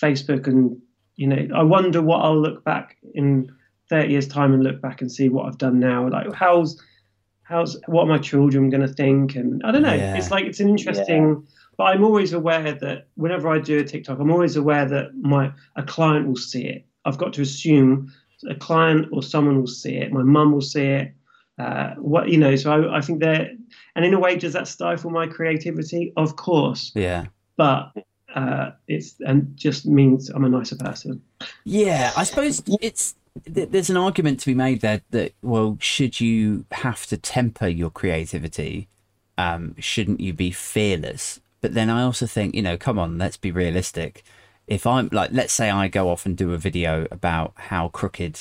Facebook, 0.01 0.47
and 0.47 0.81
you 1.17 1.27
know, 1.27 1.49
I 1.55 1.63
wonder 1.63 2.01
what 2.01 2.19
I'll 2.19 2.41
look 2.41 2.65
back 2.65 2.97
in 3.15 3.51
30 3.91 4.11
years 4.11 4.29
time 4.29 4.53
and 4.55 4.63
look 4.63 4.81
back 4.81 5.01
and 5.01 5.11
see 5.11 5.29
what 5.29 5.47
I've 5.47 5.59
done 5.59 5.81
now. 5.81 6.09
Like 6.09 6.33
how's 6.33 6.81
how's 7.43 7.77
what 7.87 8.03
are 8.03 8.07
my 8.07 8.19
children 8.19 8.71
going 8.71 8.87
to 8.87 8.93
think? 8.93 9.35
And 9.35 9.63
I 9.65 9.73
don't 9.73 9.83
know. 9.83 9.95
Yeah. 9.95 10.17
It's 10.17 10.31
like 10.31 10.45
it's 10.45 10.61
an 10.61 10.69
interesting. 10.69 11.47
But 11.77 11.85
I'm 11.85 12.03
always 12.03 12.33
aware 12.33 12.73
that 12.73 13.07
whenever 13.15 13.49
I 13.49 13.61
do 13.61 13.79
a 13.79 13.85
TikTok, 13.85 14.19
I'm 14.19 14.33
always 14.33 14.57
aware 14.57 14.85
that 14.87 15.15
my 15.15 15.53
a 15.77 15.83
client 15.83 16.27
will 16.27 16.37
see 16.37 16.65
it. 16.65 16.85
I've 17.05 17.19
got 17.19 17.33
to 17.35 17.43
assume 17.43 18.13
a 18.49 18.55
client 18.55 19.09
or 19.13 19.23
someone 19.23 19.61
will 19.61 19.69
see 19.69 19.95
it. 19.95 20.13
My 20.13 20.23
mum 20.23 20.53
will 20.53 20.61
see 20.61 20.85
it. 20.85 21.15
Uh, 21.59 21.95
what 21.95 22.29
you 22.29 22.37
know, 22.37 22.55
so 22.57 22.71
I, 22.71 22.99
I 22.99 23.01
think 23.01 23.21
that, 23.21 23.49
and 23.97 24.05
in 24.05 24.15
a 24.15 24.21
way, 24.21 24.37
does 24.37 24.53
that 24.53 24.69
stifle 24.69 25.11
my 25.11 25.27
creativity? 25.27 26.13
Of 26.17 26.37
course, 26.37 26.93
yeah. 26.95 27.27
but 27.57 27.93
uh, 28.35 28.71
it's 28.87 29.15
and 29.21 29.57
just 29.57 29.87
means 29.87 30.29
I'm 30.31 30.45
a 30.45 30.49
nicer 30.49 30.77
person. 30.77 31.23
Yeah, 31.65 32.13
I 32.17 32.25
suppose 32.25 32.63
it's 32.81 33.15
there's 33.47 33.91
an 33.91 33.97
argument 33.97 34.41
to 34.41 34.47
be 34.47 34.55
made 34.55 34.81
there 34.81 35.03
that 35.11 35.33
well, 35.43 35.77
should 35.81 36.21
you 36.21 36.65
have 36.73 37.07
to 37.07 37.17
temper 37.17 37.69
your 37.69 37.91
creativity? 37.91 38.89
Um, 39.37 39.75
shouldn't 39.79 40.21
you 40.21 40.33
be 40.33 40.51
fearless? 40.51 41.41
But 41.61 41.75
then 41.75 41.91
I 41.91 42.03
also 42.03 42.27
think, 42.27 42.55
you 42.55 42.63
know, 42.63 42.77
come 42.77 42.99
on, 42.99 43.19
let's 43.19 43.37
be 43.37 43.51
realistic. 43.51 44.25
If 44.67 44.87
I'm 44.87 45.09
like, 45.13 45.31
let's 45.33 45.53
say 45.53 45.71
I 45.71 45.89
go 45.89 46.11
off 46.11 46.27
and 46.27 46.37
do 46.37 46.53
a 46.53 46.59
video 46.59 47.07
about 47.11 47.53
how 47.57 47.89
crooked 47.89 48.41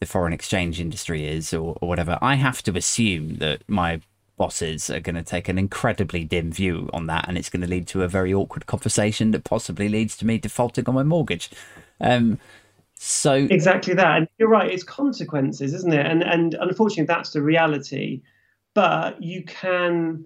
the 0.00 0.06
foreign 0.06 0.32
exchange 0.32 0.80
industry 0.80 1.26
is 1.26 1.52
or, 1.54 1.76
or 1.80 1.88
whatever, 1.88 2.18
I 2.20 2.34
have 2.36 2.62
to 2.64 2.76
assume 2.76 3.36
that 3.36 3.62
my 3.68 4.00
bosses 4.40 4.88
are 4.88 5.00
going 5.00 5.16
to 5.16 5.22
take 5.22 5.50
an 5.50 5.58
incredibly 5.58 6.24
dim 6.24 6.50
view 6.50 6.88
on 6.94 7.06
that 7.06 7.28
and 7.28 7.36
it's 7.36 7.50
going 7.50 7.60
to 7.60 7.68
lead 7.68 7.86
to 7.86 8.02
a 8.02 8.08
very 8.08 8.32
awkward 8.32 8.64
conversation 8.64 9.32
that 9.32 9.44
possibly 9.44 9.86
leads 9.86 10.16
to 10.16 10.24
me 10.26 10.38
defaulting 10.38 10.88
on 10.88 10.94
my 10.94 11.02
mortgage. 11.02 11.50
Um, 12.00 12.38
so 12.94 13.34
Exactly 13.34 13.92
that, 13.92 14.16
and 14.16 14.28
you're 14.38 14.48
right. 14.48 14.70
It's 14.70 14.82
consequences, 14.82 15.74
isn't 15.74 15.92
it? 15.92 16.06
And 16.06 16.22
and 16.22 16.54
unfortunately, 16.54 17.04
that's 17.04 17.32
the 17.32 17.42
reality. 17.42 18.22
But 18.72 19.22
you 19.22 19.42
can, 19.44 20.24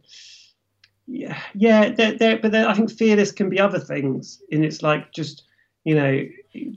yeah, 1.09 1.41
yeah. 1.55 1.89
But 1.91 2.53
then 2.53 2.67
I 2.67 2.75
think 2.75 2.93
fearless 2.93 3.33
can 3.33 3.49
be 3.49 3.59
other 3.59 3.81
things, 3.81 4.41
and 4.53 4.65
it's 4.65 4.81
like 4.81 5.13
just 5.13 5.43
you 5.83 5.97
know 5.97 6.25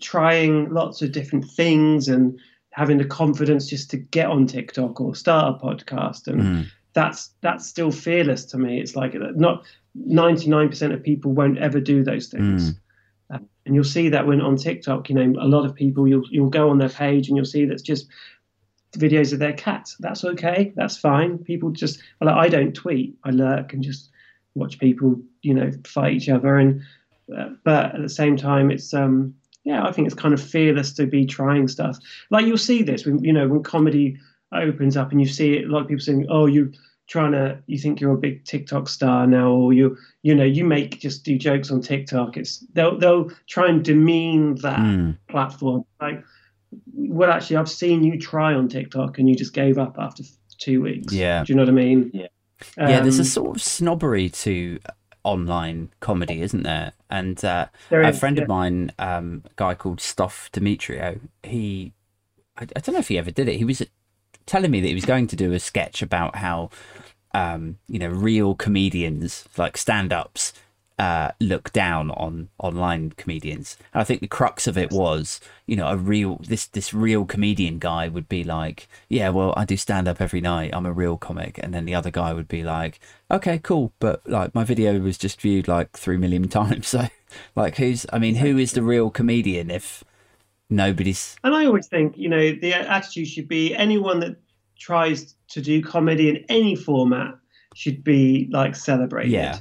trying 0.01 0.71
lots 0.71 1.03
of 1.03 1.11
different 1.11 1.45
things 1.45 2.07
and 2.07 2.39
having 2.71 2.97
the 2.97 3.05
confidence 3.05 3.67
just 3.67 3.91
to 3.91 3.97
get 3.97 4.27
on 4.27 4.47
TikTok 4.47 4.99
or 5.01 5.15
start 5.15 5.55
a 5.55 5.65
podcast, 5.65 6.27
and 6.27 6.41
Mm. 6.41 6.65
That's 6.97 7.29
that's 7.41 7.67
still 7.67 7.91
fearless 7.91 8.43
to 8.43 8.57
me. 8.57 8.81
It's 8.81 8.95
like 8.95 9.13
not 9.13 9.63
ninety 9.93 10.49
nine 10.49 10.67
percent 10.67 10.93
of 10.93 11.03
people 11.03 11.31
won't 11.31 11.59
ever 11.59 11.79
do 11.79 12.03
those 12.03 12.25
things. 12.25 12.71
Uh, 13.29 13.37
and 13.67 13.75
you'll 13.75 13.83
see 13.83 14.09
that 14.09 14.25
when 14.25 14.41
on 14.41 14.57
TikTok, 14.57 15.07
you 15.07 15.13
know, 15.13 15.39
a 15.39 15.45
lot 15.47 15.63
of 15.63 15.75
people 15.75 16.07
you'll 16.07 16.27
you'll 16.31 16.49
go 16.49 16.71
on 16.71 16.79
their 16.79 16.89
page 16.89 17.27
and 17.27 17.37
you'll 17.37 17.45
see 17.45 17.65
that's 17.65 17.83
just 17.83 18.07
videos 18.97 19.31
of 19.31 19.37
their 19.37 19.53
cats. 19.53 19.95
That's 19.99 20.25
okay. 20.25 20.73
That's 20.75 20.97
fine. 20.97 21.37
People 21.37 21.69
just 21.69 22.01
like 22.19 22.35
I 22.35 22.49
don't 22.49 22.73
tweet. 22.73 23.15
I 23.23 23.29
lurk 23.29 23.73
and 23.73 23.83
just 23.83 24.09
watch 24.55 24.79
people, 24.79 25.21
you 25.43 25.53
know, 25.53 25.71
fight 25.85 26.13
each 26.13 26.29
other. 26.29 26.55
And 26.57 26.81
uh, 27.37 27.49
but 27.63 27.93
at 27.93 28.01
the 28.01 28.09
same 28.09 28.37
time, 28.37 28.71
it's 28.71 28.91
um 28.91 29.35
yeah, 29.65 29.85
I 29.85 29.91
think 29.91 30.07
it's 30.07 30.15
kind 30.15 30.33
of 30.33 30.41
fearless 30.41 30.93
to 30.93 31.05
be 31.05 31.27
trying 31.27 31.67
stuff. 31.67 31.99
Like 32.31 32.47
you'll 32.47 32.57
see 32.57 32.81
this 32.81 33.05
when 33.05 33.23
you 33.23 33.33
know 33.33 33.47
when 33.47 33.61
comedy 33.61 34.17
opens 34.51 34.97
up 34.97 35.11
and 35.11 35.19
you 35.19 35.27
see 35.27 35.57
it. 35.57 35.65
A 35.65 35.71
lot 35.71 35.81
of 35.81 35.87
people 35.87 36.03
saying, 36.03 36.27
"Oh, 36.29 36.45
you." 36.45 36.71
Trying 37.07 37.31
to 37.31 37.57
you 37.67 37.77
think 37.77 37.99
you're 38.01 38.13
a 38.13 38.17
big 38.17 38.43
TikTok 38.45 38.89
star 38.89 39.25
now 39.27 39.49
or 39.51 39.73
you 39.73 39.97
you 40.23 40.35
know 40.35 40.43
you 40.43 40.63
make 40.65 40.99
just 40.99 41.23
do 41.23 41.37
jokes 41.37 41.71
on 41.71 41.81
TikTok 41.81 42.37
it's 42.37 42.65
they'll 42.73 42.97
they'll 42.97 43.29
try 43.47 43.69
and 43.69 43.83
demean 43.83 44.55
that 44.55 44.79
Mm. 44.79 45.17
platform 45.29 45.85
like 46.01 46.23
well 46.93 47.31
actually 47.31 47.55
I've 47.57 47.69
seen 47.69 48.03
you 48.03 48.19
try 48.19 48.53
on 48.53 48.67
TikTok 48.67 49.17
and 49.19 49.29
you 49.29 49.35
just 49.35 49.53
gave 49.53 49.77
up 49.77 49.95
after 49.97 50.23
two 50.57 50.81
weeks 50.81 51.13
Yeah. 51.13 51.43
do 51.43 51.53
you 51.53 51.55
know 51.57 51.63
what 51.63 51.69
I 51.69 51.73
mean 51.73 52.11
yeah 52.13 52.27
yeah, 52.75 53.01
there's 53.01 53.19
a 53.19 53.23
sort 53.25 53.55
of 53.55 53.61
snobbery 53.61 54.29
to 54.29 54.79
online 55.23 55.91
comedy, 55.99 56.41
isn't 56.41 56.63
there? 56.63 56.93
And 57.07 57.43
uh, 57.45 57.67
a 57.91 58.11
friend 58.13 58.39
of 58.39 58.47
mine, 58.47 58.91
um, 58.97 59.43
a 59.45 59.49
guy 59.57 59.75
called 59.75 60.01
Stoff 60.01 60.49
Demetrio, 60.51 61.19
he, 61.43 61.93
I, 62.57 62.63
I 62.63 62.79
don't 62.79 62.93
know 62.93 62.99
if 62.99 63.09
he 63.09 63.17
ever 63.19 63.29
did 63.29 63.47
it. 63.47 63.57
He 63.57 63.63
was 63.63 63.83
telling 64.47 64.71
me 64.71 64.81
that 64.81 64.87
he 64.87 64.95
was 64.95 65.05
going 65.05 65.27
to 65.27 65.35
do 65.35 65.53
a 65.53 65.59
sketch 65.59 66.01
about 66.01 66.37
how, 66.37 66.71
um, 67.33 67.77
you 67.87 67.99
know, 67.99 68.09
real 68.09 68.55
comedians 68.55 69.47
like 69.57 69.77
stand-ups 69.77 70.53
uh, 70.99 71.31
look 71.39 71.71
down 71.73 72.09
on 72.11 72.49
online 72.57 73.11
comedians. 73.11 73.77
And 73.93 74.01
I 74.01 74.03
think 74.03 74.21
the 74.21 74.27
crux 74.27 74.65
of 74.65 74.77
it 74.77 74.91
was, 74.91 75.39
you 75.67 75.75
know, 75.75 75.87
a 75.87 75.95
real 75.95 76.37
this 76.37 76.65
this 76.65 76.93
real 76.93 77.25
comedian 77.25 77.77
guy 77.77 78.07
would 78.07 78.27
be 78.27 78.43
like, 78.43 78.87
yeah, 79.07 79.29
well, 79.29 79.53
I 79.55 79.65
do 79.65 79.77
stand 79.77 80.07
up 80.07 80.19
every 80.19 80.41
night. 80.41 80.71
I'm 80.73 80.87
a 80.87 80.91
real 80.91 81.17
comic, 81.17 81.59
and 81.61 81.73
then 81.73 81.85
the 81.85 81.93
other 81.93 82.09
guy 82.09 82.33
would 82.33 82.47
be 82.47 82.63
like, 82.63 82.99
okay, 83.29 83.59
cool, 83.59 83.93
but 83.99 84.27
like 84.27 84.55
my 84.55 84.63
video 84.63 84.99
was 84.99 85.17
just 85.17 85.39
viewed 85.39 85.67
like 85.67 85.91
three 85.91 86.17
million 86.17 86.47
times. 86.49 86.87
So, 86.87 87.07
like, 87.55 87.77
who's? 87.77 88.07
I 88.11 88.17
mean, 88.17 88.35
who 88.35 88.57
is 88.57 88.71
the 88.71 88.83
real 88.83 89.11
comedian 89.11 89.69
if 89.69 90.03
nobody's? 90.69 91.35
And 91.43 91.55
I 91.55 91.65
always 91.65 91.87
think, 91.87 92.17
you 92.17 92.29
know, 92.29 92.51
the 92.51 92.73
attitude 92.73 93.27
should 93.27 93.47
be 93.47 93.75
anyone 93.75 94.19
that 94.21 94.35
tries 94.77 95.35
to 95.49 95.61
do 95.61 95.81
comedy 95.81 96.29
in 96.29 96.45
any 96.49 96.75
format 96.75 97.35
should 97.75 98.03
be 98.03 98.47
like 98.51 98.75
celebrated. 98.75 99.31
Yeah. 99.31 99.59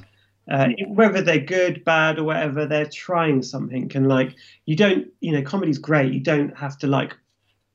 Uh, 0.49 0.69
whether 0.87 1.21
they're 1.21 1.39
good, 1.39 1.83
bad, 1.83 2.17
or 2.17 2.23
whatever, 2.23 2.65
they're 2.65 2.89
trying 2.89 3.43
something. 3.43 3.91
And 3.95 4.07
like, 4.07 4.35
you 4.65 4.75
don't, 4.75 5.07
you 5.19 5.33
know, 5.33 5.41
comedy's 5.41 5.77
great. 5.77 6.13
You 6.13 6.21
don't 6.21 6.57
have 6.57 6.77
to 6.79 6.87
like 6.87 7.15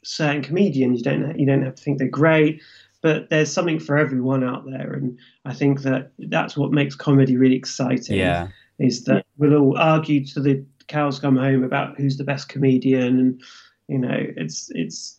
certain 0.05 0.43
comedians. 0.43 1.01
You 1.01 1.05
don't, 1.05 1.39
you 1.39 1.47
don't 1.47 1.63
have 1.63 1.75
to 1.75 1.83
think 1.83 1.99
they're 1.99 2.09
great. 2.09 2.63
But 3.03 3.31
there's 3.31 3.53
something 3.53 3.81
for 3.81 3.99
everyone 3.99 4.45
out 4.45 4.65
there, 4.65 4.93
and 4.93 5.19
I 5.45 5.53
think 5.55 5.83
that 5.83 6.13
that's 6.19 6.57
what 6.57 6.71
makes 6.71 6.95
comedy 6.95 7.37
really 7.37 7.57
exciting. 7.57 8.17
Yeah. 8.17 8.49
is 8.79 9.05
that 9.05 9.27
we'll 9.37 9.55
all 9.57 9.79
argue 9.79 10.25
to 10.27 10.41
the 10.41 10.65
cows 10.93 11.19
come 11.19 11.37
home 11.37 11.65
about 11.65 11.97
who's 11.97 12.17
the 12.19 12.25
best 12.25 12.49
comedian, 12.49 13.19
and 13.19 13.43
you 13.89 13.99
know, 13.99 14.19
it's 14.37 14.71
it's. 14.75 15.19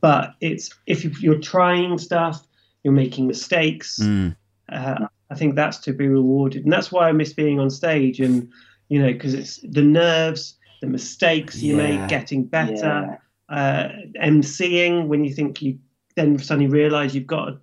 But 0.00 0.34
it's 0.40 0.70
if 0.86 1.04
you- 1.04 1.14
you're 1.20 1.38
trying 1.38 1.98
stuff, 1.98 2.44
you're 2.82 2.94
making 3.04 3.26
mistakes. 3.26 3.98
Mm. 4.02 4.34
Uh, 4.72 5.06
I 5.30 5.34
think 5.36 5.54
that's 5.54 5.78
to 5.84 5.92
be 5.92 6.08
rewarded, 6.08 6.64
and 6.64 6.72
that's 6.72 6.90
why 6.90 7.08
I 7.08 7.12
miss 7.12 7.32
being 7.32 7.60
on 7.60 7.70
stage. 7.70 8.18
And 8.20 8.48
you 8.88 9.00
know, 9.00 9.12
because 9.12 9.34
it's 9.34 9.60
the 9.62 9.82
nerves, 9.82 10.56
the 10.80 10.88
mistakes 10.88 11.62
you 11.62 11.76
Yeah. 11.76 11.82
make, 11.84 12.08
getting 12.08 12.42
better, 12.44 13.18
uh, 13.48 13.88
emceeing 14.20 15.06
when 15.06 15.24
you 15.24 15.32
think 15.34 15.62
you 15.62 15.78
then 16.16 16.38
suddenly 16.38 16.68
realise 16.68 17.14
you've 17.14 17.26
got, 17.38 17.56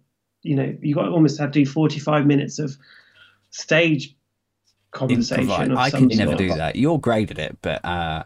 you 0.43 0.55
know, 0.55 0.73
you've 0.81 0.95
got 0.95 1.05
to 1.05 1.11
almost 1.11 1.39
have 1.39 1.51
to 1.51 1.59
do 1.59 1.65
forty 1.65 1.99
five 1.99 2.25
minutes 2.25 2.59
of 2.59 2.77
stage 3.49 4.15
conversation. 4.97 5.43
Improvise. 5.43 5.69
Of 5.69 5.77
I 5.77 5.89
some 5.89 6.09
could 6.09 6.17
never 6.17 6.31
sort. 6.31 6.37
do 6.39 6.47
that. 6.55 6.75
You're 6.75 6.99
great 6.99 7.31
at 7.31 7.37
it, 7.37 7.57
but 7.61 7.83
uh, 7.85 8.23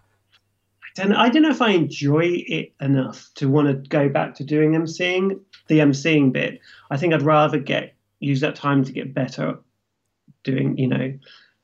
And 1.00 1.14
I 1.14 1.30
don't 1.30 1.44
know 1.44 1.50
if 1.52 1.62
I 1.62 1.70
enjoy 1.72 2.44
it 2.48 2.74
enough 2.82 3.30
to 3.36 3.48
want 3.50 3.68
to 3.68 3.90
go 3.90 4.10
back 4.10 4.36
to 4.36 4.44
doing 4.44 4.72
emceeing, 4.72 5.40
the 5.68 5.80
emceeing 5.80 6.32
bit. 6.34 6.60
I 6.90 6.98
think 6.98 7.14
I'd 7.14 7.22
rather 7.22 7.58
get 7.60 7.96
use 8.20 8.42
that 8.42 8.56
time 8.56 8.84
to 8.84 8.92
get 8.92 9.14
better 9.14 9.58
doing, 10.44 10.78
you 10.78 10.88
know, 10.88 11.14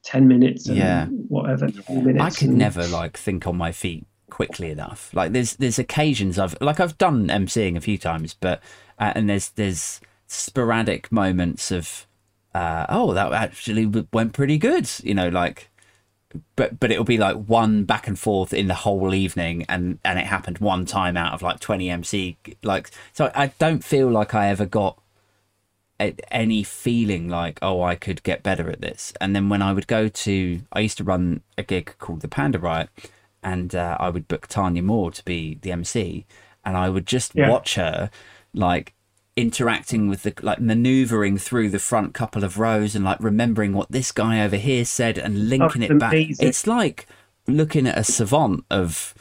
ten 0.04 0.28
minutes 0.28 0.68
and 0.68 0.78
Yeah. 0.78 1.06
whatever. 1.08 1.68
minutes 1.90 2.22
I 2.24 2.30
could 2.40 2.50
and- 2.50 2.58
never 2.58 2.88
like 2.88 3.18
think 3.18 3.46
on 3.48 3.58
my 3.58 3.72
feet 3.72 4.06
quickly 4.30 4.70
enough. 4.72 5.14
Like 5.14 5.32
there's 5.34 5.56
there's 5.58 5.80
occasions 5.80 6.38
I've 6.40 6.56
like 6.62 6.80
I've 6.80 6.98
done 6.98 7.28
emceeing 7.28 7.76
a 7.78 7.82
few 7.82 7.98
times, 7.98 8.34
but 8.34 8.62
uh, 9.00 9.14
and 9.16 9.30
there's 9.30 9.50
there's 9.50 10.00
sporadic 10.28 11.12
moments 11.12 11.72
of 11.72 12.06
uh, 12.58 12.86
oh 12.90 13.14
that 13.14 13.32
actually 13.34 13.86
went 14.14 14.34
pretty 14.34 14.58
good, 14.58 14.90
you 15.04 15.14
know, 15.14 15.30
like. 15.30 15.70
But 16.56 16.80
but 16.80 16.92
it'll 16.92 17.06
be 17.06 17.18
like 17.18 17.38
one 17.48 17.86
back 17.86 18.08
and 18.08 18.20
forth 18.20 18.54
in 18.54 18.68
the 18.68 18.74
whole 18.86 19.14
evening, 19.14 19.66
and 19.70 20.00
and 20.04 20.20
it 20.20 20.26
happened 20.26 20.58
one 20.60 20.86
time 20.86 21.16
out 21.18 21.34
of 21.34 21.42
like 21.42 21.60
twenty 21.60 21.90
MC. 21.90 22.38
Like 22.64 22.92
so, 23.14 23.32
I 23.34 23.48
don't 23.60 23.84
feel 23.84 24.10
like 24.10 24.34
I 24.36 24.50
ever 24.50 24.66
got 24.66 25.00
any 26.30 26.64
feeling 26.64 27.28
like 27.28 27.58
oh 27.62 27.82
I 27.82 27.96
could 27.96 28.22
get 28.24 28.44
better 28.44 28.70
at 28.70 28.82
this. 28.82 29.14
And 29.20 29.36
then 29.36 29.50
when 29.50 29.62
I 29.62 29.74
would 29.74 29.88
go 29.88 30.08
to, 30.10 30.62
I 30.72 30.82
used 30.82 30.98
to 31.00 31.04
run 31.04 31.42
a 31.58 31.64
gig 31.64 31.96
called 32.00 32.22
the 32.22 32.28
Panda 32.28 32.60
Riot, 32.60 32.90
and 33.42 33.74
uh, 33.74 33.98
I 34.00 34.10
would 34.10 34.28
book 34.28 34.48
Tanya 34.48 34.84
Moore 34.84 35.12
to 35.12 35.24
be 35.26 35.58
the 35.62 35.72
MC, 35.72 36.26
and 36.64 36.78
I 36.78 36.90
would 36.90 37.08
just 37.08 37.34
Yeah. 37.36 37.50
watch 37.50 37.76
her 37.76 38.10
like 38.54 38.94
interacting 39.38 40.10
with 40.10 40.24
the 40.24 40.34
like 40.42 40.60
maneuvering 40.60 41.38
through 41.38 41.70
the 41.70 41.80
front 41.80 42.14
couple 42.14 42.44
of 42.44 42.58
rows 42.58 42.96
and 42.96 43.06
like 43.06 43.20
remembering 43.22 43.72
what 43.74 43.90
this 43.92 44.12
guy 44.12 44.44
over 44.44 44.58
here 44.58 44.84
said 44.84 45.18
and 45.18 45.48
linking 45.50 45.84
it's 45.84 45.92
it 45.92 46.00
back. 46.00 46.12
amazing. 46.12 46.48
It's 46.48 46.68
like 46.68 47.08
looking 47.48 47.88
at 47.88 47.98
a 47.98 48.04
savant 48.04 48.66
of 48.72 49.14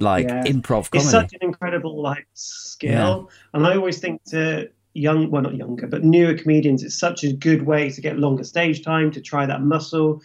like 0.00 0.26
Yeah. 0.28 0.44
improv 0.44 0.90
comedy. 0.90 0.98
It's 0.98 1.10
such 1.10 1.32
an 1.34 1.40
incredible 1.42 2.02
like 2.02 2.26
skill, 2.32 3.30
and 3.52 3.66
I 3.66 3.76
always 3.76 3.98
think 4.00 4.24
to 4.30 4.68
young, 4.94 5.30
well 5.30 5.42
not 5.42 5.54
younger, 5.56 5.86
but 5.86 6.04
newer 6.04 6.34
comedians, 6.34 6.82
it's 6.82 6.98
such 6.98 7.22
a 7.22 7.32
good 7.32 7.62
way 7.62 7.90
to 7.90 8.00
get 8.00 8.18
longer 8.18 8.44
stage 8.44 8.82
time 8.82 9.10
to 9.12 9.20
try 9.20 9.44
that 9.46 9.62
muscle. 9.62 10.22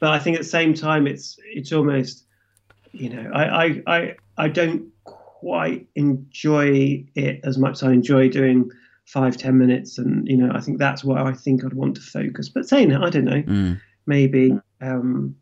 But 0.00 0.10
I 0.12 0.18
think 0.18 0.36
at 0.36 0.42
the 0.42 0.48
same 0.48 0.72
time, 0.74 1.06
it's 1.06 1.38
it's 1.44 1.72
almost, 1.72 2.24
you 2.92 3.10
know, 3.10 3.30
I 3.32 3.64
I 3.66 3.82
I, 3.86 4.14
I 4.38 4.48
don't 4.48 4.86
quite 5.44 5.86
enjoy 5.94 7.04
it 7.14 7.40
as 7.44 7.58
much 7.58 7.72
as 7.74 7.82
I 7.82 7.92
enjoy 7.92 8.28
doing 8.28 8.70
five 9.04 9.36
ten 9.36 9.58
minutes, 9.58 9.98
and 9.98 10.26
you 10.26 10.36
know, 10.36 10.50
I 10.54 10.60
think 10.60 10.78
that's 10.78 11.04
where 11.04 11.18
I 11.18 11.32
think 11.32 11.64
I'd 11.64 11.74
want 11.74 11.96
to 11.96 12.00
focus. 12.00 12.48
But 12.48 12.66
saying 12.68 12.88
that, 12.88 13.02
I 13.02 13.10
don't 13.10 13.24
know 13.26 13.42
Mm. 13.42 13.80
maybe 14.06 14.58
um, 14.80 15.36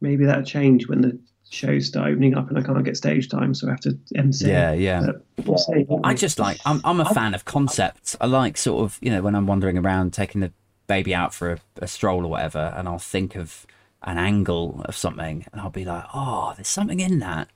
maybe 0.00 0.24
that'll 0.24 0.44
change 0.44 0.88
when 0.88 1.00
the 1.00 1.18
shows 1.50 1.86
start 1.88 2.08
opening 2.12 2.36
up 2.36 2.48
and 2.48 2.56
I 2.56 2.62
can't 2.62 2.84
get 2.84 2.96
stage 2.96 3.28
time, 3.28 3.54
so 3.54 3.66
I 3.66 3.70
have 3.70 3.80
to 3.80 3.98
MC. 4.14 4.48
Yeah, 4.48 4.72
yeah. 4.72 5.06
We'll 5.44 5.58
see. 5.58 5.84
I 6.04 6.14
just 6.14 6.38
like 6.38 6.58
I'm 6.64 6.80
I'm 6.84 7.00
a 7.00 7.12
fan 7.12 7.34
of 7.34 7.44
concepts. 7.44 8.16
I 8.20 8.26
like 8.26 8.56
sort 8.56 8.84
of 8.84 8.98
you 9.02 9.10
know 9.10 9.22
when 9.22 9.34
I'm 9.34 9.46
wandering 9.48 9.76
around 9.78 10.12
taking 10.12 10.40
the 10.42 10.52
baby 10.86 11.12
out 11.14 11.34
for 11.34 11.52
a, 11.52 11.58
a 11.82 11.88
stroll 11.88 12.24
or 12.24 12.28
whatever, 12.30 12.72
and 12.76 12.86
I'll 12.88 12.98
think 12.98 13.34
of 13.36 13.66
an 14.02 14.16
angle 14.16 14.82
of 14.86 14.94
something, 14.96 15.44
and 15.52 15.60
I'll 15.60 15.70
be 15.70 15.84
like, 15.84 16.04
oh, 16.14 16.52
there's 16.56 16.68
something 16.68 17.00
in 17.00 17.18
that, 17.18 17.48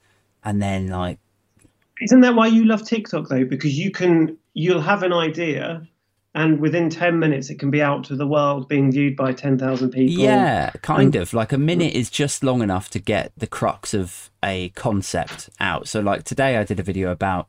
and 0.45 0.61
then 0.61 0.88
like 0.88 1.18
Isn't 2.01 2.20
that 2.20 2.34
why 2.34 2.49
you 2.49 2.64
love 2.64 2.84
TikTok 2.84 3.28
though? 3.28 3.45
Because 3.45 3.78
you 3.78 3.90
can 3.90 4.36
you'll 4.53 4.80
have 4.80 5.03
an 5.03 5.12
idea, 5.12 5.86
and 6.34 6.61
within 6.61 6.90
ten 6.90 7.18
minutes 7.18 7.51
it 7.51 7.59
can 7.59 7.70
be 7.70 7.82
out 7.82 8.05
to 8.05 8.16
the 8.16 8.26
world, 8.26 8.68
being 8.68 8.90
viewed 8.90 9.16
by 9.16 9.32
ten 9.32 9.59
thousand 9.59 9.90
people. 9.90 10.14
yeah, 10.14 10.70
kind 10.82 11.14
of 11.14 11.32
like 11.32 11.53
a 11.53 11.59
minute 11.59 11.95
is 11.95 12.11
just 12.11 12.42
long 12.42 12.62
enough 12.62 12.90
to 12.90 12.99
get 12.99 13.32
the 13.36 13.47
crux 13.47 13.95
of 13.95 14.30
a 14.42 14.70
concept 14.70 15.51
out. 15.61 15.86
So 15.88 16.01
like 16.01 16.24
today, 16.24 16.57
I 16.57 16.64
did 16.64 16.80
a 16.80 16.84
video 16.84 17.11
about 17.11 17.49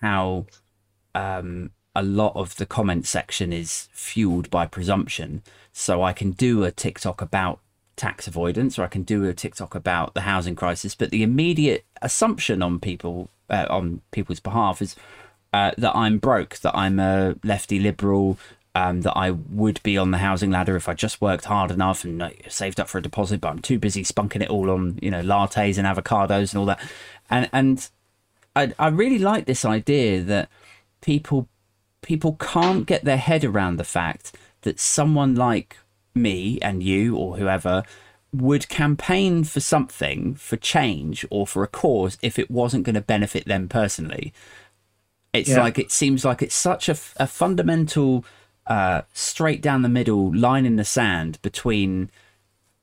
how 0.00 0.46
um, 1.14 1.70
a 1.94 2.02
lot 2.02 2.32
of 2.34 2.56
the 2.56 2.66
comment 2.66 3.06
section 3.06 3.52
is 3.52 3.88
fueled 3.92 4.50
by 4.50 4.66
presumption. 4.66 5.42
So 5.72 6.02
I 6.02 6.12
can 6.12 6.32
do 6.32 6.64
a 6.64 6.70
TikTok 6.70 7.20
about 7.20 7.60
tax 7.96 8.26
avoidance, 8.26 8.78
or 8.78 8.84
I 8.84 8.88
can 8.88 9.02
do 9.02 9.24
a 9.24 9.34
TikTok 9.34 9.74
about 9.74 10.14
the 10.14 10.22
housing 10.22 10.56
crisis. 10.56 10.94
But 10.94 11.10
the 11.10 11.22
immediate 11.22 11.84
assumption 12.02 12.62
on 12.62 12.80
people 12.80 13.30
uh, 13.50 13.66
on 13.70 14.00
people's 14.10 14.40
behalf 14.40 14.82
is 14.82 14.96
uh, 15.52 15.72
that 15.78 15.94
I'm 15.94 16.18
broke, 16.18 16.58
that 16.58 16.76
I'm 16.76 16.98
a 16.98 17.36
lefty 17.44 17.78
liberal. 17.78 18.38
Um, 18.76 19.02
that 19.02 19.12
I 19.12 19.30
would 19.30 19.80
be 19.84 19.96
on 19.96 20.10
the 20.10 20.18
housing 20.18 20.50
ladder 20.50 20.74
if 20.74 20.88
I 20.88 20.94
just 20.94 21.20
worked 21.20 21.44
hard 21.44 21.70
enough 21.70 22.02
and 22.02 22.20
uh, 22.20 22.30
saved 22.48 22.80
up 22.80 22.88
for 22.88 22.98
a 22.98 23.02
deposit, 23.02 23.40
but 23.40 23.50
I'm 23.50 23.60
too 23.60 23.78
busy 23.78 24.02
spunking 24.02 24.42
it 24.42 24.50
all 24.50 24.68
on 24.68 24.98
you 25.00 25.12
know 25.12 25.22
lattes 25.22 25.78
and 25.78 25.86
avocados 25.86 26.52
and 26.52 26.58
all 26.58 26.66
that, 26.66 26.80
and 27.30 27.48
and 27.52 27.88
I 28.56 28.72
I 28.76 28.88
really 28.88 29.20
like 29.20 29.46
this 29.46 29.64
idea 29.64 30.22
that 30.22 30.48
people 31.02 31.48
people 32.02 32.34
can't 32.40 32.84
get 32.84 33.04
their 33.04 33.16
head 33.16 33.44
around 33.44 33.76
the 33.76 33.84
fact 33.84 34.36
that 34.62 34.80
someone 34.80 35.34
like 35.34 35.76
me 36.14 36.58
and 36.60 36.82
you 36.82 37.16
or 37.16 37.36
whoever 37.36 37.82
would 38.40 38.68
campaign 38.68 39.44
for 39.44 39.60
something 39.60 40.34
for 40.34 40.56
change 40.56 41.24
or 41.30 41.46
for 41.46 41.62
a 41.62 41.68
cause 41.68 42.18
if 42.22 42.38
it 42.38 42.50
wasn't 42.50 42.84
going 42.84 42.94
to 42.94 43.00
benefit 43.00 43.44
them 43.46 43.68
personally 43.68 44.32
it's 45.32 45.48
Yeah. 45.50 45.60
like 45.62 45.78
it 45.78 45.90
seems 45.90 46.24
like 46.24 46.42
it's 46.42 46.54
such 46.54 46.88
a, 46.88 46.96
a 47.16 47.26
fundamental 47.26 48.24
uh 48.66 49.02
straight 49.12 49.60
down 49.60 49.82
the 49.82 49.88
middle 49.88 50.34
line 50.34 50.64
in 50.66 50.76
the 50.76 50.84
sand 50.84 51.38
between 51.42 52.10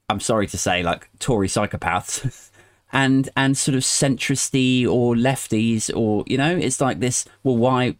i'm 0.10 0.20
sorry 0.20 0.48
to 0.48 0.58
say 0.58 0.84
like 0.84 1.10
tory 1.20 1.48
psychopaths 1.48 2.50
and 2.94 3.30
and 3.36 3.58
sort 3.58 3.76
of 3.76 3.82
centristy 3.84 4.86
or 4.88 5.16
lefties 5.16 5.90
or 5.96 6.24
you 6.28 6.38
know 6.38 6.56
it's 6.56 6.80
like 6.82 7.00
this 7.00 7.26
well 7.44 7.58
why 7.58 7.96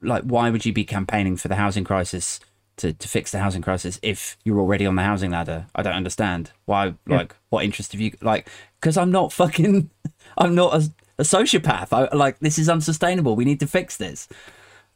like 0.00 0.22
why 0.22 0.48
would 0.50 0.64
you 0.64 0.72
be 0.72 0.84
campaigning 0.84 1.36
for 1.36 1.48
the 1.48 1.56
housing 1.56 1.82
crisis 1.84 2.38
to, 2.76 2.92
to 2.92 3.08
fix 3.08 3.30
the 3.30 3.38
housing 3.38 3.62
crisis 3.62 3.98
if 4.02 4.36
you're 4.44 4.58
already 4.58 4.86
on 4.86 4.96
the 4.96 5.02
housing 5.02 5.30
ladder 5.30 5.66
i 5.74 5.82
don't 5.82 5.94
understand 5.94 6.50
why 6.64 6.94
Yeah. 7.06 7.18
like 7.18 7.36
what 7.50 7.64
interest 7.64 7.92
have 7.92 8.00
you 8.00 8.12
like 8.20 8.48
because 8.80 8.96
i'm 8.96 9.10
not 9.10 9.32
fucking 9.32 9.90
i'm 10.38 10.54
not 10.54 10.74
a, 10.74 10.90
a 11.18 11.22
sociopath 11.22 11.92
i 11.92 12.14
like 12.14 12.38
this 12.40 12.58
is 12.58 12.68
unsustainable 12.68 13.36
we 13.36 13.44
need 13.44 13.60
to 13.60 13.66
fix 13.66 13.96
this 13.96 14.28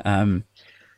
um 0.05 0.45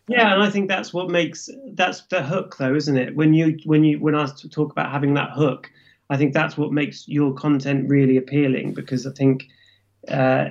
Yeah, 0.09 0.35
and 0.35 0.43
I 0.43 0.51
think 0.51 0.68
that's 0.68 0.93
what 0.93 1.09
makes 1.09 1.49
that's 1.74 2.03
the 2.07 2.22
hook, 2.22 2.57
though, 2.59 2.74
isn't 2.74 2.97
it? 2.97 3.14
When 3.14 3.33
you 3.35 3.59
when 3.64 3.85
you 3.85 4.01
when 4.01 4.14
I 4.16 4.26
talk 4.51 4.72
about 4.72 4.91
having 4.91 5.14
that 5.14 5.31
hook, 5.31 5.70
I 6.09 6.16
think 6.16 6.35
that's 6.35 6.57
what 6.57 6.72
makes 6.72 7.07
your 7.07 7.33
content 7.35 7.89
really 7.89 8.16
appealing 8.16 8.74
because 8.74 9.07
I 9.07 9.12
think 9.12 9.45
uh, 10.09 10.47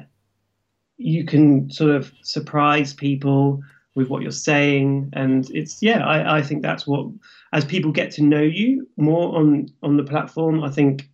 you 0.97 1.25
can 1.25 1.69
sort 1.71 1.91
of 1.91 2.11
surprise 2.23 2.93
people 2.93 3.61
with 3.99 4.09
what 4.09 4.23
you're 4.23 4.31
saying, 4.31 5.11
and 5.13 5.49
it's 5.51 5.81
yeah, 5.81 6.05
I, 6.05 6.37
I 6.37 6.41
think 6.41 6.63
that's 6.63 6.87
what 6.87 7.07
as 7.53 7.65
people 7.65 7.91
get 7.91 8.11
to 8.11 8.23
know 8.23 8.41
you 8.41 8.87
more 8.97 9.37
on 9.37 9.67
on 9.83 9.97
the 9.97 10.03
platform, 10.03 10.63
I 10.63 10.71
think 10.71 11.07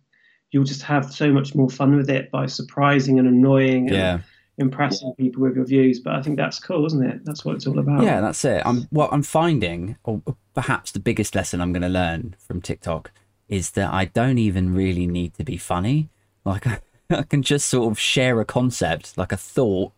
you'll 0.52 0.64
just 0.64 0.82
have 0.82 1.12
so 1.12 1.32
much 1.32 1.54
more 1.54 1.68
fun 1.68 1.96
with 1.96 2.08
it 2.08 2.30
by 2.30 2.46
surprising 2.46 3.18
and 3.18 3.28
annoying 3.28 3.88
and 3.88 3.96
yeah 3.96 4.18
impressing 4.58 5.12
people 5.16 5.42
with 5.42 5.54
your 5.54 5.64
views. 5.64 6.00
But 6.00 6.14
I 6.14 6.22
think 6.22 6.36
that's 6.36 6.58
cool, 6.58 6.86
isn't 6.86 7.04
it? 7.04 7.24
That's 7.24 7.44
what 7.44 7.56
it's 7.56 7.66
all 7.66 7.78
about. 7.78 8.02
Yeah, 8.02 8.20
that's 8.20 8.44
it. 8.44 8.62
I'm 8.64 8.86
what 8.90 9.12
I'm 9.12 9.22
finding, 9.22 9.96
or 10.04 10.22
perhaps 10.54 10.92
the 10.92 11.00
biggest 11.00 11.34
lesson 11.34 11.60
I'm 11.60 11.72
going 11.72 11.82
to 11.82 11.88
learn 11.88 12.36
from 12.38 12.60
TikTok 12.60 13.10
is 13.48 13.72
that 13.72 13.92
I 13.92 14.06
don't 14.06 14.38
even 14.38 14.74
really 14.74 15.06
need 15.06 15.34
to 15.34 15.44
be 15.44 15.56
funny. 15.56 16.08
Like 16.44 16.66
I, 16.66 16.80
I 17.10 17.22
can 17.22 17.42
just 17.42 17.68
sort 17.68 17.90
of 17.90 17.98
share 17.98 18.40
a 18.40 18.44
concept, 18.44 19.16
like 19.16 19.32
a 19.32 19.36
thought 19.36 19.92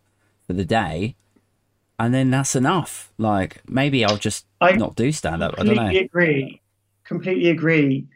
for 0.45 0.53
the 0.53 0.65
day, 0.65 1.15
and 1.99 2.13
then 2.13 2.31
that's 2.31 2.55
enough. 2.55 3.11
Like 3.17 3.61
maybe 3.67 4.05
I'll 4.05 4.17
just 4.17 4.45
I 4.61 4.71
not 4.71 4.95
do 4.95 5.11
stand 5.11 5.43
up. 5.43 5.55
I 5.57 5.63
don't 5.63 5.75
completely 5.75 5.99
know. 5.99 6.05
agree. 6.05 6.61
Completely 7.03 7.49
agree. 7.49 8.07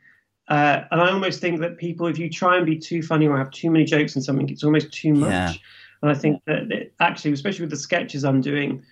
Uh, 0.47 0.83
and 0.91 1.01
I 1.01 1.11
almost 1.11 1.41
think 1.41 1.59
that 1.61 1.77
people, 1.77 2.07
if 2.07 2.17
you 2.17 2.29
try 2.29 2.57
and 2.57 2.65
be 2.65 2.77
too 2.77 3.01
funny 3.01 3.27
or 3.27 3.37
have 3.37 3.51
too 3.51 3.69
many 3.69 3.85
jokes 3.85 4.15
in 4.15 4.21
something, 4.21 4.49
it's 4.49 4.63
almost 4.63 4.91
too 4.91 5.13
much. 5.13 5.29
Yeah. 5.29 5.53
And 6.01 6.11
I 6.11 6.15
think 6.15 6.41
that, 6.47 6.67
that 6.69 6.91
actually, 6.99 7.31
especially 7.31 7.63
with 7.63 7.69
the 7.69 7.77
sketches 7.77 8.25
I'm 8.25 8.41
doing, 8.41 8.83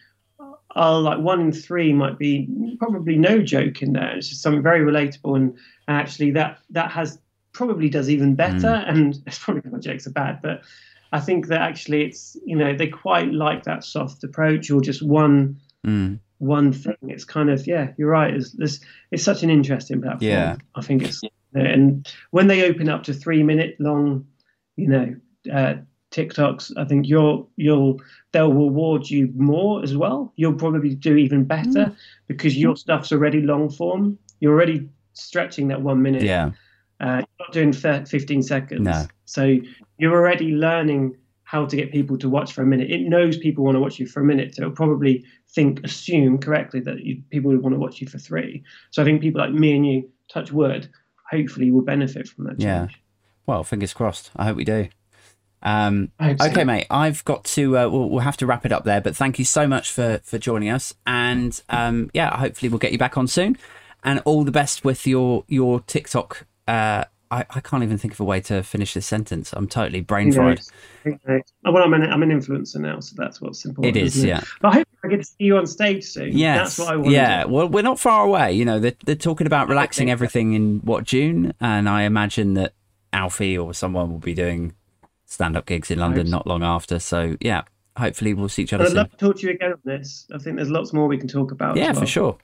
I'll 0.76 1.02
like 1.02 1.20
one 1.20 1.42
in 1.42 1.52
three 1.52 1.92
might 1.94 2.18
be 2.18 2.48
probably 2.80 3.18
no 3.18 3.42
joke 3.42 3.82
in 3.82 3.94
there. 3.94 4.16
It's 4.16 4.30
just 4.30 4.42
something 4.42 4.64
very 4.64 4.80
relatable, 4.80 5.36
and, 5.36 5.58
and 5.88 5.98
actually 5.98 6.32
that 6.32 6.60
that 6.70 6.90
has 6.92 7.20
probably 7.52 7.90
does 7.90 8.10
even 8.10 8.36
better. 8.36 8.68
Mm. 8.68 8.90
And 8.90 9.24
it's 9.28 9.40
probably 9.40 9.70
my 9.70 9.80
jokes 9.80 10.08
are 10.08 10.12
bad, 10.12 10.42
but 10.42 10.62
I 11.12 11.20
think 11.20 11.48
that 11.48 11.62
actually 11.62 12.04
it's 12.04 12.38
you 12.46 12.56
know 12.56 12.76
they 12.76 12.88
quite 12.88 13.32
like 13.34 13.64
that 13.64 13.84
soft 13.84 14.24
approach 14.24 14.72
or 14.72 14.82
just 14.82 15.02
one 15.02 15.58
Mm. 15.86 16.20
one 16.38 16.72
thing. 16.74 16.96
It's 17.04 17.26
kind 17.26 17.50
of 17.50 17.66
yeah, 17.66 17.92
you're 17.98 18.10
right. 18.10 18.34
It's 18.34 18.54
it's, 18.60 18.80
it's 19.12 19.24
such 19.24 19.42
an 19.44 19.50
interesting 19.50 20.00
platform. 20.02 20.32
Yeah. 20.32 20.56
I 20.76 20.82
think 20.82 21.02
it's 21.04 21.22
and 21.54 22.08
when 22.30 22.48
they 22.48 22.70
open 22.70 22.88
up 22.88 23.04
to 23.04 23.14
three 23.14 23.42
minute 23.44 23.76
long, 23.80 24.26
you 24.78 24.88
know, 24.88 25.16
uh, 25.52 25.74
TikToks, 26.12 26.72
I 26.78 26.86
think 26.86 27.08
you'll 27.08 27.50
you'll 27.56 28.00
they'll 28.32 28.54
reward 28.54 29.10
you 29.10 29.32
more 29.36 29.82
as 29.82 29.98
well. 29.98 30.34
You'll 30.36 30.54
probably 30.54 30.94
do 30.96 31.16
even 31.16 31.46
better 31.46 31.86
Mm. 31.88 31.96
because 32.28 32.56
your 32.56 32.76
stuff's 32.76 33.12
already 33.12 33.42
long 33.42 33.70
form. 33.70 34.20
You're 34.40 34.54
already 34.54 34.88
stretching 35.14 35.68
that 35.70 35.82
one 35.82 36.02
minute. 36.02 36.22
Yeah. 36.24 36.52
Uh, 37.02 37.18
you're 37.18 37.48
not 37.48 37.52
doing 37.52 37.74
thir- 37.74 38.06
15 38.06 38.44
seconds. 38.44 38.82
No. 38.82 39.06
So 39.26 39.58
you're 39.98 40.14
already 40.14 40.52
learning 40.52 41.18
how 41.44 41.66
to 41.66 41.76
get 41.76 41.92
people 41.92 42.18
to 42.20 42.30
watch 42.30 42.54
for 42.54 42.62
a 42.62 42.66
minute. 42.66 42.90
It 42.90 43.02
knows 43.02 43.38
people 43.38 43.66
want 43.66 43.76
to 43.76 43.80
watch 43.82 44.00
you 44.00 44.08
for 44.08 44.22
a 44.22 44.24
minute, 44.24 44.56
so 44.56 44.62
it'll 44.62 44.74
probably 44.74 45.26
think, 45.50 45.84
assume 45.84 46.38
correctly 46.38 46.80
that 46.82 47.04
you, 47.04 47.22
people 47.30 47.52
would 47.52 47.62
want 47.62 47.74
to 47.74 47.80
watch 47.80 48.00
you 48.00 48.08
for 48.08 48.20
three. 48.20 48.64
So 48.92 49.02
I 49.02 49.06
think 49.06 49.22
people 49.22 49.42
like 49.42 49.52
me 49.52 49.76
and 49.76 49.86
you, 49.86 50.10
touch 50.32 50.52
wood, 50.52 50.90
hopefully 51.30 51.72
will 51.72 51.82
benefit 51.82 52.28
from 52.30 52.46
that 52.46 52.52
change. 52.52 52.62
Yeah. 52.62 52.88
Well, 53.48 53.64
fingers 53.64 53.94
crossed. 53.94 54.32
I 54.36 54.46
hope 54.46 54.56
we 54.56 54.64
do. 54.64 54.88
Um, 55.64 56.12
hope 56.20 56.40
so. 56.40 56.50
okay, 56.50 56.64
mate. 56.64 56.88
I've 56.90 57.26
got 57.26 57.44
to. 57.46 57.78
Uh, 57.78 57.90
we'll, 57.90 58.10
we'll 58.10 58.20
have 58.22 58.38
to 58.38 58.46
wrap 58.46 58.66
it 58.66 58.72
up 58.72 58.84
there. 58.84 59.02
But 59.02 59.16
thank 59.16 59.38
you 59.38 59.46
so 59.46 59.68
much 59.68 59.92
for 59.92 60.22
for 60.24 60.38
joining 60.38 60.70
us. 60.70 60.94
And 61.06 61.62
um, 61.70 62.10
yeah, 62.14 62.38
hopefully 62.38 62.70
we'll 62.70 62.80
get 62.80 62.92
you 62.92 62.98
back 62.98 63.18
on 63.18 63.28
soon. 63.28 63.58
And 64.04 64.20
all 64.26 64.44
the 64.44 64.52
best 64.52 64.84
with 64.84 65.06
your 65.06 65.44
your 65.48 65.82
TikTok. 65.82 66.46
Uh, 66.68 67.06
I, 67.32 67.46
I 67.50 67.60
can't 67.62 67.82
even 67.82 67.98
think 67.98 68.14
of 68.14 68.20
a 68.20 68.26
way 68.26 68.42
to 68.42 68.62
finish 68.62 68.94
this 68.94 69.06
sentence. 69.06 69.54
I'm 69.54 69.68
totally 69.68 70.02
brain 70.02 70.34
fried. 70.34 70.60
Oh, 71.06 71.72
well, 71.72 71.84
I'm 71.84 71.94
an, 71.94 72.04
I'm 72.04 72.22
an 72.24 72.30
influencer 72.30 72.76
now, 72.76 73.00
so 73.00 73.16
that's 73.18 73.40
what's 73.40 73.64
important. 73.64 73.96
It 73.96 74.04
is, 74.04 74.18
isn't 74.18 74.28
yeah. 74.28 74.42
But 74.62 74.68
I 74.68 74.74
hope 74.76 74.88
I 75.06 75.08
get 75.08 75.20
to 75.20 75.24
see 75.24 75.36
you 75.46 75.58
on 75.58 75.66
stage 75.66 76.04
soon. 76.04 76.38
Yes. 76.38 76.76
That's 76.76 76.80
what 76.80 76.94
I 76.94 76.98
want 76.98 77.12
yeah. 77.12 77.46
Well, 77.46 77.70
we're 77.70 77.84
not 77.84 78.02
far 78.02 78.26
away. 78.26 78.52
You 78.52 78.66
know, 78.66 78.80
they're, 78.80 78.96
they're 79.06 79.16
talking 79.16 79.48
about 79.48 79.70
relaxing 79.70 80.12
everything 80.12 80.54
in 80.54 80.80
what 80.80 81.06
June, 81.06 81.54
and 81.62 81.88
I 81.88 82.04
imagine 82.04 82.56
that 82.56 82.74
Alfie 83.14 83.58
or 83.58 83.74
someone 83.74 84.12
will 84.12 84.20
be 84.20 84.34
doing 84.34 84.74
stand-up 85.26 85.66
gigs 85.66 85.90
in 85.90 86.00
London 86.00 86.30
not 86.30 86.46
long 86.46 86.64
after. 86.64 87.00
So 87.00 87.38
yeah, 87.40 87.62
hopefully 87.98 88.34
we'll 88.34 88.50
see 88.50 88.64
each 88.64 88.74
other 88.74 88.84
I'd 88.84 88.90
soon. 88.90 88.98
love 88.98 89.12
to 89.12 89.18
talk 89.18 89.38
to 89.38 89.48
you 89.48 89.54
again 89.54 89.72
on 89.72 89.80
this. 89.86 90.28
I 90.34 90.38
think 90.38 90.58
there's 90.58 90.70
lots 90.70 90.92
more 90.92 91.08
we 91.08 91.18
can 91.18 91.30
talk 91.30 91.52
about. 91.54 91.78
Yeah, 91.78 91.94
well. 91.94 92.02
for 92.02 92.06
sure. 92.06 92.38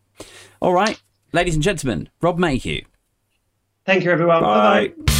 All 0.62 0.72
right, 0.72 1.02
ladies 1.34 1.56
and 1.56 1.64
gentlemen, 1.64 2.08
Rob 2.22 2.38
Mayhew. 2.38 2.84
Thank 3.88 4.04
you, 4.04 4.12
everyone. 4.12 4.44
Bye 4.44 4.54
bye. 4.54 4.88
Bye. 4.90 5.14